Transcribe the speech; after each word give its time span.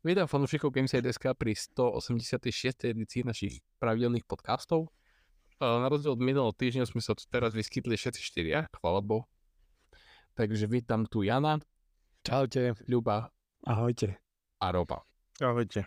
Vítam 0.00 0.24
fanúšikov 0.24 0.72
Gameside.sk 0.72 1.36
pri 1.36 1.52
186. 1.52 2.88
edícii 2.88 3.20
našich 3.20 3.60
pravidelných 3.76 4.24
podcastov. 4.24 4.88
Na 5.60 5.92
rozdiel 5.92 6.16
od 6.16 6.24
minulého 6.24 6.56
týždňa 6.56 6.88
sme 6.88 7.04
sa 7.04 7.12
tu 7.12 7.28
teraz 7.28 7.52
vyskytli 7.52 8.00
všetci 8.00 8.16
štyria, 8.16 8.64
chvala 8.80 9.04
Bohu. 9.04 9.28
Takže 10.40 10.72
vítam 10.72 11.04
tu 11.04 11.20
Jana. 11.20 11.60
Čaute. 12.24 12.80
Ľuba. 12.88 13.28
Ahojte. 13.68 14.16
A 14.64 14.72
Roba. 14.72 15.04
Ahojte. 15.36 15.84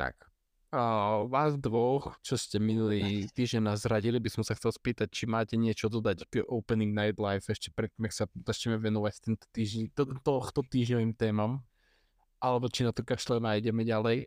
Tak. 0.00 0.32
A 0.72 1.20
vás 1.28 1.52
dvoch, 1.60 2.16
čo 2.24 2.40
ste 2.40 2.56
minulý 2.56 3.28
týždeň 3.36 3.68
nás 3.68 3.84
zradili, 3.84 4.16
by 4.16 4.32
som 4.32 4.48
sa 4.48 4.56
chcel 4.56 4.72
spýtať, 4.72 5.12
či 5.12 5.28
máte 5.28 5.60
niečo 5.60 5.92
dodať 5.92 6.24
k 6.32 6.40
Opening 6.48 6.96
Night 6.96 7.20
Live 7.20 7.52
ešte 7.52 7.68
predtým, 7.68 8.08
ak 8.08 8.16
sa 8.16 8.24
začneme 8.32 8.80
venovať 8.80 9.12
tento 9.20 9.44
týždeň, 9.52 9.92
to, 9.92 10.08
tohto 10.24 10.64
týždňovým 10.64 11.12
témam 11.12 11.60
alebo 12.42 12.66
či 12.66 12.82
na 12.82 12.90
to 12.90 13.06
kašleme 13.06 13.46
a 13.46 13.54
ideme 13.54 13.86
ďalej. 13.86 14.26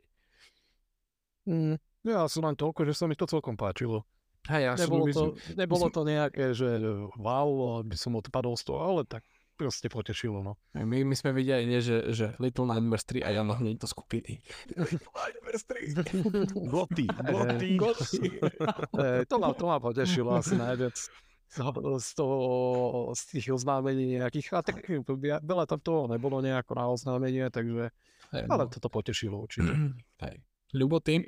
Mm, 1.46 1.76
ja 2.08 2.26
som 2.32 2.48
len 2.48 2.56
toľko, 2.56 2.88
že 2.88 2.96
sa 2.96 3.06
mi 3.06 3.20
to 3.20 3.28
celkom 3.28 3.60
páčilo. 3.60 4.08
Hej, 4.48 4.62
ja 4.62 4.74
nebolo, 4.78 5.04
som, 5.10 5.34
to, 5.34 5.58
nebolo 5.58 5.86
to 5.90 6.02
nejaké, 6.06 6.54
že 6.54 6.78
wow, 7.18 7.82
by 7.82 7.98
som 7.98 8.14
odpadol 8.14 8.54
z 8.54 8.64
toho, 8.70 8.78
ale 8.78 9.02
tak 9.04 9.26
proste 9.58 9.90
potešilo, 9.90 10.46
no. 10.46 10.54
My, 10.76 11.02
my 11.02 11.16
sme 11.18 11.34
videli, 11.34 11.66
nie, 11.66 11.82
že, 11.82 12.14
že 12.14 12.36
Little 12.38 12.70
Nightmares 12.70 13.08
3 13.08 13.26
a 13.26 13.30
Jano 13.34 13.58
hneď 13.58 13.82
to 13.82 13.88
skupili. 13.90 14.44
Little 14.78 15.12
Nightmares 15.16 15.64
3. 15.66 16.70
Goty, 16.70 17.06
goty. 17.10 17.70
goty. 17.80 18.22
to, 19.32 19.36
ma, 19.42 19.50
to 19.56 19.66
ma 19.66 19.78
potešilo 19.82 20.30
asi 20.38 20.54
najviac 20.60 20.94
z, 21.56 22.10
toho, 22.16 22.38
z 23.16 23.22
tých 23.32 23.48
oznámení 23.56 24.20
nejakých, 24.20 24.48
a 24.56 24.62
tak 24.62 24.84
veľa 25.20 25.66
tam 25.66 25.80
toho 25.80 26.12
nebolo 26.12 26.44
nejako 26.44 26.72
na 26.76 26.86
oznámenie, 26.92 27.48
takže 27.48 27.90
hey, 28.36 28.44
no. 28.46 28.60
ale 28.60 28.68
toto 28.68 28.92
potešilo 28.92 29.40
určite. 29.40 29.72
Hej. 30.24 30.36
Ľubo, 30.76 31.00
ty? 31.00 31.24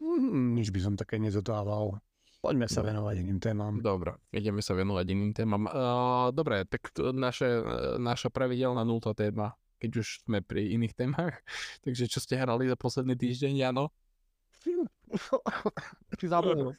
Mm, 0.00 0.56
nič 0.56 0.72
by 0.72 0.80
som 0.80 0.94
také 0.96 1.20
nezodával. 1.20 2.00
Poďme 2.42 2.66
sa 2.66 2.82
venovať 2.82 3.22
iným 3.22 3.38
témam. 3.38 3.78
Dobre, 3.78 4.18
ideme 4.34 4.58
sa 4.66 4.74
venovať 4.74 5.06
iným 5.14 5.30
témam. 5.30 5.62
Uh, 5.70 6.34
dobre, 6.34 6.66
tak 6.66 6.90
to 6.90 7.14
naše, 7.14 7.62
naša 8.02 8.34
pravidelná 8.34 8.82
nultá 8.82 9.14
téma, 9.14 9.54
keď 9.78 10.02
už 10.02 10.26
sme 10.26 10.42
pri 10.42 10.74
iných 10.74 10.90
témach. 10.98 11.38
Takže 11.86 12.10
čo 12.10 12.18
ste 12.18 12.34
hrali 12.34 12.66
za 12.66 12.74
posledný 12.74 13.14
týždeň, 13.14 13.52
Jano? 13.62 13.94
Zabelo. 16.18 16.74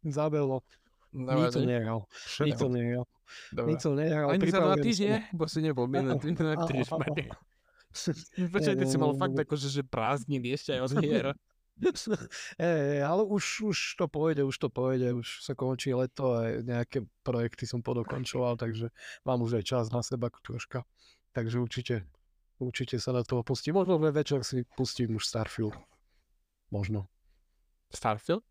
Zabelo. 0.00 0.64
Nikto 1.12 1.60
nehral. 1.60 2.00
Nikto 2.40 2.66
nehral. 2.72 3.04
Nikto 3.52 3.88
nehral. 3.92 4.28
Ani 4.32 4.48
za 4.48 4.60
dva 4.60 4.76
týždne? 4.80 5.28
Bo 5.36 5.44
si 5.44 5.60
nebol 5.60 5.84
minulý 5.84 6.18
týždeň. 6.72 7.28
Počkaj, 8.56 8.76
ty 8.76 8.86
si 8.88 8.96
mal 8.96 9.12
fakt 9.16 9.36
akože, 9.36 9.68
že 9.68 9.82
prázdniny 9.84 10.56
ešte 10.56 10.76
aj 10.76 10.80
od 10.88 10.92
hier. 11.04 11.26
Hey, 12.60 13.00
ale 13.00 13.26
už, 13.26 13.74
už 13.74 13.78
to 13.98 14.06
pôjde, 14.06 14.44
už 14.44 14.56
to 14.60 14.68
pôjde, 14.68 15.16
už 15.16 15.42
sa 15.42 15.56
končí 15.56 15.90
leto 15.90 16.36
a 16.36 16.62
nejaké 16.62 17.02
projekty 17.26 17.64
som 17.66 17.82
podokončoval, 17.82 18.60
takže 18.60 18.92
mám 19.26 19.42
už 19.42 19.60
aj 19.60 19.64
čas 19.66 19.84
na 19.90 20.04
seba 20.04 20.30
troška. 20.30 20.84
Takže 21.32 21.58
určite, 21.58 21.94
určite 22.60 23.00
sa 23.00 23.16
na 23.16 23.24
toho 23.24 23.40
pustím. 23.42 23.80
Možno 23.80 23.98
večer 23.98 24.44
si 24.44 24.68
pustím 24.76 25.16
už 25.16 25.26
Starfield. 25.26 25.74
Možno. 26.68 27.08
Starfield? 27.90 28.44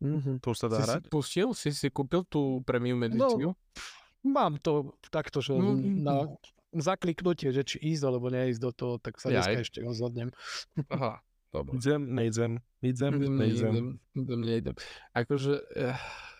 Mm-hmm. 0.00 0.34
To 0.40 0.46
už 0.52 0.58
sa 0.58 0.68
dá 0.72 0.80
si 0.80 0.84
hrať? 0.88 1.02
Si 1.04 1.12
pustil? 1.12 1.48
Si 1.52 1.68
si 1.76 1.88
kúpil 1.92 2.24
tú 2.24 2.64
premium 2.64 3.00
edíciu? 3.04 3.52
No, 3.52 3.60
mám 4.24 4.56
to 4.60 4.96
takto, 5.12 5.44
že 5.44 5.52
mm-hmm. 5.52 6.00
na 6.00 6.24
zakliknutie, 6.72 7.52
že 7.52 7.62
či 7.66 7.76
ísť 7.82 8.02
alebo 8.08 8.32
neísť 8.32 8.60
do 8.60 8.70
toho, 8.72 8.94
tak 8.96 9.18
sa 9.20 9.28
ja 9.28 9.42
dneska 9.42 9.60
aj. 9.60 9.64
ešte 9.66 9.78
rozhodnem. 9.84 10.28
Aha, 10.94 11.20
dobre. 11.52 11.76
Idem, 11.76 12.02
nejdem, 12.14 12.52
idem, 12.80 13.14
nejdem. 13.36 13.74
Idem, 14.16 14.40
nejdem. 14.40 14.74
Akože, 15.12 15.60
eh, 15.76 15.98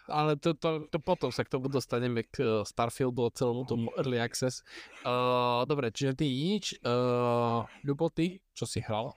ale 0.09 0.41
to, 0.41 0.55
to, 0.57 0.87
to 0.89 0.99
potom 1.03 1.29
sa 1.35 1.43
k 1.45 1.53
tomu 1.53 1.69
dostaneme 1.69 2.27
k 2.27 2.43
uh, 2.43 2.63
Starfieldu, 2.67 3.31
celému 3.35 3.63
tomu 3.67 3.93
Early 3.95 4.19
Access. 4.19 4.63
Uh, 5.07 5.63
dobre, 5.67 5.93
čiže 5.95 6.19
ty 6.19 6.27
nič. 6.27 6.79
Uh, 6.83 7.67
Ľubo, 7.87 8.11
ty, 8.11 8.43
čo 8.55 8.67
si 8.67 8.83
hral? 8.83 9.15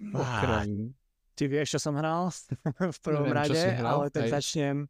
Okrem 0.00 0.94
Ty 1.36 1.44
vieš, 1.52 1.76
čo 1.76 1.80
som 1.84 1.94
hral 2.00 2.32
v 2.96 2.98
prvom 3.04 3.28
Neviem, 3.28 3.36
rade, 3.36 3.60
hral, 3.76 3.92
ale 3.92 4.06
tak 4.08 4.32
aj. 4.32 4.40
začnem, 4.40 4.88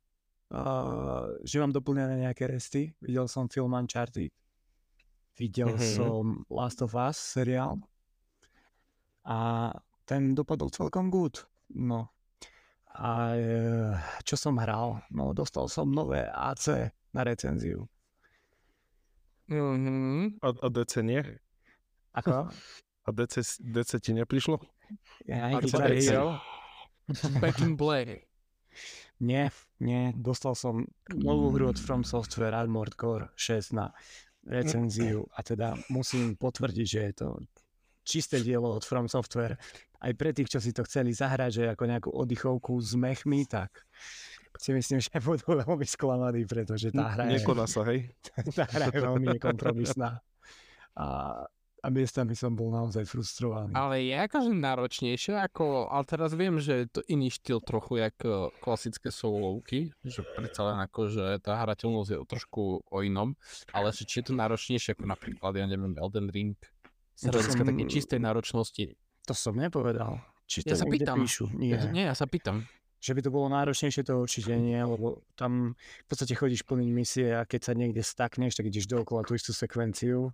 uh, 0.55 1.35
že 1.43 1.59
mám 1.59 1.75
doplnené 1.75 2.23
nejaké 2.23 2.47
resty. 2.47 2.95
Videl 3.03 3.27
som 3.27 3.51
film 3.51 3.75
Uncharted. 3.75 4.31
Videl 5.35 5.75
mm-hmm. 5.75 5.95
som 5.99 6.47
Last 6.47 6.87
of 6.87 6.95
Us 6.95 7.19
seriál. 7.19 7.83
A 9.27 9.69
ten 10.07 10.39
dopadol 10.39 10.71
celkom 10.71 11.11
good. 11.11 11.43
No. 11.75 12.15
A 12.95 13.35
uh, 13.35 13.99
čo 14.23 14.39
som 14.39 14.55
hral? 14.63 15.03
No, 15.11 15.35
dostal 15.35 15.67
som 15.67 15.91
nové 15.91 16.31
AC 16.31 16.95
na 17.11 17.27
recenziu. 17.27 17.91
Mm-hmm. 19.51 20.47
A, 20.47 20.49
a 20.63 20.67
DC 20.71 21.03
nie? 21.03 21.27
Ako? 22.15 22.47
A 23.07 23.15
DC, 23.15 23.63
DC 23.63 24.03
ti 24.03 24.13
neprišlo? 24.13 24.59
Ja, 25.31 25.55
Back 27.39 27.63
in 27.63 27.79
Black. 27.79 28.27
Nie, 29.23 29.49
nie, 29.81 30.13
dostal 30.13 30.53
som 30.59 30.85
novú 31.15 31.55
hru 31.55 31.73
od 31.73 31.79
From 31.81 32.05
Software 32.05 32.53
Armored 32.53 32.99
Core 32.99 33.33
6 33.39 33.79
na 33.79 33.95
recenziu 34.45 35.25
a 35.33 35.41
teda 35.41 35.79
musím 35.89 36.37
potvrdiť, 36.37 36.87
že 36.87 37.01
je 37.01 37.13
to 37.15 37.29
čisté 38.07 38.43
dielo 38.45 38.71
od 38.75 38.85
From 38.85 39.09
Software. 39.09 39.57
Aj 39.97 40.13
pre 40.13 40.37
tých, 40.37 40.53
čo 40.53 40.61
si 40.61 40.77
to 40.77 40.85
chceli 40.85 41.17
zahrať, 41.17 41.51
že 41.51 41.65
ako 41.73 41.85
nejakú 41.89 42.11
oddychovku 42.13 42.77
s 42.79 42.93
mechmi, 42.95 43.49
tak 43.49 43.73
si 44.61 44.77
myslím, 44.77 45.01
že 45.01 45.17
budú 45.25 45.57
veľmi 45.57 45.87
sklamaní, 45.89 46.45
pretože 46.45 46.93
tá 46.93 47.17
hra 47.17 47.33
je... 47.33 47.41
Nekoná 47.41 47.65
sa, 47.65 47.87
hej? 47.89 48.13
Tá 48.57 48.69
hra 48.69 48.93
je 48.93 48.99
veľmi 49.01 49.27
nekompromisná. 49.41 50.21
A 50.97 51.07
a 51.85 51.93
miestami 51.93 52.33
som 52.33 52.57
bol 52.57 52.73
naozaj 52.73 53.05
frustrovaný. 53.05 53.77
Ale 53.77 54.01
je 54.03 54.17
akože 54.17 54.51
náročnejšie 54.53 55.35
ako, 55.37 55.93
ale 55.93 56.05
teraz 56.09 56.33
viem, 56.33 56.57
že 56.57 56.85
je 56.85 56.87
to 56.89 57.01
iný 57.07 57.29
štýl 57.29 57.61
trochu 57.61 58.01
jak 58.01 58.17
e, 58.25 58.49
klasické 58.65 59.13
solovky, 59.13 59.93
že 60.03 60.25
predsa 60.35 60.73
len 60.73 60.79
akože 60.89 61.45
tá 61.45 61.61
hrateľnosť 61.63 62.11
je 62.11 62.19
trošku 62.25 62.63
o 62.83 62.99
inom, 63.05 63.37
ale 63.77 63.93
že 63.93 64.09
či 64.09 64.25
je 64.25 64.33
to 64.33 64.35
náročnejšie 64.35 64.97
ako 64.97 65.05
napríklad, 65.05 65.53
ja 65.55 65.67
neviem, 65.69 65.93
Elden 65.95 66.33
Ring, 66.33 66.57
z 67.17 67.33
hľadiska 67.33 67.65
som... 67.65 67.69
takej 67.73 67.87
čistej 67.89 68.21
náročnosti. 68.21 68.85
To 69.27 69.35
som 69.35 69.57
nepovedal. 69.57 70.21
Či 70.47 70.63
to 70.63 70.77
ja 70.77 70.79
sa 70.79 70.87
pýtam. 70.87 71.17
Píšu. 71.19 71.51
Nie. 71.57 71.81
Ja, 71.81 71.91
nie, 71.91 72.05
ja 72.07 72.15
sa 72.15 72.29
pýtam. 72.29 72.69
Že 73.03 73.13
by 73.19 73.21
to 73.25 73.31
bolo 73.35 73.47
náročnejšie, 73.53 74.03
to 74.07 74.25
určite 74.25 74.57
nie, 74.57 74.79
lebo 74.79 75.25
tam 75.37 75.77
v 75.77 76.07
podstate 76.09 76.33
chodíš 76.33 76.65
plniť 76.65 76.91
misie 76.93 77.29
a 77.35 77.45
keď 77.45 77.61
sa 77.61 77.73
niekde 77.77 78.01
stakneš, 78.01 78.57
tak 78.57 78.69
ideš 78.69 78.89
dookola 78.89 79.25
tú 79.27 79.37
istú 79.37 79.53
sekvenciu 79.53 80.33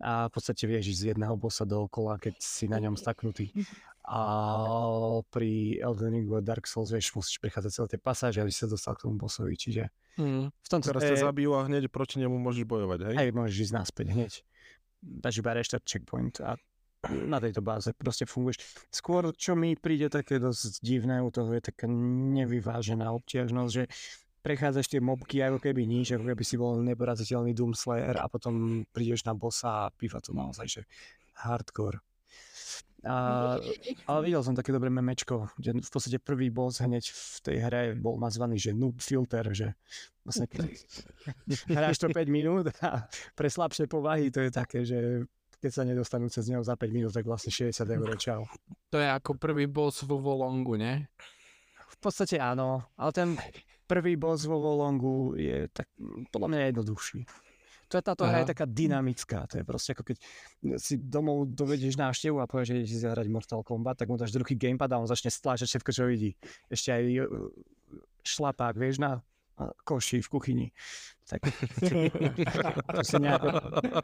a 0.00 0.26
v 0.28 0.32
podstate 0.32 0.64
vieš 0.64 0.96
ísť 0.96 1.00
z 1.00 1.08
jedného 1.14 1.36
bossa 1.36 1.68
dookola, 1.68 2.16
keď 2.16 2.40
si 2.40 2.66
na 2.66 2.80
ňom 2.80 2.96
staknutý. 2.96 3.52
A 4.10 4.20
pri 5.28 5.78
Elden 5.78 6.16
Ringu 6.16 6.40
a 6.40 6.42
Dark 6.42 6.64
Souls 6.64 6.90
vieš, 6.90 7.12
musíš 7.14 7.38
prechádzať 7.38 7.70
celé 7.70 7.86
tie 7.94 8.00
pasáže, 8.00 8.38
aby 8.40 8.50
si 8.50 8.64
sa 8.64 8.68
dostal 8.72 8.96
k 8.96 9.06
tomu 9.06 9.20
bossovi, 9.20 9.54
čiže 9.54 9.92
mm. 10.16 10.50
v 10.50 10.68
tomto 10.72 10.90
Teraz 10.90 11.04
ťa 11.04 11.30
zabijú 11.30 11.54
a 11.54 11.68
hneď 11.68 11.92
proti 11.92 12.18
nemu 12.18 12.34
môžeš 12.40 12.64
bojovať, 12.64 13.12
hej? 13.12 13.14
Hej, 13.14 13.30
môžeš 13.36 13.70
ísť 13.70 13.74
naspäť 13.76 14.06
hneď. 14.16 14.32
Dáš 15.04 15.34
iba 15.44 15.52
reštart 15.52 15.84
checkpoint 15.84 16.42
a 16.42 16.56
na 17.08 17.40
tejto 17.40 17.64
báze 17.64 17.92
proste 17.96 18.28
funguješ. 18.28 18.60
Skôr, 18.92 19.32
čo 19.32 19.56
mi 19.56 19.72
príde 19.76 20.12
také 20.12 20.36
dosť 20.36 20.84
divné 20.84 21.24
u 21.24 21.32
toho, 21.32 21.48
je 21.56 21.72
taká 21.72 21.88
nevyvážená 21.88 23.08
obťažnosť, 23.08 23.72
že 23.72 23.84
prechádzaš 24.40 24.88
tie 24.88 25.00
mobky 25.00 25.44
ako 25.44 25.60
keby 25.60 25.84
nič, 25.84 26.16
ako 26.16 26.24
keby 26.32 26.42
si 26.44 26.56
bol 26.56 26.80
neporaziteľný 26.80 27.52
Doomslayer 27.52 28.16
a 28.16 28.26
potom 28.28 28.84
prídeš 28.88 29.24
na 29.28 29.36
bossa 29.36 29.88
a 29.88 29.92
býva 29.92 30.20
to 30.20 30.32
naozaj, 30.32 30.66
že 30.66 30.82
hardcore. 31.44 32.00
A, 33.00 33.56
ale 34.04 34.18
videl 34.28 34.44
som 34.44 34.52
také 34.52 34.76
dobré 34.76 34.92
memečko, 34.92 35.48
že 35.56 35.72
v 35.72 35.88
podstate 35.88 36.20
prvý 36.20 36.52
boss 36.52 36.84
hneď 36.84 37.08
v 37.08 37.36
tej 37.40 37.56
hre 37.64 37.82
bol 37.96 38.20
nazvaný, 38.20 38.60
že 38.60 38.76
noob 38.76 39.00
filter, 39.00 39.48
že 39.56 39.72
vlastne 40.20 40.44
hráš 41.72 41.96
to 41.96 42.12
5 42.12 42.28
minút 42.28 42.68
a 42.84 43.08
pre 43.32 43.48
slabšie 43.48 43.88
povahy 43.88 44.28
to 44.28 44.44
je 44.44 44.50
také, 44.52 44.84
že 44.84 45.24
keď 45.64 45.70
sa 45.72 45.82
nedostanú 45.84 46.28
cez 46.28 46.48
neho 46.52 46.60
za 46.60 46.76
5 46.76 46.92
minút, 46.92 47.12
tak 47.16 47.24
vlastne 47.24 47.48
60 47.48 47.88
eur 47.88 48.08
čau. 48.20 48.44
To 48.92 49.00
je 49.00 49.08
ako 49.08 49.36
prvý 49.36 49.64
boss 49.64 50.04
vo 50.04 50.20
Volongu, 50.20 50.76
ne? 50.76 51.08
V 51.88 51.96
podstate 52.00 52.36
áno, 52.36 52.84
ale 53.00 53.10
ten 53.16 53.28
prvý 53.90 54.14
boss 54.14 54.46
vo 54.46 54.62
Volongu 54.62 55.34
je 55.34 55.66
tak 55.74 55.90
podľa 56.30 56.48
mňa 56.54 56.60
jednoduchší. 56.70 57.20
To 57.90 57.98
je, 57.98 58.06
táto 58.06 58.22
Aha. 58.22 58.30
hra 58.30 58.38
je 58.46 58.52
taká 58.54 58.70
dynamická, 58.70 59.50
to 59.50 59.58
je 59.58 59.64
proste 59.66 59.98
ako 59.98 60.14
keď 60.14 60.16
si 60.78 60.94
domov 60.94 61.50
dovedieš 61.50 61.98
návštevu 61.98 62.38
a 62.38 62.46
povieš, 62.46 62.70
že 62.70 62.74
ideš 62.86 63.02
zahrať 63.02 63.26
Mortal 63.26 63.66
Kombat, 63.66 63.98
tak 63.98 64.06
mu 64.06 64.14
dáš 64.14 64.30
druhý 64.30 64.54
gamepad 64.54 64.94
a 64.94 65.02
on 65.02 65.10
začne 65.10 65.34
stláčať 65.34 65.66
všetko, 65.66 65.90
čo 65.90 66.06
vidí. 66.06 66.38
Ešte 66.70 66.94
aj 66.94 67.02
e, 67.02 67.26
šlapák, 68.22 68.78
vieš, 68.78 69.02
na 69.02 69.18
koši 69.82 70.22
v 70.22 70.28
kuchyni. 70.30 70.68
Tak 71.26 71.50
to 72.96 73.02
si 73.02 73.16
nejako, 73.18 73.48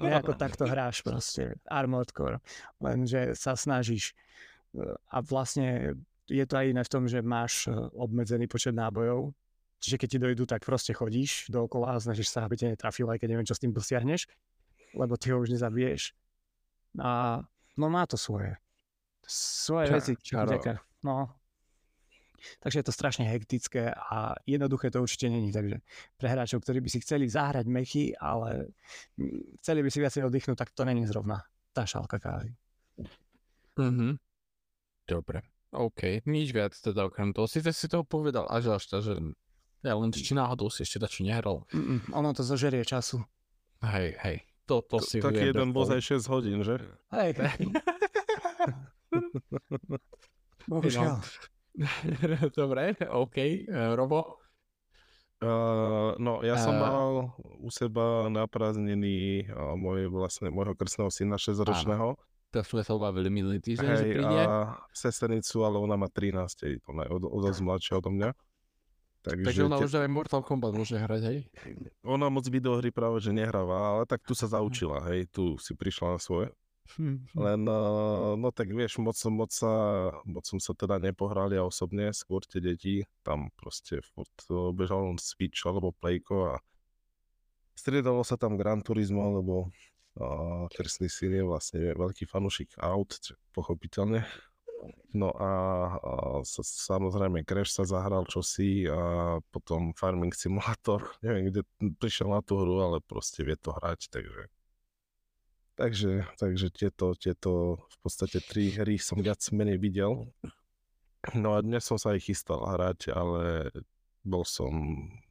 nejako 0.02 0.32
takto 0.34 0.66
hráš 0.66 1.06
proste. 1.06 1.54
Armored 1.70 2.10
Core. 2.10 2.42
Lenže 2.82 3.38
sa 3.38 3.54
snažíš 3.54 4.12
e, 4.74 4.82
a 5.14 5.22
vlastne 5.22 5.94
je 6.26 6.42
to 6.42 6.58
aj 6.58 6.66
iné 6.74 6.82
v 6.82 6.92
tom, 6.92 7.06
že 7.06 7.22
máš 7.22 7.70
e, 7.70 7.72
obmedzený 7.94 8.50
počet 8.50 8.74
nábojov, 8.74 9.30
Čiže 9.76 9.96
keď 10.00 10.08
ti 10.08 10.18
dojdu, 10.18 10.44
tak 10.48 10.64
proste 10.64 10.96
chodíš 10.96 11.52
dookola 11.52 11.94
a 11.94 12.00
snažíš 12.00 12.32
sa, 12.32 12.48
aby 12.48 12.56
ťa 12.56 12.72
netrafilo, 12.72 13.12
aj 13.12 13.20
keď 13.20 13.28
neviem, 13.28 13.48
čo 13.48 13.54
s 13.54 13.62
tým 13.62 13.76
dosiahneš, 13.76 14.24
lebo 14.96 15.20
ty 15.20 15.30
ho 15.30 15.40
už 15.40 15.52
nezabiješ. 15.52 16.16
A 16.96 17.44
no 17.76 17.86
má 17.92 18.08
to 18.08 18.16
svoje. 18.16 18.56
Svoje 19.26 19.92
Ča- 19.92 19.96
veci. 20.00 20.12
vďaka. 20.16 20.80
No. 21.04 21.28
Takže 22.62 22.78
je 22.78 22.86
to 22.86 22.94
strašne 22.94 23.24
hektické 23.26 23.90
a 23.90 24.38
jednoduché 24.46 24.92
to 24.92 25.02
určite 25.02 25.28
není. 25.28 25.50
Takže 25.50 25.82
pre 26.16 26.28
hráčov, 26.30 26.62
ktorí 26.62 26.78
by 26.78 26.88
si 26.92 27.02
chceli 27.02 27.26
zahrať 27.26 27.66
mechy, 27.66 28.14
ale 28.16 28.70
chceli 29.60 29.80
by 29.82 29.88
si 29.90 29.98
viacej 29.98 30.22
oddychnúť, 30.30 30.56
tak 30.56 30.70
to 30.70 30.84
není 30.86 31.04
zrovna 31.08 31.42
tá 31.74 31.84
šálka 31.84 32.16
kávy. 32.22 32.54
Mhm. 33.76 34.16
Dobre. 35.06 35.42
OK, 35.76 36.24
nič 36.24 36.54
viac 36.56 36.72
teda 36.72 37.10
okrem 37.10 37.34
toho. 37.36 37.44
Sice 37.50 37.74
si 37.74 37.86
toho 37.90 38.06
povedal 38.06 38.48
až 38.48 38.78
až, 38.78 38.82
že 39.04 39.14
ja 39.82 39.92
len 39.94 40.12
či 40.12 40.32
náhodou 40.32 40.72
si 40.72 40.82
ešte 40.82 40.96
dačo 40.96 41.20
nehral. 41.22 41.64
Mm-mm, 41.72 42.12
ono 42.12 42.32
to 42.32 42.40
zožerie 42.40 42.84
času. 42.84 43.20
Hej, 43.84 44.16
hej. 44.22 44.36
To, 44.66 44.82
to 44.82 44.98
si 44.98 45.22
Taký 45.22 45.52
viem 45.52 45.54
jeden 45.54 45.68
predstaviť. 45.70 45.94
aj 45.94 46.02
6 46.26 46.32
hodín, 46.32 46.58
že? 46.66 46.74
Hej. 47.14 47.30
Bohužiaľ. 50.66 51.22
Dobre, 52.58 52.96
OK. 52.98 53.36
Eh, 53.38 53.64
Robo? 53.94 54.42
Uh, 55.36 56.16
no, 56.16 56.40
ja 56.40 56.56
som 56.56 56.72
A- 56.74 56.80
mal 56.80 57.08
u 57.60 57.68
seba 57.68 58.24
naprázdnený 58.32 59.44
uh, 59.52 59.76
môj, 59.76 60.08
vlastne, 60.08 60.48
môjho 60.48 60.72
krstného 60.72 61.12
syna 61.12 61.36
6-ročného. 61.36 62.16
To 62.56 62.58
sme 62.64 62.80
sa 62.80 62.96
bavili 62.96 63.28
minulý 63.28 63.60
týždeň, 63.60 63.90
že 64.00 64.06
Hej, 64.08 64.14
príde. 64.16 64.40
a 64.48 64.80
sesternicu, 64.96 65.60
ale 65.60 65.76
ona 65.76 66.00
má 66.00 66.08
13, 66.08 66.40
hej, 66.64 66.74
ona 66.88 67.04
je 67.04 67.10
o, 67.12 67.18
o 67.20 67.38
dosť 67.44 67.60
mladšia 67.60 68.00
odo 68.00 68.08
mňa. 68.16 68.32
Takže, 69.26 69.42
Takže 69.42 69.62
ona 69.66 69.78
te- 69.82 69.86
už 69.90 69.94
aj 69.98 70.08
Mortal 70.08 70.42
Kombat 70.46 70.70
môže 70.70 70.94
hrať, 70.94 71.22
hej? 71.26 71.38
ona 72.06 72.30
moc 72.30 72.46
videohry 72.46 72.94
práve 72.94 73.18
že 73.18 73.34
nehráva, 73.34 73.98
ale 73.98 74.02
tak 74.06 74.22
tu 74.22 74.38
sa 74.38 74.46
zaučila, 74.46 75.02
hej, 75.10 75.26
tu 75.34 75.58
si 75.58 75.74
prišla 75.74 76.14
na 76.14 76.20
svoje. 76.22 76.54
Hm. 76.94 77.26
Len, 77.34 77.60
uh, 77.66 78.38
no 78.38 78.54
tak 78.54 78.70
vieš, 78.70 79.02
moc, 79.02 79.18
moc, 79.34 79.50
sa, 79.50 79.74
moc 80.22 80.46
som 80.46 80.62
sa 80.62 80.70
teda 80.78 81.02
nepohral 81.02 81.50
ja 81.50 81.66
osobne, 81.66 82.14
skôr 82.14 82.46
tie 82.46 82.62
deti, 82.62 83.02
tam 83.26 83.50
proste 83.58 83.98
furt 84.14 84.30
uh, 84.46 84.70
bežal 84.70 85.10
len 85.10 85.18
Switch 85.18 85.66
alebo 85.66 85.90
Playko 85.90 86.54
a 86.54 86.62
striedalo 87.74 88.22
sa 88.22 88.38
tam 88.38 88.54
Gran 88.54 88.86
Turismo, 88.86 89.42
lebo 89.42 89.74
uh, 90.22 90.70
krstný 90.70 91.10
syn 91.10 91.34
je 91.34 91.42
vlastne 91.42 91.82
veľký 91.98 92.30
fanúšik 92.30 92.78
aut, 92.78 93.10
pochopiteľne. 93.50 94.22
No 95.16 95.32
a, 95.32 95.52
a 95.96 96.12
sa, 96.44 96.60
samozrejme 96.60 97.42
Crash 97.48 97.72
sa 97.72 97.88
zahral 97.88 98.28
čosi 98.28 98.84
a 98.84 99.40
potom 99.48 99.96
Farming 99.96 100.36
Simulator, 100.36 101.00
neviem 101.24 101.48
kde 101.48 101.62
prišiel 101.96 102.28
na 102.28 102.44
tú 102.44 102.60
hru, 102.60 102.84
ale 102.84 103.00
proste 103.00 103.40
vie 103.40 103.56
to 103.56 103.72
hrať, 103.72 104.12
takže 104.12 104.52
Takže, 105.76 106.24
takže 106.40 106.72
tieto, 106.72 107.12
tieto 107.20 107.76
v 107.76 107.96
podstate 108.00 108.40
tri 108.40 108.72
hry 108.72 108.96
som 108.96 109.20
viac 109.20 109.44
menej 109.52 109.76
videl. 109.76 110.24
No 111.36 111.52
a 111.52 111.60
dnes 111.60 111.84
som 111.84 112.00
sa 112.00 112.16
aj 112.16 112.24
chystal 112.24 112.64
hrať, 112.64 113.12
ale 113.12 113.68
bol 114.24 114.40
som 114.48 114.72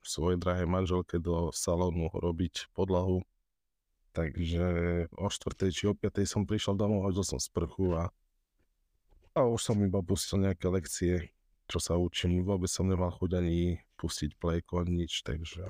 svojej 0.05 0.37
drahej 0.37 0.69
manželke 0.69 1.17
do 1.17 1.49
salónu 1.49 2.13
robiť 2.13 2.69
podlahu. 2.77 3.25
Takže 4.13 4.67
o 5.17 5.27
4. 5.27 5.73
či 5.73 5.89
o 5.89 5.97
5. 5.97 6.23
som 6.29 6.45
prišiel 6.45 6.77
domov, 6.77 7.09
hodil 7.09 7.25
som 7.25 7.41
sprchu 7.41 7.97
a, 7.97 8.13
a 9.35 9.43
už 9.43 9.61
som 9.61 9.77
iba 9.83 9.99
pustil 9.99 10.39
nejaké 10.39 10.71
lekcie, 10.71 11.13
čo 11.67 11.77
sa 11.83 11.99
učím. 11.99 12.47
Vôbec 12.47 12.71
som 12.71 12.87
nemal 12.87 13.11
chuť 13.11 13.43
ani 13.43 13.83
pustiť 13.99 14.39
playko, 14.39 14.87
nič, 14.87 15.21
takže... 15.27 15.67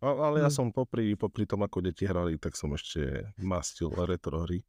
Ale 0.00 0.40
ja 0.40 0.48
Mm. 0.48 0.56
som 0.56 0.66
popri, 0.72 1.12
popri 1.12 1.44
tom, 1.44 1.60
ako 1.60 1.84
deti 1.84 2.08
hrali, 2.08 2.40
tak 2.40 2.56
som 2.56 2.72
ešte 2.72 3.28
mastil 3.36 3.92
retro 3.92 4.48
hry. 4.48 4.64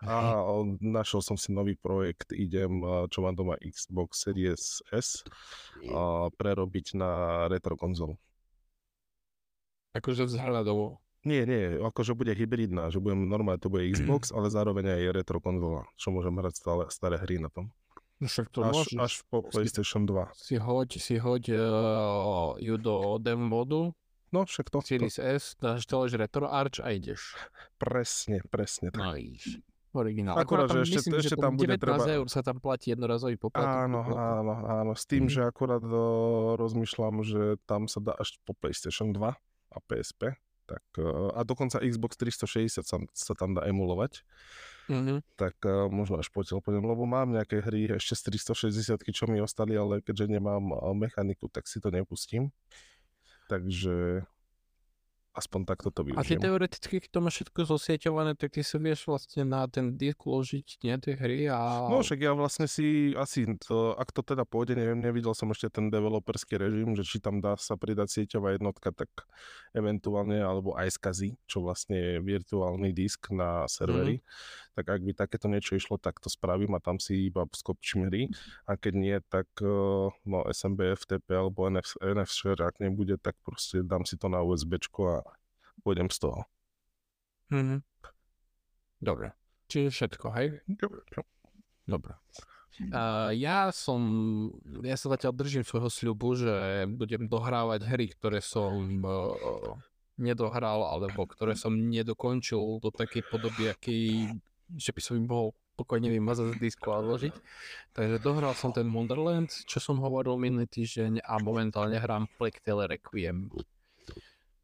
A 0.00 0.40
našiel 0.80 1.20
som 1.20 1.36
si 1.36 1.50
nový 1.52 1.74
projekt, 1.76 2.32
idem, 2.32 2.80
čo 3.10 3.20
mám 3.20 3.34
doma 3.36 3.58
Xbox 3.60 4.24
Series 4.24 4.80
S, 4.94 5.26
a 5.90 6.30
prerobiť 6.32 6.96
na 6.96 7.10
retro 7.50 7.74
konzolu. 7.76 8.14
Akože 9.92 10.30
vzhľadovo. 10.30 11.02
Nie, 11.22 11.44
nie, 11.44 11.76
akože 11.76 12.12
bude 12.12 12.30
hybridná, 12.30 12.88
že 12.88 12.96
budem 12.96 13.24
normálne, 13.24 13.56
to 13.56 13.68
bude 13.68 13.84
Xbox, 13.86 14.28
ale 14.32 14.48
zároveň 14.48 14.88
aj 14.90 15.12
retro 15.14 15.36
konzola, 15.36 15.84
čo 15.94 16.08
môžem 16.08 16.32
hrať 16.32 16.54
stále 16.54 16.82
staré 16.88 17.16
hry 17.16 17.36
na 17.36 17.48
tom. 17.48 17.68
No 18.16 18.26
však 18.26 18.48
to 18.48 18.60
Až, 18.62 18.72
môžeš. 18.74 18.98
až 18.98 19.12
po 19.26 19.40
PlayStation 19.42 20.04
2. 20.04 20.32
Si 20.34 20.56
hoď, 20.56 20.88
si 20.94 21.16
hoď 21.16 21.44
uh, 21.50 21.60
ju 22.56 22.76
do 22.76 22.94
demo 23.16 23.44
modu, 23.46 23.80
No 24.30 24.46
však 24.46 24.68
to, 24.68 24.78
to 24.78 24.86
Series 24.86 25.18
S, 25.18 25.58
naštoleš 25.58 26.14
Retro 26.14 26.46
Arch 26.46 26.78
a 26.78 26.88
ideš. 26.90 27.34
presne, 27.76 28.38
presne 28.46 28.88
tak. 28.88 29.02
No 29.02 29.12
vidíš. 29.12 29.58
Originál. 29.90 30.38
Akurát, 30.38 30.64
Akurát 30.64 30.68
tam 30.70 30.76
že 30.78 30.82
ešte- 30.86 30.96
myslím, 31.02 31.14
ešte 31.18 31.28
že 31.28 31.36
tam 31.36 31.52
bude 31.52 31.66
19 31.68 31.82
treba- 31.82 32.14
eur 32.14 32.26
sa 32.28 32.40
tam 32.40 32.56
platí 32.56 32.86
jednorazový 32.88 33.34
poplatok. 33.34 33.90
Áno, 33.90 34.00
áno, 34.06 34.52
áno, 34.62 34.92
s 34.94 35.02
tým, 35.02 35.26
Mhm. 35.26 35.32
že 35.32 35.40
akurát 35.42 35.82
uh, 35.82 35.98
rozmýšľam, 36.54 37.14
že 37.20 37.42
tam 37.64 37.84
sa 37.84 37.98
dá 37.98 38.14
až 38.14 38.38
po 38.40 38.54
PlayStation 38.54 39.10
2 39.10 39.34
a 39.34 39.78
PSP, 39.82 40.38
tak, 40.70 40.84
uh, 41.02 41.34
a 41.34 41.42
dokonca 41.42 41.82
Xbox 41.82 42.14
360 42.14 42.86
sa, 42.86 42.96
sa 43.10 43.32
tam 43.34 43.58
dá 43.58 43.66
emulovať, 43.66 44.22
Mhm. 44.90 45.22
tak 45.38 45.54
uh, 45.66 45.86
možno 45.86 46.18
až 46.18 46.30
potiaľ 46.34 46.58
pôjdem, 46.62 46.82
lebo 46.82 47.06
mám 47.06 47.30
nejaké 47.30 47.62
hry 47.62 47.94
ešte 47.94 48.18
z 48.18 48.42
360 48.42 49.06
čo 49.14 49.30
mi 49.30 49.38
ostali, 49.38 49.78
ale 49.78 50.02
keďže 50.02 50.26
nemám 50.26 50.74
uh, 50.74 50.90
mechaniku, 50.94 51.46
tak 51.46 51.70
si 51.70 51.78
to 51.78 51.94
nepustím. 51.94 52.50
Takže 53.46 54.26
aspoň 55.30 55.60
takto 55.62 55.94
to 55.94 56.02
A 56.02 56.26
ty 56.26 56.34
využijem. 56.34 56.42
teoreticky, 56.42 56.94
keď 56.98 57.10
to 57.14 57.20
máš 57.22 57.34
všetko 57.38 57.60
zosieťované, 57.70 58.34
tak 58.34 58.50
ty 58.50 58.66
si 58.66 58.76
vieš 58.82 59.06
vlastne 59.06 59.46
na 59.46 59.62
ten 59.70 59.94
disk 59.94 60.26
uložiť 60.26 60.82
nie 60.82 60.94
tie 60.98 61.14
hry 61.14 61.46
a... 61.46 61.86
No 61.86 62.02
však 62.02 62.18
ja 62.18 62.34
vlastne 62.34 62.66
si 62.66 63.14
asi, 63.14 63.46
to, 63.62 63.94
ak 63.94 64.10
to 64.10 64.26
teda 64.26 64.42
pôjde, 64.42 64.74
neviem, 64.74 64.98
nevidel 64.98 65.30
som 65.38 65.46
ešte 65.54 65.70
ten 65.70 65.86
developerský 65.86 66.58
režim, 66.58 66.98
že 66.98 67.06
či 67.06 67.22
tam 67.22 67.38
dá 67.38 67.54
sa 67.54 67.78
pridať 67.78 68.10
sieťová 68.10 68.58
jednotka, 68.58 68.90
tak 68.90 69.10
eventuálne, 69.70 70.42
alebo 70.42 70.74
aj 70.74 70.98
skazy, 70.98 71.38
čo 71.46 71.62
vlastne 71.62 71.94
je 71.94 72.12
virtuálny 72.18 72.90
disk 72.90 73.30
na 73.30 73.70
servery, 73.70 74.18
tak 74.80 74.96
ak 74.96 75.04
by 75.04 75.12
takéto 75.12 75.52
niečo 75.52 75.76
išlo, 75.76 76.00
tak 76.00 76.16
to 76.24 76.32
spravím 76.32 76.72
a 76.72 76.80
tam 76.80 76.96
si 76.96 77.28
iba 77.28 77.44
skopčím 77.52 78.08
hry 78.08 78.32
a 78.64 78.80
keď 78.80 78.92
nie, 78.96 79.16
tak 79.28 79.52
eh, 79.60 80.08
no 80.24 80.38
SMB, 80.48 80.96
FTP 80.96 81.28
alebo 81.36 81.68
NF, 81.68 82.00
NF 82.00 82.30
share, 82.32 82.64
ak 82.64 82.80
nebude, 82.80 83.20
tak 83.20 83.36
proste 83.44 83.84
dám 83.84 84.08
si 84.08 84.16
to 84.16 84.32
na 84.32 84.40
USBčko 84.40 85.00
a 85.04 85.18
pôjdem 85.84 86.08
z 86.08 86.18
toho. 86.24 86.40
Mhm. 87.52 87.84
Dobre. 89.04 89.36
Čiže 89.68 89.88
všetko, 89.92 90.26
hej? 90.34 90.64
Dobre. 91.86 92.16
Uh, 92.80 93.28
ja 93.36 93.68
som, 93.76 94.00
ja 94.80 94.96
sa 94.96 95.12
zatiaľ 95.12 95.36
držím 95.36 95.64
svojho 95.68 95.90
sľubu, 95.92 96.32
že 96.32 96.88
budem 96.88 97.28
dohrávať 97.28 97.84
hry, 97.84 98.06
ktoré 98.08 98.40
som 98.40 99.04
uh, 99.04 99.76
nedohral, 100.20 100.84
alebo 100.84 101.24
ktoré 101.24 101.56
som 101.56 101.72
nedokončil 101.72 102.60
do 102.80 102.92
takej 102.92 103.24
podoby, 103.28 103.72
aký, 103.72 104.28
že 104.76 104.90
by 104.94 105.00
som 105.02 105.14
im 105.18 105.26
mohol 105.26 105.50
pokojne 105.80 106.12
vymazať 106.12 106.54
z 106.54 106.56
disku 106.60 106.92
a 106.92 107.00
odložiť. 107.00 107.34
Takže 107.96 108.20
dohral 108.20 108.52
som 108.52 108.68
ten 108.68 108.84
Wonderland, 108.92 109.48
čo 109.64 109.80
som 109.80 109.96
hovoril 109.96 110.36
minulý 110.36 110.68
týždeň 110.68 111.24
a 111.24 111.40
momentálne 111.40 111.96
hrám 111.96 112.28
Plague 112.36 112.60
Tale 112.60 112.84
Requiem. 112.84 113.48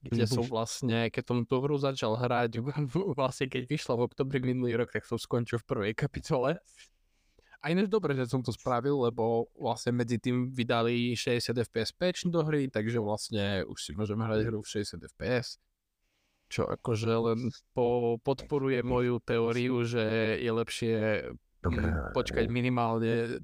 Kde 0.07 0.29
som 0.29 0.45
vlastne, 0.47 1.11
keď 1.11 1.25
som 1.25 1.39
tú 1.43 1.59
hru 1.65 1.81
začal 1.81 2.15
hrať, 2.15 2.63
vlastne 3.19 3.51
keď 3.51 3.67
vyšla 3.67 3.95
v 3.97 4.05
oktobri 4.07 4.39
minulý 4.39 4.77
rok, 4.79 4.93
tak 4.93 5.09
som 5.09 5.19
skončil 5.19 5.59
v 5.65 5.67
prvej 5.67 5.93
kapitole. 5.97 6.61
A 7.65 7.75
ináč 7.75 7.91
dobre, 7.91 8.15
že 8.15 8.31
som 8.31 8.45
to 8.45 8.55
spravil, 8.55 9.03
lebo 9.03 9.51
vlastne 9.59 9.91
medzi 9.91 10.23
tým 10.23 10.53
vydali 10.55 11.17
60 11.19 11.51
fps 11.67 11.91
patch 11.91 12.23
do 12.31 12.45
hry, 12.47 12.71
takže 12.71 13.03
vlastne 13.03 13.67
už 13.67 13.79
si 13.81 13.91
môžeme 13.97 14.23
hrať 14.23 14.47
hru 14.47 14.63
v 14.63 14.69
60 14.71 15.03
fps. 15.17 15.59
Čo 16.47 16.71
akože 16.71 17.11
len 17.11 17.51
po, 17.75 18.17
podporuje 18.23 18.83
moju 18.87 19.19
teóriu, 19.23 19.83
že 19.83 20.39
je 20.39 20.51
lepšie 20.51 20.95
počkať 22.15 22.47
minimálne 22.47 23.43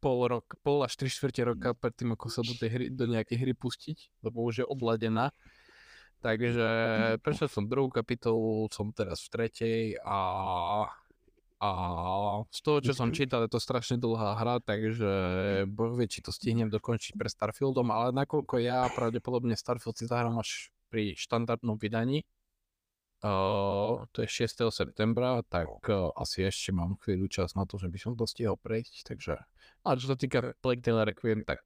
pol 0.00 0.26
rok, 0.26 0.56
pol 0.64 0.82
až 0.82 0.96
3 0.96 1.12
štvrte 1.12 1.42
roka 1.46 1.68
predtým, 1.76 2.16
ako 2.16 2.26
sa 2.32 2.40
do, 2.40 2.56
tej 2.56 2.70
hry, 2.72 2.86
do 2.88 3.04
nejakej 3.06 3.36
hry 3.38 3.52
pustiť, 3.52 4.24
lebo 4.24 4.42
už 4.48 4.64
je 4.64 4.66
odladená. 4.66 5.30
Takže 6.24 6.66
prečo 7.20 7.46
som 7.50 7.68
druhú 7.68 7.92
kapitolu, 7.92 8.66
som 8.72 8.90
teraz 8.90 9.26
v 9.26 9.28
tretej 9.30 9.80
a 10.02 10.18
A 11.62 11.70
z 12.50 12.58
toho, 12.58 12.82
čo 12.82 12.90
som 12.90 13.14
čítal, 13.14 13.46
je 13.46 13.54
to 13.54 13.62
strašne 13.62 13.94
dlhá 13.94 14.34
hra, 14.34 14.58
takže 14.58 15.10
boh 15.70 15.94
vie, 15.94 16.10
či 16.10 16.18
to 16.18 16.34
stihnem 16.34 16.66
dokončiť 16.66 17.14
pre 17.14 17.30
Starfieldom, 17.30 17.86
ale 17.94 18.10
nakoľko 18.10 18.58
ja 18.58 18.90
pravdepodobne 18.90 19.54
Starfield 19.54 19.94
si 19.94 20.10
zahrám 20.10 20.42
až 20.42 20.74
pri 20.92 21.16
štandardnom 21.16 21.80
vydaní, 21.80 22.20
uh, 23.24 24.04
to 24.12 24.20
je 24.20 24.28
6. 24.28 24.68
septembra, 24.68 25.40
tak 25.48 25.72
uh, 25.88 26.12
asi 26.12 26.44
ešte 26.44 26.76
mám 26.76 27.00
chvíľu 27.00 27.32
čas 27.32 27.56
na 27.56 27.64
to, 27.64 27.80
že 27.80 27.88
by 27.88 27.96
som 27.96 28.12
to 28.12 28.28
stihol 28.28 28.60
prejsť, 28.60 29.08
takže 29.08 29.40
a 29.82 29.88
čo 29.96 30.12
sa 30.12 30.16
týka 30.20 30.52
Plague 30.60 30.84
Tale 30.84 31.08
Requiem, 31.08 31.48
tak 31.48 31.64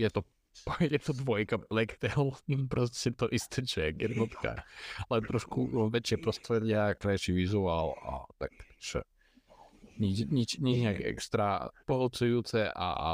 je 0.00 0.08
to 0.08 0.24
je 0.92 0.98
to 0.98 1.12
dvojka 1.12 1.58
Black 1.70 1.98
Tail, 1.98 2.34
proste 2.72 3.14
to 3.14 3.28
isté, 3.30 3.62
čo 3.62 3.84
je 3.84 3.90
jednotka, 3.94 4.64
ale 5.06 5.22
trošku 5.22 5.90
väčšie 5.92 6.16
prostredia, 6.18 6.96
krajší 6.96 7.36
vizuál 7.36 7.94
a 8.02 8.26
tak, 8.40 8.52
že 8.80 9.04
nič, 9.98 10.30
nič, 10.30 10.50
nič 10.62 10.76
nejak 10.86 11.00
extra 11.10 11.74
pohľcujúce 11.90 12.70
a, 12.70 12.88
a 12.94 13.12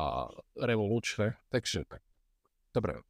revolučné, 0.60 1.40
takže 1.48 1.88
tak. 1.88 2.04
Dobre. 2.74 3.00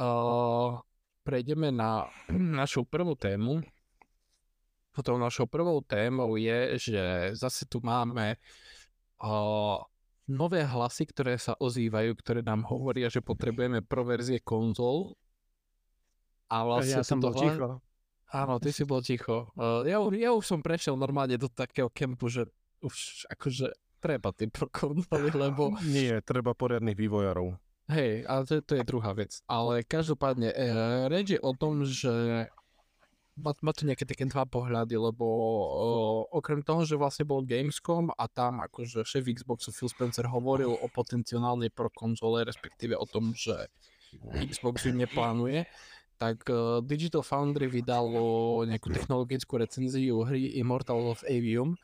Uh, 0.00 0.80
prejdeme 1.24 1.72
na 1.72 2.06
našu 2.60 2.84
prvú 2.84 3.16
tému. 3.16 3.64
Potom 4.94 5.18
našou 5.18 5.50
prvou 5.50 5.82
témou 5.82 6.38
je, 6.38 6.78
že 6.78 7.02
zase 7.34 7.66
tu 7.66 7.82
máme 7.82 8.38
uh, 9.18 9.82
nové 10.30 10.62
hlasy, 10.62 11.10
ktoré 11.10 11.34
sa 11.34 11.58
ozývajú, 11.58 12.14
ktoré 12.14 12.46
nám 12.46 12.62
hovoria, 12.70 13.10
že 13.10 13.18
potrebujeme 13.18 13.82
pro 13.82 14.06
verzie 14.06 14.38
konzol. 14.38 15.18
A 16.46 16.62
vlastne 16.62 17.02
ja 17.02 17.08
som 17.08 17.18
bol 17.18 17.34
hlas... 17.34 17.42
ticho. 17.42 17.68
Áno, 18.30 18.62
ty 18.62 18.70
si 18.70 18.86
bol 18.86 19.02
ticho. 19.02 19.50
Uh, 19.58 19.82
ja, 19.82 19.98
ja 19.98 20.30
už 20.30 20.46
som 20.46 20.62
prešiel 20.62 20.94
normálne 20.94 21.34
do 21.34 21.50
takého 21.50 21.90
kempu, 21.90 22.30
že 22.30 22.46
už 22.78 23.26
akože 23.34 23.74
treba 23.98 24.30
tie 24.30 24.46
pro 24.46 24.70
konzoly, 24.70 25.32
lebo... 25.32 25.74
Nie, 25.82 26.22
treba 26.22 26.54
poriadnych 26.54 26.94
vývojárov. 26.94 27.63
Hej, 27.84 28.24
ale 28.24 28.42
to, 28.48 28.64
to 28.64 28.80
je 28.80 28.88
druhá 28.88 29.12
vec. 29.12 29.44
Ale 29.44 29.84
každopádne, 29.84 30.48
e, 30.48 30.66
reč 31.12 31.36
je 31.36 31.40
o 31.40 31.52
tom, 31.52 31.84
že 31.84 32.48
má, 33.36 33.52
má 33.60 33.72
to 33.74 33.84
nejaké 33.84 34.06
také 34.06 34.24
dva 34.30 34.46
pohľady, 34.46 34.94
lebo 34.94 35.24
o, 35.26 35.90
okrem 36.30 36.62
toho, 36.62 36.86
že 36.86 36.96
vlastne 36.96 37.26
bol 37.26 37.42
Gamescom 37.42 38.08
a 38.14 38.24
tam 38.30 38.62
akože 38.62 39.02
šéf 39.02 39.26
Xboxu 39.26 39.74
Phil 39.74 39.90
Spencer 39.90 40.24
hovoril 40.30 40.70
o 40.70 40.86
potenciálnej 40.88 41.68
pro 41.74 41.90
konzole, 41.90 42.46
respektíve 42.46 42.94
o 42.94 43.04
tom, 43.04 43.34
že 43.34 43.68
Xbox 44.46 44.86
ju 44.86 44.94
neplánuje, 44.94 45.66
tak 46.14 46.46
uh, 46.46 46.78
Digital 46.78 47.26
Foundry 47.26 47.66
vydalo 47.66 48.62
nejakú 48.62 48.94
technologickú 48.94 49.58
recenziu 49.58 50.22
hry 50.22 50.54
Immortal 50.54 51.10
of 51.10 51.26
Avium 51.26 51.74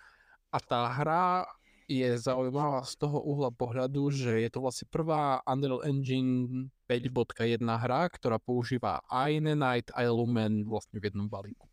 a 0.54 0.58
tá 0.62 0.86
hra 0.94 1.42
je 1.90 2.14
zaujímavá 2.22 2.86
z 2.86 2.94
toho 3.02 3.18
uhla 3.18 3.50
pohľadu, 3.50 4.14
že 4.14 4.46
je 4.46 4.50
to 4.54 4.62
vlastne 4.62 4.86
prvá 4.86 5.42
Unreal 5.42 5.82
Engine 5.82 6.70
5.1 6.86 7.58
hra, 7.58 8.06
ktorá 8.06 8.38
používa 8.38 9.02
aj 9.10 9.42
Nanite, 9.42 9.90
aj 9.98 10.06
Lumen 10.06 10.62
vlastne 10.70 11.02
v 11.02 11.10
jednom 11.10 11.26
balíku. 11.26 11.66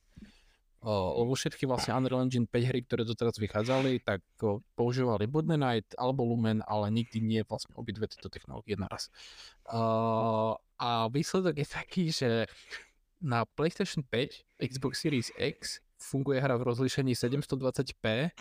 Lebo 0.81 1.37
všetky 1.37 1.69
vlastne 1.69 1.93
Unreal 1.93 2.25
Engine 2.25 2.49
5 2.49 2.69
hry, 2.73 2.79
ktoré 2.81 3.05
doteraz 3.05 3.37
vychádzali, 3.37 4.01
tak 4.01 4.25
používali 4.73 5.29
buď 5.29 5.53
Nanite 5.53 5.93
alebo 6.01 6.25
Lumen, 6.25 6.65
ale 6.65 6.89
nikdy 6.89 7.21
nie 7.21 7.45
vlastne 7.45 7.77
obidve 7.77 8.09
tieto 8.09 8.33
technológie 8.33 8.73
naraz. 8.73 9.13
A 10.81 11.05
výsledok 11.13 11.61
je 11.61 11.67
taký, 11.69 12.09
že 12.09 12.49
na 13.21 13.45
PlayStation 13.45 14.01
5, 14.01 14.65
Xbox 14.65 14.97
Series 14.97 15.29
X 15.37 15.81
funguje 15.97 16.41
hra 16.41 16.57
v 16.57 16.69
rozlíšení 16.69 17.13
720p, 17.17 18.33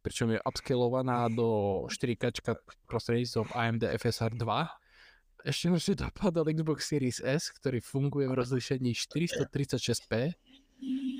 pričom 0.00 0.32
je 0.32 0.40
upscalovaná 0.40 1.28
do 1.28 1.84
4K 1.92 2.56
prostredníctvom 2.88 3.52
AMD 3.52 3.82
FSR 4.00 4.32
2. 4.36 5.48
Ešte 5.48 5.66
musí 5.72 5.92
dopadal 5.96 6.48
Xbox 6.52 6.88
Series 6.88 7.20
S, 7.24 7.48
ktorý 7.56 7.80
funguje 7.80 8.28
v 8.28 8.36
rozlišení 8.36 8.92
436p, 8.92 10.36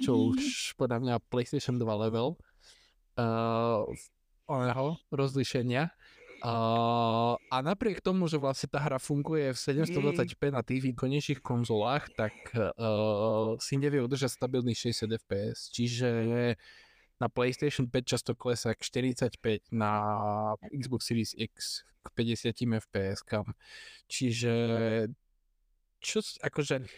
čo 0.04 0.32
už 0.32 0.76
podľa 0.76 0.98
mňa 1.00 1.14
PlayStation 1.32 1.80
2 1.80 2.04
level 2.08 2.36
uh, 3.16 3.84
oného 4.44 5.00
rozlišenia. 5.08 5.88
Uh, 6.40 7.36
a 7.52 7.60
napriek 7.60 8.00
tomu, 8.00 8.24
že 8.24 8.40
vlastne 8.40 8.72
tá 8.72 8.80
hra 8.80 8.96
funguje 8.96 9.52
v 9.52 9.58
720p 9.60 10.48
na 10.48 10.64
tých 10.64 10.80
výkonnejších 10.88 11.44
konzolách, 11.44 12.08
tak 12.16 12.32
uh, 12.56 13.60
si 13.60 13.76
nevie 13.76 14.00
udržať 14.00 14.40
stabilný 14.40 14.72
60 14.72 15.20
fps. 15.20 15.68
Čiže 15.68 16.08
na 17.20 17.28
PlayStation 17.28 17.86
5 17.86 18.12
často 18.16 18.32
klesá 18.32 18.72
k 18.72 18.80
45, 18.80 19.70
na 19.76 19.92
Xbox 20.72 21.12
Series 21.12 21.36
X 21.36 21.84
k 22.00 22.08
50 22.16 22.56
fps. 22.80 23.20
Čiže 24.08 24.52
čo 26.00 26.18
akože 26.40 26.88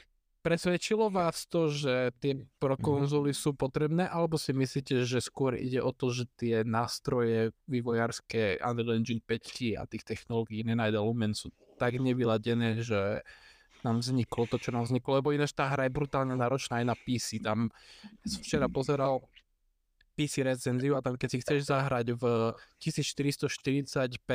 presvedčilo 0.43 1.07
vás 1.11 1.47
to, 1.47 1.71
že 1.71 2.15
tie 2.19 2.39
pro 2.59 2.75
mhm. 2.75 2.83
konzoly 2.83 3.33
sú 3.35 3.55
potrebné, 3.55 4.11
alebo 4.11 4.39
si 4.39 4.51
myslíte, 4.51 5.07
že 5.07 5.23
skôr 5.23 5.55
ide 5.55 5.79
o 5.79 5.95
to, 5.95 6.11
že 6.11 6.27
tie 6.39 6.57
nástroje 6.67 7.55
vývojárske 7.71 8.59
Unreal 8.63 8.99
Engine 8.99 9.23
5 9.23 9.79
a 9.79 9.87
tých 9.87 10.07
technológií 10.07 10.67
Nenajda 10.67 11.03
Lumen 11.03 11.35
sú 11.35 11.55
tak 11.79 11.99
nevyladené, 11.99 12.83
že 12.83 13.23
nám 13.83 13.99
vzniklo 13.99 14.47
to, 14.47 14.63
čo 14.63 14.71
nám 14.71 14.87
vzniklo, 14.87 15.19
lebo 15.19 15.35
ináč 15.35 15.51
tá 15.59 15.67
hra 15.67 15.91
je 15.91 15.97
brutálne 15.99 16.39
náročná 16.39 16.79
aj 16.79 16.87
na 16.87 16.95
PC. 16.95 17.43
Tam 17.43 17.67
ja 18.23 18.29
som 18.31 18.41
včera 18.47 18.71
pozeral 18.71 19.27
PC 20.23 20.47
recenziu 20.47 20.95
a 20.95 21.03
tam 21.03 21.19
keď 21.19 21.29
si 21.35 21.39
chceš 21.43 21.67
zahrať 21.67 22.15
v 22.15 22.55
1440p 22.79 24.31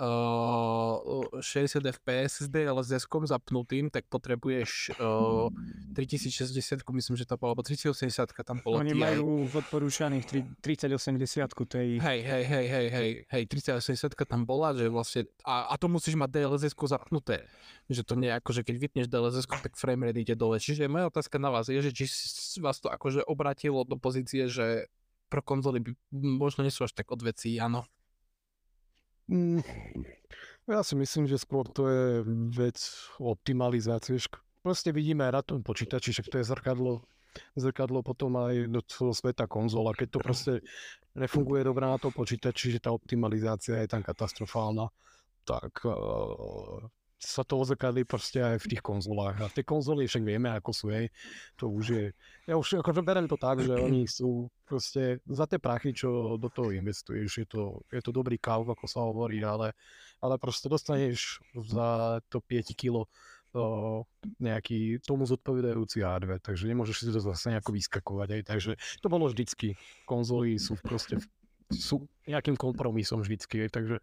uh, 0.00 1.40
60 1.40 1.80
fps 1.80 2.44
s 2.44 2.48
DLSS-kom 2.52 3.24
zapnutým, 3.24 3.88
tak 3.88 4.04
potrebuješ 4.08 4.96
uh, 5.00 5.48
3060, 5.96 6.84
myslím, 6.84 7.14
že 7.16 7.24
to 7.24 7.40
bolo, 7.40 7.56
alebo 7.56 7.64
3080 7.64 8.36
tam 8.44 8.60
bolo 8.60 8.80
Oni 8.80 8.92
majú 8.92 9.48
v 9.48 9.54
odporúčaných 9.56 10.24
3080 10.60 11.48
tej... 11.68 11.86
Hej, 12.00 12.20
hej, 12.22 12.44
hej, 12.44 12.66
hej, 12.68 12.86
hej, 12.92 13.10
hej, 13.24 13.42
3080 13.48 14.12
tam 14.28 14.44
bola, 14.44 14.76
že 14.76 14.92
vlastne, 14.92 15.24
a, 15.44 15.72
a 15.72 15.74
to 15.80 15.88
musíš 15.88 16.14
mať 16.16 16.28
DLSS 16.28 16.76
zapnuté, 16.76 17.48
že 17.88 18.04
to 18.04 18.14
nie 18.14 18.28
je 18.28 18.36
ako, 18.36 18.50
že 18.52 18.62
keď 18.62 18.76
vypneš 18.78 19.06
DLSS, 19.08 19.46
tak 19.48 19.74
frame 19.74 20.08
rate 20.08 20.20
ide 20.20 20.36
dole. 20.36 20.60
Čiže 20.60 20.86
moja 20.86 21.08
otázka 21.08 21.40
na 21.40 21.48
vás 21.48 21.72
je, 21.72 21.80
že 21.80 21.92
či 21.92 22.04
vás 22.60 22.78
to 22.78 22.92
akože 22.92 23.24
obratilo 23.24 23.82
do 23.82 23.96
pozície, 23.96 24.46
že 24.46 24.86
pro 25.26 25.42
konzoly 25.42 25.82
by 25.82 25.90
možno 26.14 26.62
nie 26.62 26.70
sú 26.70 26.86
až 26.86 26.94
tak 26.94 27.10
odveci, 27.10 27.58
áno. 27.58 27.82
Mm, 29.26 29.62
ja 30.70 30.82
si 30.86 30.94
myslím, 30.94 31.26
že 31.26 31.38
skôr 31.38 31.66
to 31.66 31.90
je 31.90 32.06
vec 32.54 32.78
optimalizácie. 33.18 34.18
Proste 34.62 34.90
vidíme 34.90 35.26
aj 35.26 35.34
na 35.34 35.42
tom 35.42 35.58
počítači, 35.62 36.10
že 36.10 36.26
to 36.26 36.42
je 36.42 36.46
zrkadlo, 36.46 37.02
zrkadlo 37.54 38.02
potom 38.02 38.34
aj 38.38 38.70
do 38.70 38.80
celého 38.86 39.14
sveta 39.14 39.46
konzola. 39.46 39.94
Keď 39.94 40.08
to 40.10 40.18
proste 40.18 40.52
nefunguje 41.14 41.66
dobrá 41.66 41.94
na 41.94 41.98
to 41.98 42.10
počítači, 42.10 42.74
že 42.74 42.82
tá 42.82 42.90
optimalizácia 42.90 43.78
je 43.82 43.90
tam 43.90 44.02
katastrofálna, 44.02 44.90
tak 45.46 45.86
uh, 45.86 46.82
sa 47.16 47.42
to 47.48 47.56
ozrkadlí 47.56 48.04
proste 48.04 48.44
aj 48.44 48.60
v 48.60 48.76
tých 48.76 48.82
konzolách. 48.84 49.40
A 49.40 49.48
tie 49.48 49.64
konzoly 49.64 50.04
však 50.04 50.20
vieme, 50.20 50.52
ako 50.52 50.70
sú, 50.72 50.86
hej. 50.92 51.08
To 51.56 51.72
už 51.72 51.84
je... 51.88 52.04
Ja 52.44 52.60
už 52.60 52.84
akože 52.84 53.00
berem 53.00 53.24
to 53.24 53.40
tak, 53.40 53.64
že 53.64 53.72
oni 53.72 54.04
sú 54.04 54.52
proste 54.68 55.24
za 55.24 55.48
tie 55.48 55.56
prachy, 55.56 55.96
čo 55.96 56.36
do 56.36 56.52
toho 56.52 56.76
investuješ, 56.76 57.30
je 57.40 57.46
to, 57.48 57.80
je 57.88 58.02
to 58.04 58.12
dobrý 58.12 58.36
káv, 58.36 58.68
ako 58.68 58.84
sa 58.84 59.00
hovorí, 59.00 59.40
ale, 59.40 59.72
ale 60.20 60.36
proste 60.36 60.68
dostaneš 60.68 61.40
za 61.56 62.20
to 62.28 62.44
5 62.44 62.76
kilo 62.76 63.08
to 63.56 64.04
nejaký 64.36 65.00
tomu 65.00 65.24
zodpovedajúci 65.24 66.04
hardware, 66.04 66.44
takže 66.44 66.68
nemôžeš 66.68 66.96
si 67.00 67.04
to 67.08 67.24
zase 67.24 67.48
nejako 67.48 67.72
vyskakovať. 67.72 68.28
Aj. 68.36 68.42
Takže 68.52 68.76
to 69.00 69.08
bolo 69.08 69.32
vždycky. 69.32 69.72
Konzoly 70.04 70.60
sú 70.60 70.76
proste 70.84 71.16
sú 71.70 72.06
nejakým 72.30 72.54
kompromisom 72.54 73.22
vždycky, 73.22 73.66
takže 73.70 73.98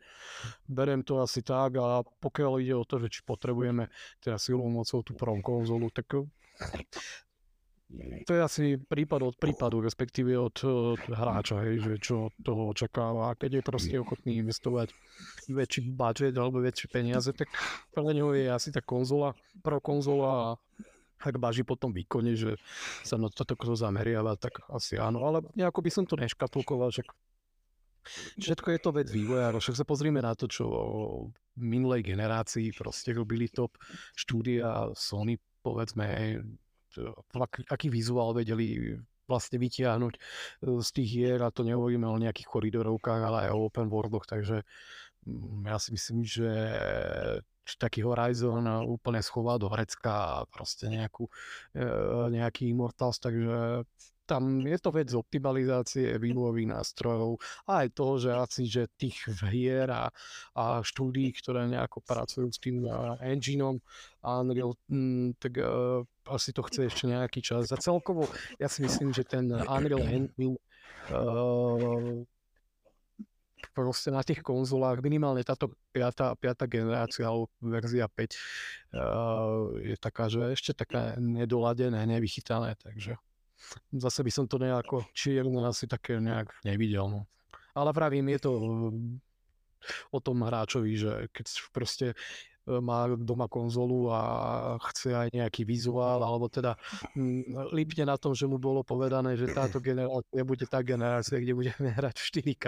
beriem 0.67 1.03
to 1.03 1.19
asi 1.23 1.39
tak 1.43 1.79
a 1.79 2.03
pokiaľ 2.03 2.59
ide 2.59 2.75
o 2.75 2.87
to, 2.87 2.99
že 2.99 3.19
či 3.19 3.19
potrebujeme 3.23 3.87
teda 4.19 4.35
silou 4.35 4.67
mocou 4.67 4.99
tú 5.03 5.15
prvú 5.15 5.39
konzolu, 5.39 5.87
tak 5.91 6.07
to 8.25 8.31
je 8.33 8.41
asi 8.41 8.63
prípad 8.81 9.21
od 9.21 9.35
prípadu, 9.37 9.77
respektíve 9.77 10.33
od, 10.33 10.55
od 10.65 11.01
hráča, 11.13 11.61
hej, 11.61 11.77
že 11.77 11.93
čo 12.01 12.33
toho 12.41 12.73
očakáva. 12.73 13.29
A 13.29 13.37
keď 13.37 13.61
je 13.61 13.67
proste 13.69 13.95
ochotný 14.01 14.41
investovať 14.41 14.89
väčší 15.45 15.93
budget 15.93 16.33
alebo 16.33 16.57
väčšie 16.57 16.87
peniaze, 16.89 17.29
tak 17.37 17.53
pre 17.93 18.01
neho 18.01 18.33
je 18.33 18.49
asi 18.49 18.73
tá 18.73 18.81
konzola, 18.81 19.37
pro 19.61 19.77
konzola 19.77 20.29
a 20.33 20.49
ak 21.23 21.39
baží 21.39 21.63
potom 21.63 21.95
výkone, 21.95 22.35
že 22.35 22.59
sa 23.05 23.15
na 23.15 23.31
toto 23.31 23.55
zameriava, 23.77 24.35
tak 24.35 24.59
asi 24.67 24.99
áno. 24.99 25.23
Ale 25.23 25.45
nejako 25.55 25.79
by 25.79 25.89
som 25.93 26.03
to 26.03 26.19
neškatulkoval, 26.19 26.91
že 26.91 27.07
Všetko 28.37 28.67
je 28.75 28.79
to 28.79 28.89
vec 28.91 29.07
vývoja, 29.07 29.55
však 29.55 29.79
sa 29.79 29.85
pozrime 29.87 30.19
na 30.19 30.35
to, 30.35 30.51
čo 30.51 30.65
v 31.31 31.61
minulej 31.61 32.03
generácii 32.03 32.75
proste 32.75 33.15
robili 33.15 33.47
top 33.47 33.77
štúdia 34.17 34.91
Sony, 34.97 35.39
povedzme, 35.63 36.39
ak, 37.33 37.53
aký 37.71 37.87
vizuál 37.89 38.35
vedeli 38.37 38.97
vlastne 39.27 39.57
vytiahnuť 39.59 40.13
eh, 40.15 40.21
z 40.83 40.89
tých 40.91 41.09
hier 41.09 41.39
a 41.41 41.53
to 41.53 41.63
nehovoríme 41.63 42.05
o 42.07 42.21
nejakých 42.21 42.47
koridorovkách, 42.47 43.21
ale 43.23 43.37
aj 43.47 43.51
o 43.55 43.65
open 43.67 43.87
worldoch, 43.87 44.27
takže 44.27 44.67
mm, 45.25 45.67
ja 45.67 45.77
si 45.79 45.89
myslím, 45.95 46.21
že 46.27 46.49
taký 47.79 48.03
Horizon 48.03 48.67
úplne 48.83 49.23
schová 49.23 49.55
do 49.55 49.71
Hrecka 49.71 50.43
a 50.43 50.47
proste 50.51 50.91
nejakú, 50.91 51.31
eh, 51.79 52.27
nejaký 52.29 52.69
Immortals, 52.75 53.23
takže 53.23 53.87
tam 54.23 54.63
je 54.63 54.77
to 54.79 54.89
vec 54.95 55.11
optimalizácie 55.11 56.15
vývojových 56.15 56.71
nástrojov 56.71 57.39
a 57.67 57.83
aj 57.83 57.87
toho, 57.91 58.13
že 58.19 58.29
asi, 58.31 58.63
že 58.67 58.83
tých 58.95 59.19
hier 59.51 59.91
a, 59.91 60.07
a 60.55 60.79
štúdí, 60.79 61.35
ktoré 61.35 61.67
nejako 61.67 61.99
pracujú 62.03 62.47
s 62.47 62.59
tým 62.59 62.87
uh, 62.87 63.19
engineom 63.19 63.83
Unreal, 64.23 64.79
m, 64.87 65.35
tak 65.35 65.59
uh, 65.59 66.01
asi 66.31 66.55
to 66.55 66.63
chce 66.63 66.87
ešte 66.87 67.11
nejaký 67.11 67.43
čas. 67.43 67.67
A 67.75 67.77
celkovo 67.79 68.31
ja 68.55 68.71
si 68.71 68.87
myslím, 68.87 69.11
že 69.11 69.27
ten 69.27 69.51
Unreal 69.51 70.07
Engine 70.07 70.55
uh, 71.11 72.23
proste 73.75 74.11
na 74.11 74.23
tých 74.23 74.39
konzolách, 74.39 75.03
minimálne 75.03 75.43
táto 75.43 75.71
5. 75.91 76.39
5. 76.39 76.67
generácia 76.67 77.27
alebo 77.27 77.51
verzia 77.59 78.07
5 78.07 78.15
uh, 78.95 79.75
je 79.83 79.95
taká, 79.99 80.31
že 80.31 80.55
ešte 80.55 80.71
taká 80.71 81.15
nedoladené, 81.19 82.03
nevychytané, 82.07 82.79
takže 82.79 83.19
zase 83.93 84.23
by 84.23 84.31
som 84.31 84.45
to 84.47 84.57
nejako 84.57 85.05
čierne 85.13 85.63
asi 85.65 85.87
také 85.87 86.19
nejak 86.19 86.51
nevidel. 86.65 87.09
No. 87.09 87.21
Ale 87.73 87.93
pravím, 87.93 88.29
je 88.37 88.39
to 88.39 88.51
mm, 88.61 89.17
o 90.11 90.19
tom 90.21 90.45
hráčovi, 90.45 90.93
že 90.93 91.11
keď 91.33 91.45
proste 91.73 92.07
e, 92.13 92.15
má 92.79 93.09
doma 93.17 93.49
konzolu 93.49 94.13
a 94.13 94.21
chce 94.93 95.09
aj 95.11 95.27
nejaký 95.33 95.65
vizuál, 95.65 96.21
alebo 96.21 96.47
teda 96.47 96.77
lípne 97.73 98.07
na 98.07 98.15
tom, 98.15 98.37
že 98.37 98.45
mu 98.45 98.61
bolo 98.61 98.85
povedané, 98.85 99.33
že 99.35 99.49
táto 99.51 99.81
generácia 99.81 100.45
bude 100.45 100.65
tá 100.69 100.85
generácia, 100.85 101.41
kde 101.41 101.57
budeme 101.57 101.89
hrať 101.91 102.15
v 102.21 102.25
4K, 102.29 102.65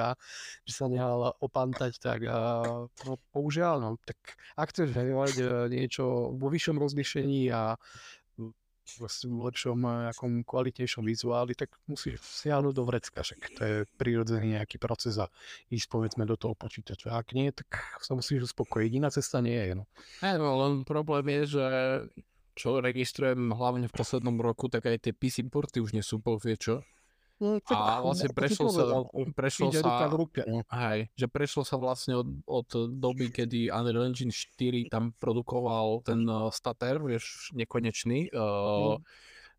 že 0.65 0.73
sa 0.73 0.89
nehal 0.89 1.37
opantať, 1.37 2.01
tak 2.01 2.25
a, 2.25 2.65
no, 3.05 3.13
použiaľ, 3.29 3.77
no, 3.79 3.89
tak 4.01 4.17
ak 4.57 4.73
chceš 4.73 4.89
hľadať 4.89 5.37
e, 5.37 5.45
niečo 5.69 6.33
vo 6.33 6.47
vyššom 6.49 6.81
rozlišení 6.81 7.53
a 7.53 7.77
v 8.85 9.41
lepšom, 9.49 9.77
nejakom 9.81 10.45
kvalitnejšom 10.45 11.03
vizuáli, 11.03 11.57
tak 11.57 11.73
musíš 11.89 12.21
siahnuť 12.21 12.73
do 12.73 12.83
vrecka, 12.85 13.25
však 13.25 13.41
to 13.57 13.61
je 13.61 13.75
prirodzený 13.97 14.61
nejaký 14.61 14.77
proces 14.77 15.17
a 15.17 15.27
ísť 15.73 15.87
povedzme 15.89 16.23
do 16.29 16.37
toho 16.37 16.53
počítača. 16.53 17.17
Ak 17.17 17.33
nie, 17.33 17.49
tak 17.49 17.81
sa 17.99 18.13
musíš 18.13 18.53
uspokojiť. 18.53 18.91
Iná 18.95 19.09
cesta 19.09 19.41
nie 19.41 19.57
je. 19.57 19.73
No. 19.81 19.83
Hey, 20.21 20.37
no, 20.37 20.53
len 20.61 20.85
problém 20.85 21.25
je, 21.41 21.57
že 21.57 21.65
čo 22.55 22.79
registrujem 22.79 23.51
hlavne 23.51 23.91
v 23.91 23.97
poslednom 23.97 24.39
roku, 24.39 24.71
tak 24.71 24.87
aj 24.87 25.09
tie 25.09 25.13
PC 25.13 25.51
porty 25.51 25.83
už 25.83 25.91
nie 25.91 26.05
sú 26.05 26.23
povie 26.23 26.55
čo. 26.55 26.85
No, 27.35 27.59
a 27.67 27.99
vlastne 27.99 28.31
prešlo 28.31 28.71
sa, 28.71 28.83
prešlo 29.35 29.67
sa, 29.75 30.07
no. 30.47 30.63
hej, 30.71 31.11
že 31.19 31.27
prešlo 31.27 31.67
sa 31.67 31.75
vlastne 31.75 32.15
od, 32.15 32.31
od 32.47 32.67
doby, 32.95 33.27
kedy 33.27 33.67
Unreal 33.75 34.07
Engine 34.07 34.31
4 34.31 34.87
tam 34.87 35.11
produkoval 35.19 35.99
ten 36.07 36.23
uh, 36.31 36.47
stater, 36.55 36.95
vieš, 37.03 37.51
nekonečný, 37.51 38.31
uh, 38.31 38.95
mm. 38.95 39.03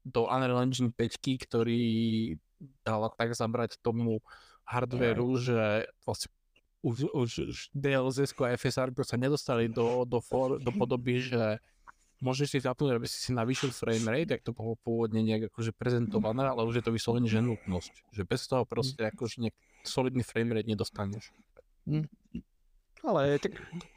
do 0.08 0.24
Unreal 0.24 0.64
Engine 0.64 0.88
5, 0.88 1.44
ktorý 1.44 1.84
dal 2.80 3.12
tak 3.12 3.36
zabrať 3.36 3.76
tomu 3.84 4.24
hardwareu, 4.64 5.36
že 5.36 5.84
vlastne 6.08 6.32
už, 6.80 7.12
už 7.12 7.30
DLSS 7.74 8.32
a 8.40 8.54
FSR 8.56 8.88
sa 9.04 9.16
nedostali 9.20 9.68
do, 9.68 10.08
do, 10.08 10.22
for, 10.22 10.56
do 10.62 10.70
podoby, 10.72 11.18
že 11.18 11.60
môžeš 12.20 12.56
si 12.56 12.58
zapnúť, 12.64 12.96
aby 12.96 13.06
si 13.08 13.18
si 13.20 13.30
navýšil 13.36 13.70
frame 13.72 14.08
rate, 14.08 14.32
ak 14.36 14.42
to 14.44 14.56
bolo 14.56 14.76
pôvodne 14.80 15.20
nejak 15.20 15.52
akože 15.52 15.76
prezentované, 15.76 16.48
ale 16.48 16.64
už 16.64 16.80
je 16.80 16.84
to 16.84 16.92
vyslovene, 16.94 17.28
že 17.28 17.44
nutnosť. 17.44 17.92
Že 18.12 18.22
bez 18.24 18.40
toho 18.48 18.64
proste 18.64 19.02
mm. 19.04 19.10
akože 19.12 19.36
nejak 19.44 19.56
solidný 19.84 20.24
frame 20.24 20.56
rate 20.56 20.68
nedostaneš. 20.68 21.32
Mm. 21.84 22.08
Ale 23.06 23.38
tak 23.38 23.52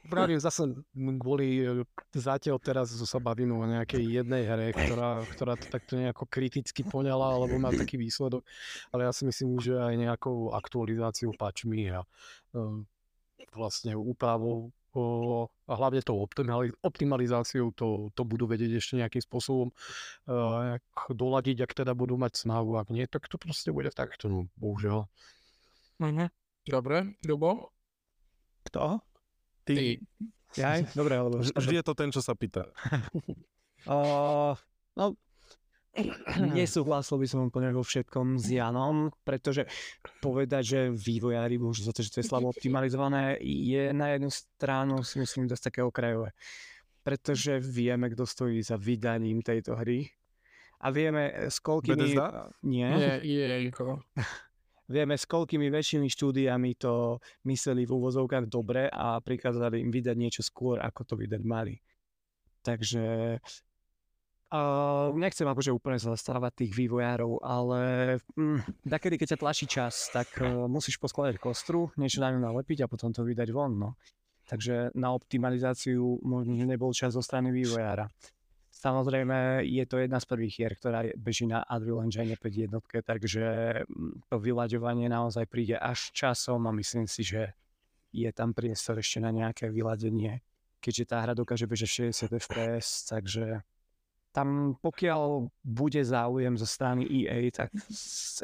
právě 0.10 0.40
zase 0.40 0.64
kvôli 0.94 1.66
e, 1.66 1.84
zatiaľ 2.14 2.60
teraz 2.62 2.94
sa 2.94 3.20
bavíme 3.20 3.58
o 3.58 3.66
nejakej 3.66 4.06
jednej 4.06 4.46
hre, 4.46 4.70
ktorá, 4.70 5.26
ktorá 5.34 5.58
to 5.58 5.66
takto 5.66 5.98
nejako 5.98 6.30
kriticky 6.30 6.86
poňala 6.86 7.26
alebo 7.26 7.58
má 7.58 7.74
taký 7.74 7.98
výsledok, 7.98 8.46
ale 8.94 9.10
ja 9.10 9.12
si 9.16 9.26
myslím, 9.26 9.58
že 9.58 9.74
aj 9.82 9.98
nejakou 9.98 10.54
aktualizáciou 10.54 11.34
patchmi 11.34 11.90
a 11.90 12.06
um, 12.54 12.86
vlastne 13.50 13.98
úpravou 13.98 14.70
o, 14.94 15.46
a 15.70 15.74
hlavne 15.78 16.02
tou 16.02 16.18
optimalizáciou 16.82 17.70
to, 17.74 18.10
to 18.18 18.22
budú 18.26 18.50
vedieť 18.50 18.82
ešte 18.82 18.94
nejakým 18.98 19.22
spôsobom 19.22 19.70
uh, 20.30 20.82
doladiť, 21.10 21.66
ak 21.66 21.72
teda 21.86 21.94
budú 21.94 22.18
mať 22.18 22.46
snahu, 22.48 22.78
ak 22.80 22.90
nie, 22.90 23.06
tak 23.06 23.30
to 23.30 23.38
proste 23.38 23.70
bude 23.70 23.94
takto, 23.94 24.30
no, 24.30 24.40
bohužiaľ. 24.58 25.06
Mhm. 26.02 26.30
Dobre, 26.70 27.18
Ľubo? 27.26 27.74
Kto? 28.70 29.02
Ty. 29.66 29.74
Ty. 29.74 29.88
Jaj? 30.58 30.80
Dobre, 30.98 31.14
alebo... 31.18 31.42
Vždy 31.42 31.76
je 31.82 31.86
to 31.86 31.94
ten, 31.94 32.10
čo 32.10 32.22
sa 32.26 32.34
pýta. 32.34 32.70
uh, 33.90 34.54
no, 34.98 35.06
Nesúhlasil 36.58 37.18
by 37.18 37.28
som 37.28 37.50
úplne 37.50 37.74
vo 37.74 37.82
všetkom 37.82 38.38
s 38.38 38.54
Janom, 38.54 39.10
pretože 39.26 39.66
povedať, 40.22 40.64
že 40.64 40.80
vývojári 40.94 41.58
môžu 41.58 41.90
za 41.90 41.92
to, 41.92 42.06
že 42.06 42.14
to 42.14 42.20
je 42.22 42.30
slabo 42.30 42.54
optimalizované, 42.54 43.42
je 43.42 43.90
na 43.92 44.14
jednu 44.14 44.30
stranu 44.30 45.02
si 45.02 45.18
myslím 45.18 45.50
dosť 45.50 45.74
také 45.74 45.82
okrajové. 45.82 46.32
Pretože 47.02 47.58
vieme, 47.58 48.12
kto 48.14 48.28
stojí 48.28 48.62
za 48.62 48.78
vydaním 48.78 49.42
tejto 49.42 49.74
hry 49.74 50.06
a 50.80 50.94
vieme 50.94 51.50
s 51.50 51.58
koľkými... 51.60 51.98
Bethesda? 51.98 52.54
Nie. 52.64 52.90
Nie, 52.94 53.14
je 53.24 53.72
Vieme, 54.90 55.14
s 55.22 55.30
koľkými 55.30 55.70
väčšími 55.70 56.10
štúdiami 56.10 56.74
to 56.82 57.22
mysleli 57.46 57.86
v 57.86 57.94
úvozovkách 57.94 58.50
dobre 58.50 58.90
a 58.90 59.22
prikázali 59.22 59.86
im 59.86 59.94
vydať 59.94 60.18
niečo 60.18 60.42
skôr, 60.42 60.82
ako 60.82 61.02
to 61.06 61.14
vydať 61.14 61.46
mali. 61.46 61.78
Takže 62.66 63.38
Uh, 64.50 65.14
nechcem 65.14 65.46
akože 65.46 65.70
úplne 65.70 66.02
zastávať 66.02 66.66
tých 66.66 66.74
vývojárov, 66.74 67.46
ale 67.46 67.82
mm, 68.34 68.82
takedy, 68.82 69.22
keď 69.22 69.38
ťa 69.38 69.42
tlačí 69.46 69.70
čas, 69.70 70.10
tak 70.10 70.42
uh, 70.42 70.66
musíš 70.66 70.98
poskladať 70.98 71.38
kostru, 71.38 71.94
niečo 72.02 72.18
na 72.18 72.34
ňu 72.34 72.42
nalepiť 72.42 72.82
a 72.82 72.90
potom 72.90 73.14
to 73.14 73.22
vydať 73.22 73.54
von. 73.54 73.78
No. 73.78 73.94
Takže 74.50 74.98
na 74.98 75.14
optimalizáciu 75.14 76.18
možno, 76.26 76.58
nebol 76.66 76.90
čas 76.98 77.14
zo 77.14 77.22
strany 77.22 77.54
vývojára. 77.54 78.10
Samozrejme, 78.74 79.62
je 79.70 79.86
to 79.86 80.02
jedna 80.02 80.18
z 80.18 80.26
prvých 80.26 80.54
hier, 80.58 80.74
ktorá 80.74 81.06
beží 81.14 81.46
na 81.46 81.62
Unreal 81.70 82.10
Engine 82.10 82.34
5 82.34 82.50
jednotke, 82.50 83.06
takže 83.06 83.46
mm, 83.86 84.34
to 84.34 84.36
vyľaďovanie 84.42 85.14
naozaj 85.14 85.46
príde 85.46 85.78
až 85.78 86.10
časom 86.10 86.66
a 86.66 86.74
myslím 86.74 87.06
si, 87.06 87.22
že 87.22 87.54
je 88.10 88.34
tam 88.34 88.58
priestor 88.58 88.98
ešte 88.98 89.22
na 89.22 89.30
nejaké 89.30 89.70
vyladenie, 89.70 90.42
keďže 90.82 91.06
tá 91.06 91.22
hra 91.22 91.38
dokáže 91.38 91.70
bežať 91.70 92.10
60 92.10 92.34
fps, 92.42 93.14
takže 93.14 93.62
tam 94.30 94.78
pokiaľ 94.78 95.50
bude 95.66 96.02
záujem 96.06 96.54
zo 96.54 96.70
strany 96.70 97.02
EA, 97.06 97.50
tak 97.50 97.74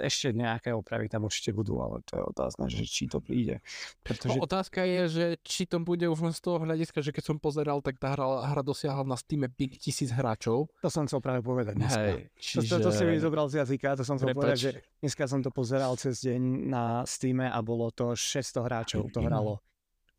ešte 0.02 0.34
nejaké 0.34 0.74
opravy 0.74 1.06
tam 1.06 1.30
určite 1.30 1.54
budú, 1.54 1.78
ale 1.78 2.02
to 2.10 2.18
je 2.18 2.24
otázka, 2.26 2.64
že 2.66 2.84
či 2.90 3.06
to 3.06 3.22
príde. 3.22 3.62
Pretože... 4.02 4.38
No, 4.38 4.46
otázka 4.50 4.82
je, 4.82 5.02
že 5.08 5.26
či 5.46 5.70
to 5.70 5.78
bude 5.78 6.02
už 6.02 6.20
len 6.26 6.34
z 6.34 6.42
toho 6.42 6.58
hľadiska, 6.58 7.06
že 7.06 7.14
keď 7.14 7.24
som 7.24 7.38
pozeral, 7.38 7.86
tak 7.86 8.02
tá 8.02 8.18
hra, 8.18 8.50
hra 8.50 8.62
dosiahla 8.66 9.06
na 9.06 9.18
Steam 9.18 9.46
5000 9.46 10.10
hráčov. 10.10 10.74
To 10.82 10.90
som 10.90 11.06
chcel 11.06 11.22
práve 11.22 11.46
povedať 11.46 11.78
dneska. 11.78 12.10
Hej, 12.18 12.34
čiže... 12.34 12.66
to, 12.66 12.76
to, 12.82 12.90
to 12.90 12.90
si 12.90 13.04
mi 13.06 13.22
zobral 13.22 13.46
z 13.46 13.62
jazyka, 13.62 14.02
to 14.02 14.04
som 14.04 14.18
chcel 14.18 14.34
Prepač. 14.34 14.42
povedať, 14.42 14.58
že 14.58 14.72
dneska 15.06 15.24
som 15.30 15.40
to 15.46 15.54
pozeral 15.54 15.94
cez 16.02 16.26
deň 16.26 16.42
na 16.66 17.06
Steam 17.06 17.46
a 17.46 17.60
bolo 17.62 17.94
to 17.94 18.18
600 18.18 18.66
hráčov, 18.66 19.02
to 19.14 19.22
hralo. 19.22 19.62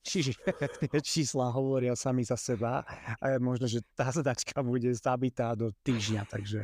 Čiže 0.06 0.38
čísla 1.02 1.50
hovoria 1.50 1.98
sami 1.98 2.22
za 2.22 2.38
seba 2.38 2.86
a 3.18 3.42
možno, 3.42 3.66
že 3.66 3.82
tá 3.98 4.06
zadačka 4.14 4.62
bude 4.62 4.94
zabitá 4.94 5.58
do 5.58 5.74
týždňa, 5.82 6.22
takže... 6.30 6.62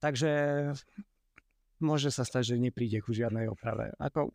Takže 0.00 0.32
môže 1.80 2.08
sa 2.08 2.24
stať, 2.24 2.56
že 2.56 2.60
nepríde 2.60 3.00
ku 3.04 3.12
žiadnej 3.12 3.48
oprave. 3.48 3.92
Ako, 4.00 4.32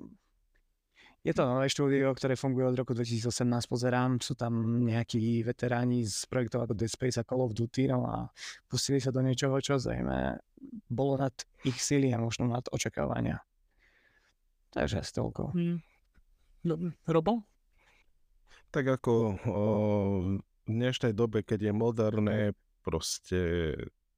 je 1.19 1.33
to 1.35 1.43
nové 1.43 1.67
štúdio, 1.67 2.15
ktoré 2.15 2.39
funguje 2.39 2.63
od 2.69 2.79
roku 2.79 2.95
2018, 2.95 3.29
pozerám, 3.67 4.23
sú 4.23 4.39
tam 4.39 4.85
nejakí 4.87 5.43
veteráni 5.43 6.07
z 6.07 6.23
projektov 6.31 6.63
ako 6.63 6.73
Dead 6.77 6.89
Space 6.89 7.19
a 7.19 7.27
Call 7.27 7.43
of 7.43 7.51
Duty, 7.51 7.91
no 7.91 8.07
a 8.07 8.31
pustili 8.71 9.03
sa 9.03 9.11
do 9.11 9.19
niečoho, 9.19 9.57
čo 9.59 9.75
zrejme 9.75 10.39
bolo 10.87 11.19
nad 11.19 11.35
ich 11.67 11.75
síly 11.75 12.15
a 12.15 12.21
možno 12.21 12.47
nad 12.47 12.63
očakávania. 12.71 13.43
Takže 14.71 15.01
asi 15.01 15.11
toľko. 15.11 15.43
Hmm. 15.51 15.79
Robo? 17.09 17.48
Tak 18.69 19.01
ako 19.01 19.13
o, 19.17 19.63
v 20.21 20.69
dnešnej 20.69 21.17
dobe, 21.17 21.41
keď 21.41 21.69
je 21.69 21.73
moderné 21.73 22.39
proste 22.85 23.41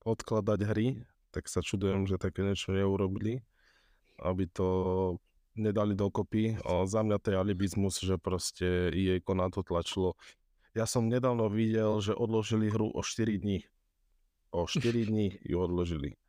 odkladať 0.03 0.59
hry, 0.67 1.07
tak 1.31 1.47
sa 1.47 1.63
čudujem, 1.63 2.03
že 2.03 2.19
také 2.19 2.43
niečo 2.43 2.75
neurobili, 2.75 3.39
aby 4.19 4.51
to 4.51 4.67
nedali 5.55 5.95
dokopy. 5.95 6.59
O, 6.67 6.83
za 6.83 6.99
mňa 6.99 7.17
to 7.23 7.31
je 7.31 7.39
alibizmus, 7.39 8.03
že 8.03 8.19
proste 8.19 8.91
EA 8.91 9.23
na 9.31 9.47
to 9.47 9.63
tlačilo. 9.63 10.19
Ja 10.75 10.83
som 10.83 11.07
nedávno 11.07 11.47
videl, 11.47 12.03
že 12.03 12.11
odložili 12.11 12.67
hru 12.67 12.91
o 12.91 12.99
4 12.99 13.39
dní. 13.39 13.63
O 14.51 14.67
4 14.67 14.83
dní 15.07 15.39
ju 15.47 15.63
odložili. 15.63 16.19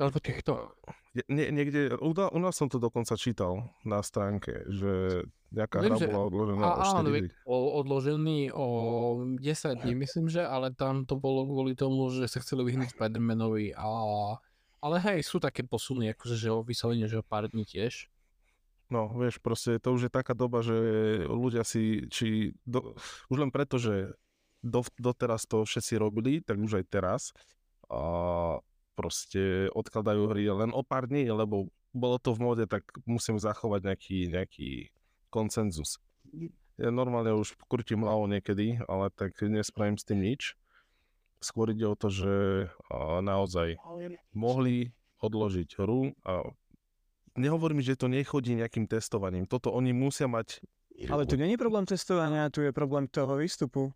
Ale 0.00 0.10
počkej, 0.10 0.34
kto? 0.40 0.72
Je- 1.12 1.28
Nie, 1.28 1.52
niekde, 1.52 1.92
u, 2.00 2.14
u 2.16 2.38
nás 2.40 2.56
som 2.56 2.72
to 2.72 2.80
dokonca 2.80 3.12
čítal 3.20 3.68
na 3.84 4.00
stránke, 4.00 4.64
že 4.70 5.22
nejaká 5.52 5.82
Viem, 5.82 5.92
hra 5.92 5.96
že- 6.00 6.08
bola 6.08 6.24
odložená 6.26 6.62
A, 6.62 6.70
o 6.72 6.80
4 6.80 6.90
áno, 6.96 7.08
dní. 7.10 7.28
o, 7.44 7.56
odložený 7.84 8.38
o 8.54 8.66
10 9.36 9.82
dní, 9.84 9.92
myslím, 9.98 10.26
že, 10.32 10.40
ale 10.40 10.72
tam 10.72 11.04
to 11.04 11.18
bolo 11.18 11.44
kvôli 11.44 11.76
tomu, 11.76 12.08
že 12.08 12.24
sa 12.30 12.40
chceli 12.40 12.64
vyhnúť 12.64 12.96
Spider-Manovi 12.96 13.76
a... 13.76 13.86
Ale 14.80 14.96
hej, 15.04 15.20
sú 15.20 15.36
také 15.36 15.60
posuny, 15.60 16.08
akože, 16.16 16.40
že 16.40 16.48
o 16.48 16.64
vyslovene, 16.64 17.04
že 17.04 17.20
o 17.20 17.26
pár 17.26 17.52
dní 17.52 17.68
tiež. 17.68 18.08
No, 18.88 19.12
vieš, 19.12 19.36
proste 19.36 19.76
to 19.76 19.92
už 19.92 20.08
je 20.08 20.12
taká 20.14 20.32
doba, 20.32 20.64
že 20.64 20.72
ľudia 21.28 21.62
si, 21.68 22.08
či, 22.08 22.56
do, 22.64 22.96
už 23.28 23.36
len 23.36 23.52
preto, 23.52 23.76
že 23.76 24.16
do, 24.64 24.80
doteraz 24.96 25.44
to 25.44 25.68
všetci 25.68 26.00
robili, 26.00 26.40
tak 26.40 26.56
už 26.56 26.80
aj 26.80 26.84
teraz 26.88 27.22
a 27.90 28.00
proste 29.00 29.72
odkladajú 29.72 30.28
hry 30.28 30.52
len 30.52 30.76
o 30.76 30.84
pár 30.84 31.08
dní, 31.08 31.32
lebo 31.32 31.72
bolo 31.96 32.20
to 32.20 32.36
v 32.36 32.44
móde, 32.44 32.64
tak 32.68 32.84
musím 33.08 33.40
zachovať 33.40 33.80
nejaký, 33.88 34.18
nejaký 34.28 34.70
koncenzus. 35.32 35.96
Ja 36.76 36.92
normálne 36.92 37.32
už 37.32 37.56
krutím 37.64 38.04
hlavou 38.04 38.28
niekedy, 38.28 38.84
ale 38.84 39.08
tak 39.08 39.40
nespravím 39.40 39.96
s 39.96 40.04
tým 40.04 40.20
nič. 40.20 40.52
Skôr 41.40 41.72
ide 41.72 41.88
o 41.88 41.96
to, 41.96 42.12
že 42.12 42.68
naozaj 43.24 43.80
mohli 44.36 44.92
odložiť 45.24 45.80
hru 45.80 46.12
a 46.28 46.44
nehovorím, 47.40 47.80
že 47.80 47.96
to 47.96 48.12
nechodí 48.12 48.52
nejakým 48.52 48.84
testovaním. 48.84 49.48
Toto 49.48 49.72
oni 49.72 49.96
musia 49.96 50.28
mať... 50.28 50.60
Ale 51.08 51.24
tu 51.24 51.40
není 51.40 51.56
problém 51.56 51.88
testovania, 51.88 52.52
tu 52.52 52.60
je 52.60 52.76
problém 52.76 53.08
toho 53.08 53.40
výstupu. 53.40 53.88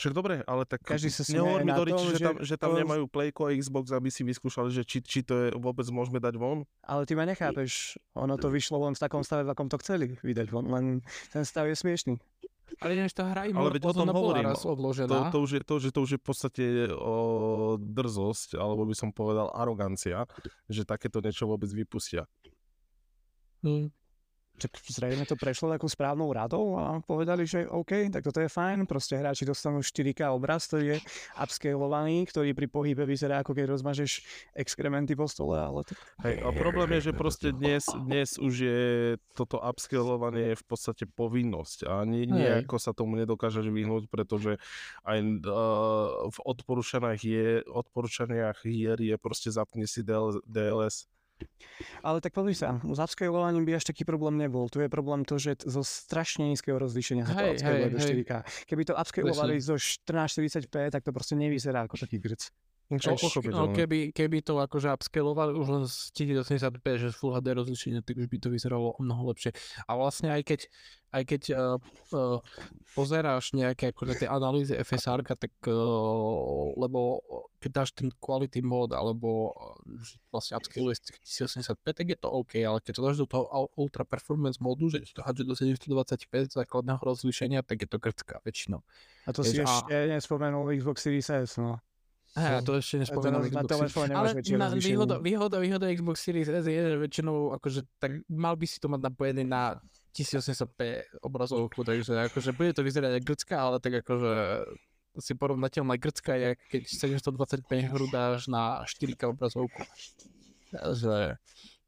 Však 0.00 0.16
dobre, 0.16 0.40
ale 0.48 0.64
tak 0.64 0.80
Každý 0.80 1.12
sa 1.12 1.28
nehovor 1.28 1.60
mi 1.60 1.76
tom, 1.76 2.00
že, 2.08 2.16
že 2.16 2.24
tam, 2.24 2.36
že 2.40 2.54
tam 2.56 2.72
to- 2.72 2.80
nemajú 2.80 3.04
Playko 3.04 3.42
a 3.44 3.50
Xbox, 3.52 3.92
aby 3.92 4.08
si 4.08 4.24
vyskúšali, 4.24 4.72
že 4.72 4.80
či, 4.80 5.04
či 5.04 5.20
to 5.20 5.36
je 5.36 5.46
vôbec 5.60 5.84
môžeme 5.92 6.16
dať 6.16 6.40
von. 6.40 6.64
Ale 6.88 7.04
ty 7.04 7.12
ma 7.12 7.28
nechápeš, 7.28 8.00
ono 8.16 8.40
to 8.40 8.48
vyšlo 8.48 8.80
len 8.80 8.96
v 8.96 9.00
takom 9.04 9.20
stave, 9.20 9.44
v 9.44 9.52
akom 9.52 9.68
to 9.68 9.76
chceli 9.84 10.16
vydať 10.24 10.48
von, 10.48 10.64
len 10.72 11.04
ten 11.28 11.44
stav 11.44 11.68
je 11.68 11.76
smiešný. 11.76 12.16
Ale 12.80 12.96
než 12.96 13.12
tá 13.12 13.28
hra 13.28 13.52
Ale 13.52 13.76
veď 13.76 13.82
o 13.82 13.92
tom 13.92 14.08
hovorím. 14.08 14.46
raz 14.56 14.64
To, 14.64 14.72
odložená. 14.72 15.28
to, 15.28 15.44
už 15.44 15.50
je, 15.52 15.60
to, 15.60 15.74
že 15.76 15.88
to 15.92 16.00
už 16.00 16.10
je 16.16 16.20
v 16.22 16.24
podstate 16.24 16.64
o, 16.96 17.76
drzosť, 17.76 18.56
alebo 18.56 18.88
by 18.88 18.96
som 18.96 19.12
povedal 19.12 19.52
arogancia, 19.52 20.24
že 20.64 20.88
takéto 20.88 21.20
niečo 21.20 21.44
vôbec 21.44 21.68
vypustia. 21.68 22.24
Hm. 23.60 23.92
Tak 24.60 24.76
zrejme 24.84 25.24
to 25.24 25.40
prešlo 25.40 25.72
takú 25.72 25.88
správnou 25.88 26.28
radou 26.30 26.76
a 26.76 27.00
povedali, 27.00 27.48
že 27.48 27.64
OK, 27.64 28.12
tak 28.12 28.20
toto 28.20 28.44
je 28.44 28.52
fajn, 28.52 28.84
proste 28.84 29.16
hráči 29.16 29.48
dostanú 29.48 29.80
4K 29.80 30.28
obraz, 30.28 30.68
ktorý 30.68 30.96
je 30.96 30.98
upscalovaný, 31.40 32.28
ktorý 32.28 32.52
pri 32.52 32.68
pohybe 32.68 33.08
vyzerá 33.08 33.40
ako 33.40 33.56
keď 33.56 33.72
rozmažeš 33.72 34.20
exkrementy 34.52 35.16
po 35.16 35.24
stole, 35.24 35.56
ale 35.56 35.82
tak 35.88 35.96
Hej, 36.20 36.44
a 36.44 36.48
problém 36.52 37.00
je, 37.00 37.10
že 37.10 37.12
proste 37.16 37.48
dnes, 37.56 37.88
dnes 37.88 38.36
už 38.36 38.54
je 38.54 38.82
toto 39.32 39.56
upscalovanie 39.56 40.52
v 40.52 40.64
podstate 40.68 41.08
povinnosť 41.08 41.88
a 41.88 42.04
ni, 42.04 42.28
Hej. 42.28 42.36
nejako 42.36 42.76
sa 42.76 42.92
tomu 42.92 43.16
nedokážeš 43.16 43.72
vyhnúť, 43.72 44.12
pretože 44.12 44.60
aj 45.08 45.18
uh, 45.48 46.28
v 46.28 46.38
odporúčaniach 46.44 47.20
je, 47.24 47.64
odporúčaniach 47.64 48.60
hier 48.66 49.00
je 49.00 49.16
proste 49.16 49.48
zapni 49.48 49.88
si 49.88 50.04
DL, 50.04 50.44
DLS. 50.44 51.08
Ale 52.00 52.20
tak 52.20 52.32
pozri 52.32 52.56
sa, 52.56 52.80
s 52.80 52.98
upscalovaním 53.00 53.64
by 53.64 53.80
až 53.80 53.88
taký 53.88 54.04
problém 54.04 54.36
nebol. 54.36 54.68
Tu 54.68 54.80
je 54.80 54.88
problém 54.88 55.24
to, 55.24 55.36
že 55.36 55.60
zo 55.64 55.84
strašne 55.84 56.48
nízkeho 56.48 56.76
rozlíšenia 56.76 57.24
sa 57.28 57.32
to 57.36 57.44
Hej, 57.44 57.52
upscaluje 57.56 57.84
hej, 57.84 57.92
do 57.92 57.98
hej. 58.00 58.10
4K. 58.24 58.32
Keby 58.68 58.82
to 58.84 58.94
upscalovali 58.96 59.54
zo 59.60 59.76
1440p, 59.76 60.76
tak 60.92 61.02
to 61.04 61.10
proste 61.12 61.34
nevyzerá 61.36 61.84
ako 61.84 62.00
taký 62.00 62.20
grc. 62.20 62.52
Čo, 62.98 63.14
no, 63.54 63.70
keby, 63.70 64.10
keby 64.10 64.42
to 64.42 64.58
akože 64.58 64.90
upscalovali 64.90 65.54
už 65.54 65.66
len 65.70 65.84
z 65.86 66.10
1080p, 66.10 66.86
že 66.98 67.14
z 67.14 67.16
Full 67.22 67.38
HD 67.38 67.54
rozlišenie, 67.54 68.02
tak 68.02 68.18
už 68.18 68.26
by 68.26 68.36
to 68.42 68.50
vyzeralo 68.50 68.98
o 68.98 69.00
mnoho 69.06 69.30
lepšie. 69.30 69.54
A 69.86 69.94
vlastne 69.94 70.34
aj 70.34 70.42
keď, 70.42 70.60
aj 71.14 71.22
keď 71.22 71.42
uh, 71.54 71.78
uh, 72.10 72.42
pozeráš 72.98 73.54
nejaké 73.54 73.94
akože 73.94 74.26
tie 74.26 74.28
analýzy 74.30 74.74
FSR, 74.74 75.22
tak 75.22 75.54
uh, 75.70 76.74
lebo 76.74 77.22
keď 77.62 77.70
dáš 77.70 77.94
ten 77.94 78.10
quality 78.18 78.58
mode, 78.58 78.90
alebo 78.90 79.54
uh, 79.54 79.78
vlastne 80.34 80.58
upscaluje 80.58 80.98
z 80.98 81.02
tých 81.14 81.46
1080p, 81.46 81.86
tak 81.94 82.06
je 82.10 82.18
to 82.18 82.26
OK, 82.26 82.58
ale 82.58 82.82
keď 82.82 82.92
to 82.98 83.02
dáš 83.06 83.18
do 83.22 83.30
toho 83.30 83.46
ul- 83.54 83.70
ultra 83.86 84.02
performance 84.02 84.58
modu, 84.58 84.90
že 84.90 85.06
to 85.14 85.22
hádže 85.22 85.46
do 85.46 85.54
720p 85.54 86.50
základného 86.50 86.98
rozlišenia, 86.98 87.62
tak 87.62 87.86
je 87.86 87.88
to 87.90 88.02
krcká 88.02 88.42
väčšinou. 88.42 88.82
A 89.26 89.30
to 89.30 89.46
Vieš, 89.46 89.54
si 89.54 89.62
a- 89.62 89.70
ešte 89.78 89.94
nespomenul 90.10 90.74
Xbox 90.74 91.06
Series 91.06 91.30
S, 91.30 91.54
no. 91.54 91.78
Hej, 92.30 92.62
to 92.62 92.78
ešte 92.78 92.94
To 92.94 93.02
nespomínam. 93.02 93.42
na, 93.42 93.50
na 93.50 93.64
telefóne 93.66 94.12
Ale 94.14 94.38
na, 94.54 94.68
výhoda, 94.70 95.18
výhoda, 95.18 95.56
výhoda 95.58 95.90
Xbox 95.90 96.22
Series 96.22 96.46
S 96.46 96.62
je, 96.70 96.78
že 96.78 96.96
väčšinou 96.96 97.58
akože, 97.58 97.82
tak 97.98 98.22
mal 98.30 98.54
by 98.54 98.66
si 98.70 98.78
to 98.78 98.86
mať 98.86 99.00
napojený 99.02 99.42
na 99.42 99.82
1080p 100.14 101.10
obrazovku, 101.26 101.82
takže 101.82 102.30
akože 102.30 102.54
bude 102.54 102.70
to 102.70 102.86
vyzerať 102.86 103.18
ako 103.18 103.26
grcká, 103.34 103.56
ale 103.58 103.76
tak 103.82 103.98
akože 104.06 104.32
si 105.18 105.34
porovnateľná 105.34 105.98
grcká, 105.98 106.38
je, 106.38 106.50
keď 106.70 106.82
720p 106.86 107.90
hru 107.90 108.06
dáš 108.14 108.46
na 108.46 108.86
4K 108.86 109.34
obrazovku. 109.34 109.82
Takže, 110.70 111.34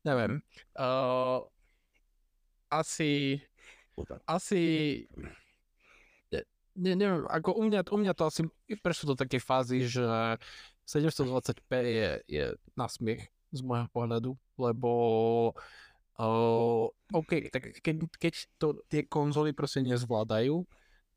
neviem. 0.03 0.43
Uh, 0.75 1.47
asi, 2.67 3.39
asi, 4.27 4.63
ne, 6.77 6.93
ne, 6.93 6.97
neviem, 6.97 7.25
ako 7.29 7.57
u 7.59 7.63
mňa, 7.69 7.81
u 7.89 7.99
mňa 7.99 8.13
to 8.17 8.25
asi 8.29 8.43
prešlo 8.81 9.15
do 9.15 9.17
takej 9.21 9.41
fázy, 9.43 9.85
že 9.85 10.03
720p 10.89 11.71
je, 11.85 12.11
je 12.29 12.45
na 12.77 12.87
smiech 12.89 13.29
z 13.53 13.61
môjho 13.61 13.89
pohľadu, 13.93 14.33
lebo 14.57 14.91
uh, 16.17 16.87
OK, 17.13 17.53
tak 17.53 17.77
keď, 17.85 17.95
keď 18.17 18.35
to 18.57 18.81
tie 18.89 19.05
konzoly 19.05 19.53
proste 19.53 19.85
nezvládajú, 19.85 20.65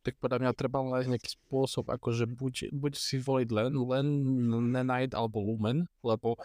tak 0.05 0.21
podľa 0.21 0.45
mňa 0.45 0.51
treba 0.53 0.85
nájsť 0.85 1.09
nejaký 1.09 1.29
spôsob, 1.33 1.89
akože 1.89 2.29
buď, 2.29 2.69
buď 2.69 2.93
si 2.93 3.17
voliť 3.17 3.49
len, 3.49 3.73
len 3.73 4.07
Nanite 4.69 5.17
alebo 5.17 5.41
Lumen, 5.41 5.89
lebo 6.05 6.37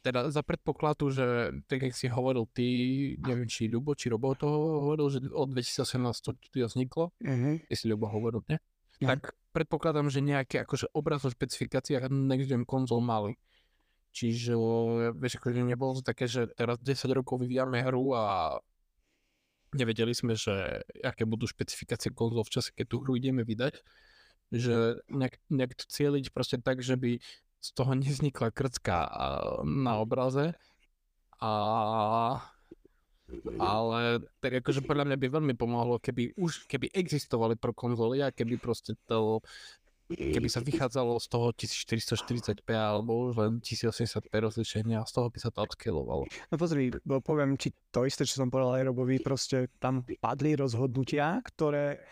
teda 0.00 0.32
za 0.32 0.40
predpokladu, 0.40 1.12
že 1.12 1.26
tak 1.68 1.84
jak 1.84 1.92
si 1.92 2.08
hovoril 2.08 2.48
ty, 2.50 2.66
neviem 3.20 3.44
či 3.44 3.68
Ľubo, 3.68 3.92
či 3.92 4.08
Robo 4.08 4.32
to 4.32 4.48
hovoril, 4.48 5.12
že 5.12 5.20
od 5.28 5.52
2018 5.52 6.24
to 6.24 6.30
vzniklo, 6.56 7.12
Mhm. 7.20 7.68
jestli 7.68 7.92
Ľubo 7.92 8.08
hovoril, 8.08 8.40
ne? 8.48 8.58
Ja. 9.00 9.16
Tak 9.16 9.32
predpokladám, 9.52 10.08
že 10.08 10.20
nejaké 10.20 10.60
akože 10.64 10.92
obrazové 10.92 11.32
špecifikácie 11.36 12.00
next 12.08 12.48
gen 12.48 12.64
konzol 12.64 13.00
mali. 13.00 13.36
Čiže, 14.10 14.58
vieš, 15.14 15.38
akože 15.38 15.62
nebolo 15.62 15.94
to 15.96 16.02
také, 16.02 16.26
že 16.26 16.50
teraz 16.52 16.76
10 16.82 17.14
rokov 17.14 17.38
vyvíjame 17.40 17.78
hru 17.80 18.10
a 18.12 18.58
nevedeli 19.70 20.10
sme, 20.10 20.34
že 20.34 20.82
aké 21.00 21.22
budú 21.22 21.46
špecifikácie 21.46 22.10
konzol 22.10 22.42
v 22.42 22.52
čase, 22.52 22.74
keď 22.74 22.86
tú 22.90 22.96
hru 23.06 23.14
ideme 23.14 23.46
vydať. 23.46 23.78
Že 24.50 25.06
nejak, 25.06 25.34
nejak 25.46 25.72
to 25.78 25.84
cieliť 25.86 26.34
proste 26.34 26.58
tak, 26.58 26.82
že 26.82 26.98
by 26.98 27.22
z 27.60 27.68
toho 27.76 27.92
nevznikla 28.00 28.50
krcka 28.50 29.08
na 29.64 30.00
obraze. 30.00 30.56
A 31.40 31.52
ale 33.62 34.26
tak 34.42 34.58
akože 34.58 34.82
podľa 34.82 35.06
mňa 35.06 35.16
by 35.16 35.26
veľmi 35.30 35.54
pomohlo, 35.54 36.02
keby 36.02 36.34
už, 36.34 36.66
keby 36.66 36.90
existovali 36.90 37.54
pro 37.54 37.70
konzoly 37.70 38.26
a 38.26 38.34
keby 38.34 38.58
proste 38.58 38.98
to 39.06 39.38
keby 40.10 40.50
sa 40.50 40.58
vychádzalo 40.58 41.22
z 41.22 41.26
toho 41.30 41.46
1440p 41.54 42.66
alebo 42.74 43.30
už 43.30 43.38
len 43.38 43.52
1080p 43.62 44.32
rozlišenia 44.42 44.98
a 44.98 45.06
z 45.06 45.12
toho 45.14 45.30
by 45.30 45.38
sa 45.38 45.54
to 45.54 45.62
upscalovalo. 45.62 46.26
No 46.26 46.54
pozri, 46.58 46.90
bo 47.06 47.22
poviem 47.22 47.54
ti 47.54 47.70
to 47.94 48.02
isté, 48.02 48.26
čo 48.26 48.42
som 48.42 48.50
povedal 48.50 48.82
aj 48.82 48.90
Robovi, 48.90 49.22
proste 49.22 49.70
tam 49.78 50.02
padli 50.18 50.58
rozhodnutia, 50.58 51.38
ktoré, 51.46 52.02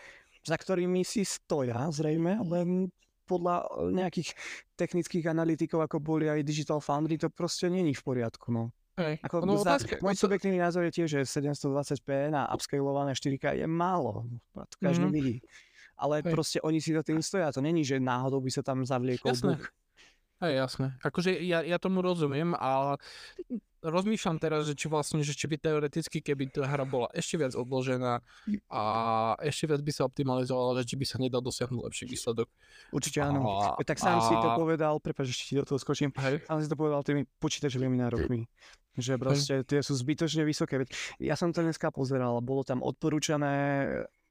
za 0.47 0.55
ktorými 0.55 1.03
si 1.03 1.27
stoja 1.27 1.91
zrejme, 1.91 2.39
len 2.47 2.87
podľa 3.29 3.55
nejakých 3.93 4.33
technických 4.73 5.29
analytikov, 5.29 5.85
ako 5.85 6.01
boli 6.01 6.25
aj 6.25 6.41
Digital 6.41 6.81
Foundry, 6.81 7.21
to 7.21 7.29
proste 7.29 7.69
není 7.69 7.93
v 7.93 8.01
poriadku, 8.01 8.49
no. 8.49 8.73
Hej, 8.97 9.21
Ako 9.23 9.47
no, 9.47 9.55
za, 9.55 9.79
otázka, 9.79 10.01
môj 10.03 10.17
subjektívny 10.17 10.59
názor 10.59 10.83
je 10.83 10.91
tiež, 10.91 11.07
že 11.07 11.19
720p 11.23 12.33
na 12.33 12.51
upscalované 12.51 13.15
4K 13.15 13.55
je 13.55 13.67
málo. 13.69 14.27
A 14.59 14.67
to 14.67 14.75
každý 14.75 15.07
Mhm. 15.07 15.13
vidí. 15.15 15.35
Ale 15.95 16.19
Hej. 16.19 16.31
proste 16.35 16.57
oni 16.59 16.83
si 16.83 16.91
za 16.91 16.99
tým 16.99 17.23
stoja. 17.23 17.47
To 17.55 17.63
není, 17.63 17.87
že 17.87 17.95
náhodou 17.95 18.43
by 18.43 18.51
sa 18.51 18.59
tam 18.59 18.83
zavliekol 18.83 19.31
Jasné. 19.31 19.55
Hej, 20.39 20.53
jasné. 20.55 20.87
Akože 21.03 21.35
ja, 21.43 21.59
ja 21.63 21.75
tomu 21.75 21.99
rozumiem, 21.99 22.55
ale 22.55 22.95
rozmýšľam 23.81 24.37
teraz, 24.39 24.67
že 24.67 24.73
či 24.75 24.85
vlastne, 24.91 25.23
že 25.23 25.33
či 25.33 25.45
by 25.47 25.55
teoreticky, 25.59 26.19
keby 26.19 26.51
tá 26.51 26.67
hra 26.67 26.83
bola 26.83 27.07
ešte 27.15 27.39
viac 27.39 27.55
odložená 27.55 28.19
a 28.69 28.81
ešte 29.39 29.69
viac 29.69 29.81
by 29.83 29.91
sa 29.91 30.03
optimalizovala, 30.07 30.83
že 30.83 30.93
či 30.93 30.95
by 30.99 31.05
sa 31.07 31.17
nedal 31.17 31.39
dosiahnuť 31.43 31.79
lepší 31.79 32.05
výsledok. 32.07 32.47
Určite 32.91 33.19
áno. 33.23 33.39
A, 33.59 33.79
Tak 33.81 33.99
sám 33.99 34.19
si 34.23 34.35
to 34.35 34.49
a- 34.53 34.57
povedal, 34.59 34.99
prepáč, 34.99 35.31
ešte 35.31 35.43
ti 35.51 35.53
do 35.55 35.65
toho 35.65 35.79
skočím, 35.79 36.11
Hej, 36.19 36.43
sám 36.45 36.59
si 36.59 36.67
to 36.67 36.75
povedal 36.75 37.01
tými 37.01 37.23
počítačovými 37.39 37.95
nárokmi. 37.95 38.45
Že 38.99 39.13
proste 39.15 39.53
tie 39.63 39.79
sú 39.79 39.95
zbytočne 39.95 40.43
vysoké. 40.43 40.75
Veď 40.75 40.91
ja 41.23 41.39
som 41.39 41.55
to 41.55 41.63
dneska 41.63 41.87
pozeral, 41.87 42.43
bolo 42.43 42.67
tam 42.67 42.83
odporúčané 42.83 43.87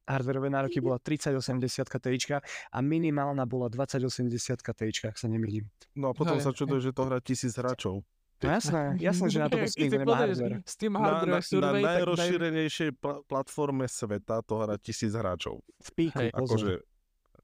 hardwareové 0.08 0.48
nároky 0.48 0.80
bola 0.80 0.96
3080 0.96 1.84
Ti 1.84 2.40
a 2.72 2.78
minimálna 2.80 3.44
bola 3.44 3.68
2080 3.68 4.64
Ti, 4.64 5.04
ak 5.04 5.16
sa 5.20 5.28
nemýlim. 5.28 5.68
No 6.00 6.10
a 6.10 6.12
potom 6.16 6.40
Hej, 6.40 6.48
sa 6.48 6.56
čuduje, 6.56 6.80
že 6.80 6.96
to 6.96 7.04
hrá 7.04 7.20
tisíc 7.20 7.54
hráčov. 7.60 8.00
No 8.38 8.48
jasné, 8.54 8.82
jasné, 9.10 9.26
že 9.30 9.38
na 9.42 9.48
to 9.50 9.56
si 9.66 9.76
niekto 9.82 9.98
nemá 9.98 10.14
hardware. 10.22 10.62
Na, 10.62 10.88
na, 10.88 10.98
Hardware 10.98 11.34
na 11.34 11.40
Survey, 11.42 11.62
tak 11.62 11.74
dajú... 11.74 11.86
najrozšírenejšej 11.90 12.90
pla- 13.02 13.20
platforme 13.26 13.84
sveta 13.90 14.36
to 14.46 14.54
hrá 14.62 14.74
tisíc 14.78 15.10
hráčov. 15.10 15.62
V 15.62 15.90
píku, 15.94 16.18
Hej, 16.22 16.30
pozor. 16.34 16.58
Akože, 16.58 16.74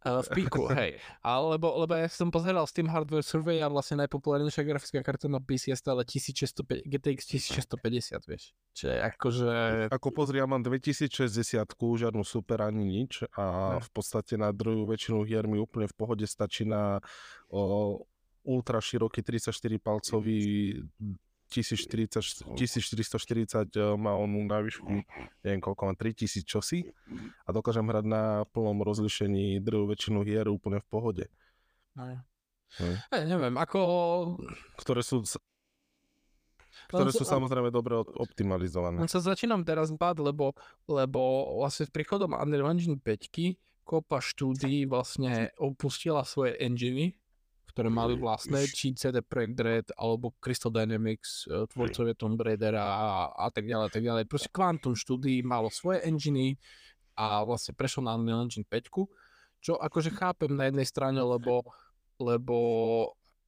Uh, 0.04 0.20
v 0.20 0.44
píku, 0.44 0.68
hej. 0.76 1.00
Alebo, 1.24 1.72
lebo 1.80 1.96
ja 1.96 2.04
som 2.12 2.28
pozeral 2.28 2.68
Steam 2.68 2.92
Hardware 2.92 3.24
Survey 3.24 3.64
a 3.64 3.72
vlastne 3.72 4.04
najpopulárnejšia 4.04 4.68
grafická 4.68 5.00
karta 5.00 5.32
na 5.32 5.40
PC 5.40 5.72
je 5.72 5.80
stále 5.80 6.04
1605, 6.04 6.84
GTX 6.84 7.24
1650, 7.24 8.28
vieš. 8.28 8.52
Čiže 8.76 9.00
akože... 9.00 9.48
ako 9.88 10.08
pozri, 10.12 10.44
ja 10.44 10.46
mám 10.46 10.60
2060, 10.60 11.24
žiadnu 11.80 12.20
super 12.20 12.60
ani 12.68 12.84
nič 12.84 13.24
a 13.32 13.80
v 13.80 13.88
podstate 13.96 14.36
na 14.36 14.52
druhú 14.52 14.84
väčšinu 14.84 15.24
hier 15.24 15.48
mi 15.48 15.56
úplne 15.56 15.88
v 15.88 15.96
pohode 15.96 16.28
stačí 16.28 16.68
na 16.68 17.00
o, 17.48 18.04
ultra 18.44 18.78
široký 18.78 19.24
34 19.24 19.50
palcový 19.80 20.38
1040, 21.48 22.56
1440 22.56 23.76
eh, 23.76 23.94
má 23.94 24.16
onú 24.16 24.44
najvyššiu, 24.48 24.84
neviem 25.44 25.60
koľko 25.60 25.82
má, 25.88 25.92
3000 25.96 26.44
čosi. 26.44 26.88
A 27.44 27.48
dokážem 27.52 27.84
hrať 27.84 28.04
na 28.04 28.22
plnom 28.52 28.80
rozlišení 28.84 29.60
druhú 29.60 29.90
väčšinu 29.92 30.24
hier 30.24 30.48
úplne 30.48 30.80
v 30.82 30.86
pohode, 30.88 31.24
Hej. 31.94 32.16
Ja. 32.82 33.22
Neviem, 33.22 33.54
ako... 33.54 33.78
ktoré 34.82 35.06
sú, 35.06 35.22
ktoré 36.90 37.14
sú 37.14 37.22
sa- 37.22 37.38
samozrejme 37.38 37.70
dobre 37.70 38.02
optimalizované. 38.02 38.98
Len 38.98 39.10
sa 39.10 39.22
začínam 39.22 39.62
teraz 39.62 39.94
báť, 39.94 40.26
lebo, 40.26 40.58
lebo 40.90 41.54
vlastne 41.62 41.86
s 41.86 41.92
príchodom 41.94 42.34
Unreal 42.34 42.74
Engine 42.74 42.98
5 42.98 43.62
kopa 43.84 44.18
štúdií 44.18 44.88
vlastne 44.88 45.52
opustila 45.60 46.24
svoje 46.24 46.56
enginy, 46.56 47.14
ktoré 47.68 47.90
mali 47.90 48.14
vlastné, 48.14 48.70
či 48.70 48.94
CD 48.94 49.24
Projekt 49.24 49.58
Red, 49.58 49.86
alebo 49.98 50.34
Crystal 50.38 50.70
Dynamics, 50.70 51.48
eh, 51.50 51.66
tvorcovia 51.70 52.14
Tomb 52.14 52.38
Raidera 52.38 52.84
a, 52.84 53.06
a 53.34 53.46
tak 53.50 53.66
ďalej, 53.66 53.90
tak 53.90 54.04
ďalej. 54.04 54.24
Proste 54.30 54.50
Quantum 54.52 54.94
štúdií 54.94 55.42
malo 55.42 55.72
svoje 55.72 56.04
enginy 56.06 56.60
a 57.18 57.42
vlastne 57.42 57.74
prešiel 57.74 58.06
na 58.06 58.14
Unreal 58.14 58.46
Engine 58.46 58.66
5, 58.66 59.08
čo 59.64 59.80
akože 59.80 60.12
chápem 60.12 60.52
na 60.52 60.68
jednej 60.68 60.84
strane, 60.84 61.18
lebo, 61.22 61.64
lebo 62.20 62.56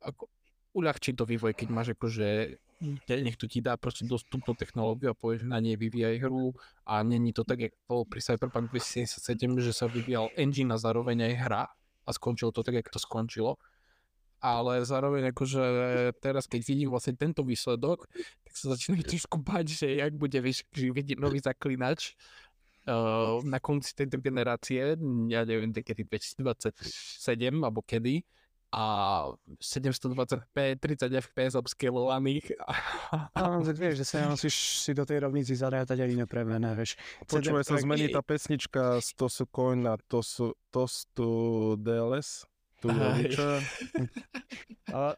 ako, 0.00 0.30
uľahčí 0.76 1.12
to 1.16 1.28
vývoj, 1.28 1.52
keď 1.52 1.68
máš 1.72 1.88
akože 1.92 2.56
te- 3.08 3.22
niekto 3.24 3.48
ti 3.48 3.64
dá 3.64 3.80
proste 3.80 4.04
dostupnú 4.04 4.52
technológiu 4.52 5.12
a 5.12 5.18
povieš 5.18 5.48
na 5.48 5.60
nej 5.60 5.80
vyvíjaj 5.80 6.20
hru 6.20 6.52
a 6.84 7.00
není 7.00 7.32
to 7.32 7.42
tak, 7.44 7.60
jak 7.60 7.74
bolo 7.88 8.04
pri 8.04 8.20
Cyberpunk 8.20 8.68
2077, 8.72 9.64
že 9.64 9.72
sa 9.72 9.88
vyvíjal 9.88 10.28
engine 10.36 10.72
a 10.72 10.80
zároveň 10.80 11.32
aj 11.32 11.34
hra 11.40 11.62
a 12.06 12.10
skončilo 12.12 12.52
to 12.52 12.60
tak, 12.62 12.76
jak 12.76 12.88
to 12.92 13.00
skončilo. 13.00 13.56
Ale 14.46 14.86
zároveň 14.86 15.34
akože 15.34 15.62
teraz, 16.22 16.46
keď 16.46 16.60
vidím 16.62 16.94
vlastne 16.94 17.18
tento 17.18 17.42
výsledok, 17.42 18.06
tak 18.46 18.54
sa 18.54 18.78
začínam 18.78 19.02
trošku 19.02 19.42
bať, 19.42 19.66
že 19.74 19.86
jak 19.98 20.14
bude 20.14 20.38
vieš, 20.38 20.62
vidieť 20.70 21.18
nový 21.18 21.42
zaklinač 21.42 22.14
uh, 22.86 23.42
na 23.42 23.58
konci 23.58 23.90
tejto 23.90 24.22
generácie, 24.22 24.94
ja 25.26 25.42
neviem, 25.42 25.74
kedy 25.74 26.06
2027 26.06 26.46
alebo 27.58 27.82
kedy, 27.82 28.22
a 28.74 28.84
720p, 29.62 30.76
30 30.76 31.08
fps 31.22 31.54
upscalovaných. 31.54 32.52
Ale 33.32 33.62
vieš, 33.72 34.02
že 34.02 34.04
sa 34.04 34.16
nemusíš 34.26 34.82
si 34.82 34.92
do 34.92 35.06
tej 35.06 35.22
rovnici 35.22 35.54
zarátať 35.54 36.02
ani 36.02 36.26
nepremené, 36.26 36.74
vieš. 36.74 36.98
Počúvaj 37.30 37.62
sa, 37.62 37.78
zmení 37.78 38.10
tá 38.10 38.20
pesnička 38.20 38.98
z 39.00 39.10
to 39.14 39.26
sú 39.30 39.44
coin 39.48 39.86
to 40.10 40.20
sú, 40.20 40.52
to 40.74 40.84
sú 40.90 41.30
DLS. 41.78 42.44
Tu 42.76 42.88
rodiča. 42.92 43.48
A 44.92 45.16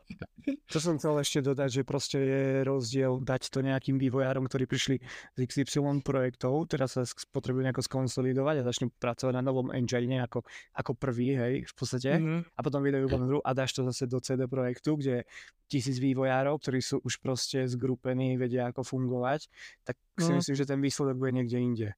čo 0.64 0.78
som 0.80 0.96
chcel 0.96 1.12
ešte 1.20 1.44
dodať, 1.44 1.68
že 1.68 1.82
proste 1.84 2.16
je 2.16 2.42
rozdiel 2.64 3.20
dať 3.20 3.52
to 3.52 3.60
nejakým 3.60 4.00
vývojárom, 4.00 4.48
ktorí 4.48 4.64
prišli 4.64 4.96
z 5.36 5.38
XY 5.44 6.00
projektov, 6.00 6.64
teraz 6.70 6.96
sa 6.96 7.04
potrebujú 7.34 7.66
nejako 7.68 7.84
skonsolidovať 7.84 8.62
a 8.62 8.66
začnú 8.66 8.88
pracovať 8.96 9.34
na 9.36 9.44
novom 9.44 9.68
engine 9.76 10.24
ako, 10.24 10.46
ako 10.72 10.92
prvý, 10.96 11.36
hej, 11.36 11.54
v 11.68 11.74
podstate. 11.76 12.10
Mhm. 12.16 12.48
A 12.56 12.60
potom 12.64 12.80
vydajú 12.80 13.06
von 13.10 13.24
hru 13.28 13.38
a 13.44 13.50
dáš 13.52 13.76
to 13.76 13.84
zase 13.84 14.08
do 14.08 14.22
CD 14.24 14.48
projektu, 14.48 14.96
kde 14.96 15.28
tisíc 15.68 16.00
vývojárov, 16.00 16.56
ktorí 16.64 16.80
sú 16.80 17.02
už 17.04 17.20
proste 17.20 17.68
zgrupení, 17.68 18.40
vedia 18.40 18.72
ako 18.72 18.88
fungovať, 18.88 19.52
tak 19.84 20.00
si 20.16 20.32
No. 20.32 20.40
myslím, 20.40 20.56
že 20.56 20.64
ten 20.64 20.80
výsledok 20.80 21.20
bude 21.20 21.32
niekde 21.36 21.58
inde. 21.60 21.88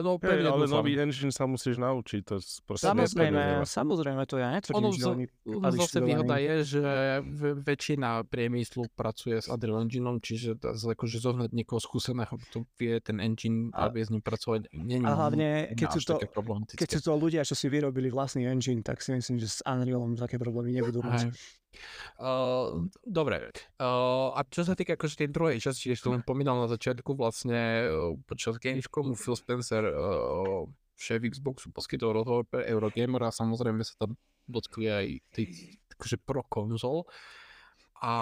No, 0.00 0.16
pevne 0.16 0.48
ale 0.48 0.64
dúfam. 0.64 0.80
nový 0.80 0.96
engine 0.96 1.28
sa 1.28 1.44
musíš 1.44 1.76
naučiť. 1.76 2.20
To 2.24 2.34
proste 2.62 2.88
Samozrejme, 2.88 3.60
samozrejme, 3.62 4.22
to 4.24 4.36
ja 4.36 4.48
Ono 4.48 4.56
netvrdím, 4.56 4.96
zo- 4.96 5.16
ono 5.44 5.60
mali 5.60 5.76
zase 5.76 5.98
výhoda 6.00 6.36
je, 6.38 6.54
že 6.64 6.82
väčšina 7.60 8.08
priemyslu 8.24 8.88
pracuje 8.90 9.36
s 9.36 9.46
Unreal 9.46 9.82
Engineom, 9.82 10.16
čiže 10.18 10.56
akože 10.62 11.16
zohnať 11.18 11.50
niekoho 11.52 11.76
skúseného, 11.78 12.32
kto 12.48 12.64
vie 12.74 12.96
ten 12.98 13.18
engine 13.18 13.68
a 13.72 13.86
A- 13.86 13.90
vie 13.90 14.00
s 14.00 14.08
ním 14.08 14.20
pracovať, 14.20 14.70
nie 14.72 15.02
A 15.02 15.12
hlavne, 15.12 15.74
keď 15.74 15.88
sú, 15.90 16.00
to, 16.02 16.14
keď 16.72 16.88
sú 16.88 17.00
to 17.02 17.12
ľudia, 17.12 17.42
čo 17.42 17.52
si 17.52 17.66
vyrobili 17.66 18.08
vlastný 18.08 18.46
engine, 18.46 18.80
tak 18.80 19.00
si 19.00 19.12
myslím, 19.12 19.36
že 19.36 19.50
s 19.50 19.60
Unrealom 19.62 20.14
také 20.14 20.38
problémy 20.38 20.72
nebudú 20.72 21.02
mať. 21.02 21.32
Uh, 22.20 22.86
dobre, 23.02 23.48
uh, 23.80 24.36
a 24.36 24.44
čo 24.46 24.62
sa 24.62 24.76
týka 24.76 24.94
akože 24.94 25.24
tej 25.24 25.30
druhej 25.32 25.58
časti, 25.58 25.92
že 25.92 26.04
som 26.04 26.20
pomínal 26.20 26.60
na 26.60 26.68
začiatku 26.68 27.16
vlastne 27.16 27.88
uh, 27.88 28.14
počas 28.28 28.60
Gamescomu 28.60 29.16
Phil 29.16 29.34
Spencer, 29.34 29.88
uh, 29.88 30.68
šéf 31.00 31.24
Xboxu, 31.24 31.72
poskytol 31.72 32.22
rozhovor 32.22 32.44
pre 32.46 32.68
Eurogamer 32.68 33.26
a 33.26 33.34
samozrejme 33.34 33.82
sa 33.82 34.06
tam 34.06 34.14
dotkli 34.46 34.86
aj 34.86 35.06
tých 35.32 35.80
akože 35.96 36.16
pro 36.22 36.44
konzol. 36.46 37.08
A 38.02 38.12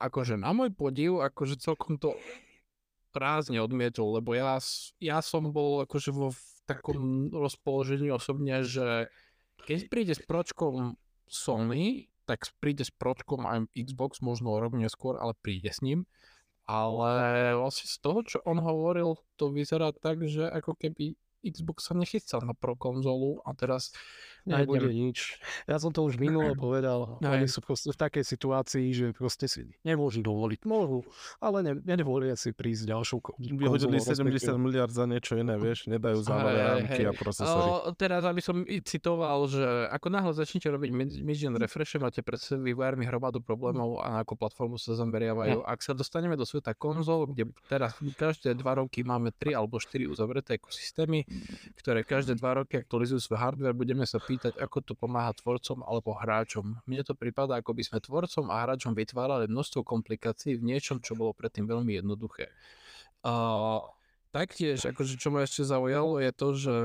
akože 0.00 0.40
na 0.40 0.56
môj 0.56 0.72
podiv, 0.72 1.20
akože 1.20 1.60
celkom 1.60 2.00
to 2.00 2.16
rázne 3.12 3.60
odmietol, 3.60 4.16
lebo 4.16 4.32
ja, 4.32 4.56
ja 4.96 5.20
som 5.20 5.52
bol 5.52 5.84
akože 5.84 6.10
vo 6.16 6.32
takom 6.64 7.28
rozpoložení 7.28 8.08
osobne, 8.08 8.64
že 8.64 9.12
keď 9.68 9.78
príde 9.92 10.12
s 10.16 10.22
pročkom 10.24 10.96
Sony, 11.28 12.11
tak 12.32 12.48
príde 12.64 12.80
s 12.80 12.88
pročkom 12.88 13.44
aj 13.44 13.68
Xbox, 13.76 14.24
možno 14.24 14.56
rok 14.56 14.72
neskôr, 14.72 15.20
ale 15.20 15.36
príde 15.36 15.68
s 15.68 15.84
ním. 15.84 16.08
Ale 16.64 17.12
vlastne 17.60 17.84
z 17.84 17.96
toho, 18.00 18.24
čo 18.24 18.38
on 18.48 18.56
hovoril, 18.56 19.20
to 19.36 19.52
vyzerá 19.52 19.92
tak, 19.92 20.24
že 20.24 20.48
ako 20.48 20.72
keby 20.80 21.20
Xbox 21.42 21.90
sa 21.90 21.94
nechystal 21.94 22.40
na 22.40 22.54
pro 22.54 22.72
konzolu 22.74 23.42
a 23.42 23.52
teraz 23.52 23.90
Nebude 24.42 24.90
nájdem... 24.90 25.10
nič. 25.10 25.38
Ja 25.70 25.78
som 25.78 25.94
to 25.94 26.02
už 26.02 26.18
minule 26.18 26.54
povedal. 26.58 27.18
Oni 27.18 27.46
sú 27.46 27.62
proste 27.62 27.90
v 27.90 27.98
takej 27.98 28.24
situácii, 28.26 28.86
že 28.90 29.06
proste 29.14 29.46
si 29.46 29.70
nemôžu 29.82 30.22
dovoliť. 30.22 30.66
Môžu, 30.66 31.06
ale 31.38 31.62
ne, 31.62 31.72
nedovolia 31.78 32.34
si 32.34 32.50
prísť 32.50 32.90
ďalšou 32.90 33.18
ko- 33.22 33.34
Vyhodili 33.38 33.98
konzolou, 33.98 34.02
70 34.02 34.34
respektíve. 34.34 34.58
miliard 34.58 34.90
za 34.90 35.04
niečo 35.06 35.38
iné, 35.38 35.54
vieš, 35.58 35.86
nedajú 35.86 36.26
Hej, 36.26 36.58
rámky 36.58 37.02
a 37.06 37.12
procesory. 37.14 37.68
O, 37.70 37.94
teraz, 37.94 38.26
aby 38.26 38.42
som 38.42 38.66
i 38.66 38.82
citoval, 38.82 39.46
že 39.46 39.62
ako 39.94 40.06
náhle 40.10 40.32
začnete 40.34 40.66
robiť 40.70 40.90
mid- 40.90 41.22
mid-gen 41.22 41.54
refresh, 41.54 41.94
máte 42.02 42.18
pred 42.22 42.42
sebou 42.42 42.66
vývojármi 42.66 43.06
hromadu 43.06 43.38
problémov 43.38 44.02
a 44.02 44.10
na 44.10 44.18
akú 44.22 44.34
platformu 44.34 44.74
sa 44.74 44.98
zameriavajú. 44.98 45.62
Ak 45.62 45.82
sa 45.82 45.94
dostaneme 45.94 46.34
do 46.34 46.42
sveta 46.42 46.74
konzol, 46.74 47.30
kde 47.30 47.46
teraz 47.70 47.94
každé 48.18 48.58
dva 48.58 48.78
roky 48.78 49.06
máme 49.06 49.30
tri 49.30 49.54
alebo 49.54 49.78
štyri 49.78 50.10
uzavreté 50.10 50.58
ekosystémy, 50.58 51.22
ktoré 51.78 52.06
každé 52.06 52.38
dva 52.38 52.62
roky 52.62 52.80
aktualizujú 52.80 53.20
svoj 53.20 53.38
hardware, 53.40 53.76
budeme 53.76 54.06
sa 54.06 54.22
pýtať, 54.22 54.58
ako 54.58 54.78
to 54.82 54.92
pomáha 54.94 55.32
tvorcom 55.36 55.82
alebo 55.82 56.14
hráčom. 56.14 56.78
Mne 56.86 57.02
to 57.02 57.18
prípada, 57.18 57.58
ako 57.58 57.76
by 57.76 57.82
sme 57.82 57.98
tvorcom 57.98 58.48
a 58.52 58.62
hráčom 58.66 58.92
vytvárali 58.94 59.50
množstvo 59.50 59.82
komplikácií 59.82 60.56
v 60.58 60.66
niečom, 60.74 61.02
čo 61.02 61.18
bolo 61.18 61.34
predtým 61.34 61.66
veľmi 61.66 61.98
jednoduché. 61.98 62.52
Uh, 63.22 63.82
taktiež, 64.34 64.82
akože 64.88 65.20
čo 65.20 65.30
ma 65.30 65.46
ešte 65.46 65.62
zaujalo, 65.62 66.18
je 66.18 66.32
to, 66.34 66.48
že 66.58 66.76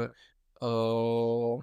uh, 0.62 1.58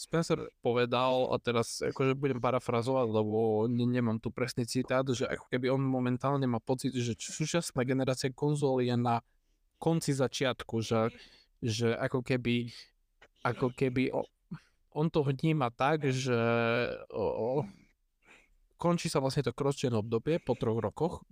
Spencer 0.00 0.48
povedal, 0.64 1.28
a 1.28 1.36
teraz 1.36 1.84
akože 1.84 2.16
budem 2.16 2.40
parafrazovať, 2.40 3.06
lebo 3.12 3.68
ne, 3.68 3.84
nemám 3.84 4.16
tu 4.16 4.32
presný 4.32 4.64
citát, 4.64 5.04
že 5.04 5.28
ako 5.28 5.44
keby 5.52 5.68
on 5.68 5.84
momentálne 5.84 6.48
má 6.48 6.56
pocit, 6.56 6.96
že 6.96 7.12
súčasná 7.20 7.84
generácia 7.84 8.32
konzol 8.32 8.80
je 8.80 8.96
na 8.96 9.20
konci 9.76 10.16
začiatku, 10.16 10.80
že, 10.80 11.12
že 11.60 11.92
ako 11.96 12.24
keby 12.24 12.72
ako 13.40 13.72
keby 13.72 14.12
o, 14.12 14.24
on 14.92 15.08
to 15.08 15.24
vníma 15.24 15.72
tak, 15.72 16.08
že 16.12 16.36
o, 17.08 17.24
o, 17.24 17.48
končí 18.76 19.08
sa 19.08 19.20
vlastne 19.20 19.44
to 19.44 19.56
cross-gen 19.56 19.96
obdobie 19.96 20.40
po 20.40 20.56
troch 20.56 20.80
rokoch. 20.80 21.24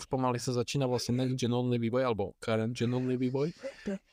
Už 0.00 0.08
pomaly 0.08 0.40
sa 0.40 0.56
začína 0.56 0.88
vlastne 0.88 1.20
next-gen 1.20 1.52
only 1.52 1.76
vývoj 1.76 2.08
alebo 2.08 2.32
current 2.40 2.72
gen 2.72 2.96
only 2.96 3.20
vývoj. 3.20 3.52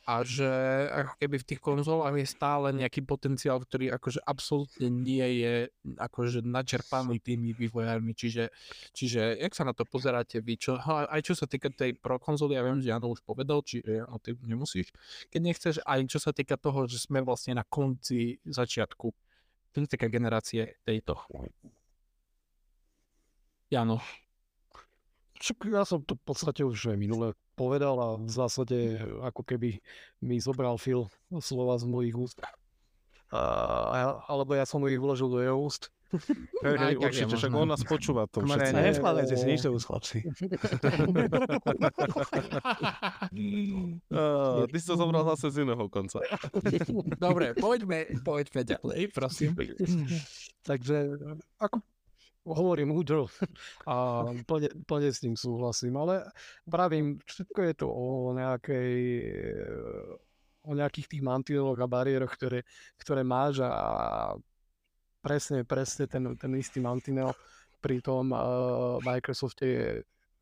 A 0.04 0.23
že 0.28 0.47
ako 0.91 1.13
keby 1.15 1.36
v 1.39 1.47
tých 1.47 1.62
konzolách 1.63 2.15
je 2.19 2.28
stále 2.28 2.76
nejaký 2.76 3.08
potenciál, 3.08 3.63
ktorý 3.63 3.95
akože 3.95 4.19
absolútne 4.28 4.91
nie 4.91 5.43
je 5.43 5.71
akože 5.95 6.43
načerpaný 6.43 7.23
tými 7.23 7.56
vývojármi. 7.56 8.12
Čiže, 8.12 8.52
čiže 8.91 9.39
jak 9.39 9.56
sa 9.56 9.63
na 9.63 9.71
to 9.71 9.88
pozeráte 9.88 10.43
vy? 10.43 10.60
Čo, 10.60 10.76
aj 10.84 11.21
čo 11.23 11.39
sa 11.39 11.47
týka 11.47 11.71
tej 11.71 11.95
pro 11.95 12.19
konzoly, 12.19 12.60
ja 12.60 12.67
viem, 12.67 12.84
že 12.84 12.91
Jano 12.91 13.08
už 13.12 13.23
povedal, 13.23 13.63
či 13.63 13.80
no, 13.84 14.19
ty 14.19 14.36
nemusíš. 14.43 14.91
Keď 15.32 15.41
nechceš, 15.43 15.76
aj 15.88 16.04
čo 16.12 16.19
sa 16.19 16.36
týka 16.36 16.60
toho, 16.60 16.84
že 16.88 17.00
sme 17.00 17.23
vlastne 17.23 17.56
na 17.56 17.63
konci 17.63 18.43
začiatku. 18.43 19.08
Čo 19.71 19.78
sa 19.84 19.88
týka 19.88 20.12
generácie 20.12 20.84
tejto. 20.84 21.15
Jano. 23.71 24.27
Však 25.38 25.58
ja 25.69 25.86
som 25.86 26.02
to 26.02 26.17
v 26.17 26.23
podstate 26.26 26.62
už 26.65 26.97
minule 26.97 27.38
povedal 27.58 27.97
a 27.97 28.10
v 28.17 28.30
zásade 28.30 29.02
ako 29.21 29.41
keby 29.45 29.82
mi 30.21 30.38
zobral 30.41 30.78
Phil 30.78 31.10
slova 31.41 31.78
z 31.78 31.86
mojich 31.89 32.17
úst. 32.17 32.41
A, 33.34 34.23
alebo 34.32 34.56
ja 34.56 34.63
som 34.63 34.80
ich 34.88 35.02
vložil 35.02 35.28
do 35.28 35.39
jeho 35.43 35.58
úst. 35.60 35.91
Hej, 36.63 36.80
hej, 36.80 36.93
určite, 37.04 37.36
však 37.36 37.52
on 37.52 37.67
nás 37.67 37.84
počúva 37.84 38.32
to 38.32 38.39
všetci. 38.39 38.71
neskladajte 38.80 39.36
si 39.36 39.43
nič 39.43 39.67
do 39.67 39.76
úst, 39.76 39.91
chlapci. 39.91 40.23
Á, 44.08 44.63
Ty 44.71 44.78
si 44.80 44.88
to 44.88 44.95
zobral 44.95 45.28
zase 45.36 45.52
z 45.52 45.67
iného 45.67 45.84
konca. 45.91 46.23
Dobre, 47.19 47.52
poďme, 47.60 48.08
poďme 48.23 48.63
ďalej, 48.63 49.12
prosím. 49.12 49.52
Takže 50.63 51.19
ako 51.60 51.84
hovorím 52.47 52.95
údro 52.95 53.27
a 53.83 54.23
plne, 54.49 54.69
plne 54.88 55.10
s 55.12 55.19
tým 55.19 55.36
súhlasím, 55.36 55.99
ale 55.99 56.31
pravím, 56.63 57.19
všetko 57.27 57.60
je 57.63 57.73
to 57.75 57.88
o 57.91 58.31
nejakej 58.36 58.93
o 60.67 60.75
nejakých 60.75 61.07
tých 61.07 61.23
mantineloch 61.23 61.79
a 61.79 61.88
bariéroch, 61.88 62.36
ktoré, 62.36 62.67
ktoré 62.99 63.23
máš 63.23 63.63
a 63.63 64.36
presne, 65.23 65.63
presne 65.63 66.12
ten, 66.12 66.36
ten 66.36 66.51
istý 66.60 66.83
mantinel 66.83 67.31
pri 67.79 68.03
tom 68.03 68.36
uh, 68.36 68.99
Microsofte 68.99 69.63
je 69.63 69.88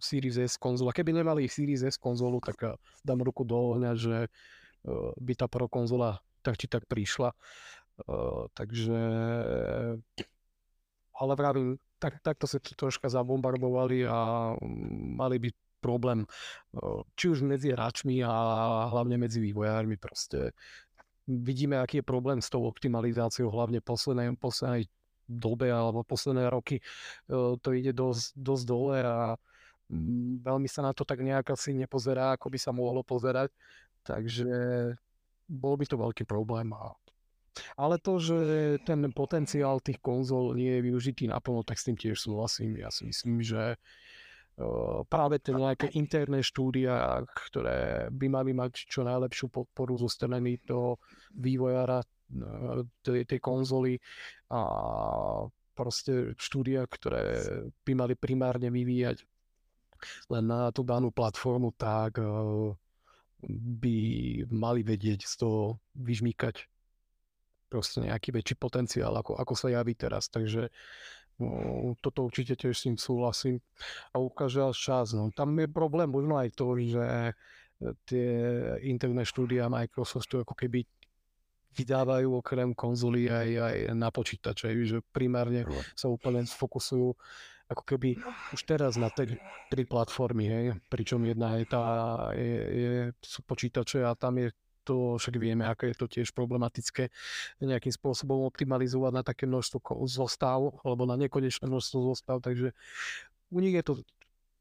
Series 0.02 0.42
S 0.42 0.58
konzola. 0.58 0.98
Keby 0.98 1.14
nemali 1.14 1.46
Series 1.46 1.86
S 1.86 2.02
konzolu, 2.02 2.42
tak 2.42 2.58
uh, 2.66 2.74
dám 3.06 3.22
ruku 3.22 3.46
do 3.46 3.78
ohňa, 3.78 3.94
že 3.94 4.18
uh, 4.26 5.14
by 5.22 5.34
tá 5.38 5.46
Pro 5.46 5.70
konzola 5.70 6.18
tak 6.42 6.58
či 6.58 6.66
tak 6.66 6.90
prišla. 6.90 7.30
Uh, 8.10 8.50
takže 8.58 8.98
ale 11.16 11.34
vravím, 11.36 11.80
tak, 12.00 12.20
takto 12.22 12.46
sa 12.46 12.60
troška 12.60 13.08
zabombardovali 13.08 14.08
a 14.08 14.52
mali 15.16 15.38
by 15.40 15.50
problém 15.80 16.26
či 17.14 17.30
už 17.30 17.46
medzi 17.46 17.70
hráčmi 17.70 18.26
a 18.26 18.34
hlavne 18.90 19.22
medzi 19.22 19.38
vývojármi 19.38 20.02
proste. 20.02 20.52
Vidíme, 21.30 21.78
aký 21.78 22.02
je 22.02 22.06
problém 22.06 22.42
s 22.42 22.50
tou 22.50 22.66
optimalizáciou, 22.66 23.50
hlavne 23.54 23.82
poslednej, 23.82 24.34
poslednej 24.38 24.90
dobe 25.26 25.74
alebo 25.74 26.06
posledné 26.06 26.50
roky 26.54 26.82
to 27.62 27.70
ide 27.74 27.98
dosť, 27.98 28.38
dosť 28.38 28.64
dole 28.66 28.98
a 29.02 29.34
mm, 29.90 30.46
veľmi 30.46 30.70
sa 30.70 30.86
na 30.86 30.94
to 30.94 31.02
tak 31.02 31.22
nejak 31.22 31.50
asi 31.50 31.74
nepozerá, 31.74 32.38
ako 32.38 32.54
by 32.54 32.60
sa 32.62 32.70
mohlo 32.70 33.02
pozerať. 33.02 33.50
Takže 34.06 34.50
bol 35.50 35.78
by 35.78 35.86
to 35.90 35.98
veľký 35.98 36.30
problém. 36.30 36.70
A... 36.78 36.94
Ale 37.80 38.00
to, 38.04 38.20
že 38.20 38.38
ten 38.84 39.08
potenciál 39.16 39.80
tých 39.80 40.04
konzol 40.04 40.56
nie 40.56 40.80
je 40.80 40.86
využitý 40.92 41.32
naplno, 41.32 41.64
tak 41.64 41.80
s 41.80 41.88
tým 41.88 41.98
tiež 41.98 42.20
súhlasím. 42.20 42.76
Ja 42.76 42.92
si 42.92 43.08
myslím, 43.08 43.40
že 43.40 43.80
uh, 44.60 45.02
práve 45.08 45.40
tie 45.40 45.56
nejaké 45.56 45.92
interné 45.96 46.44
štúdia, 46.44 47.24
ktoré 47.52 48.12
by 48.12 48.28
mali 48.28 48.52
mať 48.52 48.88
čo 48.92 49.08
najlepšiu 49.08 49.48
podporu 49.52 49.96
zo 49.96 50.12
strany 50.12 50.60
toho 50.64 51.00
vývojára 51.32 52.04
uh, 52.04 52.84
tej, 53.04 53.40
konzoly 53.40 54.00
a 54.52 54.62
proste 55.76 56.36
štúdia, 56.40 56.88
ktoré 56.88 57.40
by 57.84 57.94
mali 57.96 58.14
primárne 58.16 58.72
vyvíjať 58.72 59.24
len 60.32 60.44
na 60.44 60.72
tú 60.76 60.84
danú 60.84 61.12
platformu, 61.12 61.72
tak 61.76 62.20
uh, 62.20 62.76
by 63.50 63.98
mali 64.52 64.82
vedieť 64.84 65.24
z 65.24 65.34
toho 65.40 65.80
vyžmýkať 65.96 66.68
proste 67.76 68.00
nejaký 68.08 68.32
väčší 68.32 68.56
potenciál, 68.56 69.12
ako, 69.20 69.36
ako 69.36 69.54
sa 69.60 69.68
javí 69.68 70.00
teraz. 70.00 70.32
Takže 70.32 70.72
toto 72.00 72.32
určite 72.32 72.56
tiež 72.56 72.72
s 72.72 72.88
tým 72.88 72.96
súhlasím 72.96 73.60
a 74.16 74.24
ukáže 74.24 74.64
až 74.64 74.78
čas. 74.80 75.12
No. 75.12 75.28
Tam 75.36 75.52
je 75.60 75.68
problém 75.68 76.08
možno 76.08 76.40
aj 76.40 76.56
to, 76.56 76.80
že 76.80 77.36
tie 78.08 78.28
interné 78.88 79.28
štúdia 79.28 79.68
Microsoftu 79.68 80.48
ako 80.48 80.56
keby 80.56 80.88
vydávajú 81.76 82.40
okrem 82.40 82.72
konzoly 82.72 83.28
aj, 83.28 83.50
aj 83.52 83.76
na 84.00 84.08
počítače, 84.08 84.72
že 84.88 85.04
primárne 85.12 85.68
sa 85.92 86.08
úplne 86.08 86.48
fokusujú 86.48 87.12
ako 87.66 87.84
keby 87.84 88.16
už 88.54 88.62
teraz 88.64 88.94
na 88.94 89.10
tri, 89.10 89.42
tri 89.74 89.90
platformy, 89.90 90.46
hej, 90.46 90.66
pričom 90.86 91.26
jedna 91.26 91.58
je 91.58 91.66
tá, 91.66 91.84
je, 92.38 92.56
je, 92.62 92.94
sú 93.26 93.42
počítače 93.42 94.06
a 94.06 94.14
tam 94.14 94.38
je 94.38 94.54
to, 94.86 95.18
však 95.18 95.36
vieme, 95.42 95.66
aké 95.66 95.92
je 95.92 95.98
to 95.98 96.08
tiež 96.08 96.32
problematické 96.38 97.10
nejakým 97.60 97.94
spôsobom 97.94 98.46
optimalizovať 98.46 99.12
na 99.12 99.24
také 99.26 99.50
množstvo 99.50 99.82
zostav, 100.06 100.78
alebo 100.86 101.10
na 101.10 101.18
nekonečné 101.18 101.66
množstvo 101.66 102.14
zostav, 102.14 102.46
takže 102.46 102.72
u 103.50 103.58
nich 103.60 103.74
je 103.74 103.84
to 103.84 103.94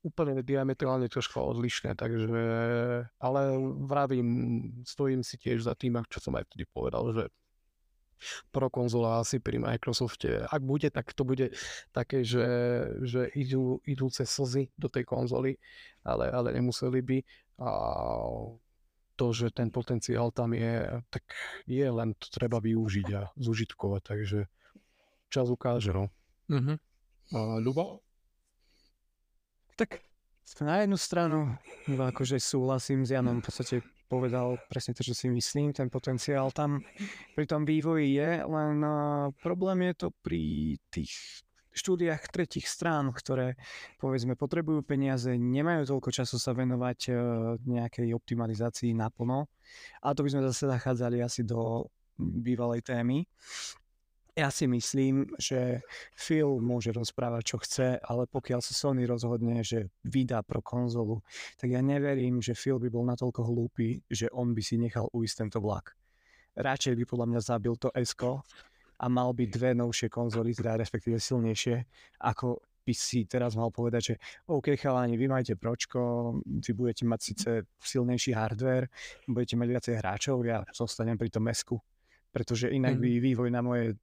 úplne 0.04 0.44
diametrálne 0.44 1.08
troška 1.08 1.40
odlišné, 1.40 1.96
takže, 1.96 2.42
ale 3.16 3.40
vravím, 3.88 4.28
stojím 4.84 5.24
si 5.24 5.40
tiež 5.40 5.64
za 5.64 5.72
tým, 5.72 5.96
čo 6.12 6.20
som 6.20 6.36
aj 6.36 6.44
vtedy 6.48 6.68
povedal, 6.68 7.08
že 7.12 7.24
pro 8.52 8.70
konzola 8.70 9.20
asi 9.20 9.40
pri 9.40 9.60
Microsofte. 9.60 10.48
Ak 10.48 10.62
bude, 10.62 10.88
tak 10.88 11.12
to 11.12 11.24
bude 11.26 11.52
také, 11.92 12.24
že, 12.24 12.46
že 13.04 13.28
idú, 13.36 13.80
idú 13.84 14.08
cez 14.08 14.30
slzy 14.30 14.70
do 14.78 14.88
tej 14.88 15.04
konzoly, 15.04 15.60
ale, 16.04 16.30
ale 16.30 16.56
nemuseli 16.56 17.00
by. 17.04 17.18
A 17.60 17.70
to, 19.14 19.32
že 19.32 19.54
ten 19.54 19.70
potenciál 19.70 20.30
tam 20.34 20.54
je, 20.54 21.02
tak 21.10 21.24
je, 21.66 21.86
len 21.86 22.14
to 22.18 22.26
treba 22.30 22.58
využiť 22.58 23.08
a 23.14 23.30
zužitkovať, 23.38 24.02
takže 24.02 24.38
čas 25.30 25.46
ukáže, 25.50 25.94
no. 25.94 26.10
Mhm. 26.50 26.74
Uh, 27.32 27.58
Ľubo? 27.58 28.04
Tak 29.74 30.04
na 30.60 30.84
jednu 30.84 31.00
stranu 31.00 31.56
akože 31.88 32.36
súhlasím 32.36 33.02
s 33.02 33.16
Janom, 33.16 33.40
v 33.40 33.46
podstate 33.48 33.76
povedal 34.06 34.60
presne 34.68 34.92
to, 34.94 35.02
čo 35.02 35.16
si 35.16 35.26
myslím, 35.32 35.72
ten 35.72 35.88
potenciál 35.88 36.52
tam 36.52 36.84
pri 37.34 37.48
tom 37.48 37.64
vývoji 37.64 38.14
je, 38.14 38.30
len 38.44 38.76
uh, 38.84 39.32
problém 39.40 39.90
je 39.90 39.94
to 40.06 40.08
pri 40.20 40.42
tých 40.92 41.10
štúdiách 41.74 42.30
tretich 42.30 42.70
strán, 42.70 43.10
ktoré 43.10 43.58
povedzme 43.98 44.38
potrebujú 44.38 44.86
peniaze, 44.86 45.34
nemajú 45.34 45.90
toľko 45.90 46.10
času 46.14 46.38
sa 46.38 46.54
venovať 46.54 46.98
uh, 47.10 47.16
nejakej 47.66 48.14
optimalizácii 48.14 48.94
naplno. 48.94 49.50
A 50.06 50.14
to 50.14 50.22
by 50.22 50.30
sme 50.30 50.46
zase 50.48 50.70
zachádzali 50.70 51.18
asi 51.20 51.42
do 51.42 51.90
bývalej 52.18 52.86
témy. 52.86 53.26
Ja 54.34 54.50
si 54.50 54.66
myslím, 54.66 55.30
že 55.38 55.86
Phil 56.18 56.58
môže 56.58 56.90
rozprávať, 56.90 57.54
čo 57.54 57.56
chce, 57.62 58.02
ale 58.02 58.26
pokiaľ 58.26 58.58
sa 58.66 58.74
Sony 58.74 59.06
rozhodne, 59.06 59.62
že 59.62 59.94
vydá 60.02 60.42
pro 60.42 60.58
konzolu, 60.58 61.22
tak 61.54 61.70
ja 61.70 61.78
neverím, 61.78 62.42
že 62.42 62.58
Phil 62.58 62.82
by 62.82 62.90
bol 62.90 63.06
natoľko 63.06 63.46
hlúpy, 63.46 64.02
že 64.10 64.26
on 64.34 64.50
by 64.50 64.58
si 64.58 64.74
nechal 64.74 65.06
uísť 65.14 65.46
tento 65.46 65.62
vlak. 65.62 65.94
Radšej 66.58 66.98
by 66.98 67.04
podľa 67.06 67.26
mňa 67.30 67.40
zabil 67.46 67.74
to 67.78 67.94
Esko 67.94 68.42
a 68.98 69.06
mal 69.10 69.34
by 69.34 69.44
dve 69.50 69.74
novšie 69.74 70.06
konzoly, 70.10 70.54
teda 70.54 70.78
respektíve 70.78 71.18
silnejšie, 71.18 71.82
ako 72.22 72.62
by 72.84 72.92
si 72.92 73.24
teraz 73.24 73.56
mal 73.56 73.72
povedať, 73.72 74.02
že 74.12 74.14
OK 74.52 74.76
chalani, 74.76 75.16
vy 75.16 75.26
majte 75.26 75.56
pročko, 75.56 76.36
vy 76.44 76.72
budete 76.76 77.08
mať 77.08 77.20
síce 77.20 77.50
silnejší 77.80 78.36
hardware, 78.36 78.92
budete 79.24 79.56
mať 79.56 79.68
viacej 79.72 79.94
hráčov, 80.04 80.44
ja 80.44 80.60
zostanem 80.70 81.16
pri 81.16 81.32
tom 81.32 81.48
mesku 81.48 81.80
pretože 82.34 82.66
inak 82.66 82.98
by 82.98 83.22
vývoj 83.22 83.46
na 83.46 83.62
moje 83.62 83.94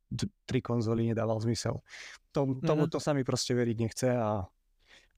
tri 0.47 0.63
konzoly 0.63 1.11
nedával 1.11 1.43
zmysel. 1.43 1.83
Tom, 2.31 2.63
tomu 2.63 2.87
to 2.87 2.95
sa 2.95 3.11
mi 3.11 3.27
proste 3.27 3.51
veriť 3.51 3.75
nechce 3.75 4.07
a, 4.07 4.47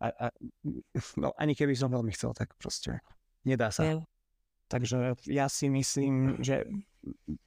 a, 0.01 0.07
a 0.09 0.25
no, 1.21 1.29
ani 1.37 1.53
keby 1.53 1.77
som 1.77 1.93
veľmi 1.93 2.09
chcel, 2.09 2.33
tak 2.33 2.57
proste 2.57 3.05
nedá 3.45 3.69
sa. 3.69 4.01
Takže 4.65 5.13
ja 5.29 5.45
si 5.45 5.69
myslím, 5.69 6.41
že 6.41 6.65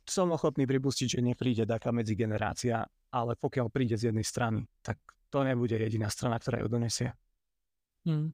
som 0.04 0.30
ochotný 0.32 0.68
pripustiť, 0.68 1.16
že 1.16 1.20
nepríde 1.24 1.64
taká 1.64 1.90
medzigenerácia, 1.92 2.84
ale 3.12 3.34
pokiaľ 3.40 3.72
príde 3.72 3.96
z 3.96 4.12
jednej 4.12 4.24
strany, 4.24 4.68
tak 4.84 5.00
to 5.32 5.42
nebude 5.42 5.74
jediná 5.74 6.12
strana, 6.12 6.36
ktorá 6.38 6.60
ju 6.62 6.68
donesie. 6.68 7.10
Hm. 8.04 8.30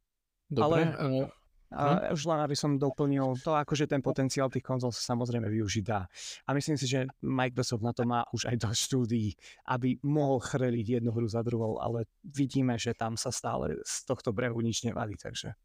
Dobre. 0.50 0.82
Ale- 0.92 1.30
Ale... 1.72 2.12
A 2.12 2.12
už 2.12 2.28
len 2.28 2.36
aby 2.44 2.52
som 2.52 2.76
doplnil, 2.76 3.32
to 3.40 3.56
akože 3.56 3.88
ten 3.88 4.04
potenciál 4.04 4.52
tých 4.52 4.60
konzol 4.60 4.92
sa 4.92 5.16
samozrejme 5.16 5.48
využiť 5.48 5.84
dá. 5.88 6.04
A 6.44 6.52
myslím 6.52 6.76
si, 6.76 6.84
že 6.84 7.08
Microsoft 7.24 7.80
na 7.80 7.96
to 7.96 8.04
má 8.04 8.28
už 8.28 8.44
aj 8.52 8.60
dosť 8.60 8.80
štúdií, 8.92 9.32
aby 9.72 9.96
mohol 10.04 10.36
chreliť 10.36 11.00
jednu 11.00 11.16
hru 11.16 11.24
za 11.24 11.40
druhou, 11.40 11.80
ale 11.80 12.04
vidíme, 12.20 12.76
že 12.76 12.92
tam 12.92 13.16
sa 13.16 13.32
stále 13.32 13.80
z 13.88 14.04
tohto 14.04 14.36
brehu 14.36 14.60
nič 14.60 14.84
nevalí, 14.84 15.16
takže... 15.16 15.56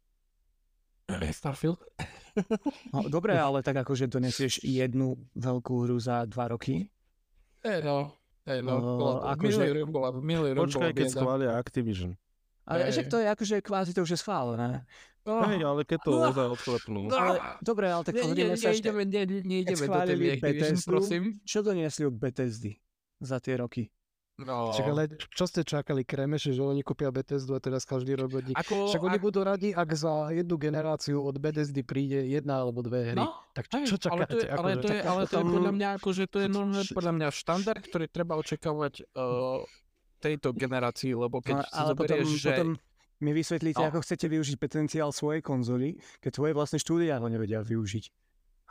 Starfield? 1.28 1.84
No, 2.94 3.06
dobre, 3.06 3.34
ale 3.34 3.60
tak 3.60 3.76
akože 3.78 4.06
donesieš 4.06 4.60
jednu 4.60 5.14
veľkú 5.34 5.74
hru 5.84 5.96
za 5.96 6.24
dva 6.24 6.48
roky. 6.48 6.88
Eh, 7.60 7.80
no. 7.80 8.12
Eh, 8.44 8.60
no, 8.60 8.74
No, 8.74 8.96
bola, 8.96 9.14
akože- 9.34 9.60
minulý 9.60 9.70
rok 9.76 9.88
bola, 9.90 10.08
minulý 10.14 10.50
rok 10.52 10.62
Počkaj, 10.66 10.92
keď 10.92 11.06
schvália 11.10 11.50
Activision. 11.54 12.12
Ale 12.64 12.88
však 12.88 13.08
to 13.08 13.16
je 13.16 13.26
akože 13.26 13.56
kvázi 13.60 13.90
to 13.92 14.04
už 14.04 14.12
je 14.12 14.20
schválené. 14.20 14.84
Oh, 15.24 15.44
Hej, 15.44 15.60
ale 15.60 15.84
keď 15.84 15.98
to 16.04 16.10
No. 16.10 16.32
ozaj 16.32 16.46
odklepnú. 16.52 17.00
No. 17.04 17.12
Ale, 17.12 17.36
dobre, 17.60 17.86
ale 17.88 18.00
tak 18.00 18.16
ne, 18.16 18.20
ne, 18.20 18.24
pozrieme 18.24 18.56
sa 18.56 18.72
ešte, 18.72 18.88
nejdeme, 18.88 19.02
ne, 19.04 19.22
nejdeme 19.44 19.84
do 19.84 19.98
tej 20.00 20.18
Bethesdu. 20.40 20.88
prosím. 20.88 21.22
čo 21.44 21.60
doniesli 21.60 22.04
od 22.04 22.16
Bethesdy 22.16 22.72
za 23.18 23.36
tie 23.36 23.56
roky? 23.56 23.92
No, 24.38 24.70
Však 24.70 24.86
ale 24.86 25.02
čo 25.28 25.44
ste 25.44 25.60
čakali, 25.60 26.02
kremeše, 26.02 26.50
že 26.50 26.62
oni 26.62 26.80
kúpia 26.80 27.10
Bethesdu 27.10 27.52
a 27.52 27.60
teraz 27.60 27.82
každý 27.82 28.14
rok 28.14 28.30
hodí. 28.32 28.54
ako, 28.54 28.86
Však 28.86 29.02
oni 29.02 29.18
ak- 29.18 29.24
budú 29.24 29.40
radi, 29.42 29.68
ak 29.72 29.90
za 29.90 30.30
jednu 30.30 30.54
generáciu 30.54 31.18
od 31.18 31.34
Bethesdy 31.34 31.82
príde 31.82 32.22
jedna 32.24 32.62
alebo 32.62 32.78
dve 32.80 33.10
hry. 33.10 33.18
No, 33.18 33.34
tak 33.50 33.66
čo, 33.66 33.98
čo 33.98 34.06
ale 34.08 34.24
to 34.24 34.38
je, 34.38 34.46
čakáte? 34.46 34.54
ale 34.54 34.68
Akože- 34.70 34.78
to 34.78 34.88
je, 34.88 35.00
ale 35.02 35.22
to 35.24 35.34
je 35.34 35.44
podľa 35.44 35.72
mňa 35.72 35.88
akože 35.92 36.24
to 36.24 36.38
je 36.38 36.48
normálne 36.48 36.86
podľa 36.88 37.12
mňa 37.12 37.28
štandard, 37.32 37.82
ktorý 37.82 38.06
treba 38.06 38.34
očakávať 38.36 38.94
uh, 39.10 39.58
tejto 40.18 40.48
generácii, 40.52 41.12
lebo 41.12 41.36
keď 41.38 41.54
No, 41.56 41.62
si 41.64 41.74
ale 41.74 41.92
potom, 41.92 42.06
zoberieš, 42.14 42.30
že... 42.32 42.50
potom 42.52 42.68
mi 43.18 43.30
vysvetlíte, 43.32 43.80
No. 43.80 43.88
ako 43.88 43.98
chcete 44.00 44.26
využiť 44.28 44.56
potenciál 44.56 45.10
svojej 45.10 45.42
konzoly, 45.42 45.88
keď 46.20 46.30
tvoje 46.32 46.52
vlastné 46.54 46.78
štúdia 46.78 47.18
ho 47.18 47.26
nevedia 47.26 47.58
využiť. 47.60 48.04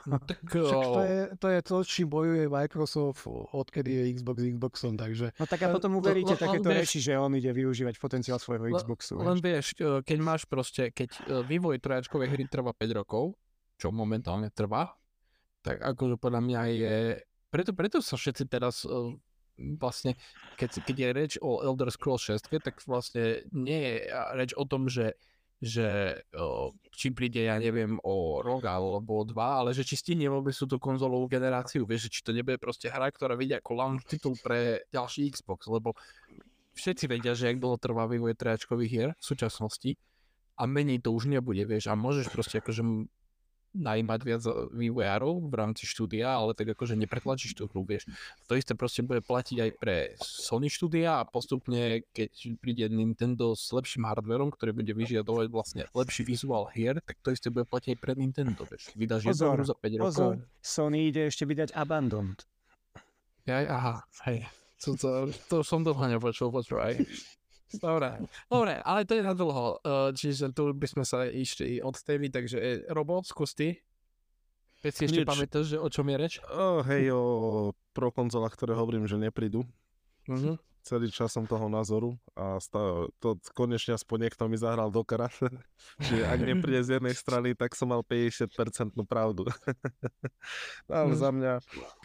Tak, 0.29 0.39
Však 0.41 0.83
to 0.87 1.01
je, 1.01 1.19
to 1.35 1.47
je 1.47 1.59
to, 1.61 1.75
čím 1.83 2.07
bojuje 2.07 2.43
Microsoft 2.47 3.23
odkedy 3.51 3.91
je 3.91 4.03
Xbox 4.13 4.37
Xboxom, 4.39 4.93
takže 4.93 5.35
No 5.35 5.45
tak 5.45 5.59
a 5.59 5.67
Len- 5.67 5.75
potom 5.75 5.91
len- 5.91 5.99
uveríte 5.99 6.33
len- 6.33 6.41
takéto 6.41 6.67
vieš- 6.67 6.79
reči, 6.81 6.97
že 7.01 7.13
on 7.13 7.31
ide 7.31 7.51
využívať 7.51 7.95
potenciál 7.97 8.37
svojho 8.37 8.71
Xboxu. 8.71 9.19
Len 9.19 9.35
vieš. 9.37 9.75
eh, 9.75 9.99
keď 10.01 10.17
máš 10.19 10.41
proste, 10.43 10.89
keď 10.89 11.09
eh, 11.11 11.43
vývoj 11.43 11.77
trojačkovej 11.77 12.27
hry 12.29 12.43
trvá 12.45 12.71
5 12.71 12.91
rokov, 12.95 13.35
čo 13.75 13.91
momentálne 13.91 14.47
trvá, 14.49 14.95
tak 15.59 15.77
akože 15.77 16.15
podľa 16.15 16.41
mňa 16.41 16.61
je... 16.71 16.95
Preto, 17.47 17.71
preto 17.71 17.99
sa 17.99 18.15
všetci 18.15 18.43
teraz 18.47 18.83
eh, 18.83 18.91
vlastne, 19.75 20.15
keď, 20.55 20.69
keď 20.83 20.95
je 20.95 21.09
reč 21.11 21.31
o 21.37 21.59
Elder 21.59 21.89
Scrolls 21.89 22.21
6, 22.23 22.47
tak 22.61 22.77
vlastne 22.85 23.43
nie 23.51 23.75
je 23.75 23.95
reč 24.33 24.51
o 24.53 24.63
tom, 24.63 24.87
že 24.87 25.17
že 25.57 26.21
či 26.93 27.09
príde, 27.09 27.41
ja 27.41 27.57
neviem, 27.57 27.97
o 28.05 28.45
rok 28.45 28.61
alebo 28.69 29.21
o 29.21 29.23
dva, 29.25 29.61
ale 29.61 29.73
že 29.73 29.81
či 29.81 29.97
stihne 29.97 30.29
vôbec 30.29 30.53
tú 30.53 30.77
konzolovú 30.77 31.25
generáciu, 31.25 31.89
vieš, 31.89 32.13
či 32.13 32.21
to 32.21 32.29
nebude 32.29 32.61
proste 32.61 32.93
hra, 32.93 33.09
ktorá 33.09 33.33
vidia 33.33 33.57
ako 33.57 33.71
launch 33.73 34.05
titul 34.05 34.37
pre 34.37 34.85
ďalší 34.93 35.33
Xbox, 35.33 35.65
lebo 35.65 35.97
všetci 36.77 37.09
vedia, 37.09 37.33
že 37.33 37.49
ak 37.49 37.57
dlho 37.57 37.81
trvá 37.81 38.05
vývoj 38.05 38.37
triačkových 38.37 38.91
hier 38.91 39.09
v 39.17 39.23
súčasnosti 39.25 39.97
a 40.57 40.63
menej 40.69 41.01
to 41.01 41.09
už 41.09 41.25
nebude, 41.25 41.65
vieš, 41.65 41.89
a 41.89 41.97
môžeš 41.97 42.29
proste 42.29 42.61
akože 42.61 42.85
najímať 43.75 44.19
viac 44.23 44.43
e, 44.47 44.51
vývojárov 44.71 45.49
v 45.49 45.53
rámci 45.53 45.83
štúdia, 45.83 46.31
ale 46.31 46.55
tak 46.55 46.71
akože 46.71 46.95
nepretlačíš 46.95 47.57
tú 47.57 47.67
hru, 47.67 47.83
vieš. 47.83 48.07
To 48.47 48.55
isté 48.55 48.73
proste 48.73 49.03
bude 49.03 49.19
platiť 49.23 49.57
aj 49.63 49.71
pre 49.79 49.95
Sony 50.21 50.71
štúdia 50.71 51.21
a 51.21 51.27
postupne, 51.27 52.03
keď 52.11 52.59
príde 52.59 52.85
Nintendo 52.87 53.53
s 53.53 53.69
lepším 53.71 54.07
hardverom, 54.07 54.53
ktorý 54.53 54.71
bude 54.75 54.93
vyžiadovať 54.95 55.47
vlastne 55.51 55.83
lepší 55.91 56.23
vizuál 56.23 56.69
hier, 56.71 56.99
tak 57.03 57.19
to 57.23 57.31
isté 57.35 57.51
bude 57.51 57.67
platiť 57.67 57.95
aj 57.95 57.99
pre 57.99 58.13
Nintendo, 58.15 58.61
vieš. 58.63 58.91
Vydáš 58.95 59.31
jednu 59.31 59.53
hru 59.53 59.63
za 59.67 59.75
5 59.75 59.99
rokov, 59.99 60.07
Pozor, 60.07 60.35
Sony 60.63 61.11
ide 61.11 61.27
ešte 61.27 61.43
vydať 61.43 61.75
Abandoned. 61.75 62.39
Ja, 63.47 63.63
aha, 63.63 63.95
hej. 64.27 64.43
To, 64.83 64.93
to, 64.93 65.09
to 65.49 65.55
som 65.65 65.81
dlho 65.81 66.05
nepočul, 66.05 66.53
počúvaj. 66.53 67.01
Dobre, 67.75 68.15
dobre, 68.53 68.73
ale 68.79 69.03
to 69.03 69.19
je 69.19 69.23
na 69.23 69.35
dlho. 69.35 69.65
Uh, 69.81 70.09
čiže 70.15 70.55
tu 70.55 70.71
by 70.71 70.87
sme 70.87 71.03
sa 71.03 71.27
išli 71.27 71.83
od 71.83 71.95
témy, 71.95 72.31
takže 72.31 72.57
eh, 72.57 72.79
Robo, 72.87 73.19
skús 73.21 73.51
ty. 73.51 73.75
Keď 74.77 74.91
si 74.93 75.01
ešte 75.09 75.21
Nič. 75.25 75.27
pamätáš, 75.27 75.65
že 75.73 75.77
o 75.81 75.89
čom 75.89 76.05
je 76.05 76.15
reč? 76.15 76.33
Oh, 76.47 76.85
hej, 76.85 77.09
o 77.09 77.21
pro 77.91 78.13
konzolách, 78.13 78.53
ktoré 78.53 78.77
hovorím, 78.77 79.09
že 79.09 79.17
neprídu. 79.17 79.65
Mhm. 80.29 80.61
Celý 80.87 81.11
čas 81.11 81.35
som 81.35 81.43
toho 81.43 81.67
názoru 81.67 82.15
a 82.31 82.63
stav, 82.63 83.11
to 83.19 83.35
konečne 83.51 83.99
aspoň 83.99 84.31
niekto 84.31 84.47
mi 84.47 84.55
zahral 84.55 84.87
do 84.87 85.03
kara. 85.03 85.27
že 85.99 86.23
ak 86.23 86.39
nepríde 86.39 86.79
z 86.79 86.89
jednej 86.95 87.11
strany, 87.11 87.51
tak 87.51 87.75
som 87.75 87.91
mal 87.91 88.07
50% 88.07 88.47
pravdu. 89.03 89.43
ale 90.87 91.11
Mm. 91.11 91.19
za 91.19 91.29
mňa 91.35 91.53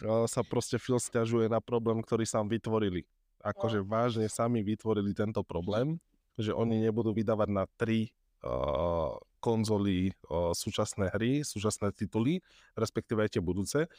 o, 0.03 0.27
sa 0.27 0.43
proste 0.43 0.75
Phil 0.75 0.99
stiažuje 0.99 1.47
na 1.47 1.63
problém, 1.63 2.03
ktorý 2.03 2.27
sám 2.27 2.51
vytvorili. 2.51 3.07
Akože 3.43 3.83
vážne 3.83 4.31
sami 4.31 4.63
vytvorili 4.63 5.11
tento 5.11 5.43
problém, 5.43 5.99
že 6.39 6.55
oni 6.55 6.79
nebudú 6.79 7.11
vydávať 7.11 7.49
na 7.51 7.67
tri 7.75 8.15
uh, 8.41 9.13
konzoly 9.43 10.15
uh, 10.31 10.55
súčasné 10.55 11.11
hry, 11.11 11.43
súčasné 11.43 11.91
tituly, 11.91 12.39
respektíve 12.79 13.19
aj 13.19 13.35
tie 13.35 13.43
budúce, 13.43 13.91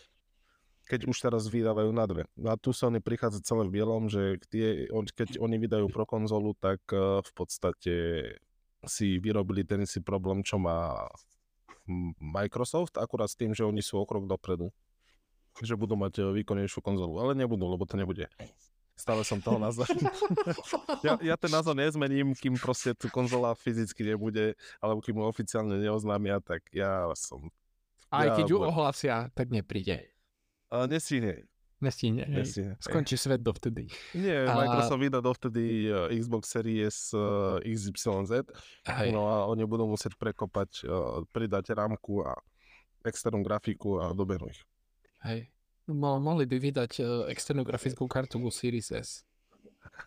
keď 0.89 1.09
už 1.09 1.17
teraz 1.17 1.49
vydávajú 1.49 1.91
na 1.93 2.05
dve. 2.09 2.25
No 2.37 2.53
a 2.53 2.61
tu 2.61 2.73
Sony 2.73 3.01
prichádza 3.05 3.45
celé 3.45 3.69
v 3.69 3.81
bielom, 3.81 4.09
že 4.09 4.41
tie, 4.49 4.89
on, 4.93 5.05
keď 5.05 5.41
oni 5.41 5.57
vydajú 5.61 5.93
pro 5.93 6.09
konzolu, 6.09 6.57
tak 6.57 6.81
uh, 6.93 7.21
v 7.21 7.33
podstate 7.37 7.95
si 8.85 9.17
vyrobili 9.21 9.65
ten 9.65 9.85
si 9.89 10.01
problém, 10.05 10.45
čo 10.45 10.61
má 10.61 11.09
mm, 11.89 12.21
Microsoft, 12.21 12.97
akurát 13.01 13.29
s 13.29 13.37
tým, 13.37 13.57
že 13.57 13.65
oni 13.65 13.81
sú 13.81 14.01
o 14.01 14.09
krok 14.09 14.29
dopredu. 14.29 14.73
Že 15.63 15.79
budú 15.79 15.95
mať 15.95 16.35
výkonnejšiu 16.35 16.83
konzolu, 16.83 17.23
ale 17.23 17.39
nebudú, 17.39 17.71
lebo 17.71 17.87
to 17.87 17.95
nebude. 17.95 18.27
Stále 18.95 19.27
som 19.27 19.43
toho 19.43 19.59
názoru. 19.59 19.91
ja, 21.07 21.19
ja 21.19 21.35
ten 21.35 21.51
názor 21.51 21.75
nezmením, 21.75 22.31
kým 22.39 22.55
proste 22.55 22.95
tu 22.95 23.11
konzola 23.11 23.51
fyzicky 23.59 24.15
nebude, 24.15 24.55
alebo 24.79 25.03
kým 25.03 25.19
ju 25.19 25.25
oficiálne 25.27 25.83
neoznámia, 25.83 26.39
tak 26.39 26.63
ja 26.71 27.11
som... 27.19 27.51
Aj 28.15 28.31
Ja 28.31 28.39
keď 28.39 28.47
ju 28.47 28.59
ohlasia, 28.63 29.17
tak 29.35 29.51
nepríde. 29.51 30.15
Ale 30.71 30.87
nestíne. 30.87 31.51
Nestíne. 31.83 32.23
hej. 32.25 32.47
nestíne. 32.47 32.73
Skončí 32.81 33.19
svet 33.19 33.43
dovtedy. 33.45 33.91
Nie, 34.17 34.47
A- 34.49 34.57
Microsoft 34.57 35.03
vydá 35.03 35.21
dovtedy 35.21 35.91
eh, 35.91 36.17
Xbox 36.17 36.49
Series 36.49 37.13
eh, 37.13 37.75
XYZ, 37.75 38.49
Hej. 38.89 39.09
no 39.13 39.29
a 39.29 39.45
oni 39.51 39.69
budú 39.69 39.85
musieť 39.85 40.17
prekopať, 40.17 40.71
eh, 40.87 41.27
pridať 41.35 41.77
rámku 41.77 42.25
a 42.25 42.39
externú 43.05 43.45
grafiku 43.45 44.01
a 44.01 44.17
dobenú 44.17 44.49
ich. 44.49 44.63
Hej. 45.27 45.54
Mo- 45.93 46.21
mohli 46.23 46.49
by 46.49 46.57
vydať 46.57 46.93
uh, 47.01 47.07
externú 47.29 47.65
grafickú 47.65 48.09
kartu 48.09 48.41
ku 48.41 48.49
Series 48.49 48.89
S. 48.89 49.21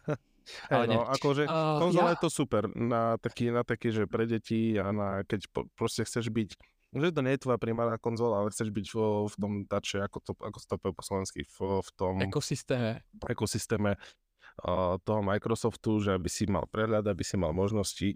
Hej, 0.71 0.87
no, 0.87 1.03
akože 1.03 1.43
Uh, 1.43 1.75
konzola 1.83 2.11
ja, 2.11 2.13
je 2.15 2.19
to 2.23 2.29
super 2.31 2.71
na 2.71 3.19
taký, 3.19 3.51
na 3.51 3.67
taký, 3.67 3.91
že 3.91 4.07
pre 4.07 4.23
deti 4.23 4.79
a 4.79 4.95
na, 4.95 5.21
keď 5.27 5.51
po, 5.51 5.67
proste 5.75 6.07
chceš 6.07 6.31
byť, 6.31 6.49
že 6.95 7.11
to 7.11 7.19
nie 7.19 7.35
je 7.35 7.43
tvoja 7.43 7.59
primárna 7.59 7.99
konzola, 7.99 8.39
ale 8.41 8.55
chceš 8.55 8.71
byť 8.71 8.85
vo, 8.95 9.27
v 9.27 9.35
tom 9.35 9.53
tače, 9.67 10.07
ako 10.07 10.17
to, 10.23 10.31
ako 10.39 10.57
to 10.63 10.75
po 10.79 11.03
slovensky, 11.03 11.43
v, 11.43 11.57
v 11.83 11.89
tom 11.99 12.15
ekosystéme. 12.23 13.03
ekosystéme 13.27 13.91
uh, 13.99 14.95
toho 15.03 15.19
Microsoftu, 15.19 15.91
že 15.99 16.15
aby 16.15 16.31
si 16.31 16.47
mal 16.47 16.63
prehľad, 16.71 17.03
aby 17.11 17.27
si 17.27 17.35
mal 17.35 17.51
možnosti, 17.51 18.15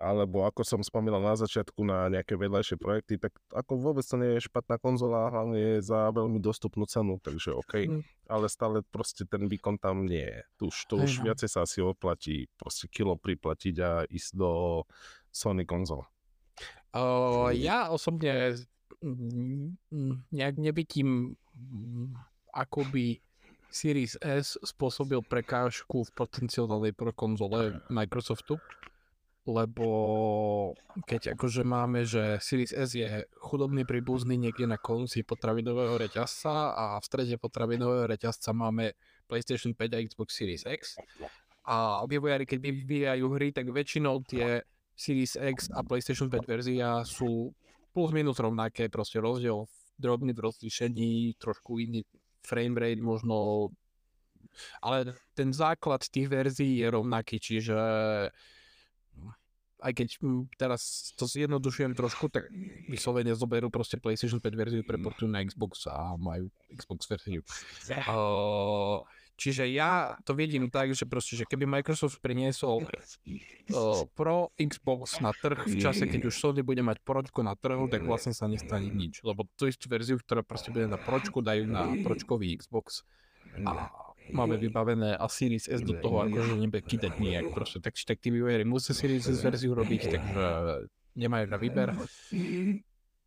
alebo 0.00 0.48
ako 0.48 0.64
som 0.64 0.80
spomínal 0.80 1.20
na 1.20 1.36
začiatku 1.36 1.84
na 1.84 2.08
nejaké 2.08 2.32
vedľajšie 2.40 2.80
projekty, 2.80 3.20
tak 3.20 3.36
ako 3.52 3.76
vôbec 3.76 4.00
to 4.00 4.16
nie 4.16 4.40
je 4.40 4.48
špatná 4.48 4.80
konzola, 4.80 5.28
hlavne 5.28 5.60
je 5.60 5.84
za 5.84 6.08
veľmi 6.08 6.40
dostupnú 6.40 6.88
cenu, 6.88 7.20
takže 7.20 7.52
OK, 7.52 7.74
Mm. 7.90 8.02
ale 8.28 8.46
stále 8.48 8.80
proste 8.80 9.28
ten 9.28 9.44
výkon 9.44 9.76
tam 9.76 10.08
nie 10.08 10.24
je. 10.24 10.40
Tu 10.56 10.62
už, 10.72 10.78
to 10.88 10.94
už 11.04 11.20
no. 11.20 11.24
viacej 11.28 11.48
sa 11.52 11.68
asi 11.68 11.84
oplatí 11.84 12.48
proste 12.56 12.88
kilo 12.88 13.20
priplatiť 13.20 13.74
a 13.84 13.90
ísť 14.08 14.30
do 14.40 14.82
Sony 15.28 15.68
konzola. 15.68 16.08
Uh, 16.90 17.52
ja 17.52 17.92
osobne 17.92 18.56
mm, 19.04 19.76
mm, 19.92 20.14
nejak 20.32 20.56
nevidím, 20.56 21.36
mm, 21.54 22.16
ako 22.56 22.88
by 22.88 23.20
Series 23.70 24.18
S 24.18 24.58
spôsobil 24.66 25.22
prekážku 25.22 26.02
v 26.02 26.10
potenciálnej 26.10 26.90
pro 26.90 27.14
konzole 27.14 27.78
Microsoftu, 27.86 28.58
lebo 29.48 29.88
keď 31.08 31.32
akože 31.32 31.64
máme, 31.64 32.04
že 32.04 32.36
Series 32.44 32.76
S 32.76 32.92
je 32.92 33.24
chudobný 33.40 33.88
príbuzný 33.88 34.36
niekde 34.36 34.68
na 34.68 34.76
konci 34.76 35.24
potravinového 35.24 35.96
reťazca 35.96 36.76
a 36.76 36.84
v 37.00 37.04
strede 37.08 37.36
potravinového 37.40 38.04
reťazca 38.04 38.52
máme 38.52 38.92
PlayStation 39.24 39.72
5 39.72 39.96
a 39.96 39.98
Xbox 40.04 40.28
Series 40.36 40.64
X 40.68 41.00
a 41.64 42.04
vývojári, 42.08 42.44
keď 42.48 42.58
vyvíjajú 42.60 43.26
hry, 43.36 43.48
tak 43.52 43.68
väčšinou 43.68 44.24
tie 44.24 44.64
Series 44.96 45.36
X 45.36 45.72
a 45.72 45.80
PlayStation 45.84 46.28
5 46.28 46.44
verzia 46.44 47.00
sú 47.06 47.52
plus 47.94 48.10
minus 48.12 48.36
rovnaké, 48.42 48.92
proste 48.92 49.22
rozdiel 49.22 49.64
v 49.64 49.74
drobný 50.00 50.32
v 50.32 50.44
rozlíšení, 50.44 51.36
trošku 51.36 51.80
iný 51.80 52.04
frame 52.40 52.76
rate 52.76 53.04
možno, 53.04 53.68
ale 54.80 55.12
ten 55.36 55.52
základ 55.52 56.00
tých 56.08 56.28
verzií 56.28 56.80
je 56.80 56.88
rovnaký, 56.88 57.36
čiže 57.36 57.76
aj 59.80 59.92
keď 59.96 60.08
mm, 60.20 60.42
teraz 60.60 61.12
to 61.16 61.24
zjednodušujem 61.24 61.96
trošku, 61.96 62.28
tak 62.28 62.48
vyslovene 62.86 63.32
zoberú 63.32 63.72
proste 63.72 63.96
PlayStation 63.96 64.38
5 64.38 64.52
verziu, 64.54 64.82
preportujú 64.84 65.28
na 65.28 65.42
Xbox 65.42 65.88
a 65.88 66.14
majú 66.20 66.52
Xbox 66.70 67.08
verziu. 67.08 67.40
Uh, 68.06 69.02
čiže 69.40 69.64
ja 69.72 70.20
to 70.28 70.36
vidím 70.36 70.68
tak, 70.68 70.92
že 70.92 71.08
proste, 71.08 71.34
že 71.34 71.48
keby 71.48 71.64
Microsoft 71.64 72.20
priniesol 72.20 72.84
uh, 72.84 74.04
pro 74.12 74.52
Xbox 74.60 75.18
na 75.24 75.32
trh 75.32 75.64
v 75.64 75.74
čase, 75.80 76.04
keď 76.04 76.28
už 76.28 76.34
Sony 76.36 76.60
bude 76.60 76.84
mať 76.84 77.00
pročko 77.00 77.40
na 77.40 77.56
trhu, 77.56 77.88
tak 77.88 78.04
vlastne 78.04 78.36
sa 78.36 78.46
nestane 78.46 78.92
nič. 78.92 79.24
Lebo 79.24 79.48
tú 79.56 79.66
istú 79.66 79.88
verziu, 79.88 80.20
ktorá 80.20 80.44
proste 80.44 80.68
bude 80.68 80.86
na 80.86 81.00
pročku, 81.00 81.40
dajú 81.40 81.64
na 81.64 81.88
pročkový 82.04 82.60
Xbox 82.60 83.02
a 83.64 83.88
máme 84.32 84.56
vybavené 84.56 85.16
a 85.16 85.26
Series 85.26 85.66
S 85.66 85.80
do 85.82 85.94
toho 85.98 86.26
akože 86.26 86.56
nebude 86.56 86.82
kýdať 86.82 87.18
nijak 87.18 87.46
proste. 87.54 87.78
Tak 87.82 87.94
tak 87.94 88.18
tí 88.18 88.32
vývojári 88.32 88.64
musia 88.64 88.94
Series 88.96 89.26
S 89.26 89.42
verziu 89.44 89.74
robiť, 89.76 90.00
takže 90.10 90.44
nemajú 91.18 91.44
na 91.50 91.58
výber. 91.58 91.88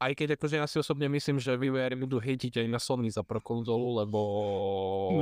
aj 0.04 0.12
keď 0.20 0.28
akože 0.36 0.56
ja 0.60 0.68
si 0.68 0.78
osobne 0.80 1.08
myslím, 1.08 1.40
že 1.40 1.56
vývojári 1.56 1.96
budú 1.96 2.20
hejtiť 2.20 2.64
aj 2.64 2.68
na 2.68 2.80
Sony 2.80 3.08
za 3.08 3.24
pro 3.24 3.40
konzolu, 3.40 4.04
lebo... 4.04 4.20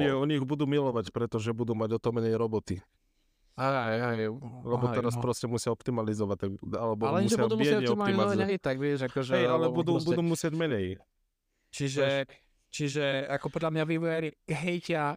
Nie, 0.01 0.17
oni 0.17 0.41
ich 0.41 0.45
budú 0.45 0.65
milovať, 0.65 1.13
pretože 1.13 1.53
budú 1.53 1.77
mať 1.77 1.97
o 1.97 1.99
to 2.01 2.09
menej 2.09 2.33
roboty. 2.33 2.81
Aj, 3.59 4.15
aj, 4.15 4.31
Lebo 4.65 4.85
aj, 4.89 4.95
teraz 4.95 5.13
no. 5.13 5.21
proste 5.21 5.45
musia 5.45 5.69
optimalizovať, 5.69 6.37
tak, 6.39 6.51
alebo 6.71 7.03
Ale 7.05 7.27
musia 7.29 7.45
budú 7.45 7.57
musieť 7.61 7.93
optimalizovať 7.93 8.49
aj 8.57 8.61
tak, 8.63 8.77
vieš, 8.81 8.99
akože... 9.05 9.33
Hej, 9.37 9.47
ale 9.51 9.65
budú, 9.69 9.99
proste- 9.99 10.07
budú 10.07 10.21
musieť 10.25 10.53
menej. 10.57 10.87
Čiže, 11.71 12.25
čiže 12.73 13.27
ako 13.29 13.47
podľa 13.53 13.69
mňa 13.75 13.83
vývojári 13.85 14.29
hejtia 14.49 15.15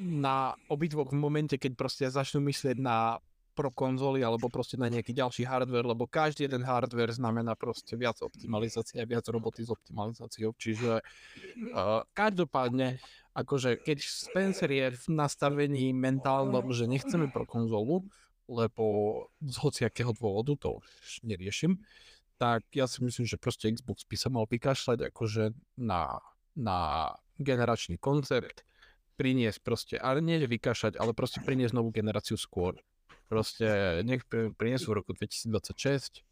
na 0.00 0.56
obidvoch 0.72 1.12
v 1.12 1.20
momente, 1.20 1.54
keď 1.60 1.72
proste 1.76 2.04
začnú 2.08 2.40
myslieť 2.48 2.80
na 2.80 3.20
pro 3.60 3.68
konzoly 3.68 4.24
alebo 4.24 4.48
proste 4.48 4.80
na 4.80 4.88
nejaký 4.88 5.12
ďalší 5.12 5.44
hardware, 5.44 5.84
lebo 5.84 6.08
každý 6.08 6.48
jeden 6.48 6.64
hardware 6.64 7.12
znamená 7.12 7.52
proste 7.58 7.92
viac 7.92 8.16
optimalizácie 8.24 9.02
a 9.02 9.04
viac 9.04 9.28
roboty 9.28 9.66
s 9.66 9.70
optimalizáciou. 9.74 10.56
Čiže 10.56 11.04
uh, 11.04 12.00
každopádne, 12.16 13.02
akože 13.36 13.82
keď 13.84 13.98
Spencer 14.00 14.70
je 14.70 14.96
v 14.96 15.04
nastavení 15.12 15.92
mentálnom, 15.92 16.72
že 16.72 16.88
nechceme 16.88 17.28
pro 17.28 17.44
konzolu, 17.44 18.06
lebo 18.48 18.84
z 19.44 19.56
hociakého 19.60 20.16
dôvodu 20.16 20.56
to 20.56 20.80
už 20.80 21.20
neriešim, 21.22 21.78
tak 22.40 22.64
ja 22.72 22.88
si 22.88 23.04
myslím, 23.04 23.28
že 23.28 23.36
proste 23.36 23.68
Xbox 23.68 24.08
by 24.08 24.16
sa 24.16 24.32
mal 24.32 24.48
vykašľať 24.48 25.12
akože 25.12 25.52
na, 25.76 26.24
na 26.56 27.12
generačný 27.36 28.00
koncept, 28.00 28.64
priniesť 29.20 29.60
proste, 29.60 29.94
ale 30.00 30.24
nie 30.24 30.40
že 30.40 30.48
vykašľať, 30.48 30.96
ale 30.96 31.12
proste 31.12 31.44
priniesť 31.44 31.76
novú 31.76 31.92
generáciu 31.92 32.40
skôr. 32.40 32.80
Proste 33.28 34.00
nech 34.00 34.24
pri- 34.24 34.56
prinesú 34.56 34.96
v 34.96 35.04
roku 35.04 35.12
2026 35.12 36.24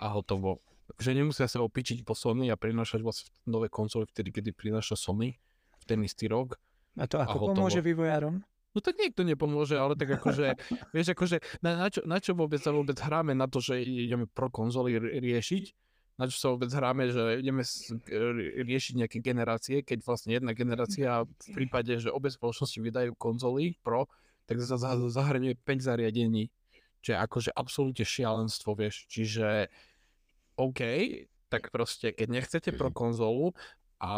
a 0.00 0.06
hotovo. 0.08 0.64
Že 0.96 1.20
nemusia 1.20 1.44
sa 1.44 1.60
opičiť 1.60 2.02
po 2.08 2.16
Sony 2.16 2.48
a 2.48 2.56
prinášať 2.56 3.04
vlastne 3.04 3.28
nové 3.44 3.68
konzoly 3.68 4.08
vtedy, 4.08 4.32
kedy 4.32 4.50
prináša 4.56 4.96
Sony 4.96 5.36
v 5.76 5.84
ten 5.84 6.00
istý 6.00 6.32
rok. 6.32 6.56
A 6.96 7.04
to 7.04 7.20
ako 7.20 7.36
hotovo. 7.36 7.68
pomôže 7.68 7.84
vývojárom? 7.84 8.40
No 8.72 8.78
tak 8.80 8.96
niekto 8.96 9.20
nepomôže, 9.20 9.76
ale 9.76 9.92
tak 10.00 10.16
akože, 10.16 10.56
vieš, 10.96 11.12
akože, 11.12 11.44
na, 11.60 11.76
na, 11.76 11.88
čo, 11.92 12.00
na 12.08 12.16
čo 12.16 12.32
vôbec 12.32 12.56
sa 12.56 12.72
vôbec 12.72 12.96
hráme 12.96 13.36
na 13.36 13.44
to, 13.44 13.60
že 13.60 13.84
ideme 13.84 14.24
pro 14.24 14.48
konzoly 14.48 14.96
ri- 14.96 15.20
riešiť? 15.20 15.64
Na 16.20 16.28
čo 16.28 16.36
sa 16.36 16.52
vôbec 16.52 16.68
hráme, 16.68 17.08
že 17.08 17.40
ideme 17.40 17.64
ri- 17.64 18.52
riešiť 18.68 18.94
nejaké 19.00 19.18
generácie, 19.24 19.80
keď 19.80 20.04
vlastne 20.04 20.36
jedna 20.36 20.52
generácia 20.52 21.24
v 21.24 21.48
prípade, 21.56 21.96
že 21.96 22.12
obe 22.12 22.28
spoločnosti 22.28 22.78
vydajú 22.78 23.16
konzoly 23.16 23.80
pro, 23.80 24.06
tak 24.44 24.60
za, 24.60 24.76
zahrňuje 25.08 25.56
5 25.64 25.88
zariadení. 25.88 26.52
Čo 27.02 27.16
je 27.16 27.18
akože 27.18 27.50
absolútne 27.56 28.04
šialenstvo, 28.06 28.76
vieš. 28.76 29.08
Čiže 29.10 29.72
OK, 30.54 30.80
tak 31.48 31.72
proste, 31.72 32.12
keď 32.12 32.28
nechcete 32.28 32.70
pro 32.76 32.92
konzolu 32.92 33.56
a, 33.98 34.14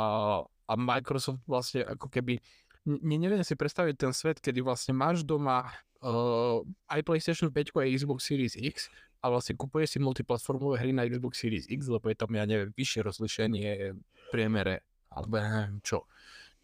a 0.47 0.73
Microsoft 0.75 1.43
vlastne 1.47 1.83
ako 1.83 2.11
keby 2.11 2.39
ne, 2.87 3.17
neviem 3.17 3.43
si 3.43 3.57
predstaviť 3.57 3.95
ten 3.97 4.13
svet, 4.13 4.39
kedy 4.39 4.61
vlastne 4.61 4.93
máš 4.93 5.25
doma 5.25 5.73
uh, 6.05 6.61
aj 6.93 7.01
PlayStation 7.03 7.49
5 7.49 7.75
aj 7.75 7.89
Xbox 7.97 8.19
Series 8.29 8.55
X 8.55 8.93
a 9.25 9.33
vlastne 9.33 9.57
kupuješ 9.57 9.97
si 9.97 9.99
multiplatformové 10.05 10.85
hry 10.85 10.93
na 10.93 11.09
Xbox 11.09 11.41
Series 11.41 11.65
X, 11.65 11.89
lebo 11.89 12.13
je 12.13 12.17
tam, 12.21 12.29
ja 12.37 12.45
neviem, 12.45 12.69
vyššie 12.77 13.01
rozlišenie 13.01 13.97
priemere, 14.29 14.85
alebo 15.09 15.41
ja 15.41 15.49
neviem 15.49 15.81
čo. 15.81 16.05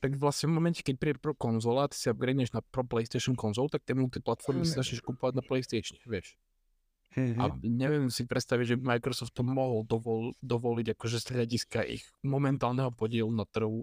Tak 0.04 0.20
vlastne 0.20 0.52
v 0.52 0.60
momente, 0.60 0.84
keď 0.84 0.94
príde 1.00 1.18
pro 1.20 1.32
konzola, 1.32 1.88
ty 1.88 1.96
si 1.96 2.12
upgradeneš 2.12 2.52
na 2.52 2.60
pro 2.60 2.84
PlayStation 2.84 3.32
konzol, 3.32 3.72
tak 3.72 3.88
tie 3.88 3.96
multiplatformy 3.96 4.68
si 4.68 4.76
začneš 4.76 5.00
kupovať 5.00 5.40
na 5.40 5.44
PlayStation, 5.44 5.96
vieš. 6.04 6.36
A 7.16 7.50
neviem 7.64 8.06
si 8.12 8.22
predstaviť, 8.28 8.76
že 8.76 8.76
Microsoft 8.76 9.34
to 9.34 9.42
mohol 9.42 9.82
dovol, 9.82 10.36
dovoliť 10.44 10.94
akože 10.94 11.16
z 11.18 11.26
hľadiska 11.32 11.80
ich 11.88 12.04
momentálneho 12.22 12.92
podielu 12.94 13.32
na 13.32 13.48
trhu. 13.48 13.82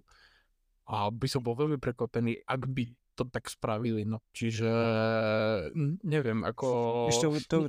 A 0.88 1.12
by 1.12 1.28
som 1.28 1.44
bol 1.44 1.58
veľmi 1.58 1.76
prekvapený, 1.82 2.48
ak 2.48 2.62
by 2.72 2.88
to 3.18 3.26
tak 3.26 3.50
spravili. 3.50 4.06
No. 4.06 4.22
Čiže 4.30 4.70
neviem, 6.06 6.46
ako... 6.46 6.68
Ešte 7.10 7.26
to 7.50 7.66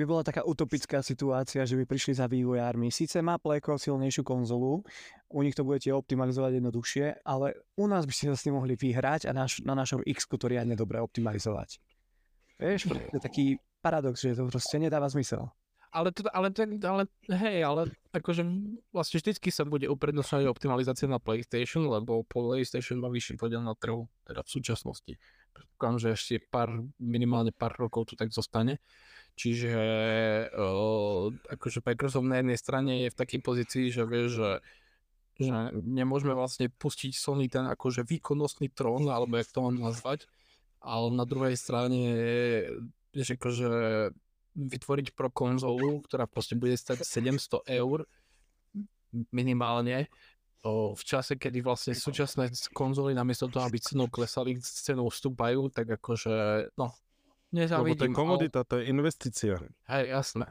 by 0.00 0.04
bola 0.08 0.24
taká 0.24 0.40
utopická 0.48 1.04
situácia, 1.04 1.68
že 1.68 1.76
by 1.76 1.84
prišli 1.84 2.16
za 2.16 2.24
vývojármi. 2.24 2.88
Síce 2.88 3.20
má 3.20 3.36
Playko 3.36 3.76
silnejšiu 3.76 4.24
konzolu, 4.24 4.80
u 5.28 5.40
nich 5.44 5.52
to 5.52 5.68
budete 5.68 5.92
optimalizovať 5.92 6.64
jednoduchšie, 6.64 7.20
ale 7.28 7.60
u 7.76 7.84
nás 7.84 8.08
by 8.08 8.12
ste 8.16 8.32
tým 8.32 8.56
mohli 8.56 8.78
vyhrať 8.78 9.28
a 9.28 9.36
naš, 9.36 9.60
na 9.60 9.76
našom 9.76 10.00
x 10.08 10.24
to 10.24 10.46
riadne 10.48 10.72
dobre 10.72 10.96
optimalizovať. 11.04 11.76
Vieš, 12.56 12.88
proste 12.88 13.20
taký 13.20 13.60
paradox, 13.84 14.24
že 14.24 14.32
to 14.32 14.48
proste 14.48 14.80
nedáva 14.80 15.12
zmysel. 15.12 15.52
Ale, 15.90 16.12
teda, 16.12 16.30
ale, 16.34 16.48
ale 16.84 17.02
hej, 17.30 17.58
ale 17.64 17.82
akože 18.12 18.42
vlastne 18.92 19.16
vždycky 19.20 19.48
sa 19.48 19.64
bude 19.64 19.88
uprednostňovať 19.88 20.46
optimalizácia 20.48 21.08
na 21.08 21.22
PlayStation, 21.22 21.88
lebo 21.88 22.26
PlayStation 22.26 23.00
má 23.00 23.08
vyšší 23.08 23.40
podiel 23.40 23.64
na 23.64 23.72
trhu, 23.76 24.08
teda 24.28 24.44
v 24.44 24.50
súčasnosti. 24.50 25.12
Predpokladám, 25.56 25.98
že 25.98 26.08
ešte 26.12 26.34
pár, 26.42 26.84
minimálne 27.00 27.52
pár 27.54 27.76
rokov 27.80 28.12
to 28.12 28.14
tak 28.14 28.32
zostane. 28.32 28.76
Čiže 29.36 29.72
uh, 30.48 31.28
akože 31.52 31.84
Microsoft 31.84 32.28
na 32.28 32.40
jednej 32.40 32.58
strane 32.60 32.92
je 33.04 33.12
v 33.12 33.18
takej 33.20 33.40
pozícii, 33.44 33.84
že 33.92 34.02
vie, 34.08 34.28
že 34.32 34.64
že 35.36 35.52
nemôžeme 35.84 36.32
vlastne 36.32 36.72
pustiť 36.72 37.12
Sony 37.12 37.52
ten 37.52 37.68
akože 37.68 38.08
výkonnostný 38.08 38.72
trón, 38.72 39.04
alebo 39.04 39.36
jak 39.36 39.52
to 39.52 39.68
mám 39.68 39.76
nazvať, 39.76 40.24
ale 40.80 41.12
na 41.12 41.28
druhej 41.28 41.60
strane 41.60 42.00
vieš, 43.12 43.36
akože 43.36 43.68
vytvoriť 44.56 45.12
pro 45.12 45.28
konzolu, 45.28 46.00
ktorá 46.08 46.24
proste 46.24 46.56
bude 46.56 46.72
stať 46.74 47.04
700 47.04 47.68
eur 47.68 48.08
minimálne 49.30 50.08
o, 50.64 50.92
v 50.96 51.02
čase, 51.04 51.38
kedy 51.38 51.62
vlastne 51.62 51.92
súčasné 51.94 52.50
konzoly 52.74 53.14
namiesto 53.14 53.46
toho, 53.46 53.64
aby 53.68 53.78
cenou 53.78 54.08
klesali, 54.10 54.58
cenou 54.60 55.08
vstúpajú, 55.12 55.70
tak 55.70 56.00
akože, 56.00 56.68
no, 56.74 56.90
Lebo 56.90 57.94
to 57.94 58.04
je 58.04 58.10
nezávidím. 58.10 58.12
komodita, 58.12 58.60
to 58.66 58.82
je 58.82 58.90
investícia. 58.90 59.56
Ale, 59.60 59.70
hej, 59.92 60.04
jasné. 60.10 60.46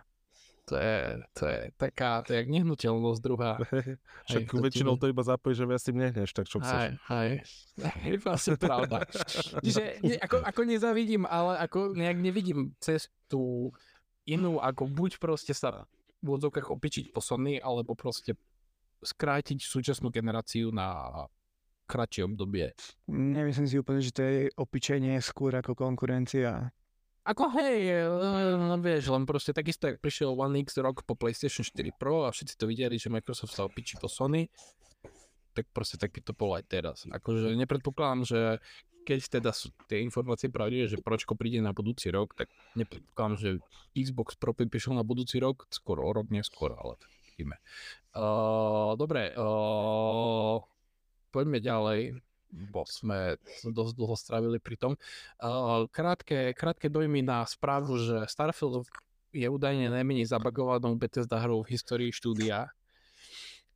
To 0.66 0.82
je, 0.82 0.98
to 1.38 1.44
je 1.46 1.60
taká, 1.78 2.26
to 2.26 2.34
je 2.34 2.42
jak 2.42 2.50
nehnuteľnosť 2.50 3.22
druhá. 3.22 3.62
Však 4.26 4.50
to 4.50 4.58
väčšinou 4.66 4.98
to 4.98 5.06
iba 5.14 5.22
zapojíš, 5.22 5.62
že 5.62 5.66
viac 5.70 5.82
tým 5.86 5.98
nehneš, 6.02 6.34
tak 6.34 6.50
čo 6.50 6.58
Hej, 6.58 6.66
chceš. 6.66 7.06
hej. 7.14 7.30
Je 8.10 8.18
vlastne 8.18 8.56
pravda. 8.58 9.06
Čiže 9.66 10.02
ne, 10.02 10.18
ako, 10.18 10.42
ako 10.42 10.62
nezavidím, 10.66 11.30
ale 11.30 11.62
ako 11.62 11.94
nejak 11.94 12.18
nevidím 12.18 12.74
cestu 12.82 13.70
inú, 14.26 14.62
ako 14.62 14.90
buď 14.90 15.22
proste 15.22 15.54
sa 15.54 15.86
v 16.22 16.28
odzokách 16.28 16.74
opičiť 16.74 17.14
po 17.14 17.22
Sony, 17.22 17.62
alebo 17.62 17.94
proste 17.94 18.34
skrátiť 19.06 19.62
súčasnú 19.62 20.10
generáciu 20.10 20.74
na 20.74 21.14
kratšie 21.86 22.26
obdobie. 22.26 22.74
Nemyslím 23.06 23.70
si 23.70 23.78
úplne, 23.78 24.02
že 24.02 24.10
to 24.10 24.22
je 24.26 24.50
opičenie 24.58 25.22
skôr 25.22 25.54
ako 25.54 25.78
konkurencia. 25.78 26.74
Ako 27.26 27.50
hej, 27.58 28.06
no 28.58 28.78
vieš, 28.78 29.10
len 29.10 29.26
proste 29.26 29.50
takisto, 29.50 29.90
jak 29.90 29.98
prišiel 29.98 30.34
One 30.34 30.62
X 30.62 30.78
rok 30.78 31.02
po 31.06 31.18
PlayStation 31.18 31.66
4 31.66 31.94
Pro 31.98 32.26
a 32.26 32.34
všetci 32.34 32.54
to 32.54 32.70
videli, 32.70 33.02
že 33.02 33.10
Microsoft 33.10 33.54
sa 33.54 33.66
opičí 33.66 33.98
po 33.98 34.06
Sony, 34.06 34.46
tak 35.58 35.66
proste 35.74 35.98
tak 35.98 36.14
by 36.14 36.22
to 36.22 36.34
bolo 36.38 36.54
aj 36.58 36.66
teraz. 36.70 37.06
Akože 37.10 37.54
nepredpokladám, 37.58 38.22
že 38.30 38.40
keď 39.06 39.40
teda 39.40 39.54
sú 39.54 39.70
tie 39.86 40.02
informácie 40.02 40.50
pravdivé, 40.50 40.90
že 40.90 40.98
Pročko 40.98 41.38
príde 41.38 41.62
na 41.62 41.72
budúci 41.72 42.10
rok, 42.10 42.34
tak 42.34 42.50
nepredpokladám, 42.74 43.38
že 43.38 43.50
Xbox 43.94 44.34
Pro 44.36 44.58
prišiel 44.58 44.98
na 44.98 45.06
budúci 45.06 45.38
rok, 45.38 45.70
skôr 45.70 46.02
o 46.02 46.10
rok 46.10 46.34
neskôr, 46.34 46.74
ale 46.74 46.98
vidíme. 47.30 47.62
Uh, 48.18 48.98
dobre, 48.98 49.32
uh, 49.38 50.58
poďme 51.30 51.62
ďalej, 51.62 52.18
bo 52.50 52.88
sme 52.88 53.36
dosť 53.68 53.94
dlho 53.94 54.16
strávili 54.16 54.58
pri 54.58 54.76
tom. 54.80 54.94
Uh, 55.38 55.86
krátke, 55.92 56.56
krátke 56.58 56.88
dojmy 56.88 57.22
na 57.22 57.46
správu, 57.46 58.00
že 58.00 58.26
Starfield 58.26 58.88
je 59.36 59.48
údajne 59.52 59.92
najmenej 59.92 60.32
zabagovanou 60.32 60.96
Bethesda 60.96 61.44
hrou 61.44 61.68
v 61.68 61.76
histórii 61.76 62.10
štúdia. 62.16 62.72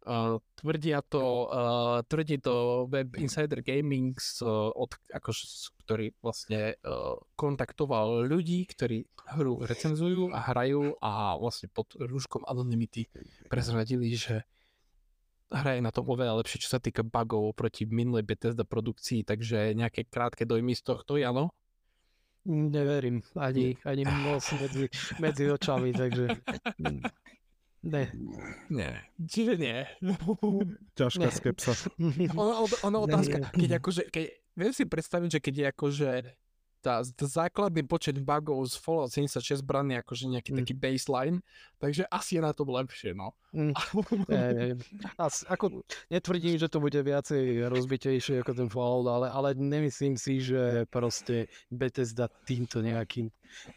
Uh, 0.08 0.40
tvrdia 0.56 1.04
to, 1.04 1.52
uh, 1.52 2.00
tvrdí 2.08 2.40
to 2.40 2.88
Web 2.88 3.20
Insider 3.20 3.60
Gaming, 3.60 4.16
uh, 4.42 4.72
od, 4.72 4.96
akože, 5.12 5.76
ktorý 5.84 6.16
vlastne 6.24 6.80
uh, 6.88 7.20
kontaktoval 7.36 8.24
ľudí, 8.24 8.64
ktorí 8.64 9.04
hru 9.36 9.60
recenzujú 9.62 10.32
a 10.32 10.40
hrajú 10.40 10.96
a 11.04 11.36
vlastne 11.36 11.68
pod 11.70 11.94
rúškom 12.00 12.48
anonymity 12.48 13.12
prezradili, 13.52 14.16
že 14.16 14.48
hra 15.52 15.78
je 15.78 15.82
na 15.82 15.92
tom 15.92 16.06
oveľa 16.08 16.40
lepšie, 16.42 16.62
čo 16.64 16.70
sa 16.78 16.80
týka 16.80 17.02
bugov 17.02 17.58
proti 17.58 17.86
minulej 17.90 18.26
Bethesda 18.26 18.64
produkcii, 18.64 19.26
takže 19.26 19.74
nejaké 19.74 20.06
krátke 20.08 20.46
dojmy 20.46 20.78
z 20.78 20.82
tohto, 20.86 21.18
Jano? 21.18 21.52
Neverím, 22.48 23.22
ani, 23.36 23.76
ani 23.84 24.04
moc 24.26 24.46
medzi, 24.58 24.88
medzi 25.20 25.44
očami, 25.50 25.92
takže... 25.92 26.26
Ne. 27.80 28.12
Nie. 28.68 29.08
Čiže 29.16 29.56
nie. 29.56 29.88
Ťažká 31.00 31.28
Ne. 31.28 31.32
skepsa. 31.32 31.72
ono 32.36 32.98
Ne, 33.00 33.06
otázka, 33.08 33.38
keď 33.56 33.80
akože, 33.80 34.02
keď, 34.12 34.24
viem 34.60 34.74
si 34.76 34.84
predstaviť, 34.84 35.30
že 35.32 35.40
keď 35.40 35.54
je 35.56 35.66
akože 35.72 36.10
tá, 36.80 37.04
tá 37.04 37.26
základný 37.28 37.84
počet 37.84 38.16
bugov 38.20 38.64
z 38.72 38.80
Fallout 38.80 39.12
76 39.12 39.60
braný 39.62 40.00
akože 40.00 40.32
nejaký 40.32 40.52
Mm. 40.56 40.58
taký 40.64 40.74
baseline, 40.74 41.38
takže 41.76 42.08
asi 42.08 42.40
je 42.40 42.42
na 42.42 42.56
tom 42.56 42.72
lepšie, 42.72 43.12
no. 43.12 43.36
Mm. 43.52 43.76
Nie, 44.32 44.48
nie. 44.56 44.70
As, 45.20 45.44
ako, 45.50 45.84
netvrdím, 46.08 46.56
že 46.56 46.72
to 46.72 46.80
bude 46.80 46.96
viacej 46.96 47.68
rozbitejšie 47.68 48.40
ako 48.42 48.52
ten 48.56 48.70
Fallout, 48.72 49.08
ale, 49.12 49.28
ale 49.28 49.50
nemyslím 49.60 50.16
si, 50.16 50.40
že 50.40 50.88
proste 50.88 51.52
Bethesda 51.68 52.32
týmto 52.48 52.80
nejakým 52.80 53.28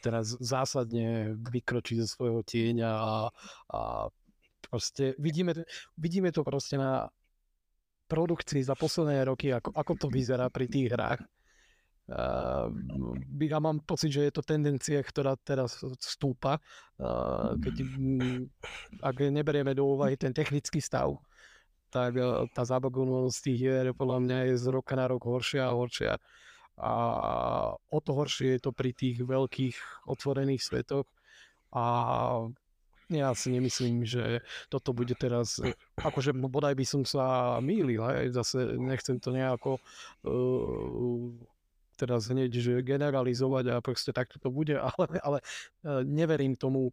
teraz 0.05 0.36
zásadne 0.38 1.34
vykročí 1.48 1.98
zo 2.05 2.07
svojho 2.07 2.44
tieňa 2.44 2.90
a, 2.92 3.14
a 3.72 3.80
proste 4.68 5.16
vidíme, 5.18 5.57
vidíme 5.98 6.30
to 6.30 6.44
proste 6.44 6.76
na 6.78 7.09
produkcii 8.07 8.61
za 8.61 8.76
posledné 8.76 9.24
roky, 9.24 9.48
ako, 9.50 9.72
ako 9.72 9.92
to 9.96 10.07
vyzerá 10.12 10.53
pri 10.53 10.68
tých 10.68 10.92
hrách. 10.92 11.24
Ja 13.42 13.58
mám 13.60 13.80
pocit, 13.84 14.12
že 14.12 14.28
je 14.28 14.32
to 14.32 14.44
tendencia, 14.44 15.00
ktorá 15.00 15.36
teraz 15.40 15.80
stúpa, 16.00 16.60
uh, 17.00 17.56
keď, 17.56 17.74
ak 19.00 19.16
neberieme 19.32 19.72
do 19.72 19.96
úvahy 19.96 20.20
ten 20.20 20.32
technický 20.36 20.80
stav, 20.80 21.16
tak 21.88 22.16
uh, 22.16 22.44
tá 22.52 22.64
zabagovanosť 22.64 23.38
tých 23.44 23.58
hier 23.58 23.86
podľa 23.96 24.18
mňa 24.24 24.38
je 24.52 24.54
z 24.60 24.66
roka 24.72 24.92
na 24.96 25.08
rok 25.08 25.24
horšia 25.24 25.68
a 25.68 25.76
horšia. 25.76 26.12
A 26.80 26.92
o 27.76 27.98
to 28.00 28.16
horšie 28.16 28.56
je 28.56 28.60
to 28.64 28.72
pri 28.72 28.96
tých 28.96 29.20
veľkých 29.20 30.08
otvorených 30.08 30.64
svetoch. 30.64 31.04
A 31.72 31.84
ja 33.12 33.36
si 33.36 33.52
nemyslím, 33.52 34.08
že 34.08 34.40
toto 34.72 34.96
bude 34.96 35.12
teraz, 35.12 35.60
akože 36.00 36.32
bodaj 36.32 36.72
by 36.72 36.84
som 36.88 37.04
sa 37.04 37.56
mýlil, 37.60 38.00
hej, 38.00 38.32
zase 38.32 38.76
nechcem 38.80 39.20
to 39.20 39.32
nejako 39.36 39.76
uh, 40.24 41.28
teraz 41.97 42.28
hneď 42.28 42.51
že 42.53 42.72
generalizovať 42.82 43.64
a 43.72 43.84
proste 43.84 44.11
takto 44.11 44.38
to 44.38 44.49
bude, 44.49 44.74
ale, 44.97 45.07
ale 45.22 45.38
eh, 45.84 46.03
neverím 46.05 46.57
tomu 46.57 46.90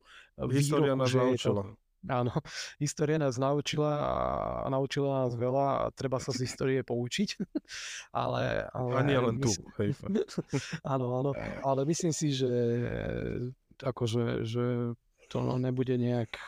História 0.49 0.95
výroku, 0.95 0.99
nás 0.99 1.09
že 1.09 1.17
je 1.17 1.21
to, 1.21 1.27
naučila. 1.27 1.63
Áno, 2.07 2.31
história 2.83 3.17
nás 3.19 3.35
naučila 3.35 3.91
a 4.63 4.67
naučila 4.71 5.27
nás 5.27 5.35
veľa 5.35 5.65
a 5.67 5.83
treba 5.91 6.15
sa 6.23 6.31
z 6.31 6.47
histórie 6.47 6.79
poučiť. 6.79 7.29
ale, 8.23 8.71
ale 8.71 8.91
A 8.95 9.01
nie 9.03 9.19
len 9.19 9.35
tu, 9.43 9.51
myslím- 9.51 9.67
hej. 9.83 9.91
áno, 10.87 11.19
áno, 11.19 11.31
ale 11.59 11.81
myslím 11.83 12.15
si, 12.15 12.31
že 12.31 12.51
akože, 13.83 14.47
že 14.47 14.95
to 15.29 15.37
nebude 15.59 15.93
nejak 15.99 16.39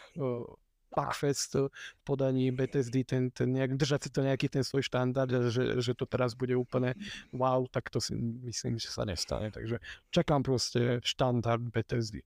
Bugfest 0.91 1.55
v 1.55 1.69
podaní 2.03 2.51
BTSD, 2.51 2.95
ten, 3.07 3.31
ten 3.31 3.47
nejak, 3.51 3.79
držať 3.79 3.99
si 4.03 4.09
to 4.11 4.21
nejaký 4.21 4.47
ten 4.51 4.63
svoj 4.63 4.83
štandard, 4.83 5.31
že, 5.51 5.79
že 5.79 5.91
to 5.95 6.03
teraz 6.03 6.35
bude 6.35 6.55
úplne 6.55 6.95
wow, 7.31 7.63
tak 7.67 7.87
to 7.87 8.03
si 8.03 8.15
myslím, 8.43 8.75
že 8.75 8.91
sa 8.91 9.07
nestane. 9.07 9.51
Takže 9.51 9.79
čakám 10.11 10.43
proste 10.43 10.99
štandard 11.03 11.63
BTSD. 11.63 12.23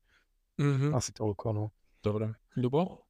Mhm. 0.58 0.96
Asi 0.96 1.12
toľko, 1.14 1.48
no. 1.54 1.66
Dobre. 2.02 2.34
Ľubo? 2.56 3.06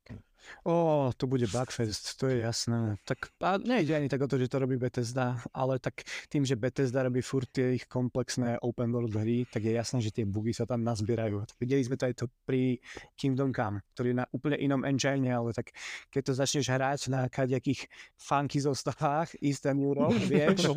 Ó, 0.65 1.11
to 1.17 1.27
bude 1.27 1.47
Bugfest, 1.47 2.17
to 2.17 2.27
je 2.27 2.39
jasné. 2.39 2.97
Tak 3.05 3.17
a 3.41 3.57
nejde 3.57 3.95
ani 3.95 4.09
tak 4.09 4.21
o 4.21 4.27
to, 4.27 4.37
že 4.37 4.49
to 4.49 4.59
robí 4.59 4.77
Bethesda, 4.77 5.41
ale 5.53 5.79
tak 5.79 6.05
tým, 6.29 6.45
že 6.45 6.55
Bethesda 6.55 7.03
robí 7.03 7.21
furt 7.21 7.49
tie 7.49 7.77
ich 7.77 7.85
komplexné 7.85 8.57
open 8.61 8.91
world 8.93 9.13
hry, 9.13 9.45
tak 9.49 9.63
je 9.63 9.73
jasné, 9.73 10.01
že 10.01 10.11
tie 10.13 10.25
bugy 10.25 10.53
sa 10.53 10.65
tam 10.65 10.81
nazbierajú. 10.81 11.45
Tak 11.45 11.57
videli 11.61 11.83
sme 11.85 11.97
to 11.97 12.05
aj 12.09 12.13
to 12.17 12.25
pri 12.45 12.77
Kingdom 13.17 13.53
Come, 13.53 13.81
ktorý 13.93 14.07
je 14.13 14.17
na 14.21 14.25
úplne 14.33 14.57
inom 14.57 14.81
engine, 14.85 15.25
ale 15.29 15.53
tak 15.53 15.73
keď 16.09 16.21
to 16.29 16.33
začneš 16.33 16.65
hrať 16.69 16.99
na 17.09 17.29
kadejakých 17.29 17.89
funky 18.17 18.61
zostavách, 18.61 19.37
Eastern 19.41 19.81
Europe, 19.81 20.17
vieš, 20.31 20.65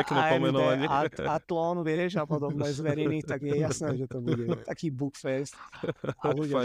Pekné 0.00 0.20
pomenovanie. 0.36 0.86
At, 0.88 1.16
Atlon, 1.20 1.84
vieš, 1.84 2.16
a 2.20 2.24
podobné 2.24 2.72
zveriny, 2.72 3.24
tak 3.24 3.44
je 3.44 3.56
jasné, 3.60 3.96
že 3.96 4.06
to 4.08 4.20
bude 4.20 4.44
taký 4.64 4.88
bugfest 4.92 5.56
a 6.20 6.26
ľudia 6.30 6.64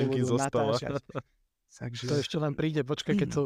Takže... 1.76 2.08
To 2.08 2.16
ešte 2.24 2.38
len 2.40 2.56
príde, 2.56 2.88
počkaj, 2.88 3.20
keď, 3.20 3.30
to, 3.36 3.42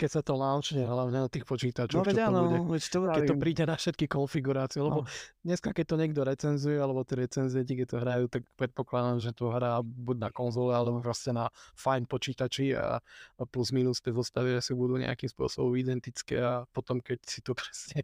keď 0.00 0.08
sa 0.08 0.22
to 0.24 0.32
launchne, 0.40 0.88
hlavne 0.88 1.20
na 1.20 1.28
tých 1.28 1.44
počítačoch, 1.44 2.00
No 2.00 2.04
čo 2.04 2.08
veď 2.08 2.16
to 2.16 2.24
áno, 2.32 2.40
bude. 2.64 2.80
to 2.80 2.98
Keď 3.04 3.24
to 3.28 3.36
príde 3.36 3.64
na 3.68 3.76
všetky 3.76 4.06
konfigurácie, 4.08 4.80
lebo 4.80 5.04
No. 5.04 5.08
dneska, 5.44 5.76
keď 5.76 5.84
to 5.92 5.96
niekto 6.00 6.20
recenzuje, 6.24 6.80
alebo 6.80 7.04
tie 7.04 7.28
recenzenti, 7.28 7.76
keď 7.76 7.86
to 7.92 7.96
hrajú, 8.00 8.24
tak 8.32 8.42
predpokladám, 8.56 9.20
že 9.20 9.36
to 9.36 9.52
hrá 9.52 9.84
buď 9.84 10.16
na 10.16 10.30
konzole, 10.32 10.72
alebo 10.72 11.04
proste 11.04 11.36
na 11.36 11.52
fajn 11.76 12.08
počítači 12.08 12.72
a, 12.72 13.04
a 13.36 13.42
plus 13.44 13.68
minus 13.68 14.00
tie 14.00 14.16
zostavy 14.16 14.56
asi 14.56 14.72
budú 14.72 14.96
nejakým 14.96 15.28
spôsobom 15.28 15.76
identické 15.76 16.40
a 16.40 16.64
potom, 16.72 17.04
keď 17.04 17.20
si 17.28 17.44
to 17.44 17.52
presne 17.60 18.00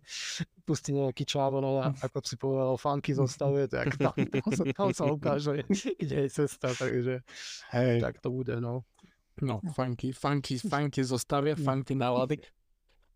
pustí 0.69 0.93
nejaký 0.93 1.25
čávo, 1.25 1.65
no 1.65 1.81
a 1.81 1.97
ako 2.05 2.21
si 2.21 2.37
povedal, 2.37 2.77
funky 2.77 3.17
zostavuje, 3.17 3.65
tak 3.65 3.97
tam, 3.97 4.13
tam, 4.13 4.49
sa, 4.53 4.65
tam 4.77 4.89
sa 4.93 5.05
ukáže, 5.09 5.65
kde 5.97 6.17
je 6.27 6.31
cesta, 6.31 6.69
takže 6.77 7.25
Hej. 7.73 8.05
tak 8.05 8.21
to 8.21 8.29
bude, 8.29 8.61
no. 8.61 8.85
No, 9.41 9.61
funky, 9.73 10.13
funky, 10.13 10.59
funky 10.73 11.05
zostavia, 11.05 11.57
funky 11.57 11.95
nálady. 11.95 12.41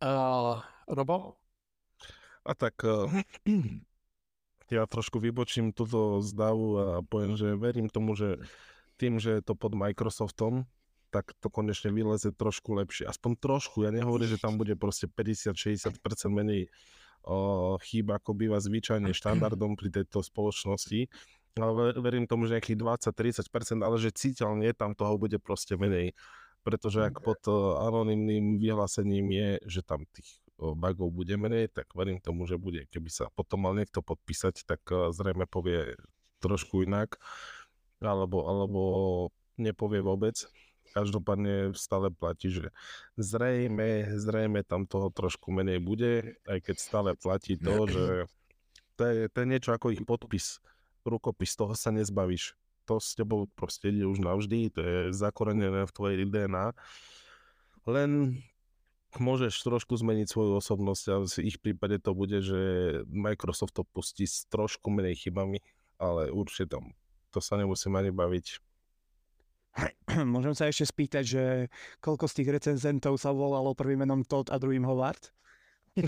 Uh, 0.00 0.60
Robo? 0.88 1.36
A 2.44 2.52
tak 2.52 2.84
eh, 2.84 3.24
ja 4.76 4.84
trošku 4.84 5.16
vybočím 5.20 5.72
túto 5.72 6.20
z 6.20 6.30
davu 6.36 6.76
a 6.76 6.86
poviem, 7.00 7.36
že 7.36 7.56
verím 7.56 7.88
tomu, 7.88 8.12
že 8.12 8.36
tým, 9.00 9.16
že 9.18 9.40
je 9.40 9.42
to 9.42 9.56
pod 9.56 9.72
Microsoftom, 9.74 10.68
tak 11.08 11.30
to 11.38 11.46
konečne 11.46 11.94
vyleze 11.94 12.34
trošku 12.34 12.74
lepšie. 12.74 13.06
Aspoň 13.06 13.38
trošku. 13.38 13.86
Ja 13.86 13.94
nehovorím, 13.94 14.34
že 14.34 14.42
tam 14.42 14.58
bude 14.58 14.74
proste 14.74 15.06
50-60% 15.06 15.94
menej 16.30 16.66
o, 17.22 17.78
chýb, 17.78 18.10
ako 18.10 18.34
býva 18.34 18.58
zvyčajne 18.58 19.14
štandardom 19.18 19.78
pri 19.78 20.02
tejto 20.02 20.26
spoločnosti. 20.26 21.06
Ale 21.54 21.72
ver- 21.74 22.00
verím 22.02 22.26
tomu, 22.26 22.50
že 22.50 22.58
nejakých 22.58 22.78
20-30%, 23.10 23.78
ale 23.86 23.96
že 24.02 24.10
citeľne 24.10 24.74
tam 24.74 24.94
toho 24.98 25.14
bude 25.14 25.38
proste 25.38 25.78
menej. 25.78 26.10
Pretože 26.64 27.04
ak 27.06 27.20
pod 27.20 27.38
o, 27.46 27.76
anonymným 27.78 28.56
vyhlásením 28.56 29.28
je, 29.30 29.48
že 29.68 29.80
tam 29.84 30.08
tých 30.10 30.40
o, 30.56 30.72
bugov 30.72 31.12
bude 31.12 31.36
menej, 31.36 31.70
tak 31.70 31.92
verím 31.92 32.18
tomu, 32.18 32.48
že 32.48 32.56
bude. 32.56 32.88
Keby 32.88 33.12
sa 33.12 33.28
potom 33.36 33.68
mal 33.68 33.76
niekto 33.76 34.00
podpísať, 34.00 34.64
tak 34.64 34.80
o, 34.90 35.12
zrejme 35.12 35.44
povie 35.44 35.94
trošku 36.40 36.82
inak. 36.82 37.20
Alebo, 38.00 38.48
alebo 38.48 38.80
nepovie 39.60 40.02
vôbec. 40.02 40.34
Každopádne 40.94 41.74
stále 41.74 42.10
platí, 42.10 42.50
že 42.50 42.70
zrejme, 43.18 44.14
zrejme 44.14 44.62
tam 44.62 44.86
toho 44.86 45.10
trošku 45.10 45.50
menej 45.50 45.82
bude, 45.82 46.38
aj 46.46 46.58
keď 46.70 46.76
stále 46.78 47.10
platí 47.18 47.58
to, 47.58 47.90
že 47.90 48.04
to 48.94 49.02
je, 49.02 49.26
to 49.26 49.36
je 49.42 49.46
niečo 49.50 49.74
ako 49.74 49.90
ich 49.90 50.02
podpis, 50.06 50.62
rukopis, 51.06 51.56
toho 51.56 51.76
sa 51.76 51.92
nezbavíš. 51.94 52.56
To 52.84 53.00
s 53.00 53.16
tebou 53.16 53.48
proste 53.56 53.88
ide 53.88 54.04
už 54.04 54.20
navždy, 54.20 54.72
to 54.72 54.80
je 54.80 54.98
zakorenené 55.16 55.88
v 55.88 55.94
tvojej 55.94 56.24
DNA. 56.28 56.76
Len 57.88 58.40
môžeš 59.16 59.62
trošku 59.62 59.94
zmeniť 59.96 60.26
svoju 60.28 60.58
osobnosť 60.58 61.04
a 61.12 61.16
v 61.22 61.48
ich 61.48 61.56
prípade 61.62 62.02
to 62.02 62.12
bude, 62.12 62.42
že 62.44 62.60
Microsoft 63.08 63.76
to 63.78 63.86
pustí 63.86 64.28
s 64.28 64.44
trošku 64.50 64.90
menej 64.90 65.16
chybami, 65.16 65.62
ale 65.96 66.28
určite 66.28 66.76
tam 66.76 66.92
to 67.34 67.42
sa 67.42 67.58
nemusím 67.58 67.98
ani 67.98 68.14
baviť. 68.14 68.46
Môžem 70.34 70.54
sa 70.54 70.70
ešte 70.70 70.86
spýtať, 70.86 71.24
že 71.26 71.42
koľko 71.98 72.30
z 72.30 72.34
tých 72.38 72.48
recenzentov 72.54 73.18
sa 73.18 73.34
volalo 73.34 73.74
prvým 73.74 74.06
menom 74.06 74.22
Todd 74.22 74.54
a 74.54 74.56
druhým 74.62 74.86
Howard? 74.86 75.34
Uh, 75.94 76.02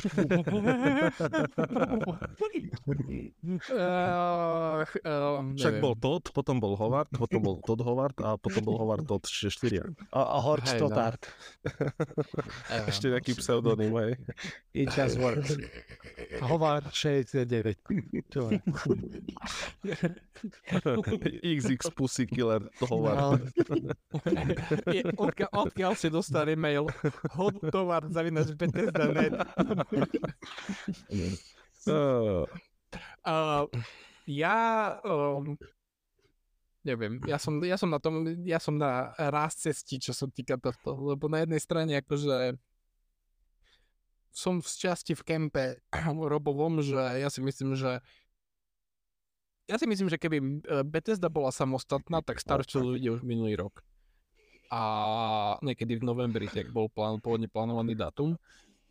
uh, 4.82 5.38
Však 5.54 5.78
bol 5.78 5.94
Todd, 5.94 6.26
potom 6.34 6.58
bol 6.58 6.74
Howard, 6.74 7.06
potom 7.14 7.38
bol 7.38 7.62
Todd 7.62 7.86
Howard 7.86 8.18
a 8.18 8.34
potom 8.34 8.66
bol 8.66 8.82
Howard 8.82 9.06
Todd, 9.06 9.22
čiže 9.30 9.54
štyria. 9.54 9.86
A, 10.10 10.26
a 10.26 10.38
Hort 10.42 10.66
Hej, 10.66 10.82
no. 10.82 10.90
Stoddard. 10.90 11.22
Ešte 12.90 13.14
nejaký 13.14 13.38
pseudonym, 13.38 13.94
hej. 13.94 14.18
It 14.74 14.90
just 14.90 15.22
works. 15.22 15.54
Hovar 16.42 16.82
69. 16.90 17.46
Čo 18.26 18.50
je? 18.50 18.58
XX 21.46 21.78
Pussy 21.94 22.26
Killer 22.26 22.66
Howard. 22.90 23.54
No, 23.54 23.94
odkiaľ, 25.62 25.94
si 25.94 26.10
dostane 26.10 26.58
mail 26.58 26.90
hotovar 27.38 28.10
zavinač 28.10 28.50
Bethesda.net 28.58 29.34
Uh, 31.86 32.42
uh, 33.22 33.62
Ja 34.26 34.98
um, 35.06 35.54
neviem, 36.82 37.22
ja 37.30 37.38
som, 37.38 37.62
ja 37.62 37.78
som 37.78 37.90
na 37.90 38.02
tom, 38.02 38.26
ja 38.42 38.58
som 38.58 38.74
na 38.74 39.14
raz 39.14 39.54
cesti, 39.54 40.02
čo 40.02 40.10
sa 40.10 40.26
týka 40.26 40.58
tohto, 40.58 40.94
lebo 40.94 41.30
na 41.30 41.46
jednej 41.46 41.62
strane 41.62 41.94
akože 42.02 42.58
som 44.34 44.58
v 44.58 44.66
časti 44.66 45.14
v 45.14 45.22
kempe 45.22 45.64
Robovom, 46.34 46.82
že 46.82 46.98
ja 46.98 47.30
si 47.30 47.38
myslím, 47.38 47.78
že 47.78 48.02
ja 49.66 49.76
si 49.82 49.86
myslím, 49.90 50.06
že 50.06 50.18
keby 50.18 50.38
eh, 50.38 50.82
Bethesda 50.86 51.26
bola 51.26 51.50
samostatná, 51.50 52.22
tak 52.22 52.38
starčilo 52.38 52.94
ide 52.94 53.10
už 53.10 53.26
minulý 53.26 53.58
rok. 53.58 53.82
A 54.70 54.82
niekedy 55.62 56.02
v 56.02 56.06
novembri, 56.06 56.50
tak 56.50 56.74
bol 56.74 56.90
plán, 56.90 57.22
pôvodne 57.22 57.46
plánovaný 57.46 57.94
dátum. 57.94 58.34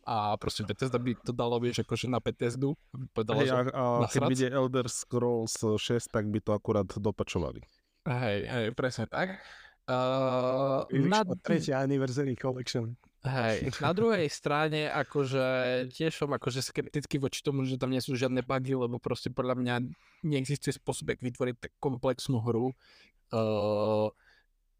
A 0.06 0.38
proste 0.38 0.62
Bethesda 0.62 1.02
by 1.02 1.18
to 1.18 1.34
dalo, 1.34 1.58
vieš, 1.58 1.82
akože 1.82 2.06
na 2.06 2.22
Bethesdu. 2.22 2.78
Povedala, 3.10 3.42
Hej, 3.42 3.48
že 3.50 3.54
a, 3.54 3.60
a 3.74 3.82
na 4.06 4.08
keď 4.08 4.22
bude 4.30 4.48
Elder 4.54 4.86
Scrolls 4.86 5.58
6, 5.58 6.14
tak 6.14 6.30
by 6.30 6.38
to 6.38 6.54
akurát 6.54 6.86
dopačovali. 6.86 7.66
hej, 8.06 8.38
hej, 8.46 8.66
presne 8.78 9.10
tak. 9.10 9.42
Uh, 9.90 10.86
na, 10.94 11.26
Na... 11.26 11.34
Tretia 11.42 11.82
anniversary 11.82 12.38
collection. 12.38 12.94
hej, 13.26 13.66
na 13.82 13.90
druhej 13.90 14.30
strane, 14.30 14.86
akože 14.86 15.44
tiež 15.90 16.14
som 16.14 16.30
akože 16.30 16.62
skeptický 16.62 17.18
voči 17.18 17.42
tomu, 17.42 17.66
že 17.66 17.74
tam 17.74 17.90
nie 17.90 17.98
sú 17.98 18.14
žiadne 18.14 18.46
bugy, 18.46 18.78
lebo 18.78 19.02
proste 19.02 19.34
podľa 19.34 19.58
mňa 19.58 19.74
neexistuje 20.22 20.78
spôsob, 20.78 21.10
jak 21.10 21.22
vytvoriť 21.22 21.56
tak 21.58 21.72
komplexnú 21.82 22.38
hru 22.38 22.70
uh, 22.70 24.06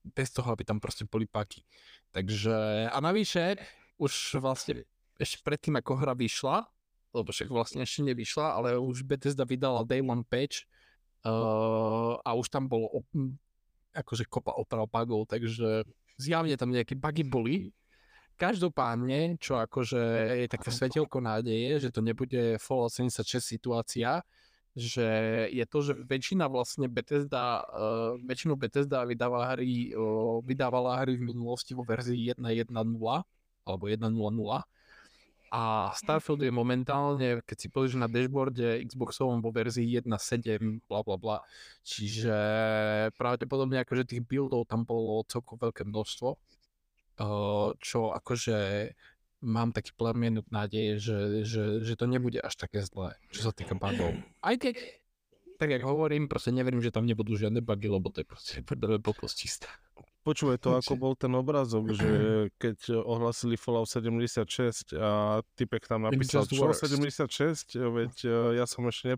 bez 0.07 0.31
toho, 0.31 0.55
aby 0.55 0.63
tam 0.63 0.79
proste 0.79 1.03
boli 1.03 1.27
bugy. 1.27 1.67
Takže, 2.15 2.87
a 2.95 2.99
navyše, 3.03 3.59
už 3.99 4.39
vlastne 4.39 4.87
ešte 5.17 5.41
predtým, 5.45 5.81
ako 5.81 5.93
hra 5.97 6.13
vyšla, 6.13 6.69
lebo 7.17 7.29
však 7.33 7.49
vlastne 7.49 7.81
ešte 7.85 8.05
nevyšla, 8.05 8.47
ale 8.61 8.69
už 8.77 9.05
Bethesda 9.09 9.49
vydala 9.49 9.89
Day 9.89 10.05
One 10.05 10.25
patch 10.25 10.69
uh, 11.25 12.21
a 12.21 12.31
už 12.37 12.53
tam 12.53 12.69
bolo 12.69 13.01
op- 13.01 13.37
akože 13.97 14.29
kopa 14.29 14.53
oprav 14.53 14.85
bugov, 14.93 15.33
takže 15.33 15.89
zjavne 16.21 16.53
tam 16.61 16.69
nejaké 16.69 16.93
bugy 16.93 17.25
boli. 17.25 17.57
Každopádne, 18.37 19.41
čo 19.41 19.57
akože 19.57 20.01
je 20.45 20.47
také 20.53 20.69
svetelko 20.69 21.25
nádeje, 21.25 21.81
že 21.81 21.89
to 21.89 22.05
nebude 22.05 22.61
Fallout 22.61 22.93
76 22.93 23.41
situácia, 23.41 24.21
že 24.77 25.09
je 25.49 25.65
to, 25.65 25.81
že 25.81 25.97
väčšina 26.05 26.45
vlastne 26.53 26.85
Bethesda, 26.85 27.65
uh, 27.65 28.21
väčšinu 28.21 28.61
Bethesda 28.61 29.09
vydáva 29.09 29.57
hry, 29.57 29.97
uh, 29.97 30.45
vydávala 30.45 31.01
hry 31.01 31.17
v 31.17 31.33
minulosti 31.33 31.73
vo 31.73 31.81
verzii 31.81 32.37
1.1.0 32.37 32.77
alebo 33.65 33.85
1.0.0 33.89 34.13
a 35.57 35.89
Starfield 35.97 36.45
je 36.45 36.53
momentálne, 36.53 37.41
keď 37.41 37.57
si 37.57 37.73
pozrieš 37.73 37.97
na 37.97 38.13
dashboarde 38.13 38.85
Xboxovom 38.85 39.41
vo 39.41 39.49
verzii 39.49 39.89
1.7, 39.89 40.85
bla 40.85 41.01
bla 41.01 41.17
bla. 41.17 41.39
Čiže 41.81 42.37
pravdepodobne 43.17 43.81
akože 43.81 44.05
tých 44.05 44.21
buildov 44.21 44.69
tam 44.69 44.85
bolo 44.85 45.25
celkom 45.25 45.57
veľké 45.57 45.89
množstvo. 45.89 46.37
Čo 47.81 48.01
akože 48.13 48.57
mám 49.41 49.73
taký 49.73 49.97
plamienok 49.97 50.45
nádeje, 50.53 51.01
že, 51.01 51.19
že, 51.49 51.65
že 51.81 51.95
to 51.97 52.05
nebude 52.05 52.37
až 52.37 52.53
také 52.61 52.85
zlé, 52.85 53.17
čo 53.33 53.49
sa 53.49 53.53
týka 53.57 53.73
bugov. 53.73 54.13
Aj 54.45 54.61
keď, 54.61 54.77
tak 55.57 55.73
jak 55.73 55.89
hovorím, 55.89 56.29
proste 56.29 56.53
neverím, 56.53 56.85
že 56.85 56.93
tam 56.93 57.09
nebudú 57.09 57.33
žiadne 57.33 57.65
bugy, 57.65 57.89
lebo 57.89 58.13
to 58.13 58.21
je 58.21 58.29
proste 58.29 58.61
blbosť 59.09 59.37
čistá. 59.41 59.73
Počúvaj 60.27 60.59
to, 60.59 60.75
ako 60.75 60.99
bol 60.99 61.15
ten 61.15 61.31
obrazok, 61.39 61.95
že 61.95 62.03
keď 62.63 62.99
ohlasili 63.07 63.55
Fallout 63.55 63.87
76 63.87 64.99
a 64.99 65.39
typek 65.55 65.87
tam 65.87 66.03
napísal, 66.03 66.43
čo 66.51 66.67
works. 66.67 66.83
76, 66.83 67.79
veď 67.79 68.15
e, 68.27 68.59
ja 68.59 68.67
som 68.67 68.83
ešte 68.91 69.15
ne, 69.15 69.17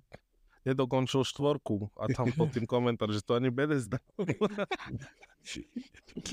nedokončil 0.69 1.25
štvorku 1.25 1.89
a 1.97 2.13
tam 2.13 2.29
pod 2.37 2.53
tým 2.53 2.69
komentár, 2.69 3.09
že 3.09 3.25
to 3.25 3.33
ani 3.41 3.49
Bethesda. 3.49 3.97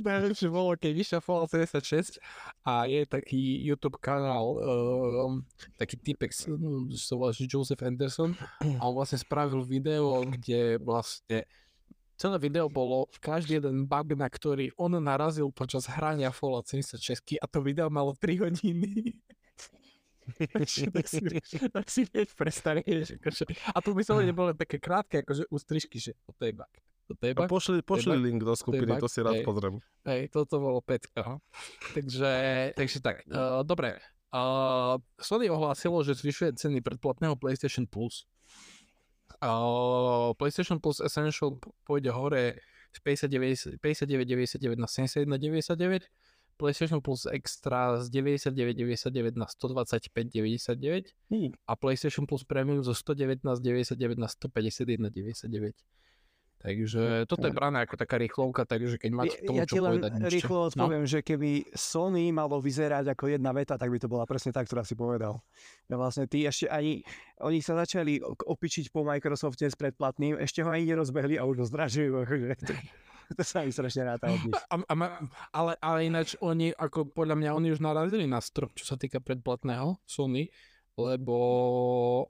Najlepšie 0.04 0.52
bolo, 0.52 0.76
keď 0.76 0.92
vyšiel 0.92 1.22
Fallout 1.24 1.56
76 1.56 2.20
a 2.68 2.84
je 2.84 3.08
taký 3.08 3.64
YouTube 3.64 3.96
kanál, 4.04 4.60
um, 4.60 5.40
taký 5.80 5.96
typek, 6.04 6.36
no, 6.52 6.92
sa 6.92 7.16
volá 7.16 7.32
Joseph 7.32 7.80
Anderson 7.80 8.36
a 8.60 8.84
on 8.84 8.92
vlastne 8.92 9.16
spravil 9.24 9.64
video, 9.64 10.20
kde 10.28 10.84
vlastne 10.84 11.48
celé 12.16 12.38
video 12.40 12.72
bolo 12.72 13.12
každý 13.20 13.60
jeden 13.60 13.86
bug, 13.86 14.16
na 14.16 14.28
ktorý 14.32 14.72
on 14.80 14.96
narazil 15.00 15.52
počas 15.52 15.88
hrania 15.88 16.32
Fallout 16.32 16.68
76 16.68 17.40
a 17.40 17.46
to 17.48 17.60
video 17.62 17.92
malo 17.92 18.16
3 18.18 18.44
hodiny. 18.44 19.16
Tak 20.26 20.66
si, 20.66 20.90
tak 21.78 21.86
si 21.86 22.02
vieš 22.10 22.34
predstaviť, 22.34 22.86
že 23.06 23.22
akože, 23.22 23.44
a 23.46 23.78
to 23.78 23.94
by 23.94 24.02
som 24.02 24.18
nebolo 24.26 24.58
také 24.58 24.82
krátke, 24.82 25.22
akože 25.22 25.46
ústrižky, 25.54 26.02
že 26.02 26.18
toto 26.26 26.50
je 26.50 26.54
bug. 26.58 26.74
Toto 27.06 27.24
je 27.30 27.34
A 27.38 27.38
bug. 27.38 27.46
pošli, 27.46 27.86
pošli 27.86 28.18
link 28.18 28.42
do 28.42 28.58
skupiny, 28.58 28.98
bug, 28.98 29.06
to 29.06 29.10
si 29.10 29.22
rád 29.22 29.38
hej. 29.38 29.46
pozriem. 29.46 29.78
Hej, 30.02 30.34
toto 30.34 30.58
bolo 30.58 30.82
pecka. 30.82 31.22
no. 31.22 31.36
Takže, 31.94 32.32
takže 32.74 32.98
tak, 33.06 33.22
uh, 33.30 33.62
dobre. 33.62 34.02
Uh, 34.34 34.98
Sony 35.22 35.48
ohlásilo, 35.48 36.02
že 36.02 36.18
zvyšuje 36.18 36.58
ceny 36.58 36.82
predplatného 36.82 37.38
PlayStation 37.38 37.86
Plus. 37.86 38.26
PlayStation 40.38 40.80
Plus 40.80 41.00
Essential 41.00 41.60
pôjde 41.86 42.10
hore 42.12 42.60
z 42.96 43.00
59,99 43.04 43.78
59,99 43.84 44.80
na 44.80 44.88
71,99. 44.88 46.08
PlayStation 46.56 47.04
Plus 47.04 47.28
Extra 47.28 48.00
z 48.00 48.08
99,99 48.10 49.36
na 49.36 49.46
125,99 49.46 51.12
Hmm. 51.28 51.52
a 51.68 51.76
PlayStation 51.76 52.24
Plus 52.24 52.48
Premium 52.48 52.80
zo 52.84 52.96
119,99 52.96 54.16
na 54.16 54.28
151,99. 54.28 55.76
Takže 56.66 57.30
toto 57.30 57.46
je 57.46 57.54
brané 57.54 57.86
ako 57.86 57.94
taká 57.94 58.18
rýchlovka, 58.18 58.66
takže 58.66 58.98
keď 58.98 59.12
máte 59.14 59.38
k 59.38 59.46
tomu 59.46 59.62
ja 59.62 59.70
ti 59.70 59.78
len 59.78 60.02
povedať, 60.02 60.12
môžete. 60.18 60.34
rýchlo 60.34 60.58
odpoviem, 60.74 61.06
že 61.06 61.20
keby 61.22 61.50
Sony 61.78 62.34
malo 62.34 62.58
vyzerať 62.58 63.14
ako 63.14 63.30
jedna 63.30 63.54
veta, 63.54 63.78
tak 63.78 63.94
by 63.94 64.02
to 64.02 64.10
bola 64.10 64.26
presne 64.26 64.50
tá, 64.50 64.66
ktorá 64.66 64.82
si 64.82 64.98
povedal. 64.98 65.46
Ja 65.86 66.02
vlastne 66.02 66.26
ty 66.26 66.42
ešte 66.42 66.66
ani, 66.66 67.06
oni 67.38 67.62
sa 67.62 67.78
začali 67.78 68.18
opičiť 68.26 68.90
po 68.90 69.06
Microsofte 69.06 69.70
s 69.70 69.78
predplatným, 69.78 70.42
ešte 70.42 70.66
ho 70.66 70.74
ani 70.74 70.90
nerozbehli 70.90 71.38
a 71.38 71.46
už 71.46 71.62
ho 71.62 71.66
zdražujú. 71.70 72.26
akože 72.26 72.58
To, 73.34 73.42
sa 73.42 73.66
mi 73.66 73.74
strašne 73.74 74.06
ráta 74.06 74.30
od 74.30 74.38
nich. 74.38 74.54
A, 74.74 74.78
a, 74.86 74.94
ale, 75.50 75.74
ale 75.82 76.00
ináč 76.06 76.38
oni, 76.38 76.70
ako 76.78 77.10
podľa 77.10 77.42
mňa, 77.42 77.50
oni 77.58 77.68
už 77.74 77.82
narazili 77.82 78.30
na 78.30 78.38
strop, 78.38 78.78
čo 78.78 78.86
sa 78.86 79.02
týka 79.02 79.18
predplatného 79.18 79.98
Sony, 80.06 80.54
lebo 80.96 81.38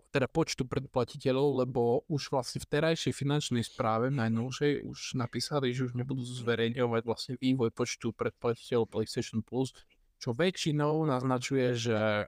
teda 0.10 0.26
počtu 0.26 0.66
predplatiteľov, 0.66 1.66
lebo 1.66 2.02
už 2.10 2.34
vlastne 2.34 2.58
v 2.58 2.70
terajšej 2.70 3.14
finančnej 3.14 3.62
správe 3.62 4.10
najnovšej 4.10 4.82
už 4.82 5.22
napísali, 5.22 5.70
že 5.70 5.86
už 5.86 5.94
nebudú 5.94 6.26
zverejňovať 6.26 7.02
vlastne 7.06 7.34
vývoj 7.38 7.70
počtu 7.70 8.10
predplatiteľov 8.18 8.90
PlayStation 8.90 9.46
Plus, 9.46 9.70
čo 10.18 10.34
väčšinou 10.34 11.06
naznačuje, 11.06 11.78
že 11.78 12.26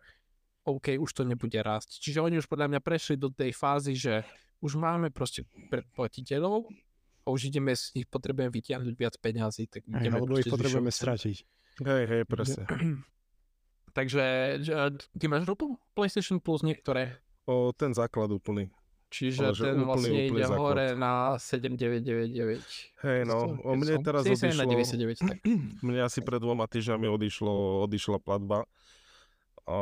OK, 0.67 1.01
už 1.01 1.09
to 1.09 1.23
nebude 1.25 1.57
rásť. 1.57 1.97
Čiže 2.05 2.21
oni 2.21 2.37
už 2.37 2.45
podľa 2.45 2.69
mňa 2.69 2.81
prešli 2.85 3.17
do 3.17 3.33
tej 3.33 3.55
fázy, 3.55 3.97
že 3.97 4.21
už 4.61 4.77
máme 4.77 5.09
proste 5.09 5.41
predplatiteľov 5.73 6.69
a 7.25 7.27
už 7.33 7.49
ideme 7.49 7.73
z 7.73 7.97
nich 7.97 8.05
potrebujeme 8.05 8.53
vytiahnuť 8.53 8.93
viac 8.93 9.15
peňazí, 9.17 9.65
tak 9.73 9.89
Aj, 9.89 10.05
ideme 10.05 10.21
Alebo 10.21 10.37
ich 10.37 10.45
proste 10.45 10.53
potrebujeme 10.53 10.91
ceny. 10.93 11.01
stratiť. 11.01 11.37
Hej, 11.81 12.03
hej, 12.05 12.21
presne. 12.29 12.63
Takže 13.97 14.23
že- 14.61 14.77
ty 15.17 15.25
máš 15.25 15.49
ropu 15.49 15.73
PlayStation 15.91 16.37
Plus 16.37 16.61
niektoré, 16.61 17.17
O, 17.43 17.73
ten 17.73 17.89
základ 17.91 18.29
úplný. 18.29 18.69
čiže 19.09 19.41
Ale 19.41 19.55
ten 19.55 19.73
úplný, 19.73 19.81
vlastne 19.81 20.09
úplný 20.11 20.29
ide 20.29 20.43
základ. 20.45 20.59
hore 20.61 20.87
na 20.93 21.11
7999. 21.41 22.61
Hej, 23.01 23.19
no, 23.25 23.37
o 23.57 23.71
mne 23.73 23.97
teraz 23.99 24.21
odišlo, 24.21 24.69
99, 24.69 25.17
tak. 25.17 25.37
mne 25.81 25.99
asi 26.05 26.21
pred 26.21 26.37
dvoma 26.37 26.69
týždňami 26.69 27.09
odišlo, 27.09 27.49
odišla 27.83 28.21
platba, 28.21 28.69
a, 29.65 29.77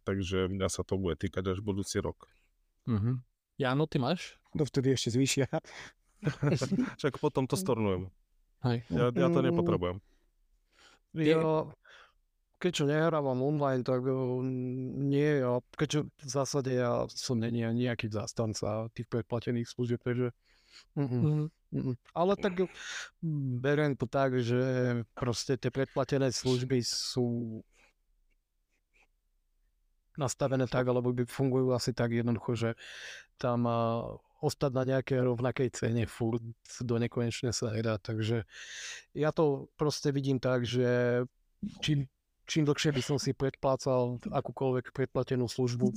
takže 0.00 0.48
mňa 0.48 0.68
sa 0.70 0.80
to 0.80 0.96
bude 0.96 1.20
týkať 1.20 1.52
až 1.52 1.58
budúci 1.60 2.00
rok. 2.00 2.24
Mhm. 2.88 3.20
Jano, 3.58 3.84
ty 3.84 4.00
máš? 4.00 4.40
Dovtedy 4.56 4.96
ešte 4.96 5.12
zvýšia. 5.12 5.46
Však 6.96 7.20
potom 7.20 7.44
to 7.44 7.60
stornujem. 7.60 8.08
Hej. 8.64 8.88
Ja, 8.88 9.12
ja 9.12 9.28
to 9.28 9.44
nepotrebujem. 9.44 10.00
Ja, 11.12 11.68
keďže 12.60 12.84
nehrávam 12.92 13.40
online, 13.40 13.80
tak 13.80 14.04
uh, 14.04 14.44
nie, 15.00 15.40
a 15.40 15.64
keďže 15.74 16.06
v 16.06 16.28
zásade 16.28 16.70
ja 16.76 17.08
som 17.08 17.40
není 17.40 17.64
nejaký 17.64 18.12
zastanca 18.12 18.92
tých 18.92 19.08
predplatených 19.08 19.66
služieb, 19.66 20.00
takže 20.04 20.36
mm, 20.94 21.08
Mhm. 21.08 21.48
mm. 21.72 21.94
Ale 22.14 22.36
tak 22.36 22.60
mm, 23.22 23.58
beriem 23.58 23.96
to 23.96 24.06
tak, 24.06 24.38
že 24.38 24.60
proste 25.16 25.56
tie 25.56 25.72
predplatené 25.72 26.30
služby 26.30 26.84
sú 26.84 27.58
nastavené 30.18 30.68
tak, 30.68 30.84
alebo 30.84 31.16
by 31.16 31.24
fungujú 31.24 31.72
asi 31.72 31.96
tak 31.96 32.12
jednoducho, 32.12 32.52
že 32.52 32.70
tam 33.40 33.64
a, 33.64 34.04
ostať 34.44 34.72
na 34.72 34.84
nejakej 34.84 35.18
rovnakej 35.24 35.68
cene 35.72 36.04
furt 36.04 36.44
do 36.84 36.96
nekonečne 37.00 37.52
sa 37.56 37.72
nedá, 37.72 37.96
takže 37.96 38.44
ja 39.16 39.30
to 39.32 39.72
proste 39.80 40.12
vidím 40.12 40.40
tak, 40.40 40.64
že 40.64 41.24
čím, 41.80 42.08
čím 42.50 42.66
dlhšie 42.66 42.90
by 42.90 43.02
som 43.06 43.16
si 43.22 43.30
predplácal 43.30 44.18
akúkoľvek 44.26 44.90
predplatenú 44.90 45.46
službu, 45.46 45.94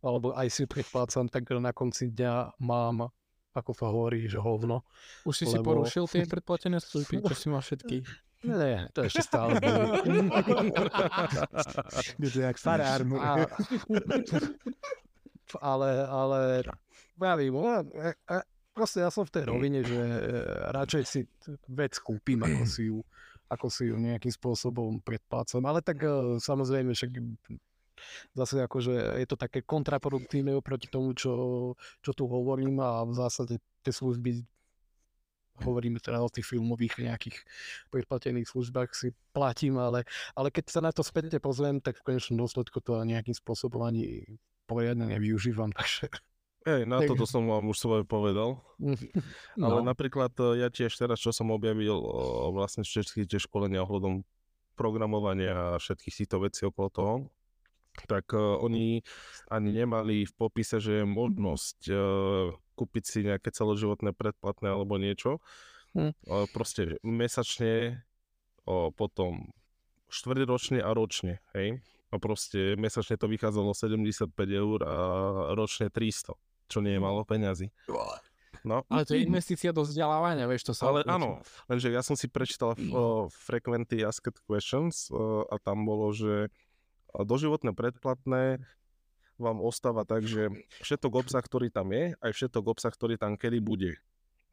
alebo 0.00 0.32
aj 0.32 0.48
si 0.48 0.64
predplácam, 0.64 1.28
tak 1.28 1.52
na 1.52 1.76
konci 1.76 2.08
dňa 2.08 2.56
mám, 2.64 3.12
ako 3.52 3.70
sa 3.76 3.92
hovorí, 3.92 4.24
že 4.24 4.40
hovno. 4.40 4.88
Už 5.28 5.36
si 5.36 5.44
si 5.44 5.60
Lebo- 5.60 5.84
porušil 5.84 6.08
tie 6.08 6.24
predplatené 6.24 6.80
služby, 6.80 7.20
čo 7.20 7.36
si 7.36 7.46
máš 7.52 7.76
všetky? 7.76 7.96
Nie, 8.42 8.90
to 8.90 9.06
ešte 9.06 9.22
stále. 9.22 9.54
Je 12.18 12.28
to 12.34 12.38
jak 12.42 12.58
farár. 12.58 13.06
A, 13.06 13.46
ale, 15.62 15.90
ale 16.10 16.38
pravím, 17.14 17.54
no, 17.54 17.86
e, 18.02 18.18
e, 18.18 18.38
proste 18.74 19.06
ja 19.06 19.14
som 19.14 19.22
v 19.22 19.30
tej 19.30 19.44
rovine, 19.46 19.86
že 19.86 19.94
e, 19.94 20.18
radšej 20.74 21.02
si 21.06 21.20
vec 21.70 21.94
kúpim, 22.02 22.42
ako 22.42 22.62
si 22.66 22.90
ju, 22.90 22.98
ako 23.52 23.66
si 23.68 23.92
ju 23.92 24.00
nejakým 24.00 24.32
spôsobom 24.32 25.04
predplácam. 25.04 25.60
Ale 25.68 25.84
tak 25.84 26.00
e, 26.00 26.40
samozrejme, 26.40 26.96
však 26.96 27.12
zase 28.32 28.64
akože 28.64 29.20
je 29.20 29.26
to 29.28 29.36
také 29.36 29.60
kontraproduktívne 29.62 30.56
oproti 30.56 30.88
tomu, 30.88 31.12
čo, 31.12 31.32
čo 32.00 32.10
tu 32.16 32.24
hovorím 32.26 32.80
a 32.80 33.04
v 33.04 33.14
zásade 33.14 33.60
tie 33.84 33.92
služby 33.92 34.42
hovoríme 35.60 36.00
teda 36.00 36.18
o 36.24 36.32
tých 36.32 36.48
filmových 36.48 37.04
nejakých 37.04 37.36
predplatených 37.92 38.48
službách 38.48 38.90
si 38.96 39.12
platím, 39.36 39.76
ale, 39.76 40.08
ale 40.32 40.48
keď 40.48 40.64
sa 40.72 40.80
na 40.80 40.90
to 40.90 41.04
späť 41.04 41.36
pozriem, 41.38 41.78
tak 41.78 42.00
v 42.00 42.14
konečnom 42.14 42.40
dôsledku 42.40 42.80
to 42.80 42.96
nejakým 43.04 43.36
spôsobom 43.36 43.84
ani 43.84 44.24
poriadne 44.64 45.04
nevyužívam, 45.06 45.70
takže 45.78 46.08
Hej, 46.62 46.86
na 46.86 47.02
toto 47.02 47.26
som 47.26 47.42
vám 47.50 47.66
už 47.74 47.78
svoje 47.78 48.02
povedal. 48.06 48.62
no. 49.58 49.64
Ale 49.66 49.78
napríklad 49.82 50.30
e, 50.38 50.62
ja 50.62 50.68
tiež 50.70 50.94
teraz, 50.94 51.18
čo 51.18 51.34
som 51.34 51.50
objavil 51.50 51.98
o, 51.98 52.54
vlastne 52.54 52.86
všetky 52.86 53.26
tie 53.26 53.42
školenia 53.42 53.82
ohľadom 53.82 54.22
programovania 54.78 55.76
a 55.76 55.80
všetkých 55.82 56.22
týchto 56.22 56.38
vecí 56.38 56.62
okolo 56.64 56.88
toho, 56.88 57.14
tak 58.08 58.32
uh, 58.32 58.56
oni 58.56 59.04
ani 59.52 59.70
nemali 59.84 60.24
v 60.24 60.32
popise, 60.32 60.80
že 60.80 61.02
je 61.02 61.04
možnosť 61.04 61.92
kúpiť 62.72 63.04
si 63.04 63.18
nejaké 63.20 63.52
celoživotné 63.52 64.16
predplatné 64.16 64.72
alebo 64.72 64.96
niečo. 64.96 65.44
Hm. 65.92 66.16
Proste 66.56 66.96
mesačne, 67.04 68.00
potom 68.96 69.52
štvrťročne 70.08 70.80
a 70.80 70.88
ročne, 70.96 71.44
hej. 71.52 71.84
A 72.08 72.16
proste 72.16 72.80
mesačne 72.80 73.20
to 73.20 73.28
vychádzalo 73.28 73.76
75 73.76 74.32
eur 74.40 74.78
a 74.88 74.96
ročne 75.52 75.92
300 75.92 76.32
čo 76.66 76.84
nie 76.84 76.94
je 76.96 77.00
málo 77.02 77.22
peňazí. 77.24 77.70
No. 78.62 78.86
Ale 78.86 79.02
to 79.02 79.18
je 79.18 79.26
investícia 79.26 79.74
do 79.74 79.82
vzdelávania, 79.82 80.46
vieš, 80.46 80.70
to 80.70 80.72
sa... 80.72 80.86
Ale 80.86 81.02
áno, 81.02 81.42
lenže 81.66 81.90
ja 81.90 81.98
som 81.98 82.14
si 82.14 82.30
prečítal 82.30 82.78
uh, 82.78 83.26
Frequently 83.34 84.06
Asked 84.06 84.38
Questions 84.46 85.10
uh, 85.10 85.42
a 85.50 85.58
tam 85.58 85.82
bolo, 85.82 86.14
že 86.14 86.46
doživotné 87.10 87.74
predplatné 87.74 88.62
vám 89.34 89.58
ostáva 89.58 90.06
tak, 90.06 90.22
že 90.22 90.46
všetok 90.86 91.26
obsah, 91.26 91.42
ktorý 91.42 91.74
tam 91.74 91.90
je, 91.90 92.14
aj 92.22 92.30
všetok 92.30 92.64
obsah, 92.78 92.94
ktorý 92.94 93.18
tam 93.18 93.34
kedy 93.34 93.58
bude. 93.58 93.98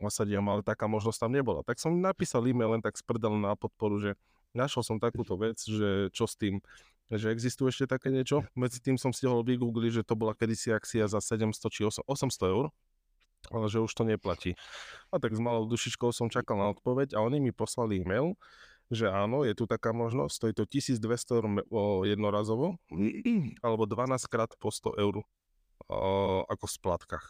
Osadiam, 0.01 0.47
ale 0.47 0.64
taká 0.64 0.88
možnosť 0.88 1.28
tam 1.28 1.32
nebola. 1.36 1.62
Tak 1.62 1.78
som 1.78 1.93
napísal 1.93 2.47
e-mail 2.49 2.80
len 2.80 2.82
tak 2.82 2.97
sprdal 2.97 3.36
na 3.36 3.53
podporu, 3.53 3.99
že 3.99 4.12
našiel 4.57 4.82
som 4.82 4.97
takúto 4.97 5.38
vec, 5.38 5.60
že 5.60 6.10
čo 6.16 6.26
s 6.26 6.34
tým, 6.39 6.64
že 7.18 7.34
existuje 7.34 7.74
ešte 7.74 7.89
také 7.89 8.14
niečo. 8.14 8.45
Medzi 8.53 8.78
tým 8.78 9.01
som 9.01 9.10
si 9.10 9.26
ho 9.26 9.41
vygoogliť, 9.41 10.01
že 10.01 10.03
to 10.05 10.14
bola 10.14 10.38
kedysi 10.38 10.70
akcia 10.70 11.10
za 11.10 11.18
700 11.18 11.57
či 11.74 11.82
800 11.89 12.05
eur, 12.53 12.70
ale 13.49 13.66
že 13.66 13.82
už 13.82 13.89
to 13.89 14.05
neplatí. 14.05 14.53
A 15.10 15.18
tak 15.18 15.34
s 15.34 15.41
malou 15.41 15.66
dušičkou 15.66 16.14
som 16.14 16.30
čakal 16.30 16.62
na 16.62 16.70
odpoveď 16.70 17.18
a 17.18 17.26
oni 17.26 17.41
mi 17.41 17.49
poslali 17.49 18.05
e-mail, 18.05 18.38
že 18.93 19.10
áno, 19.10 19.41
je 19.41 19.57
tu 19.57 19.66
taká 19.66 19.89
možnosť, 19.89 20.34
stojí 20.34 20.53
to 20.53 20.70
1200 20.70 21.01
eur 21.41 21.45
jednorazovo, 22.05 22.78
alebo 23.66 23.89
12 23.89 24.22
krát 24.30 24.53
po 24.62 24.70
100 24.70 25.01
eur 25.01 25.26
ako 26.45 26.66
v 26.70 26.74
splatkách. 26.78 27.26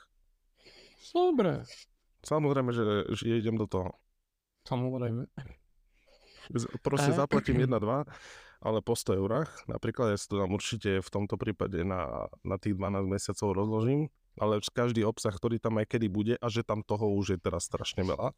Dobre. 1.16 1.64
Samozrejme, 2.28 2.76
že, 2.76 2.84
že 3.16 3.40
idem 3.40 3.56
do 3.56 3.64
toho. 3.64 3.96
Samozrejme. 4.68 5.32
Proste 6.84 7.16
zaplatím 7.16 7.64
1-2 7.64 8.04
ale 8.60 8.84
po 8.84 8.96
100 8.96 9.16
eurách. 9.16 9.50
Napríklad 9.72 10.16
ja 10.16 10.18
si 10.20 10.28
to 10.28 10.40
tam 10.40 10.52
určite 10.52 11.00
v 11.00 11.10
tomto 11.10 11.40
prípade 11.40 11.80
na, 11.88 12.28
na 12.44 12.60
tých 12.60 12.76
12 12.76 13.08
mesiacov 13.08 13.56
rozložím, 13.56 14.12
ale 14.36 14.60
každý 14.72 15.08
obsah, 15.08 15.32
ktorý 15.32 15.60
tam 15.60 15.80
aj 15.80 15.88
kedy 15.96 16.08
bude 16.12 16.36
a 16.36 16.48
že 16.52 16.68
tam 16.68 16.84
toho 16.84 17.12
už 17.16 17.36
je 17.36 17.40
teraz 17.40 17.68
strašne 17.68 18.04
veľa, 18.04 18.36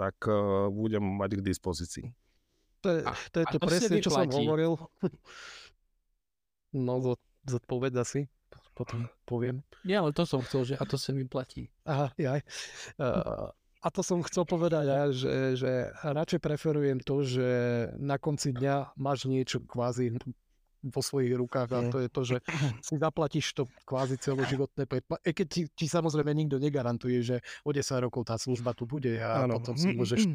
tak 0.00 0.16
uh, 0.28 0.72
budem 0.72 1.04
mať 1.04 1.40
k 1.40 1.44
dispozícii. 1.44 2.06
To 2.86 2.88
je, 2.94 3.00
to, 3.34 3.36
je 3.42 3.46
to, 3.50 3.58
to 3.58 3.66
presne, 3.66 3.96
čo 4.00 4.12
som 4.12 4.28
hovoril. 4.28 4.76
No, 6.68 7.00
zodpoveda 7.48 8.04
si, 8.04 8.28
potom 8.76 9.08
poviem. 9.24 9.64
Nie, 9.88 10.04
ale 10.04 10.12
to 10.12 10.28
som 10.28 10.44
chcel, 10.44 10.68
že 10.68 10.74
a 10.76 10.84
to 10.84 11.00
sa 11.00 11.16
mi 11.16 11.24
platí. 11.24 11.72
Aha, 11.88 12.12
jaj. 12.20 12.44
Uh, 13.00 13.48
a 13.78 13.86
to 13.94 14.02
som 14.02 14.18
chcel 14.26 14.42
povedať 14.42 14.84
ja, 14.86 15.02
že, 15.14 15.34
že 15.54 15.70
radšej 16.02 16.40
preferujem 16.42 16.98
to, 16.98 17.22
že 17.22 17.48
na 17.98 18.18
konci 18.18 18.50
dňa 18.50 18.98
máš 18.98 19.30
niečo 19.30 19.62
kvázi 19.62 20.18
vo 20.78 21.02
svojich 21.02 21.34
rukách 21.34 21.70
a 21.74 21.78
to 21.90 21.98
je 22.02 22.08
to, 22.10 22.22
že 22.22 22.36
si 22.86 22.94
zaplatíš 22.98 23.54
to 23.54 23.66
kvázi 23.82 24.18
celoživotné. 24.18 24.86
E 25.26 25.30
keď 25.34 25.46
ti, 25.46 25.62
ti 25.74 25.86
samozrejme 25.90 26.30
nikto 26.34 26.62
negarantuje, 26.62 27.18
že 27.22 27.36
o 27.66 27.74
10 27.74 28.06
rokov 28.06 28.26
tá 28.26 28.38
služba 28.38 28.74
tu 28.74 28.86
bude 28.86 29.18
a 29.18 29.46
ano. 29.46 29.58
potom 29.58 29.74
si 29.74 29.90
môžeš 29.94 30.26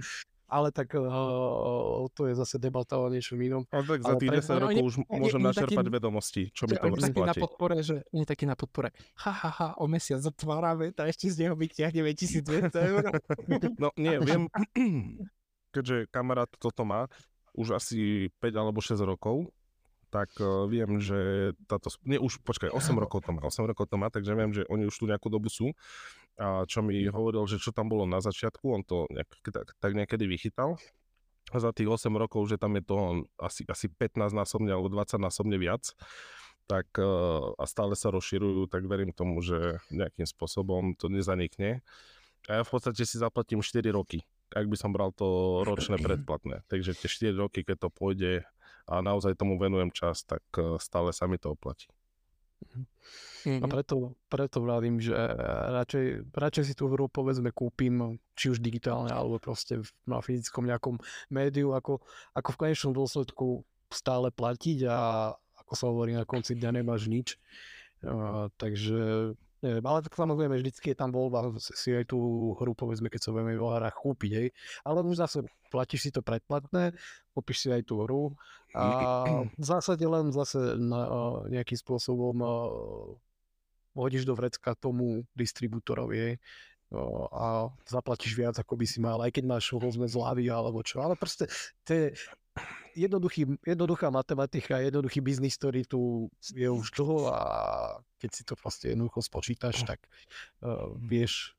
ale 0.47 0.69
tak 0.69 0.93
uh, 0.93 2.05
to 2.13 2.29
je 2.29 2.33
zase 2.37 2.61
debata 2.61 2.99
o 2.99 3.07
niečom 3.09 3.39
inom. 3.41 3.63
Ale 3.73 3.83
tak 3.85 4.01
za 4.05 4.15
tých 4.19 4.31
10 4.43 4.63
rokov 4.63 4.83
už 4.83 4.95
môžem 5.09 5.41
načerpať 5.41 5.85
taký, 5.85 5.95
vedomosti, 5.95 6.43
čo 6.53 6.63
mi 6.69 6.75
to 6.77 6.87
taký 6.99 7.21
na 7.23 7.35
podpore, 7.35 7.75
že 7.81 7.95
nie 8.13 8.25
taký 8.27 8.45
na 8.45 8.55
podpore. 8.57 8.93
Ha, 9.23 9.31
ha, 9.31 9.49
ha, 9.49 9.67
o 9.79 9.85
mesiac 9.89 10.21
zatvárame, 10.21 10.93
a 10.93 11.03
ešte 11.09 11.31
z 11.31 11.47
neho 11.47 11.55
vyťahneme 11.57 12.11
1200 12.13 12.89
eur. 12.89 13.03
no 13.81 13.89
nie, 13.97 14.15
viem, 14.21 14.45
keďže 15.75 16.07
kamarát 16.13 16.49
toto 16.59 16.85
má 16.85 17.09
už 17.53 17.77
asi 17.77 18.29
5 18.41 18.53
alebo 18.53 18.81
6 18.81 18.97
rokov, 19.05 19.49
tak 20.13 20.29
uh, 20.37 20.69
viem, 20.69 21.01
že 21.01 21.17
táto, 21.65 21.89
nie 22.05 22.21
už, 22.21 22.45
počkaj, 22.45 22.69
8 22.69 22.93
rokov 23.01 23.25
to 23.25 23.33
má, 23.33 23.41
8 23.41 23.65
rokov 23.65 23.89
to 23.89 23.97
má, 23.97 24.13
takže 24.13 24.37
viem, 24.37 24.53
že 24.53 24.61
oni 24.69 24.85
už 24.85 24.93
tu 24.93 25.09
nejakú 25.09 25.33
dobu 25.33 25.49
sú. 25.49 25.73
A 26.37 26.69
čo 26.69 26.85
mi 26.85 27.01
hovoril, 27.09 27.41
že 27.49 27.57
čo 27.57 27.73
tam 27.73 27.89
bolo 27.89 28.05
na 28.05 28.21
začiatku, 28.21 28.65
on 28.69 28.85
to 28.85 29.09
nejak, 29.09 29.33
tak, 29.49 29.73
tak 29.73 29.91
niekedy 29.97 30.29
vychytal. 30.29 30.77
A 31.49 31.57
za 31.57 31.73
tých 31.73 31.89
8 31.89 32.13
rokov, 32.13 32.45
že 32.45 32.61
tam 32.61 32.77
je 32.77 32.85
to 32.85 33.25
asi, 33.41 33.65
asi 33.65 33.89
15 33.89 34.37
násobne 34.37 34.69
alebo 34.69 34.93
20 34.93 35.17
násobne 35.17 35.57
viac, 35.57 35.81
tak 36.69 36.93
uh, 37.01 37.57
a 37.57 37.65
stále 37.65 37.97
sa 37.97 38.13
rozširujú, 38.13 38.69
tak 38.69 38.85
verím 38.85 39.17
tomu, 39.17 39.41
že 39.41 39.81
nejakým 39.89 40.29
spôsobom 40.29 40.93
to 40.93 41.09
nezanikne. 41.09 41.81
A 42.45 42.61
ja 42.61 42.61
v 42.61 42.69
podstate 42.69 43.01
si 43.01 43.17
zaplatím 43.17 43.65
4 43.65 43.81
roky, 43.89 44.21
ak 44.53 44.69
by 44.69 44.77
som 44.77 44.93
bral 44.93 45.09
to 45.09 45.61
ročné 45.65 45.97
predplatné. 46.05 46.61
Takže 46.69 46.93
tie 46.93 47.09
4 47.33 47.33
roky, 47.33 47.65
keď 47.65 47.87
to 47.87 47.89
pôjde 47.89 48.45
a 48.87 48.99
naozaj 48.99 49.39
tomu 49.39 49.55
venujem 49.55 49.91
čas, 49.91 50.23
tak 50.23 50.43
eh, 50.57 50.77
stále 50.79 51.15
sa 51.15 51.27
mi 51.29 51.37
to 51.39 51.53
oplatí. 51.55 51.87
Mm-hmm. 52.63 53.59
A 53.59 53.65
preto, 53.67 54.15
preto 54.31 54.63
vravím, 54.63 55.03
že 55.03 55.11
radšej, 55.11 56.31
radšej 56.31 56.63
si 56.63 56.73
tú 56.79 56.87
hru 56.87 57.11
povedzme 57.11 57.51
kúpim, 57.51 58.15
či 58.39 58.55
už 58.55 58.63
digitálne, 58.63 59.11
alebo 59.11 59.35
proste 59.35 59.83
na 60.07 60.23
fyzickom 60.23 60.63
nejakom 60.63 60.95
médiu, 61.27 61.75
ako, 61.75 61.99
ako 62.31 62.49
v 62.55 62.59
konečnom 62.63 62.95
dôsledku 62.95 63.67
stále 63.91 64.31
platiť 64.31 64.87
a 64.87 64.97
ako 65.59 65.73
sa 65.75 65.85
hovorí, 65.91 66.15
na 66.15 66.23
konci 66.23 66.55
dňa 66.55 66.71
nemáš 66.71 67.11
nič. 67.11 67.35
Uh, 68.03 68.47
takže 68.59 69.35
neviem, 69.63 69.85
ale 69.87 70.03
tak 70.03 70.13
samozrejme 70.13 70.59
vždycky 70.59 70.91
je 70.91 70.97
tam 70.99 71.15
voľba 71.15 71.55
si 71.57 71.95
aj 71.95 72.11
tú 72.11 72.51
hru, 72.59 72.75
povedzme, 72.75 73.07
keď 73.07 73.21
sa 73.23 73.29
budeme 73.31 73.55
v 73.55 73.63
hrách 73.63 73.97
kúpiť, 73.97 74.31
hej. 74.35 74.47
Ale 74.83 75.01
už 75.01 75.23
zase 75.23 75.47
platíš 75.71 76.05
si 76.05 76.11
to 76.11 76.19
predplatné, 76.19 76.91
kúpiš 77.31 77.65
si 77.65 77.67
aj 77.71 77.87
tú 77.87 78.03
hru 78.03 78.35
a 78.75 78.83
v 79.61 79.65
zásade 79.65 80.03
len 80.03 80.35
zase 80.35 80.75
na, 80.75 81.07
nejakým 81.47 81.79
spôsobom 81.79 82.35
hodíš 83.95 84.27
do 84.27 84.35
vrecka 84.35 84.75
tomu 84.75 85.23
distribútorovi, 85.33 86.17
hej 86.19 86.35
a 87.33 87.73
zaplatíš 87.89 88.37
viac, 88.37 88.55
ako 88.61 88.77
by 88.77 88.85
si 88.85 89.01
mal, 89.01 89.17
aj 89.17 89.33
keď 89.33 89.43
máš 89.49 89.73
rôzne 89.73 90.05
zľavy 90.05 90.45
alebo 90.53 90.85
čo. 90.85 91.01
Ale 91.01 91.17
proste 91.17 91.49
to 91.81 91.89
je 91.89 92.05
jednoduchý, 92.95 93.59
jednoduchá 93.65 94.09
matematika, 94.09 94.79
jednoduchý 94.79 95.19
biznis, 95.19 95.57
ktorý 95.57 95.85
tu 95.85 96.29
je 96.53 96.69
už 96.69 96.93
dlho 96.95 97.29
a 97.29 97.39
keď 98.17 98.29
si 98.31 98.43
to 98.47 98.53
proste 98.55 98.93
jednoducho 98.93 99.19
spočítaš, 99.21 99.83
tak 99.83 99.99
uh, 100.63 100.93
vieš, 100.97 101.57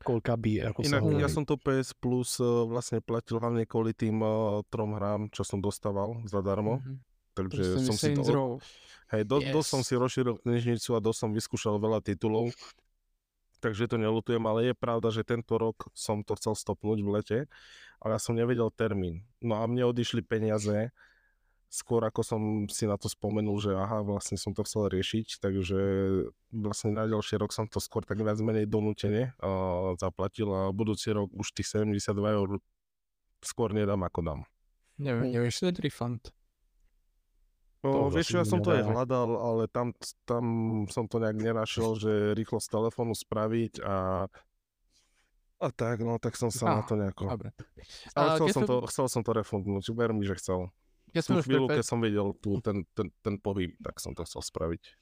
koľka 0.00 0.34
by, 0.40 0.72
ako 0.72 0.78
Inak 0.86 1.02
sa 1.04 1.20
ja 1.20 1.28
som 1.28 1.44
to 1.44 1.60
PS 1.60 1.92
Plus 1.92 2.40
uh, 2.40 2.64
vlastne 2.64 3.04
platil 3.04 3.36
hlavne 3.36 3.68
kvôli 3.68 3.92
tým 3.92 4.24
uh, 4.24 4.64
trom 4.72 4.96
hrám, 4.96 5.28
čo 5.28 5.44
som 5.44 5.60
dostával 5.60 6.24
zadarmo. 6.24 6.80
Mm-hmm. 6.80 6.96
Takže 7.36 7.62
som 7.84 7.96
si 7.96 8.16
to... 8.16 8.58
Hej, 9.10 9.26
do, 9.26 9.42
yes. 9.42 9.50
dosť 9.50 9.68
som 9.74 9.82
si 9.82 9.94
rozšíril 9.98 10.38
knižnicu 10.46 10.94
a 10.94 11.02
dosť 11.02 11.18
som 11.18 11.30
vyskúšal 11.34 11.82
veľa 11.82 11.98
titulov 11.98 12.54
takže 13.60 13.86
to 13.86 14.00
nelutujem, 14.00 14.42
ale 14.48 14.72
je 14.72 14.74
pravda, 14.74 15.12
že 15.12 15.22
tento 15.22 15.60
rok 15.60 15.92
som 15.92 16.24
to 16.24 16.34
chcel 16.40 16.56
stopnúť 16.56 16.98
v 17.04 17.08
lete, 17.12 17.38
ale 18.00 18.16
ja 18.16 18.20
som 18.20 18.32
nevedel 18.32 18.72
termín. 18.72 19.28
No 19.44 19.60
a 19.60 19.68
mne 19.68 19.92
odišli 19.92 20.24
peniaze, 20.24 20.90
skôr 21.70 22.02
ako 22.02 22.26
som 22.26 22.40
si 22.66 22.88
na 22.88 22.98
to 22.98 23.06
spomenul, 23.06 23.62
že 23.62 23.70
aha, 23.70 24.02
vlastne 24.02 24.34
som 24.34 24.50
to 24.50 24.66
chcel 24.66 24.90
riešiť, 24.90 25.38
takže 25.38 25.78
vlastne 26.50 26.98
na 26.98 27.06
ďalší 27.06 27.38
rok 27.38 27.54
som 27.54 27.70
to 27.70 27.78
skôr 27.78 28.02
tak 28.02 28.18
viac 28.18 28.42
menej 28.42 28.66
donútene 28.66 29.38
uh, 29.38 29.94
zaplatil 29.94 30.50
a 30.50 30.74
budúci 30.74 31.14
rok 31.14 31.30
už 31.30 31.54
tých 31.54 31.70
72 31.70 32.10
eur 32.10 32.58
skôr 33.44 33.70
nedám 33.70 34.02
ako 34.02 34.20
dám. 34.20 34.40
Neviem, 34.98 35.32
nevieš 35.32 35.62
si 35.62 35.70
refund. 35.80 36.34
No, 37.80 38.12
vieš, 38.12 38.36
ja 38.36 38.44
som 38.44 38.60
to 38.60 38.76
aj 38.76 38.84
hľadal, 38.84 39.40
ale 39.40 39.64
tam, 39.72 39.96
tam 40.28 40.44
som 40.92 41.08
to 41.08 41.16
nejak 41.16 41.40
nenašiel, 41.40 41.96
že 41.96 42.36
rýchlo 42.36 42.60
z 42.60 42.68
telefónu 42.68 43.16
spraviť 43.16 43.80
a 43.80 44.28
a 45.60 45.68
tak, 45.68 46.00
no 46.00 46.16
tak 46.16 46.40
som 46.40 46.48
sa 46.48 46.72
ah, 46.72 46.74
na 46.80 46.82
to 46.88 46.96
nejako... 46.96 47.36
Dobre. 47.36 47.52
Ale 48.16 48.40
chcel 48.40 48.48
som, 48.48 48.62
to, 48.64 48.76
chcel 48.88 49.06
som 49.12 49.20
to 49.20 49.36
refundnúť, 49.36 49.92
ver 49.92 50.16
mi, 50.16 50.24
že 50.24 50.40
chcel. 50.40 50.72
Keď 51.12 51.20
Tú 51.20 51.36
chvíľu, 51.44 51.68
keď 51.68 51.84
som 51.84 52.00
videl 52.00 52.32
tu 52.40 52.56
ten, 52.64 52.88
ten, 52.96 53.12
ten 53.20 53.36
pohyb, 53.36 53.76
tak 53.84 54.00
som 54.00 54.16
to 54.16 54.24
chcel 54.24 54.40
spraviť. 54.40 54.96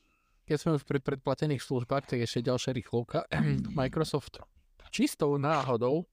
keď 0.51 0.57
sme 0.59 0.71
už 0.75 0.83
pri 0.83 0.99
predplatených 0.99 1.63
službách, 1.63 2.11
tak 2.11 2.27
ešte 2.27 2.43
ďalšia 2.43 2.75
rýchlovka. 2.75 3.31
Microsoft 3.79 4.43
čistou 4.91 5.37
náhodou 5.39 6.09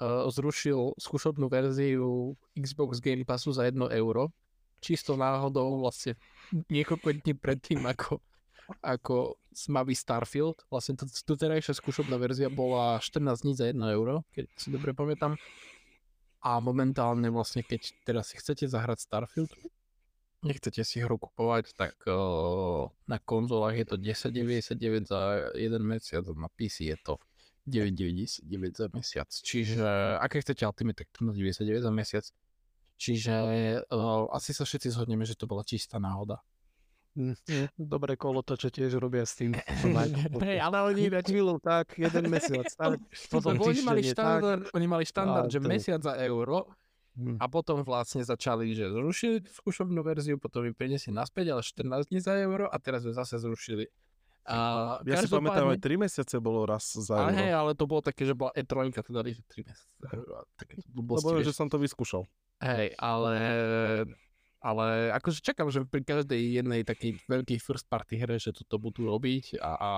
uh, 0.00 0.24
zrušil 0.30 0.96
skúšobnú 0.96 1.50
verziu 1.50 2.38
Xbox 2.54 3.02
Game 3.04 3.26
Passu 3.26 3.52
za 3.52 3.66
1 3.68 3.74
euro. 4.00 4.32
Čistou 4.84 5.16
náhodou 5.16 5.80
vlastne 5.80 6.20
niekoľko 6.68 7.24
dní 7.24 7.32
predtým, 7.32 7.80
ako, 7.88 8.20
ako 8.84 9.40
smavý 9.56 9.96
Starfield. 9.96 10.60
Vlastne 10.68 11.00
to, 11.00 11.08
tu 11.08 11.32
terajšia 11.32 11.72
skúšobná 11.72 12.20
verzia 12.20 12.52
bola 12.52 13.00
14 13.00 13.24
dní 13.40 13.52
za 13.56 13.64
1 13.72 13.80
euro, 13.96 14.28
keď 14.36 14.44
si 14.60 14.68
dobre 14.68 14.92
pamätám. 14.92 15.40
A 16.44 16.60
momentálne 16.60 17.32
vlastne, 17.32 17.64
keď 17.64 17.96
teraz 18.04 18.28
si 18.28 18.36
chcete 18.36 18.68
zahrať 18.68 19.00
Starfield, 19.00 19.48
nechcete 20.44 20.84
si 20.84 21.00
hru 21.00 21.16
kupovať, 21.16 21.72
tak 21.72 21.96
uh, 22.04 22.92
na 23.08 23.16
konzolách 23.16 23.80
je 23.80 23.86
to 23.88 23.96
10,99 23.96 25.08
za 25.08 25.48
jeden 25.56 25.82
mesiac, 25.88 26.20
a 26.28 26.32
na 26.36 26.52
PC 26.52 26.92
je 26.92 26.98
to 27.00 27.16
9,99 27.64 28.76
za 28.76 28.86
mesiac. 28.92 29.28
Čiže, 29.32 29.80
aké 30.20 30.44
chcete 30.44 30.68
Ultimate, 30.68 31.08
tak 31.08 31.08
99 31.16 31.80
za 31.80 31.92
mesiac. 31.92 32.24
Čiže 33.04 33.34
uh, 33.84 34.32
asi 34.32 34.50
sa 34.50 34.64
všetci 34.64 34.88
zhodneme, 34.90 35.22
že 35.22 35.36
to 35.36 35.44
bola 35.44 35.60
čistá 35.60 36.00
náhoda. 36.00 36.40
Hm, 37.14 37.36
Dobre 37.76 38.16
kolotoče 38.16 38.72
tiež 38.72 38.98
robia 38.98 39.22
s 39.22 39.38
tým. 39.38 39.54
Hej, 40.42 40.58
ale 40.58 40.76
oni 40.82 41.12
Na 41.12 41.20
chvíľu, 41.20 41.60
tak, 41.60 41.94
jeden 41.94 42.26
mesiac, 42.26 42.66
tak. 42.80 42.98
Potom 43.28 43.54
oni 43.54 43.82
mali 43.84 44.00
týždenne, 44.02 44.16
tak. 44.16 44.40
štandard, 44.40 44.64
oni 44.72 44.86
mali 44.88 45.04
štandard, 45.04 45.46
že 45.46 45.58
to 45.60 45.68
mesiac 45.68 46.00
za 46.00 46.16
euro 46.18 46.66
Hm. 47.14 47.38
a 47.38 47.46
potom 47.46 47.86
vlastne 47.86 48.26
začali, 48.26 48.74
že 48.74 48.90
zrušili 48.90 49.46
skúšobnú 49.46 50.02
verziu, 50.02 50.34
potom 50.34 50.66
ju 50.66 50.74
priniesli 50.74 51.14
naspäť, 51.14 51.54
ale 51.54 51.62
14 51.62 52.10
dní 52.10 52.18
za 52.18 52.34
euro 52.34 52.66
a 52.66 52.74
teraz 52.82 53.06
ju 53.06 53.14
zase 53.14 53.38
zrušili. 53.38 53.86
A 54.44 54.98
Ja 55.06 55.22
si 55.22 55.30
pamätám, 55.30 55.70
aj 55.70 55.78
každopádne- 55.78 55.94
3 55.94 56.04
mesiace 56.04 56.36
bolo 56.36 56.66
raz 56.66 56.90
za 56.90 57.14
ale 57.14 57.30
euro. 57.30 57.38
hej, 57.38 57.50
ale 57.54 57.70
to 57.72 57.84
bolo 57.86 58.02
také, 58.02 58.26
že 58.26 58.34
bola 58.34 58.50
E3, 58.50 58.90
to 58.98 59.14
dali, 59.14 59.30
že 59.30 59.46
3 59.46 59.62
mesiace 59.62 59.94
za 59.94 60.08
euro. 60.10 60.32
a 60.36 60.42
Také 60.58 60.82
to 60.82 60.88
blbosti, 60.90 61.22
Lebo 61.22 61.38
že 61.40 61.54
som 61.54 61.70
to 61.70 61.78
vyskúšal. 61.78 62.26
Hej, 62.64 62.96
ale, 62.96 63.36
ale 64.64 65.12
akože 65.12 65.44
čakám, 65.44 65.68
že 65.68 65.84
pri 65.84 66.00
každej 66.00 66.64
jednej 66.64 66.80
takej 66.80 67.20
veľkej 67.28 67.60
first 67.60 67.84
party 67.92 68.16
hre, 68.16 68.40
že 68.40 68.56
toto 68.56 68.80
budú 68.80 69.04
robiť 69.04 69.60
a, 69.60 69.70
a 69.76 69.90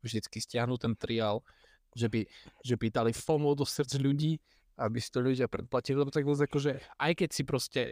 vždycky 0.00 0.40
stiahnu 0.40 0.80
ten 0.80 0.96
triál, 0.96 1.44
že 1.92 2.08
by, 2.08 2.24
že 2.64 2.80
by 2.80 2.86
dali 2.88 3.12
FOMO 3.12 3.52
do 3.52 3.68
srdc 3.68 4.00
ľudí, 4.00 4.40
aby 4.80 4.96
si 5.04 5.12
to 5.12 5.20
ľudia 5.20 5.52
predplatili, 5.52 6.00
lebo 6.00 6.08
tak 6.08 6.24
vôbec 6.24 6.48
akože, 6.48 6.80
aj 6.96 7.12
keď 7.12 7.28
si 7.28 7.42
proste 7.44 7.82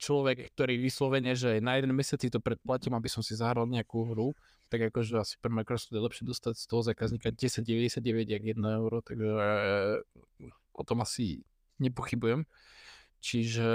človek, 0.00 0.56
ktorý 0.56 0.80
vyslovene, 0.80 1.36
že 1.36 1.60
na 1.60 1.76
jeden 1.76 1.92
mesiac 1.92 2.20
si 2.20 2.32
to 2.32 2.40
predplatím, 2.40 2.96
aby 2.96 3.08
som 3.12 3.20
si 3.20 3.36
zahral 3.36 3.68
nejakú 3.68 4.16
hru, 4.16 4.32
tak 4.72 4.92
akože 4.92 5.12
asi 5.20 5.36
pre 5.40 5.52
Microsoft 5.52 5.92
je 5.92 6.00
lepšie 6.00 6.24
dostať 6.24 6.54
z 6.56 6.64
toho 6.68 6.82
zákazníka 6.84 7.32
10,99 7.32 8.32
jak 8.32 8.42
1 8.44 8.80
euro, 8.80 9.04
takže 9.04 9.28
eh, 9.28 10.00
o 10.72 10.82
tom 10.88 11.04
asi 11.04 11.44
nepochybujem. 11.80 12.48
Čiže 13.20 13.68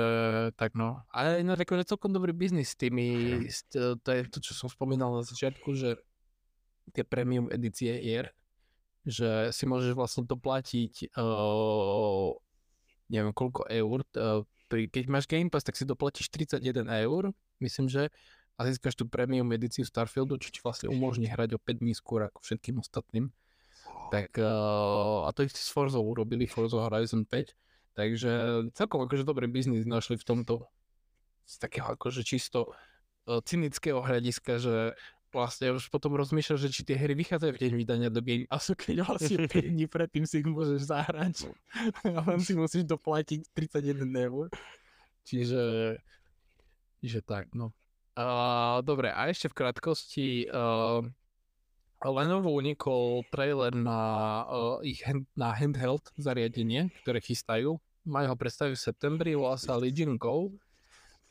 tak 0.56 0.78
no. 0.78 1.04
Ale 1.12 1.44
ináč 1.44 1.66
akože 1.66 1.90
celkom 1.90 2.14
dobrý 2.16 2.32
biznis 2.32 2.72
s 2.72 2.80
tými, 2.80 3.08
s- 3.50 3.68
to 3.68 4.00
to 4.00 4.10
je 4.14 4.22
to, 4.32 4.40
čo 4.40 4.54
som 4.56 4.68
spomínal 4.72 5.12
na 5.12 5.24
začiatku, 5.26 5.76
že 5.76 6.00
tie 6.96 7.04
premium 7.04 7.52
edície 7.52 7.92
hier, 8.00 8.32
že 9.04 9.50
si 9.52 9.66
môžeš 9.66 9.98
vlastne 9.98 10.24
doplatiť 10.24 11.18
uh, 11.18 12.32
neviem 13.12 13.34
koľko 13.36 13.68
eur, 13.68 14.06
uh, 14.16 14.46
pri, 14.72 14.88
keď 14.88 15.06
máš 15.12 15.28
Game 15.28 15.52
Pass, 15.52 15.68
tak 15.68 15.76
si 15.76 15.84
doplatíš 15.84 16.32
31 16.32 16.88
eur, 16.88 17.36
myslím, 17.60 17.92
že 17.92 18.08
a 18.56 18.68
získaš 18.68 18.94
tú 18.94 19.10
premium 19.10 19.50
edíciu 19.52 19.84
Starfieldu, 19.84 20.38
čo 20.38 20.54
ti 20.54 20.62
vlastne 20.62 20.88
umožní 20.88 21.26
hrať 21.28 21.58
o 21.58 21.60
5 21.60 21.82
dní 21.82 21.98
skôr 21.98 22.30
ako 22.30 22.40
všetkým 22.46 22.78
ostatným. 22.80 23.34
Tak, 24.14 24.38
uh, 24.38 25.26
a 25.26 25.30
to 25.34 25.44
ich 25.44 25.52
s 25.56 25.72
Forzou 25.72 26.06
urobili, 26.06 26.46
Forza 26.46 26.78
Horizon 26.78 27.26
5, 27.26 27.52
takže 27.98 28.32
celkom 28.78 29.04
akože 29.06 29.28
dobrý 29.28 29.52
biznis 29.52 29.88
našli 29.88 30.16
v 30.16 30.28
tomto 30.28 30.68
z 31.46 31.56
takého 31.60 31.92
akože 31.92 32.24
čisto 32.24 32.72
uh, 32.72 33.44
cynického 33.44 34.00
hľadiska, 34.00 34.62
že 34.62 34.76
vlastne 35.32 35.72
už 35.72 35.88
potom 35.88 36.16
rozmýšľaš, 36.20 36.60
že 36.68 36.70
či 36.70 36.82
tie 36.84 37.00
hry 37.00 37.16
vychádzajú 37.16 37.52
v 37.56 37.62
deň 37.64 37.72
vydania 37.76 38.10
do 38.12 38.20
Game 38.20 38.48
Passu, 38.48 38.76
keď 38.76 39.08
vlastne 39.08 39.48
5 39.52 39.74
dní 39.76 39.88
predtým 39.88 40.28
si 40.28 40.44
ich 40.44 40.48
môžeš 40.48 40.92
zahrať 40.92 41.48
a 42.18 42.20
len 42.28 42.40
si 42.44 42.54
musíš 42.56 42.84
doplatiť 42.88 43.48
31 43.56 44.28
eur. 44.28 44.52
Čiže, 45.24 45.96
čiže 47.00 47.20
tak, 47.24 47.52
no. 47.56 47.72
Uh, 48.12 48.84
dobre, 48.84 49.08
a 49.08 49.32
ešte 49.32 49.48
v 49.48 49.56
krátkosti 49.56 50.28
uh, 50.52 51.00
Lenovo 52.02 52.58
unikol 52.58 53.22
trailer 53.30 53.70
na 53.78 54.00
uh, 54.50 54.82
ich 54.82 55.06
hand, 55.06 55.30
na 55.38 55.54
handheld 55.54 56.10
zariadenie, 56.18 56.90
ktoré 57.06 57.22
chystajú. 57.22 57.78
Majú 58.10 58.34
ho 58.34 58.38
predstaviť 58.38 58.74
v 58.74 58.86
septembri, 58.90 59.30
volá 59.38 59.62
sa 59.62 59.78
Legion 59.78 60.18
Go. 60.18 60.50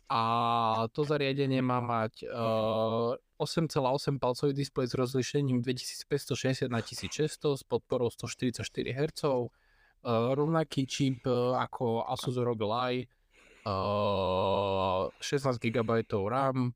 A 0.07 0.87
to 0.95 1.03
zariadenie 1.03 1.59
má 1.59 1.83
mať 1.83 2.27
uh, 2.31 3.18
8,8 3.43 4.23
palcový 4.23 4.55
displej 4.55 4.91
s 4.91 4.95
rozlišením 4.95 5.62
2560 5.62 6.71
na 6.71 6.83
1600 6.83 7.59
s 7.59 7.62
podporou 7.66 8.11
144 8.11 8.62
Hz, 8.95 9.23
uh, 9.27 9.47
rovnaký 10.35 10.87
čip 10.87 11.27
uh, 11.27 11.59
ako 11.59 12.07
Asus 12.07 12.39
Ally, 12.39 13.07
uh, 13.07 13.20
16 13.64 15.61
GB 15.61 15.90
RAM, 16.11 16.72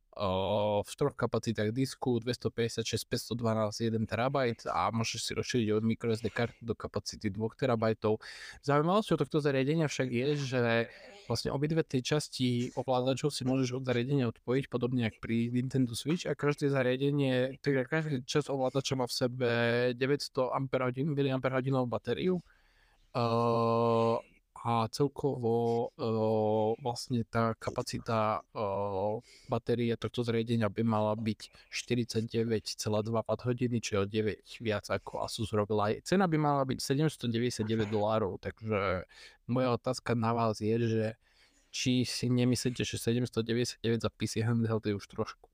v 0.84 0.92
troch 0.94 1.16
kapacitách 1.16 1.72
disku, 1.72 2.20
256, 2.20 2.84
512, 3.34 3.88
1 3.88 4.06
TB 4.06 4.36
a 4.68 4.92
môžeš 4.94 5.20
si 5.26 5.32
rozšíriť 5.34 5.68
od 5.74 5.82
microSD 5.82 6.28
karty 6.30 6.62
do 6.62 6.76
kapacity 6.76 7.32
2 7.32 7.40
TB. 7.56 7.82
Zaujímavosťou 8.62 9.16
tohto 9.16 9.40
zariadenia 9.40 9.88
však 9.88 10.08
je, 10.12 10.26
že 10.38 10.60
vlastne 11.24 11.56
obidve 11.56 11.80
tie 11.82 12.04
časti 12.04 12.68
ovládačov 12.76 13.32
si 13.32 13.48
môžeš 13.48 13.80
od 13.80 13.88
zariadenia 13.88 14.28
odpojiť, 14.28 14.68
podobne 14.68 15.08
ako 15.08 15.18
pri 15.24 15.48
Nintendo 15.50 15.96
Switch 15.96 16.28
a 16.28 16.36
každé 16.36 16.68
zariadenie, 16.68 17.56
teda 17.64 17.88
každý 17.88 18.20
časť 18.28 18.52
ovládača 18.52 18.92
má 18.94 19.08
v 19.08 19.14
sebe 19.16 19.50
900 19.96 20.52
Ah, 20.52 20.60
mAh 20.60 21.88
batériu 21.88 22.44
a 24.64 24.88
celkovo 24.88 25.92
e, 25.92 26.08
vlastne 26.80 27.20
tá 27.28 27.52
kapacita 27.60 28.40
e, 28.40 28.64
batérie 29.52 29.92
tohto 30.00 30.24
zriadenia 30.24 30.72
by 30.72 30.80
mala 30.80 31.12
byť 31.12 31.68
49,2 31.68 32.72
Wh, 33.12 33.60
čiže 33.84 34.00
o 34.00 34.08
9 34.08 34.64
viac 34.64 34.88
ako 34.88 35.20
Asus 35.20 35.52
robila. 35.52 35.92
Cena 36.00 36.24
by 36.24 36.40
mala 36.40 36.64
byť 36.64 36.80
799 36.80 37.92
dolárov, 37.92 38.40
takže 38.40 39.04
moja 39.52 39.76
otázka 39.76 40.16
na 40.16 40.32
vás 40.32 40.56
je, 40.64 40.80
že 40.80 41.06
či 41.68 42.08
si 42.08 42.32
nemyslíte, 42.32 42.88
že 42.88 42.96
799 42.96 43.84
za 44.00 44.08
PC 44.08 44.48
handheld 44.48 44.88
je 44.88 44.96
už 44.96 45.04
trošku 45.12 45.52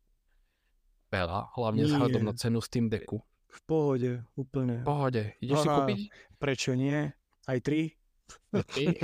veľa, 1.10 1.50
hlavne 1.58 1.82
vzhľadom 1.82 2.22
na 2.30 2.34
cenu 2.38 2.62
Steam 2.62 2.86
Decku. 2.86 3.26
V 3.50 3.60
pohode, 3.66 4.22
úplne. 4.38 4.82
V 4.82 4.86
pohode. 4.86 5.22
Ideš 5.42 5.58
Aha, 5.58 5.64
si 5.66 5.68
kúpiť? 5.74 5.98
Prečo 6.38 6.78
nie? 6.78 7.10
Aj 7.50 7.58
3? 7.58 7.99
Okay. 8.50 8.98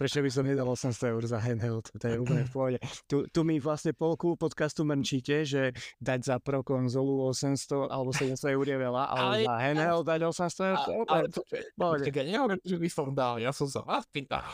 Prečo 0.00 0.24
by 0.24 0.30
som 0.32 0.48
nedal 0.48 0.64
800 0.64 1.12
eur 1.12 1.22
za 1.28 1.38
handheld? 1.38 1.92
To 1.92 2.06
je 2.08 2.16
úplne 2.16 2.48
v 2.48 2.50
pohode. 2.50 2.78
Tu, 3.04 3.28
tu 3.28 3.40
mi 3.44 3.60
vlastne 3.60 3.92
polku 3.92 4.32
podcastu 4.40 4.82
mrčíte, 4.88 5.44
že 5.44 5.76
dať 6.00 6.20
za 6.24 6.36
pro 6.40 6.64
konzolu 6.64 7.28
800 7.28 7.92
alebo 7.92 8.16
700 8.16 8.56
eur 8.56 8.66
je 8.66 8.78
veľa, 8.80 9.02
ale, 9.12 9.20
ale 9.20 9.36
za 9.44 9.56
handheld 9.60 10.04
dať 10.08 10.20
800 10.24 10.72
eur, 10.72 10.76
to 10.80 10.88
je 10.88 11.24
úplne 11.36 11.64
pohode. 11.76 12.06
Ja 12.08 12.24
nehovorím, 12.24 12.62
že 12.64 12.76
by 12.80 12.88
som 12.88 13.06
dal, 13.12 13.34
ja 13.36 13.52
som 13.52 13.68
sa 13.68 13.80
vás 13.84 14.08
pýtal. 14.08 14.44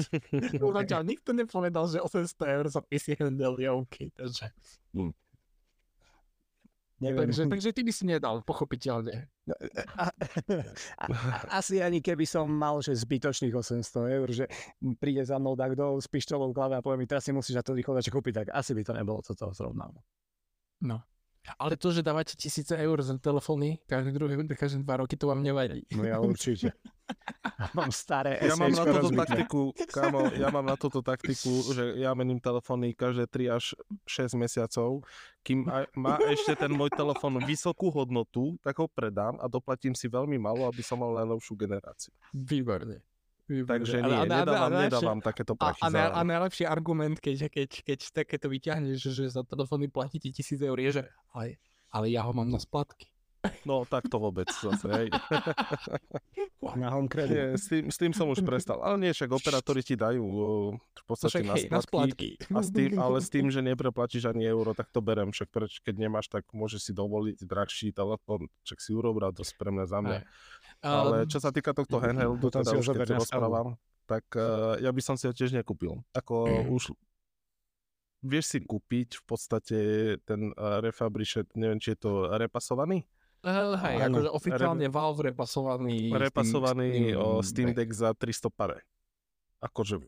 Zatiaľ 0.80 1.02
nikto 1.04 1.36
nepovedal, 1.36 1.84
že 1.92 2.00
800 2.00 2.56
eur 2.56 2.64
za 2.72 2.80
PC 2.80 3.20
handheld 3.20 3.60
je 3.60 3.68
OK, 3.68 3.96
takže... 4.16 4.48
Mm. 4.96 5.12
Neviem. 7.00 7.32
Takže, 7.32 7.48
takže 7.48 7.70
ty 7.72 7.80
by 7.80 7.92
si 7.96 8.04
nedal, 8.04 8.44
pochopiteľne. 8.44 9.24
A, 9.96 10.12
a, 11.00 11.06
a, 11.08 11.36
asi 11.56 11.80
ani 11.80 12.04
keby 12.04 12.28
som 12.28 12.44
mal, 12.44 12.84
že 12.84 12.92
zbytočných 12.92 13.56
800 13.56 14.16
eur, 14.20 14.28
že 14.28 14.44
príde 15.00 15.24
za 15.24 15.40
mnou 15.40 15.56
takto 15.56 15.96
s 15.96 16.04
pištolou 16.12 16.52
v 16.52 16.60
hlave 16.60 16.74
a 16.76 16.84
povie 16.84 17.00
mi, 17.00 17.08
teraz 17.08 17.24
si 17.24 17.32
musíš 17.32 17.56
na 17.56 17.64
to 17.64 17.72
rýchlodač 17.72 18.12
kúpiť, 18.12 18.44
tak 18.44 18.46
asi 18.52 18.76
by 18.76 18.84
to 18.84 18.92
nebolo 18.92 19.24
toto 19.24 19.48
zrovna. 19.56 19.88
No. 20.84 21.00
Ale 21.58 21.76
to, 21.76 21.90
že 21.90 22.04
dávate 22.04 22.36
tisíce 22.36 22.76
eur 22.76 23.02
za 23.02 23.18
telefóny 23.18 23.78
každé 23.88 24.10
druhé, 24.12 24.34
každé 24.54 24.82
dva 24.84 25.02
roky, 25.02 25.16
to 25.16 25.26
vám 25.26 25.42
nevadí. 25.42 25.86
No 25.96 26.04
ja 26.04 26.20
určite. 26.20 26.72
Mám 27.76 27.90
staré 27.90 28.38
Ja 28.38 28.54
mám 28.54 28.70
na 28.70 28.86
toto 28.86 29.10
taktiku, 29.10 29.62
kámo, 29.90 30.30
ja 30.30 30.48
mám 30.54 30.62
na 30.62 30.76
toto 30.78 31.02
taktiku, 31.02 31.74
že 31.74 31.98
ja 31.98 32.14
mením 32.14 32.38
telefóny 32.38 32.94
každé 32.94 33.26
3 33.26 33.56
až 33.56 33.74
6 34.06 34.38
mesiacov. 34.38 35.02
Kým 35.42 35.66
aj, 35.66 35.90
má 35.98 36.22
ešte 36.30 36.54
ten 36.54 36.70
môj 36.70 36.92
telefón 36.94 37.42
vysokú 37.42 37.90
hodnotu, 37.90 38.54
tak 38.62 38.78
ho 38.78 38.86
predám 38.86 39.40
a 39.42 39.50
doplatím 39.50 39.96
si 39.96 40.06
veľmi 40.06 40.38
malo, 40.38 40.70
aby 40.70 40.80
som 40.84 41.02
mal 41.02 41.16
najnovšiu 41.18 41.52
generáciu. 41.58 42.12
Výborne. 42.30 43.02
Takže 43.50 43.98
A- 43.98 44.06
nie, 44.06 44.14
a- 44.14 44.18
a- 44.18 44.22
a- 44.22 44.34
nedávam, 44.40 44.70
a- 44.72 44.78
a- 44.78 44.82
nedávam 44.86 45.18
takéto 45.18 45.52
A, 45.54 45.58
prachy 45.58 45.82
a, 45.82 45.88
na, 45.90 46.02
a 46.14 46.20
najlepší 46.22 46.64
argument, 46.66 47.18
keď, 47.18 47.50
keď, 47.50 47.70
keď 47.82 47.98
takéto 48.14 48.46
vyťahneš, 48.46 48.98
že 49.10 49.24
za 49.26 49.42
telefóny 49.42 49.90
platíte 49.90 50.30
tisíc 50.30 50.62
eur, 50.62 50.78
je, 50.78 51.02
že 51.02 51.02
ale, 51.34 51.58
ale 51.90 52.06
ja 52.14 52.22
ho 52.22 52.30
mám 52.30 52.46
na 52.46 52.62
splatky. 52.62 53.10
No 53.64 53.88
tak 53.88 54.08
to 54.08 54.20
vôbec 54.20 54.48
zase, 54.52 54.84
hej. 54.88 55.08
Na 56.80 56.92
home 56.92 57.08
credit. 57.08 57.32
Nie, 57.32 57.46
s 57.56 57.72
tým, 57.72 57.88
s 57.88 57.96
tým 57.96 58.12
som 58.12 58.28
už 58.28 58.44
prestal. 58.44 58.84
Ale 58.84 59.00
nie, 59.00 59.10
však 59.16 59.32
operátori 59.32 59.80
ti 59.80 59.96
dajú 59.96 60.24
v 60.76 61.04
podstate 61.08 61.40
však 61.40 61.48
na 61.48 61.54
hej, 61.56 61.64
na 61.72 61.80
splatky. 61.80 62.28
A 62.52 62.60
s 62.60 62.68
tým, 62.68 63.00
ale 63.00 63.16
s 63.20 63.28
tým, 63.32 63.48
že 63.48 63.64
nepreplatíš 63.64 64.28
ani 64.28 64.44
euro, 64.44 64.76
tak 64.76 64.92
to 64.92 65.00
berem. 65.00 65.32
Však 65.32 65.48
preč, 65.48 65.80
keď 65.80 65.94
nemáš, 66.04 66.28
tak 66.28 66.44
môžeš 66.52 66.90
si 66.90 66.92
dovoliť 66.92 67.44
drahší 67.48 67.96
telefón. 67.96 68.52
Však 68.68 68.78
si 68.80 68.90
urobil 68.92 69.32
dosť 69.32 69.52
pre 69.56 69.72
mňa 69.72 69.84
za 69.88 69.98
mňa. 70.04 70.18
Hej. 70.20 70.26
Ale 70.80 71.16
Um, 71.24 71.28
čo 71.28 71.38
sa 71.40 71.52
týka 71.52 71.76
tohto 71.76 72.00
handheldu, 72.00 72.48
Potom 72.48 72.64
teda 72.64 72.80
už 72.80 72.96
keď 72.96 73.08
to 73.08 73.14
rozprávam, 73.20 73.68
tak 74.08 74.24
uh, 74.32 74.80
ja 74.80 74.88
by 74.88 75.00
som 75.04 75.20
si 75.20 75.28
ho 75.28 75.32
tiež 75.36 75.52
nekúpil. 75.52 76.00
Ako 76.16 76.48
už 76.72 76.96
vieš 78.24 78.56
si 78.56 78.58
kúpiť 78.64 79.20
v 79.20 79.24
podstate 79.28 79.78
ten 80.24 80.52
uh, 80.56 80.80
refabrichet, 80.80 81.52
neviem, 81.56 81.80
či 81.80 81.92
je 81.96 81.98
to 82.00 82.12
repasovaný? 82.32 83.04
Hej, 83.40 83.96
Áno. 84.04 84.20
akože 84.20 84.28
oficiálne 84.36 84.86
Valve 84.92 85.32
repasovaný. 85.32 86.12
repasovaný 86.12 87.16
o 87.16 87.40
Steam 87.40 87.72
Deck. 87.72 87.88
Za 87.96 88.12
300 88.12 88.52
pare. 88.52 88.84
Akože 89.64 90.00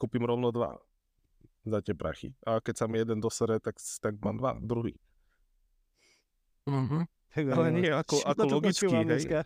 kúpim 0.00 0.24
rovno 0.24 0.48
dva 0.50 0.80
za 1.66 1.78
tie 1.84 1.92
prachy. 1.92 2.32
A 2.46 2.62
keď 2.62 2.74
sa 2.74 2.86
mi 2.88 3.02
jeden 3.02 3.20
dosere, 3.20 3.60
tak, 3.60 3.76
tak 4.00 4.16
mám 4.22 4.38
dva, 4.40 4.56
druhý. 4.56 4.96
Mhm. 6.66 7.06
Ale 7.36 7.68
nie, 7.68 7.92
ako, 7.92 8.24
ako 8.24 8.42
logicky, 8.48 8.88
hej. 8.88 9.44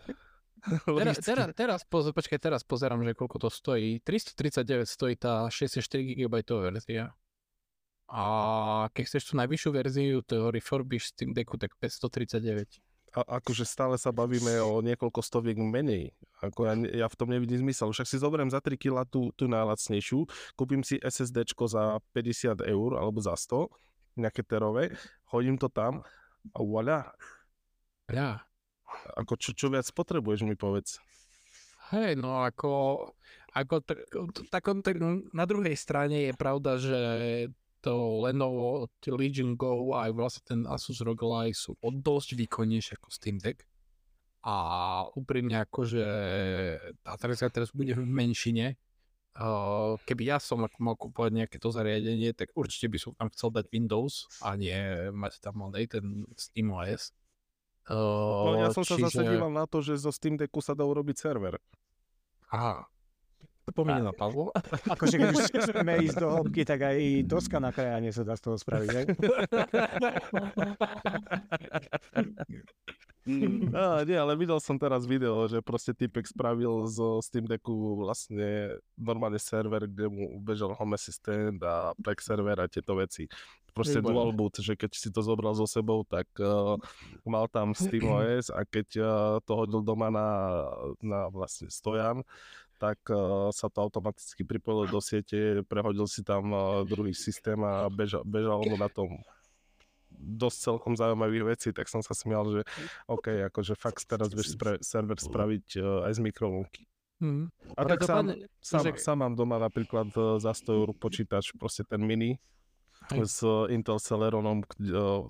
Teraz, 0.87 1.17
teraz, 1.27 1.45
teraz, 1.51 1.79
poz, 1.83 2.07
počkaj, 2.15 2.39
teraz 2.39 2.61
pozerám, 2.63 3.03
že 3.03 3.17
koľko 3.17 3.37
to 3.47 3.49
stojí. 3.51 3.99
339 3.99 4.87
stojí 4.87 5.13
tá 5.19 5.49
64 5.51 5.83
GB 6.15 6.35
verzia. 6.71 7.11
A 8.11 8.23
keď 8.91 9.03
chceš 9.07 9.31
tú 9.31 9.33
najvyššiu 9.39 9.69
verziu 9.71 10.19
toho 10.19 10.51
refurbish 10.51 11.15
Steam 11.15 11.31
Decku, 11.31 11.55
tak 11.55 11.71
539. 11.79 12.83
A, 13.15 13.39
akože 13.39 13.63
stále 13.63 13.95
sa 13.95 14.11
bavíme 14.11 14.59
o 14.59 14.83
niekoľko 14.83 15.23
stoviek 15.23 15.55
menej. 15.55 16.11
Ako 16.43 16.67
ja, 16.67 16.75
ja 16.91 17.07
v 17.07 17.15
tom 17.15 17.31
nevidím 17.31 17.63
zmysel. 17.63 17.91
Však 17.95 18.07
si 18.07 18.19
zoberiem 18.19 18.51
za 18.51 18.59
3 18.59 18.75
kg 18.75 19.07
tú, 19.07 19.31
tú 19.31 19.47
najlacnejšiu, 19.47 20.27
kúpim 20.59 20.83
si 20.83 20.99
SSDčko 20.99 21.71
za 21.71 22.03
50 22.11 22.67
eur 22.67 22.89
alebo 22.99 23.23
za 23.23 23.31
100, 23.31 23.71
nejaké 24.19 24.43
terové, 24.43 24.91
hodím 25.31 25.55
to 25.55 25.71
tam 25.71 26.03
a 26.51 26.59
voilà. 26.59 27.15
Ja. 28.11 28.43
Ako 29.15 29.39
čo, 29.39 29.55
čo 29.55 29.71
viac 29.71 29.87
potrebuješ 29.87 30.43
mi 30.43 30.59
povedz. 30.59 30.99
Hej, 31.95 32.19
no 32.19 32.43
ako, 32.43 33.03
ako 33.55 33.75
t- 33.83 34.03
takom, 34.51 34.83
t- 34.83 34.99
na 35.31 35.43
druhej 35.47 35.75
strane 35.75 36.31
je 36.31 36.33
pravda, 36.35 36.79
že 36.79 36.99
to 37.81 37.93
Lenovo, 38.21 38.87
Legion 39.09 39.57
Go 39.57 39.91
aj 39.97 40.13
vlastne 40.13 40.43
ten 40.45 40.59
Asus 40.69 41.01
ROG 41.01 41.17
Ally 41.21 41.51
sú 41.51 41.73
o 41.81 41.89
dosť 41.89 42.37
výkonnejšie 42.37 43.01
ako 43.01 43.09
Steam 43.09 43.41
Deck. 43.41 43.65
A 44.41 44.55
úprimne 45.13 45.61
akože 45.61 46.01
a 47.05 47.13
teraz, 47.17 47.41
teraz 47.53 47.69
bude 47.73 47.93
v 47.93 48.01
menšine. 48.05 48.77
Uh, 49.31 49.95
keby 50.03 50.35
ja 50.35 50.37
som 50.43 50.59
ako 50.59 50.77
mal 50.83 50.95
kúpovať 50.99 51.31
nejaké 51.31 51.55
to 51.55 51.71
zariadenie, 51.71 52.35
tak 52.35 52.51
určite 52.51 52.91
by 52.91 52.97
som 52.99 53.11
tam 53.15 53.31
chcel 53.31 53.47
dať 53.53 53.71
Windows 53.71 54.27
a 54.43 54.59
nie 54.59 54.75
mať 55.15 55.39
tam 55.39 55.61
len 55.71 55.87
ten 55.87 56.27
SteamOS. 56.35 57.15
Uh, 57.87 58.51
No 58.51 58.59
ja 58.59 58.69
som 58.75 58.83
sa 58.83 58.99
zase 58.99 59.23
čiže- 59.23 59.31
díval 59.31 59.49
na 59.49 59.63
to, 59.65 59.79
že 59.79 59.95
zo 59.97 60.11
Steam 60.11 60.35
Decku 60.35 60.59
sa 60.59 60.75
dá 60.75 60.83
urobiť 60.83 61.15
server. 61.15 61.55
Aha. 62.51 62.83
To 63.75 63.81
mi 63.87 63.93
nenapadlo. 63.95 64.51
Akože 64.93 65.15
keď 65.17 65.29
už 65.35 65.43
chceme 65.51 65.93
ísť 66.03 66.17
do 66.19 66.27
hĺbky, 66.29 66.61
tak 66.67 66.83
aj 66.83 66.97
doska 67.27 67.57
na 67.59 67.71
krajanie 67.71 68.11
sa 68.11 68.23
dá 68.27 68.35
z 68.35 68.41
toho 68.43 68.57
spraviť, 68.59 68.89
hej? 68.91 69.05
Á, 73.21 74.01
nie, 74.01 74.17
ale 74.17 74.33
videl 74.33 74.57
som 74.57 74.81
teraz 74.81 75.05
video, 75.05 75.45
že 75.45 75.61
proste 75.61 75.93
typek 75.93 76.25
spravil 76.25 76.89
zo 76.89 77.21
Steam 77.21 77.45
Decku 77.45 78.01
vlastne 78.01 78.81
normálne 78.97 79.37
server, 79.37 79.85
kde 79.85 80.09
mu 80.09 80.41
bežal 80.41 80.73
Home 80.73 80.97
Assistant 80.97 81.61
a 81.61 81.93
Pack 82.01 82.17
server 82.17 82.57
a 82.57 82.65
tieto 82.65 82.97
veci. 82.97 83.29
Proste 83.71 84.01
Výborné. 84.01 84.11
dual 84.17 84.29
boot, 84.35 84.57
že 84.59 84.73
keď 84.75 84.91
si 84.97 85.13
to 85.13 85.23
zobral 85.23 85.55
so 85.55 85.63
sebou, 85.63 86.03
tak 86.03 86.27
uh, 86.43 86.75
mal 87.23 87.47
tam 87.47 87.71
SteamOS 87.71 88.51
a 88.51 88.67
keď 88.67 88.87
uh, 88.99 89.07
to 89.47 89.53
hodil 89.53 89.79
doma 89.79 90.11
na, 90.11 90.27
na 90.99 91.19
vlastne 91.31 91.71
stojan, 91.71 92.25
tak 92.81 92.97
uh, 93.13 93.53
sa 93.53 93.69
to 93.69 93.77
automaticky 93.77 94.41
pripojilo 94.41 94.89
do 94.89 94.97
siete, 94.97 95.61
prehodil 95.69 96.09
si 96.09 96.25
tam 96.25 96.49
uh, 96.49 96.81
druhý 96.81 97.13
systém 97.13 97.61
a 97.61 97.85
bežal, 97.93 98.25
bežal 98.25 98.65
mu 98.65 98.73
na 98.73 98.89
tom 98.89 99.21
dosť 100.09 100.57
celkom 100.57 100.93
zaujímavých 100.97 101.45
vecí, 101.53 101.69
tak 101.69 101.85
som 101.85 102.01
sa 102.01 102.17
smial, 102.17 102.49
že 102.49 102.61
OK, 103.05 103.53
akože 103.53 103.77
fakt 103.77 104.01
teraz 104.09 104.33
vieš 104.33 104.57
spra- 104.57 104.81
server 104.81 105.21
spraviť 105.21 105.77
uh, 105.77 106.09
aj 106.09 106.17
z 106.17 106.19
mikrovlnky. 106.25 106.83
Mhm. 107.21 107.53
A 107.77 107.81
tak 107.85 108.01
sám, 108.01 108.33
sám, 108.57 108.83
že- 108.89 108.97
sám 108.97 109.17
mám 109.21 109.33
doma 109.37 109.61
napríklad 109.61 110.09
za 110.41 110.51
100 110.57 110.73
eur 110.73 110.89
počítač, 110.97 111.53
proste 111.53 111.85
ten 111.85 112.01
mini 112.01 112.41
Hej. 113.13 113.29
s 113.29 113.37
Intel 113.69 114.01
Celeronom, 114.01 114.65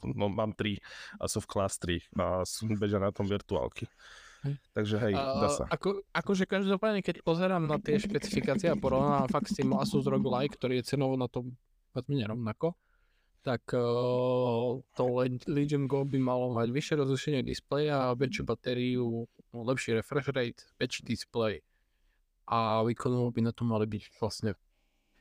no 0.04 0.26
mám 0.32 0.56
3 0.56 0.80
a 1.20 1.28
sú 1.28 1.44
v 1.44 1.48
class 1.52 1.76
3 1.80 2.00
a 2.16 2.48
sú 2.48 2.68
bežia 2.80 3.00
na 3.00 3.12
tom 3.12 3.28
virtuálky. 3.28 3.92
Takže 4.74 4.96
hej, 4.98 5.14
dá 5.14 5.50
sa. 5.54 5.64
Ako, 5.70 6.02
akože 6.10 6.50
každopádne, 6.50 7.06
keď 7.06 7.22
pozerám 7.22 7.70
na 7.70 7.78
tie 7.78 8.02
špecifikácie 8.02 8.74
a 8.74 8.80
porovnám 8.80 9.30
fakt 9.30 9.54
s 9.54 9.62
tým 9.62 9.78
Asus 9.78 10.10
ROG 10.10 10.26
Ally, 10.34 10.50
ktorý 10.50 10.82
je 10.82 10.98
cenovo 10.98 11.14
na 11.14 11.30
tom 11.30 11.54
povedzme 11.92 12.18
nerovnako, 12.18 12.74
tak 13.42 13.74
uh, 13.74 14.80
to 14.96 15.04
Le- 15.06 15.46
Legion 15.50 15.86
Go 15.86 16.06
by 16.06 16.18
malo 16.22 16.54
mať 16.54 16.72
vyššie 16.72 16.96
rozlišenie 16.98 17.42
displeja, 17.42 18.14
väčšiu 18.14 18.44
batériu, 18.46 19.26
lepší 19.52 19.98
refresh 19.98 20.30
rate, 20.32 20.62
väčší 20.78 21.02
displej 21.06 21.66
a 22.48 22.82
výkonovo 22.86 23.32
by 23.32 23.42
na 23.48 23.52
to 23.56 23.64
mali 23.66 23.88
byť 23.88 24.04
vlastne 24.20 24.52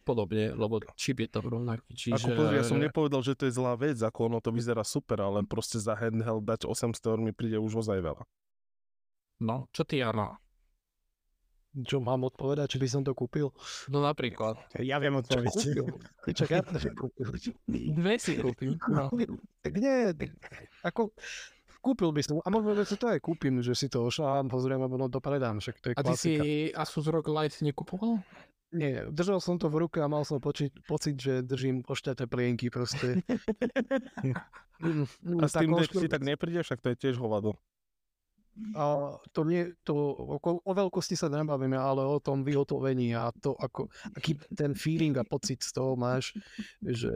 podobne, 0.02 0.56
lebo 0.56 0.80
čip 0.96 1.22
je 1.22 1.28
tam 1.28 1.46
rovnaký. 1.46 1.92
Čiže... 1.92 2.32
Ako 2.32 2.34
pozri, 2.34 2.54
ja 2.58 2.64
som 2.64 2.80
nepovedal, 2.80 3.20
že 3.22 3.36
to 3.36 3.46
je 3.46 3.52
zlá 3.54 3.76
vec, 3.76 4.00
ako 4.00 4.32
ono 4.32 4.38
to 4.40 4.50
vyzerá 4.50 4.82
super, 4.82 5.20
ale 5.20 5.44
proste 5.44 5.78
za 5.78 5.94
handheld 5.94 6.42
dať 6.44 6.66
800 6.66 6.98
eur 6.98 7.20
mi 7.20 7.32
príde 7.36 7.60
už 7.60 7.84
ozaj 7.84 8.00
veľa. 8.00 8.24
No, 9.40 9.66
čo 9.72 9.82
ty, 9.82 9.98
Jana? 9.98 10.36
Čo 11.70 12.02
mám 12.02 12.26
odpovedať, 12.26 12.66
či 12.66 12.78
by 12.78 12.88
som 12.90 13.02
to 13.06 13.14
kúpil? 13.14 13.54
No 13.86 14.02
napríklad. 14.02 14.58
Ja 14.76 14.98
viem 14.98 15.14
odpoveď. 15.14 15.54
Čak 16.26 16.48
ja 16.50 16.60
to 16.60 16.76
kúpil. 16.92 17.30
Dve 17.94 18.18
si 18.18 18.34
kúpim. 18.36 18.74
No. 18.90 19.06
Tak 19.62 19.72
nie, 19.78 20.10
tak 20.12 20.34
ako 20.82 21.14
kúpil 21.78 22.10
by 22.10 22.20
som, 22.20 22.42
a 22.42 22.48
možno 22.50 22.74
že 22.74 22.84
si 22.84 22.96
to 22.98 23.06
aj 23.06 23.22
kúpim, 23.22 23.62
že 23.62 23.72
si 23.72 23.86
to 23.86 24.02
ošlám, 24.02 24.50
pozriem, 24.50 24.82
a 24.82 24.88
to 25.06 25.20
predám, 25.22 25.62
však 25.62 25.76
to 25.78 25.86
je 25.88 25.94
A 25.94 26.02
ty 26.02 26.12
si. 26.12 26.32
Asus 26.74 27.06
ROG 27.06 27.24
Lite 27.24 27.62
nekupoval? 27.62 28.18
Nie, 28.70 29.06
držal 29.06 29.38
som 29.38 29.54
to 29.54 29.66
v 29.66 29.82
ruke 29.82 29.98
a 29.98 30.06
mal 30.06 30.22
som 30.22 30.38
poči- 30.38 30.70
pocit, 30.84 31.16
že 31.16 31.42
držím 31.42 31.82
pošťaté 31.82 32.26
plienky 32.26 32.66
proste. 32.66 33.22
Mm, 34.80 35.04
A 35.36 35.44
s 35.44 35.52
tým 35.52 35.76
ti 35.76 35.84
škr- 35.92 36.08
tak 36.08 36.24
nepríde, 36.24 36.64
však 36.64 36.80
to 36.80 36.88
je 36.88 36.96
tiež 36.96 37.20
hovado. 37.20 37.52
A 38.76 39.16
to 39.32 39.42
nie, 39.48 39.72
to, 39.82 39.94
o, 40.14 40.36
o 40.40 40.72
veľkosti 40.72 41.16
sa 41.16 41.32
nebavíme, 41.32 41.74
ale 41.74 42.04
o 42.04 42.20
tom 42.20 42.44
vyhotovení 42.44 43.16
a 43.16 43.32
to, 43.40 43.56
ako, 43.56 43.88
aký 44.14 44.36
ten 44.52 44.76
feeling 44.76 45.16
a 45.16 45.24
pocit 45.24 45.64
z 45.64 45.72
toho 45.74 45.96
máš, 45.96 46.36
že 46.84 47.12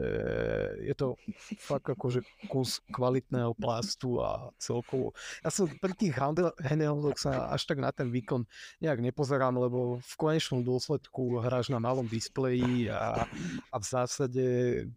je 0.81 0.93
to 0.97 1.15
fakt 1.61 1.87
akože 1.91 2.25
kus 2.49 2.81
kvalitného 2.89 3.53
plastu 3.55 4.19
a 4.19 4.49
celkovo. 4.57 5.13
Ja 5.45 5.53
som 5.53 5.69
pri 5.69 5.93
tých 5.93 6.17
handheldoch 6.17 7.19
sa 7.21 7.53
až 7.53 7.69
tak 7.69 7.79
na 7.79 7.93
ten 7.93 8.09
výkon 8.09 8.43
nejak 8.81 8.99
nepozerám, 8.99 9.55
lebo 9.55 10.01
v 10.01 10.13
konečnom 10.17 10.65
dôsledku 10.65 11.39
hráš 11.39 11.69
na 11.69 11.77
malom 11.77 12.09
displeji 12.09 12.89
a, 12.89 13.29
a 13.69 13.75
v 13.77 13.85
zásade 13.85 14.45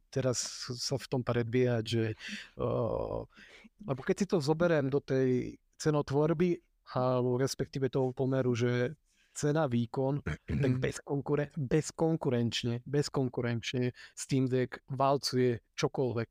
teraz 0.09 0.69
sa 0.81 0.97
v 0.97 1.07
tom 1.07 1.21
predbiehať, 1.21 1.85
že 1.85 2.05
uh, 2.57 3.23
lebo 3.87 4.01
keď 4.03 4.17
si 4.19 4.27
to 4.27 4.43
zoberiem 4.43 4.91
do 4.91 4.99
tej 4.99 5.55
cenotvorby, 5.79 6.59
alebo 6.99 7.39
respektíve 7.39 7.89
toho 7.89 8.11
pomeru, 8.11 8.53
že 8.53 8.99
cena, 9.33 9.71
výkon, 9.71 10.19
tak 10.63 10.73
bezkonkure, 10.83 11.55
bezkonkurenčne, 11.55 12.83
bezkonkurenčne 12.83 13.95
Steam 14.19 14.51
Deck 14.51 14.83
valcuje 14.91 15.63
čokoľvek, 15.79 16.29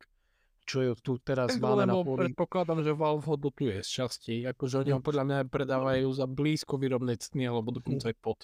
čo 0.68 0.78
je 0.84 0.92
tu 1.00 1.16
teraz 1.24 1.56
Tak, 1.56 1.64
máme 1.64 1.88
na 1.88 1.96
lebo 1.96 2.04
poli. 2.04 2.28
predpokladám, 2.28 2.84
že 2.84 2.92
Valve 2.92 3.24
ho 3.24 3.36
dotuje 3.40 3.80
z 3.80 3.88
časti. 3.88 4.44
Akože 4.44 4.84
oni 4.84 4.92
ho 4.92 5.00
podľa 5.00 5.24
mňa 5.24 5.38
predávajú 5.48 6.12
za 6.12 6.28
blízko 6.28 6.76
výrobnej 6.76 7.16
ceny, 7.16 7.48
alebo 7.48 7.72
dokonca 7.72 8.12
aj 8.12 8.18
pod. 8.20 8.44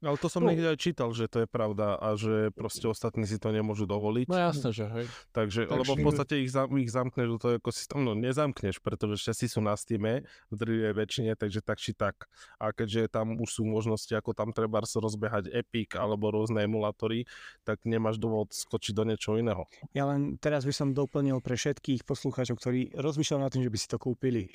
Ale 0.00 0.16
to 0.16 0.32
som 0.32 0.40
No. 0.40 0.48
niekde 0.48 0.72
aj 0.72 0.78
čítal, 0.80 1.12
že 1.12 1.28
to 1.28 1.44
je 1.44 1.48
pravda 1.48 1.92
a 1.94 2.16
že 2.16 2.48
proste 2.56 2.88
ostatní 2.88 3.28
si 3.28 3.36
to 3.36 3.52
nemôžu 3.52 3.84
dovoliť. 3.84 4.26
No 4.26 4.36
jasné, 4.40 4.72
že 4.72 4.88
hej. 4.88 5.04
Takže, 5.30 5.68
Takže- 5.68 5.76
lebo 5.76 5.92
v 5.92 6.02
podstate 6.02 6.34
ich, 6.40 6.48
zam, 6.48 6.72
ich 6.80 6.88
zamkneš 6.88 7.28
do 7.28 7.38
toho 7.38 7.52
ekosystému, 7.60 8.00
no 8.00 8.12
nezamkneš, 8.16 8.80
pretože 8.80 9.20
všetci 9.20 9.46
sú 9.46 9.60
na 9.60 9.76
Steam, 9.76 10.24
v 10.48 10.54
drvivej 10.56 10.96
väčšine, 10.96 11.30
takže 11.36 11.60
tak 11.60 11.76
či 11.76 11.92
tak. 11.92 12.24
A 12.56 12.72
keďže 12.72 13.12
tam 13.12 13.36
už 13.36 13.60
sú 13.60 13.68
možnosti, 13.68 14.08
ako 14.16 14.32
tam 14.32 14.56
treba 14.56 14.80
sa 14.82 14.96
rozbehať 14.98 15.52
Epic 15.52 15.92
alebo 15.92 16.32
rôzne 16.32 16.64
emulátory, 16.64 17.28
tak 17.68 17.84
nemáš 17.84 18.16
dôvod 18.16 18.56
skočiť 18.56 18.96
do 18.96 19.04
niečo 19.04 19.36
iného. 19.36 19.68
Ja 19.92 20.08
len 20.08 20.40
teraz 20.40 20.64
by 20.64 20.72
som 20.72 20.96
doplnil 20.96 21.44
pre 21.44 21.60
všetkých 21.60 22.08
poslucháčov, 22.08 22.56
ktorí 22.56 22.96
rozmýšľajú 22.96 23.40
nad 23.44 23.52
tým, 23.52 23.68
že 23.68 23.72
by 23.72 23.78
si 23.78 23.88
to 23.92 24.00
kúpili. 24.00 24.48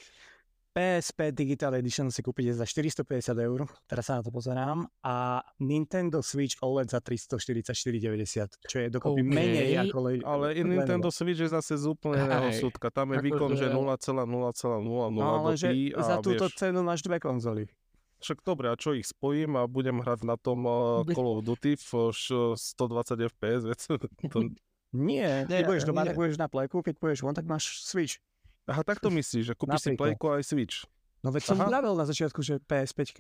PSP 0.76 1.32
Digital 1.32 1.72
Edition 1.74 2.12
si 2.12 2.20
kúpite 2.20 2.52
za 2.52 2.68
450 2.68 3.08
eur, 3.40 3.60
teraz 3.86 4.04
sa 4.06 4.20
na 4.20 4.22
to 4.22 4.30
pozerám, 4.30 4.84
a 5.00 5.40
Nintendo 5.58 6.20
Switch 6.20 6.60
OLED 6.60 6.92
za 6.92 7.00
344,90, 7.00 8.60
čo 8.60 8.78
je 8.78 8.88
dokopy 8.90 9.22
OK. 9.22 9.30
menej 9.30 9.72
ako 9.82 9.98
le- 10.02 10.20
Ale 10.20 10.48
Lenovo. 10.52 10.68
Nintendo 10.70 11.08
Switch 11.10 11.40
je 11.40 11.48
zase 11.48 11.74
z 11.74 11.88
úplne 11.88 12.20
iného 12.20 12.52
súdka. 12.52 12.92
Tam 12.92 13.08
je 13.10 13.16
Akože- 13.16 13.26
výkon, 13.26 13.52
že 13.54 13.66
0,0,00 13.70 14.84
No 15.10 15.24
ale 15.40 15.56
že 15.56 15.72
za 15.96 16.20
túto 16.20 16.46
vieš, 16.46 16.60
cenu 16.60 16.80
máš 16.82 17.00
dve 17.02 17.18
konzoly. 17.18 17.72
však 18.18 18.44
dobre, 18.44 18.68
a 18.68 18.76
čo 18.76 18.92
ich 18.92 19.06
spojím 19.06 19.56
a 19.56 19.64
budem 19.66 19.96
hrať 19.98 20.24
na 20.24 20.36
tom 20.36 20.66
uh, 20.66 21.08
Call 21.08 21.30
of 21.32 21.46
Duty 21.46 21.78
v 21.78 21.90
š- 22.10 22.60
120 22.76 23.16
FPS, 23.30 23.64
veď 23.64 23.80
to, 23.80 24.40
Nie, 24.92 25.44
Nie, 25.46 25.64
budeš 25.64 25.84
doma, 25.84 26.02
nie. 26.02 26.08
tak 26.08 26.18
budeš 26.18 26.36
na 26.36 26.48
pleku, 26.48 26.80
keď 26.80 26.96
pôjdeš 26.96 27.20
von, 27.22 27.32
tak 27.32 27.44
máš 27.44 27.80
Switch. 27.82 28.20
Aha, 28.66 28.82
tak 28.82 28.98
to 28.98 29.14
myslíš, 29.14 29.44
že 29.52 29.54
kúpiš 29.54 29.82
si 29.82 29.94
Napríklad. 29.94 30.18
Playko 30.18 30.28
aj 30.42 30.44
Switch. 30.46 30.78
No 31.22 31.30
veď 31.34 31.44
som 31.46 31.58
vravel 31.58 31.94
na 31.94 32.06
začiatku, 32.06 32.42
že 32.42 32.62
PS5 32.62 33.18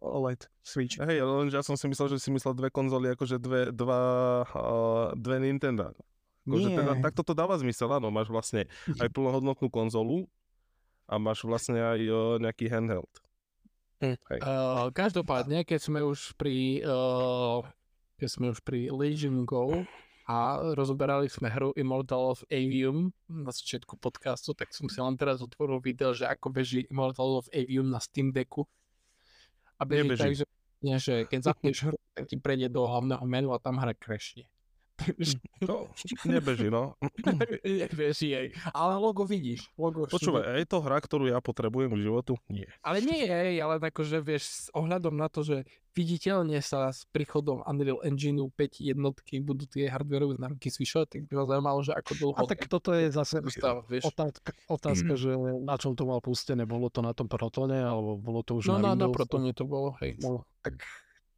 OLED 0.00 0.48
Switch. 0.64 0.96
Hej, 0.96 1.20
lenže 1.20 1.56
ja 1.60 1.64
som 1.64 1.76
si 1.76 1.84
myslel, 1.88 2.16
že 2.16 2.18
si 2.20 2.32
myslel 2.32 2.56
dve 2.56 2.72
konzoly, 2.72 3.12
akože 3.12 3.36
dve, 3.36 3.68
dva, 3.72 4.00
uh, 4.48 5.12
dve 5.12 5.36
Nintendo. 5.40 5.92
Akože 6.48 6.68
Nie. 6.72 6.76
teda, 6.80 6.92
takto 7.04 7.20
to 7.20 7.36
dáva 7.36 7.60
zmysel, 7.60 7.92
áno, 7.92 8.08
máš 8.08 8.32
vlastne 8.32 8.64
aj 8.96 9.08
plnohodnotnú 9.14 9.68
konzolu 9.68 10.24
a 11.04 11.20
máš 11.20 11.44
vlastne 11.44 11.80
aj 11.80 12.00
uh, 12.08 12.16
nejaký 12.40 12.72
handheld. 12.72 13.12
Hm. 14.00 14.16
Hej. 14.16 14.40
Uh, 14.40 14.88
každopádne, 14.96 15.68
keď 15.68 15.80
sme 15.84 16.00
už 16.00 16.32
pri 16.40 16.80
uh, 16.80 17.60
keď 18.16 18.28
sme 18.28 18.46
už 18.52 18.60
pri 18.64 18.88
Legion 18.88 19.44
Go 19.44 19.84
a 20.30 20.62
rozoberali 20.78 21.26
sme 21.26 21.50
hru 21.50 21.74
Immortal 21.74 22.30
of 22.30 22.46
Avium 22.46 23.10
na 23.26 23.50
začiatku 23.50 23.98
podcastu, 23.98 24.54
tak 24.54 24.70
som 24.70 24.86
si 24.86 25.02
len 25.02 25.18
teraz 25.18 25.42
otvoril 25.42 25.82
video, 25.82 26.14
že 26.14 26.30
ako 26.30 26.54
beží 26.54 26.86
Immortal 26.86 27.42
of 27.42 27.50
Avium 27.50 27.90
na 27.90 27.98
Steam 27.98 28.30
Decku. 28.30 28.62
A 29.74 29.82
beží 29.82 30.06
Nebeží. 30.06 30.22
tak, 30.22 30.32
že, 30.38 30.46
nie, 30.86 30.96
že 31.02 31.26
keď 31.26 31.50
zapneš 31.50 31.82
hru, 31.82 31.98
tak 32.14 32.30
ti 32.30 32.38
prejde 32.38 32.70
do 32.70 32.86
hlavného 32.86 33.26
menu 33.26 33.50
a 33.50 33.58
tam 33.58 33.82
hra 33.82 33.90
crashne. 33.90 34.46
No, 35.60 35.92
nebeží, 36.24 36.72
no. 36.72 36.96
Nevieš 37.64 38.24
jej. 38.24 38.48
Ale 38.72 38.96
logo 38.96 39.28
vidíš. 39.28 39.68
Logo 39.76 40.08
Počúvaj, 40.08 40.56
je 40.60 40.66
to 40.68 40.78
hra, 40.80 40.98
ktorú 41.00 41.28
ja 41.28 41.38
potrebujem 41.44 41.92
k 41.92 42.00
životu? 42.00 42.32
Nie. 42.48 42.68
Ale 42.80 43.04
nie 43.04 43.24
je, 43.28 43.60
ale 43.60 43.76
akože 43.80 44.20
vieš, 44.24 44.42
s 44.48 44.66
ohľadom 44.72 45.16
na 45.16 45.28
to, 45.28 45.44
že 45.44 45.68
viditeľne 45.92 46.62
sa 46.62 46.94
s 46.94 47.04
príchodom 47.10 47.66
Unreal 47.66 48.00
Engine 48.06 48.40
5 48.48 48.80
jednotky 48.80 49.42
budú 49.42 49.66
tie 49.66 49.90
hardwareové 49.90 50.38
nároky 50.38 50.70
zvyšovať, 50.70 51.06
tak 51.10 51.20
by 51.26 51.32
ma 51.34 51.44
zaujímalo, 51.50 51.78
že 51.82 51.92
ako 51.92 52.12
dlho 52.14 52.32
A 52.38 52.42
tak 52.46 52.60
toto 52.70 52.94
je 52.94 53.10
zase 53.10 53.42
Gustav, 53.42 53.84
vieš. 53.90 54.06
otázka, 54.08 54.50
otázka 54.70 55.12
že 55.18 55.34
na 55.60 55.74
čom 55.76 55.98
to 55.98 56.06
mal 56.06 56.22
pustené. 56.22 56.62
Bolo 56.64 56.88
to 56.88 57.02
na 57.02 57.10
tom 57.10 57.26
Protone, 57.26 57.82
alebo 57.82 58.16
bolo 58.16 58.40
to 58.46 58.62
už 58.62 58.70
No 58.70 58.78
na 58.78 58.94
na, 58.94 59.04
na 59.04 59.10
Windows? 59.10 59.16
Protone 59.18 59.50
to 59.52 59.64
bolo, 59.66 59.98
hej. 59.98 60.14
No, 60.22 60.46
tak 60.62 60.78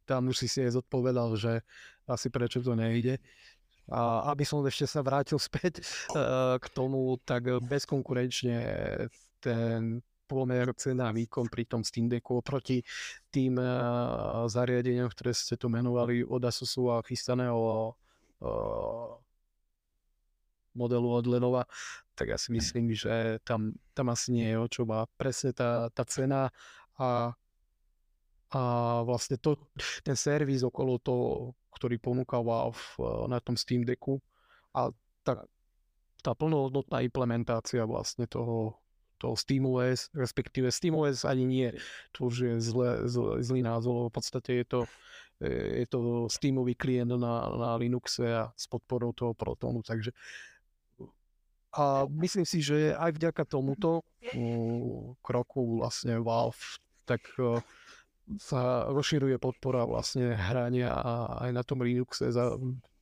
tam 0.05 0.29
už 0.29 0.35
si 0.45 0.47
si 0.51 0.59
aj 0.61 0.79
zodpovedal, 0.79 1.33
že 1.39 1.63
asi 2.05 2.27
prečo 2.27 2.59
to 2.59 2.75
nejde. 2.75 3.17
A 3.91 4.31
aby 4.31 4.47
som 4.47 4.63
ešte 4.63 4.87
sa 4.87 5.03
vrátil 5.03 5.39
späť 5.39 5.83
eh, 6.15 6.55
k 6.59 6.65
tomu, 6.71 7.19
tak 7.27 7.47
bezkonkurenčne 7.63 8.57
ten 9.43 9.99
pomer 10.23 10.71
cena 10.79 11.11
výkon 11.11 11.51
pri 11.51 11.67
tom 11.67 11.83
Steam 11.83 12.07
Decku 12.07 12.39
oproti 12.39 12.79
tým 13.27 13.59
eh, 13.59 13.69
zariadeniam, 14.47 15.11
ktoré 15.11 15.35
ste 15.35 15.59
tu 15.59 15.67
menovali 15.67 16.23
od 16.23 16.41
Asusu 16.41 16.89
a 16.89 17.03
chystaného 17.03 17.93
eh, 18.39 19.23
modelu 20.73 21.05
od 21.05 21.25
Lenova, 21.29 21.63
tak 22.17 22.33
ja 22.33 22.37
si 22.37 22.49
myslím, 22.53 22.93
že 22.93 23.37
tam, 23.45 23.73
tam 23.93 24.09
asi 24.09 24.33
nie 24.33 24.49
je 24.49 24.57
o 24.57 24.67
čo. 24.69 24.81
Má 24.85 25.05
presne 25.17 25.53
tá, 25.53 25.89
tá 25.93 26.01
cena 26.05 26.49
a, 26.97 27.33
a 28.53 28.61
vlastne 29.05 29.37
to, 29.37 29.57
ten 30.01 30.17
servis 30.17 30.65
okolo 30.65 30.97
toho, 30.97 31.53
ktorý 31.75 31.97
ponúka 31.97 32.39
Valve 32.39 32.79
eh, 32.99 33.03
na 33.27 33.41
tom 33.41 33.57
Steam 33.57 33.83
Decku. 33.83 34.21
A 34.73 34.89
tá, 35.21 35.43
tá 36.21 36.31
plnohodnotná 36.33 37.01
implementácia 37.05 37.85
vlastne 37.85 38.25
toho, 38.25 38.77
toho 39.21 39.35
SteamOS, 39.37 40.13
respektíve 40.13 40.69
SteamOS 40.73 41.25
ani 41.25 41.43
nie, 41.45 41.67
to 42.11 42.29
už 42.29 42.35
je 42.37 42.53
zle, 42.59 43.05
zle, 43.07 43.39
zlý 43.43 43.61
názov, 43.61 44.09
v 44.09 44.13
podstate 44.13 44.51
je 44.61 44.65
to, 44.65 44.79
eh, 45.41 45.83
je 45.83 45.85
to 45.89 46.29
Steamový 46.29 46.77
klient 46.77 47.13
na, 47.13 47.49
na 47.53 47.69
Linuxe 47.77 48.25
a 48.25 48.49
s 48.53 48.65
podporou 48.69 49.13
toho 49.13 49.33
Protonu, 49.33 49.81
takže 49.81 50.13
a 51.73 52.05
myslím 52.05 52.45
si, 52.45 52.61
že 52.61 52.93
aj 52.93 53.17
vďaka 53.17 53.49
tomuto 53.49 54.05
uh, 54.05 55.17
kroku 55.25 55.81
vlastne 55.81 56.21
Valve 56.21 56.77
tak 57.09 57.25
uh, 57.41 57.59
sa 58.39 58.87
rozširuje 58.87 59.35
podpora 59.39 59.83
vlastne 59.83 60.33
hrania 60.33 60.95
a 60.95 61.43
aj 61.47 61.51
na 61.51 61.63
tom 61.63 61.83
Linuxe 61.83 62.31
za, 62.31 62.55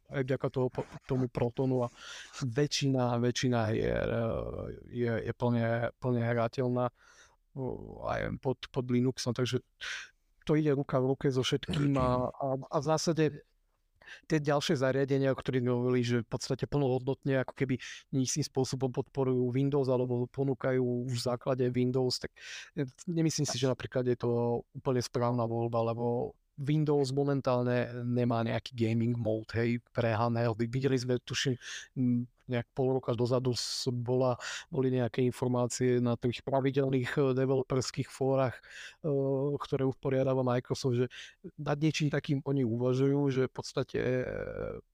aj 0.10 0.22
vďaka 0.26 0.48
toho, 0.50 0.68
tomu 1.06 1.30
Protonu 1.30 1.86
a 1.86 1.94
väčšina, 2.42 3.22
väčšina 3.22 3.60
hier 3.70 4.08
uh, 4.10 4.66
je, 4.90 5.14
je 5.30 5.34
plne, 5.38 5.94
plne 6.02 6.22
hrateľná 6.26 6.90
aj 8.08 8.22
pod, 8.40 8.58
pod 8.72 8.86
Linuxom, 8.88 9.36
takže 9.36 9.60
to 10.48 10.56
ide 10.56 10.72
ruka 10.74 10.98
v 10.98 11.10
ruke 11.14 11.28
so 11.30 11.44
všetkým 11.44 11.94
a, 12.00 12.32
a, 12.32 12.48
a 12.58 12.78
v 12.80 12.86
zásade 12.86 13.24
tie 14.28 14.40
ďalšie 14.42 14.80
zariadenia, 14.80 15.32
o 15.32 15.38
ktorých 15.38 15.68
hovorili, 15.68 16.04
že 16.04 16.18
v 16.24 16.30
podstate 16.30 16.66
plnohodnotne 16.66 17.44
ako 17.44 17.54
keby 17.54 17.76
istým 18.16 18.46
spôsobom 18.46 18.92
podporujú 18.92 19.52
Windows 19.54 19.88
alebo 19.88 20.28
ponúkajú 20.30 21.08
v 21.08 21.18
základe 21.18 21.68
Windows, 21.70 22.20
tak 22.20 22.32
eh, 22.78 22.88
nemyslím 23.08 23.46
si, 23.46 23.56
že 23.58 23.70
napríklad 23.70 24.08
je 24.08 24.18
to 24.18 24.62
úplne 24.76 25.02
správna 25.04 25.48
voľba, 25.48 25.94
lebo 25.94 26.36
Windows 26.62 27.10
momentálne 27.10 27.90
nemá 28.06 28.46
nejaký 28.46 28.78
gaming 28.78 29.18
mode, 29.18 29.50
hej, 29.58 29.82
pre 29.90 30.14
handheld. 30.14 30.62
Videli 30.62 30.94
sme, 30.96 31.18
tuším, 31.18 31.58
nejak 32.52 32.68
pol 32.76 33.00
roka 33.00 33.16
dozadu 33.16 33.56
bola, 33.96 34.36
boli 34.68 34.92
nejaké 34.92 35.24
informácie 35.24 36.04
na 36.04 36.20
tých 36.20 36.44
pravidelných 36.44 37.10
eh, 37.16 37.22
developerských 37.32 38.12
fórach, 38.12 38.60
eh, 39.02 39.10
ktoré 39.56 39.88
usporiadáva 39.88 40.44
Microsoft, 40.44 41.00
že 41.00 41.08
nad 41.56 41.80
niečím 41.80 42.12
takým 42.12 42.44
oni 42.44 42.68
uvažujú, 42.68 43.20
že 43.32 43.42
v 43.48 43.54
podstate 43.56 44.00
eh, 44.00 44.91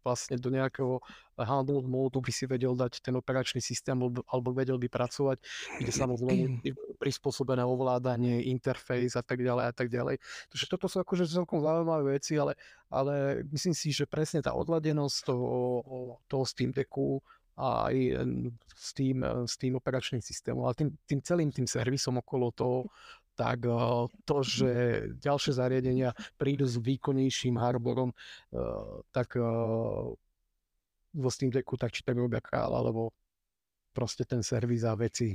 vlastne 0.00 0.36
do 0.40 0.48
nejakého 0.48 1.00
handle 1.40 1.80
módu 1.84 2.20
by 2.20 2.32
si 2.32 2.44
vedel 2.44 2.76
dať 2.76 3.00
ten 3.00 3.16
operačný 3.16 3.64
systém 3.64 3.96
alebo, 3.96 4.48
vedel 4.52 4.76
by 4.76 4.88
pracovať, 4.92 5.40
kde 5.80 5.92
samozrejme 5.92 6.60
je 6.64 6.72
prispôsobené 7.00 7.64
ovládanie, 7.64 8.44
interfejs 8.52 9.16
a 9.16 9.24
tak 9.24 9.40
ďalej 9.40 9.64
a 9.68 9.72
tak 9.72 9.88
ďalej. 9.88 10.20
Takže 10.52 10.66
toto 10.68 10.86
sú 10.88 11.00
akože 11.00 11.24
celkom 11.28 11.64
zaujímavé 11.64 12.20
veci, 12.20 12.36
ale, 12.36 12.56
ale 12.92 13.44
myslím 13.48 13.72
si, 13.72 13.92
že 13.92 14.04
presne 14.04 14.44
tá 14.44 14.52
odladenosť 14.52 15.16
toho, 15.24 15.52
toho 16.28 16.44
Steam 16.44 16.72
Decku 16.76 17.24
a 17.60 17.92
aj 17.92 17.96
em, 17.96 18.56
s 18.72 18.96
tým, 18.96 19.20
eh, 19.20 19.44
s 19.44 19.54
tým 19.60 19.76
operačným 19.76 20.24
systémom, 20.24 20.64
ale 20.64 20.74
tým, 20.74 20.88
tým 21.04 21.20
celým 21.20 21.50
tým 21.52 21.68
servisom 21.68 22.16
okolo 22.16 22.48
toho, 22.56 22.88
tak 23.40 23.64
eh, 23.64 23.72
to, 24.28 24.36
že 24.44 24.70
ďalšie 25.16 25.56
zariadenia 25.56 26.12
prídu 26.36 26.68
s 26.68 26.76
výkonnejším 26.76 27.56
hardwareom, 27.56 28.12
eh, 28.12 28.60
tak 29.16 29.40
eh, 29.40 30.12
vo 31.10 31.28
Steam 31.32 31.48
Decku 31.48 31.80
tak 31.80 31.96
či 31.96 32.04
tak 32.04 32.20
robia 32.20 32.44
kráľa, 32.44 32.92
lebo 32.92 33.16
proste 33.96 34.28
ten 34.28 34.44
servis 34.44 34.84
a 34.84 34.92
veci, 34.92 35.34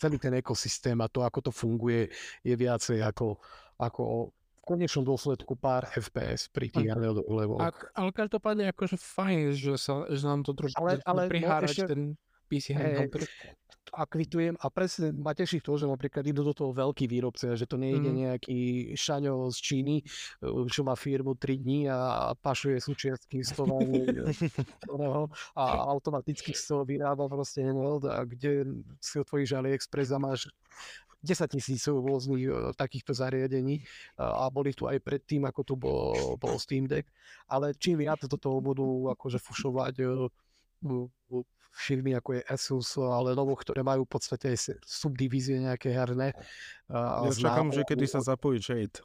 celý 0.00 0.16
ten 0.16 0.32
ekosystém 0.40 0.96
a 0.98 1.06
to, 1.12 1.20
ako 1.22 1.38
to 1.44 1.52
funguje, 1.52 2.08
je 2.42 2.54
viacej 2.56 3.04
ako, 3.04 3.38
ako 3.78 4.32
v 4.32 4.60
konečnom 4.66 5.06
dôsledku 5.06 5.54
pár 5.54 5.86
FPS 5.94 6.50
pri 6.50 6.72
tých 6.72 6.90
lebo 7.30 7.54
A, 7.62 7.70
ale 7.94 8.10
každopádne 8.10 8.74
akože 8.74 8.98
fajn, 8.98 9.54
že, 9.54 9.78
sa, 9.78 10.08
že 10.10 10.24
nám 10.26 10.42
to 10.42 10.56
trošku 10.56 10.80
Ale- 10.82 11.04
ale 11.06 11.28
no 11.28 11.30
prihárať 11.30 11.70
ešte- 11.70 11.90
ten 11.92 12.00
PC 12.50 12.74
handheld. 12.74 13.14
A 13.96 14.04
kvitujem 14.04 14.60
a 14.60 14.68
presne 14.68 15.16
ma 15.16 15.32
teší 15.32 15.64
to, 15.64 15.80
že 15.80 15.88
napríklad 15.88 16.20
idú 16.28 16.44
do 16.44 16.52
toho 16.52 16.76
veľký 16.76 17.08
výrobce, 17.08 17.56
že 17.56 17.64
to 17.64 17.80
nejde 17.80 18.12
Mhm. 18.12 18.18
nejaký 18.20 18.60
šaňo 18.92 19.48
z 19.48 19.58
Číny, 19.58 19.96
eh, 20.04 20.64
čo 20.68 20.84
má 20.84 20.92
firmu 20.92 21.32
3 21.32 21.56
dní 21.56 21.88
a 21.88 22.36
pašuje 22.36 22.76
súčiastky 22.76 23.40
z 23.48 23.56
toho 23.56 25.32
a 25.56 25.64
automaticky 25.88 26.52
z 26.52 26.62
toho 26.68 26.84
vyrába 26.84 27.24
proste 27.32 27.64
handheld 27.64 28.04
a 28.04 28.20
kde 28.28 28.68
si 29.00 29.16
otvoríš 29.16 29.56
AliExpress 29.56 30.12
a 30.12 30.20
máš 30.20 30.52
10 31.24 31.48
tisícov 31.48 32.04
rôznych 32.04 32.52
eh, 32.52 32.76
takýchto 32.76 33.16
zariadení 33.16 33.80
eh, 33.80 33.86
a 34.20 34.52
boli 34.52 34.76
tu 34.76 34.84
aj 34.84 35.00
predtým, 35.00 35.48
ako 35.48 35.60
tu 35.64 35.74
bol, 35.74 36.36
bol 36.36 36.60
Steam 36.60 36.84
Deck, 36.84 37.08
ale 37.48 37.72
čím 37.74 38.04
viac 38.04 38.20
do 38.20 38.36
toho 38.36 38.60
budú 38.60 39.08
akože 39.08 39.40
fušovať 39.40 39.94
eh, 40.04 40.28
firmy 41.76 42.16
ako 42.16 42.40
je 42.40 42.42
Asus 42.48 42.96
alebo 42.96 43.52
ktoré 43.52 43.84
majú 43.84 44.08
v 44.08 44.12
podstate 44.16 44.56
subdivízie 44.82 45.60
nejaké 45.60 45.92
herné. 45.92 46.32
a 46.88 47.28
Ja 47.28 47.32
čakám, 47.36 47.68
že 47.68 47.84
kedy 47.84 48.08
sa 48.08 48.24
zapojí 48.24 48.56
Jade. 48.56 49.04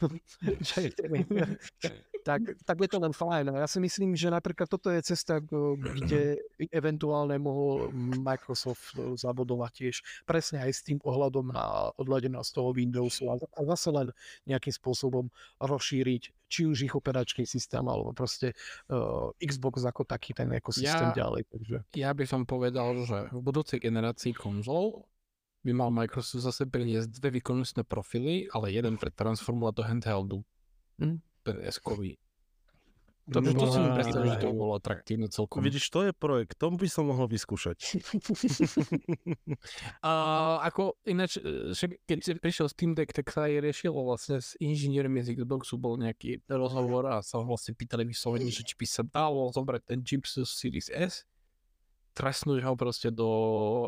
že, 0.68 0.92
tak, 2.24 2.40
tak 2.64 2.76
je 2.80 2.88
to 2.88 2.98
len 2.98 3.12
fajn. 3.12 3.52
Ja 3.52 3.68
si 3.68 3.78
myslím, 3.84 4.16
že 4.16 4.32
napríklad 4.32 4.64
toto 4.64 4.88
je 4.88 5.04
cesta, 5.04 5.44
kde 5.44 6.40
eventuálne 6.80 7.36
mohol 7.36 7.92
Microsoft 8.24 8.96
e, 8.96 9.12
zabudovať 9.14 9.70
tiež 9.76 9.96
presne 10.24 10.64
aj 10.64 10.72
s 10.72 10.80
tým 10.80 10.98
ohľadom 11.04 11.52
na 11.52 11.92
odladenosť 12.00 12.50
toho 12.56 12.72
Windowsu 12.72 13.28
a, 13.28 13.36
a 13.36 13.60
zase 13.76 13.92
len 13.92 14.08
nejakým 14.48 14.72
spôsobom 14.72 15.28
rozšíriť 15.60 16.32
či 16.48 16.70
už 16.70 16.86
ich 16.86 16.94
operačný 16.94 17.44
systém, 17.44 17.82
alebo 17.82 18.14
proste 18.14 18.54
uh, 18.86 19.34
Xbox 19.42 19.82
ako 19.82 20.06
taký 20.06 20.36
ten 20.36 20.46
ekosystém 20.54 21.10
Ja- 21.10 21.26
ďalej. 21.26 21.42
Takže. 21.50 21.76
Ja 21.98 22.10
by 22.14 22.24
som 22.30 22.46
povedal, 22.46 22.94
že 23.02 23.26
v 23.34 23.40
budúcej 23.42 23.82
generácii 23.82 24.30
konzol 24.36 25.02
by 25.64 25.72
mal 25.72 25.90
Microsoft 25.90 26.44
zase 26.44 26.68
priniesť 26.68 27.10
dve 27.10 27.40
výkonnostné 27.40 27.82
profily, 27.88 28.46
ale 28.52 28.70
jeden 28.70 29.00
pretransformovať 29.00 29.74
do 29.74 29.82
handheldu. 29.82 30.38
Hm. 31.00 31.18
Ten 31.44 31.60
S-kový. 31.60 32.16
To, 33.32 33.40
by 33.40 33.56
to 33.56 33.66
si 33.72 33.80
mi 33.80 33.88
No, 33.88 33.96
predstavujem, 33.96 34.36
že 34.36 34.44
to 34.44 34.52
bolo 34.52 34.76
atraktívne 34.76 35.32
celkom. 35.32 35.64
Vidíš, 35.64 35.88
to 35.88 36.04
je 36.04 36.12
projekt, 36.12 36.60
tom 36.60 36.76
by 36.76 36.84
som 36.84 37.08
mohol 37.08 37.24
vyskúšať. 37.24 37.80
A 40.04 40.12
ako 40.60 41.00
ináč, 41.08 41.40
e, 41.40 41.72
keď 42.04 42.18
si 42.20 42.30
prišiel 42.36 42.68
Steam 42.68 42.92
Deck, 42.92 43.16
tak 43.16 43.32
sa 43.32 43.48
aj 43.48 43.64
riešilo 43.64 43.96
vlastne 43.96 44.44
s 44.44 44.60
inžiniermi 44.60 45.24
z 45.24 45.40
Xboxu, 45.40 45.80
bol 45.80 45.96
nejaký 45.96 46.44
rozhovor 46.52 47.08
a 47.08 47.24
sa 47.24 47.40
vlastne 47.40 47.72
pýtali 47.72 48.04
vyslovene, 48.04 48.52
že 48.52 48.60
či 48.60 48.76
by 48.76 48.84
sa 48.84 49.00
dalo 49.00 49.48
zobrať 49.56 49.88
ten 49.88 50.04
chip 50.04 50.28
z 50.28 50.44
Series 50.44 50.92
S, 50.92 51.24
tresnúť 52.14 52.62
ho 52.62 52.72
proste 52.78 53.10
do 53.10 53.28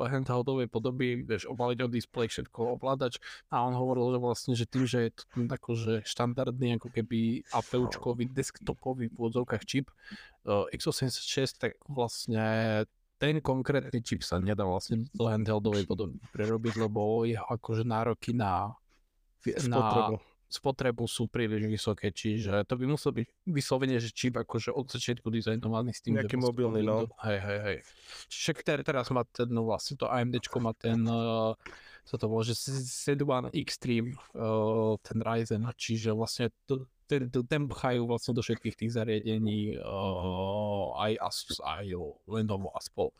handheldovej 0.03 0.67
podoby, 0.67 1.23
vieš, 1.23 1.47
obaliť 1.47 1.79
o 1.87 1.89
display, 1.89 2.27
všetko 2.27 2.77
ovládač 2.77 3.23
a 3.49 3.63
on 3.63 3.73
hovoril, 3.79 4.13
že 4.13 4.19
vlastne, 4.19 4.53
že 4.59 4.67
tým, 4.67 4.85
že 4.85 4.99
je 5.09 5.11
to 5.15 5.25
akože 5.47 6.03
štandardný 6.03 6.77
ako 6.77 6.91
keby 6.91 7.47
APUčkový 7.55 8.27
desktopový 8.35 9.09
v 9.09 9.15
úvodzovkách 9.15 9.63
čip 9.63 9.87
uh, 10.45 10.67
x86, 10.75 11.63
tak 11.63 11.79
vlastne 11.87 12.85
ten 13.17 13.41
konkrétny 13.41 14.05
čip 14.05 14.21
sa 14.21 14.37
nedá 14.37 14.69
vlastne 14.69 15.09
do 15.15 15.25
handheldovej 15.31 15.89
podoby 15.89 16.21
prerobiť, 16.35 16.75
lebo 16.77 17.25
jeho 17.25 17.47
akože 17.49 17.87
nároky 17.87 18.37
na, 18.37 18.77
na 19.47 19.79
Spotrebu. 19.81 20.36
Spotrebu 20.47 21.11
sú 21.11 21.27
príliš 21.27 21.67
vysoké, 21.67 22.15
čiže 22.15 22.63
to 22.71 22.79
by 22.79 22.85
musel 22.87 23.11
byť 23.11 23.27
vyslovene, 23.51 23.99
že 23.99 24.15
čip 24.15 24.39
akože 24.39 24.71
od 24.71 24.87
začiatku 24.87 25.27
dizajnovaný 25.27 25.91
s 25.91 26.01
tým, 26.07 26.23
Nejaký 26.23 26.39
že 26.39 26.45
mobilný, 26.47 26.81
no. 26.87 27.11
Hej, 27.27 27.39
hej, 27.43 27.59
hej. 27.67 27.79
Však 28.31 28.63
ter, 28.63 28.79
teraz 28.87 29.11
má 29.11 29.27
ten, 29.27 29.51
no 29.51 29.67
vlastne 29.67 29.99
to 29.99 30.07
AMDčko 30.07 30.57
má 30.63 30.73
ten, 30.79 31.03
uh, 31.03 31.59
sa 32.07 32.17
to 32.17 32.31
volá, 32.31 32.47
že 32.47 32.55
Z1 32.55 33.51
Extreme, 33.51 34.15
uh, 34.39 34.95
ten 35.03 35.19
Ryzen, 35.19 35.67
čiže 35.75 36.15
vlastne 36.15 36.55
to, 36.71 36.87
ten, 37.11 37.27
ten, 37.27 37.43
ten 37.43 37.63
pchajú 37.67 38.07
vlastne 38.07 38.35
do 38.35 38.43
všetkých 38.43 38.79
tých 38.79 38.95
zariadení, 38.95 39.83
uh, 39.83 40.95
aj 41.03 41.13
Asus, 41.27 41.59
aj 41.59 41.91
Lenovo 42.31 42.71
a 42.71 42.79
spol. 42.79 43.11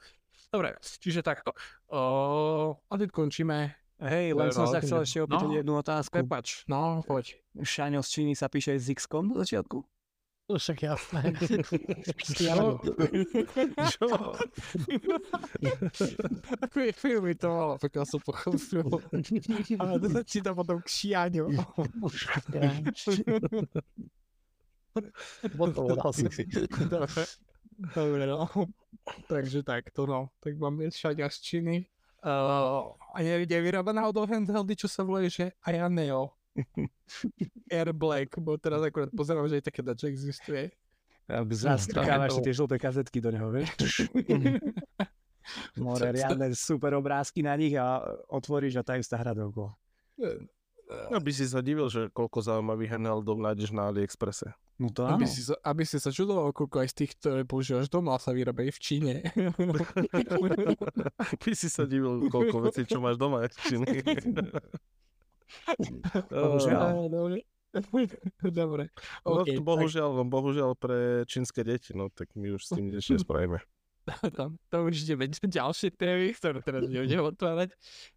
Dobre, 0.47 0.79
čiže 0.81 1.27
takto. 1.27 1.51
Uh, 1.91 2.79
a 2.87 2.95
teď 2.95 3.11
končíme. 3.11 3.86
Hej, 3.97 4.37
len 4.37 4.49
som 4.53 4.69
sa 4.69 4.85
chcel 4.85 5.09
ešte 5.09 5.25
opýtať 5.25 5.49
No, 5.49 5.57
jednu 5.57 5.73
otázku. 5.81 6.15
Prepač, 6.21 6.69
no, 6.69 7.01
poď. 7.09 7.41
Šaňo 7.57 8.05
z 8.05 8.09
Číny 8.13 8.33
sa 8.37 8.53
píše 8.53 8.77
z 8.77 8.93
XCOM 8.93 9.33
na 9.33 9.41
začiatku? 9.41 9.81
No 10.47 10.63
však 10.63 10.79
jasné. 10.79 11.35
No. 12.55 12.79
Čo? 13.91 14.07
Takové 16.63 16.95
filmy 16.95 17.35
to 17.35 17.51
malo, 17.51 17.75
pokiaľ 17.83 18.05
som 18.07 18.21
pochopil. 18.23 18.87
Ale 19.83 19.99
to 19.99 20.09
začína 20.23 20.55
potom 20.55 20.79
k 20.79 20.89
si. 26.31 26.47
Dobre. 27.97 28.25
No. 28.31 28.47
Takže 29.27 29.67
takto, 29.67 30.07
no. 30.07 30.31
Tak 30.39 30.55
máme 30.63 30.95
šania 30.95 31.27
z 31.27 31.39
Číny. 31.43 31.77
Uh, 32.27 32.91
a 33.15 33.23
je, 33.23 33.47
je 33.47 33.59
vyrábaná 33.63 34.03
od 34.11 34.19
handheldy, 34.27 34.75
čo 34.75 34.91
sa 34.91 35.07
volá, 35.07 35.23
že 35.31 35.55
Aya 35.63 35.87
Neo. 35.87 36.35
Air 37.71 37.95
Black, 37.95 38.35
bo 38.43 38.59
teraz 38.59 38.83
akurát 38.83 39.15
pozerám, 39.15 39.47
že 39.47 39.63
aj 39.63 39.65
také 39.71 39.81
dačo 39.87 40.11
existuje. 40.11 40.75
Zastrkávaš 41.31 42.39
si 42.39 42.43
tie 42.43 42.55
žlté 42.55 42.83
kazetky 42.83 43.19
do 43.23 43.31
neho, 43.31 43.51
vieš? 43.55 44.11
More 45.79 46.11
riadne 46.11 46.51
super 46.59 46.99
obrázky 46.99 47.47
na 47.47 47.55
nich 47.55 47.79
a 47.79 48.03
otvoríš 48.27 48.79
a 48.79 48.87
tá 48.87 48.99
istá 48.99 49.19
hra 49.19 49.31
dookola. 49.31 49.79
Aby 51.15 51.31
si 51.31 51.47
sa 51.47 51.63
divil, 51.63 51.87
že 51.87 52.11
koľko 52.11 52.43
zaujímavých 52.43 52.99
handheldov 52.99 53.39
nájdeš 53.39 53.71
na 53.71 53.91
AliExpresse. 53.91 54.51
No 54.77 54.93
to 54.93 55.09
áno. 55.09 55.17
Aby 55.17 55.25
si, 55.25 55.41
sa, 55.41 55.57
aby 55.65 55.89
si 55.89 55.97
sa 55.97 56.13
čudoval, 56.13 56.53
koľko 56.53 56.85
aj 56.85 56.89
z 56.93 56.95
tých, 57.01 57.13
ktoré 57.17 57.49
používaš 57.49 57.89
doma, 57.89 58.21
sa 58.21 58.37
vyrábajú 58.37 58.77
v 58.77 58.81
Číne. 58.81 59.15
By 61.41 61.53
si 61.57 61.73
sa 61.73 61.89
divil, 61.89 62.29
koľko 62.29 62.69
vecí, 62.69 62.85
čo 62.85 63.01
máš 63.01 63.17
doma, 63.17 63.49
je 63.49 63.57
Číny. 63.57 64.05
Bohužiaľ. 66.29 67.09
Dobre. 68.41 68.89
No, 69.25 69.45
OK, 69.45 69.53
to 69.53 69.65
bohužiaľ, 69.65 70.11
no, 70.17 70.25
bohužiaľ 70.25 70.73
pre 70.81 71.29
čínske 71.29 71.61
deti, 71.61 71.93
no 71.93 72.09
tak 72.09 72.33
my 72.33 72.57
už 72.57 72.63
s 72.65 72.71
tým 72.73 72.89
nič 72.89 73.13
nespravíme. 73.13 73.61
to, 74.39 74.55
to 74.71 74.77
už 74.87 75.05
ideme 75.05 75.27
ďalšie 75.29 75.93
témy, 75.99 76.31
ktoré 76.33 76.63
teraz 76.63 76.87
nebudem 76.87 77.27
otvárať. 77.27 77.75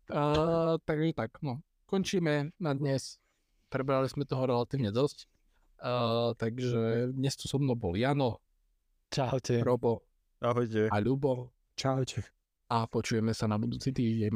Uh, 0.07 0.77
takže 0.85 1.17
tak, 1.17 1.41
no. 1.41 1.59
Končíme 1.89 2.53
na 2.61 2.71
dnes. 2.77 3.17
Prebrali 3.73 4.05
sme 4.05 4.23
toho 4.23 4.45
relatívne 4.45 4.93
dosť. 4.93 5.25
Uh, 5.79 6.35
takže 6.35 7.07
dnes 7.15 7.33
tu 7.39 7.47
so 7.47 7.55
mnou 7.55 7.75
bol 7.79 7.95
Jano, 7.95 8.43
Čaute. 9.09 9.63
Robo 9.63 10.03
Ahojte. 10.43 10.91
a 10.91 10.97
Ľubo. 10.99 11.49
Čaute. 11.73 12.21
A 12.69 12.85
počujeme 12.85 13.33
sa 13.33 13.49
na 13.49 13.57
budúci 13.57 13.89
týždeň. 13.89 14.29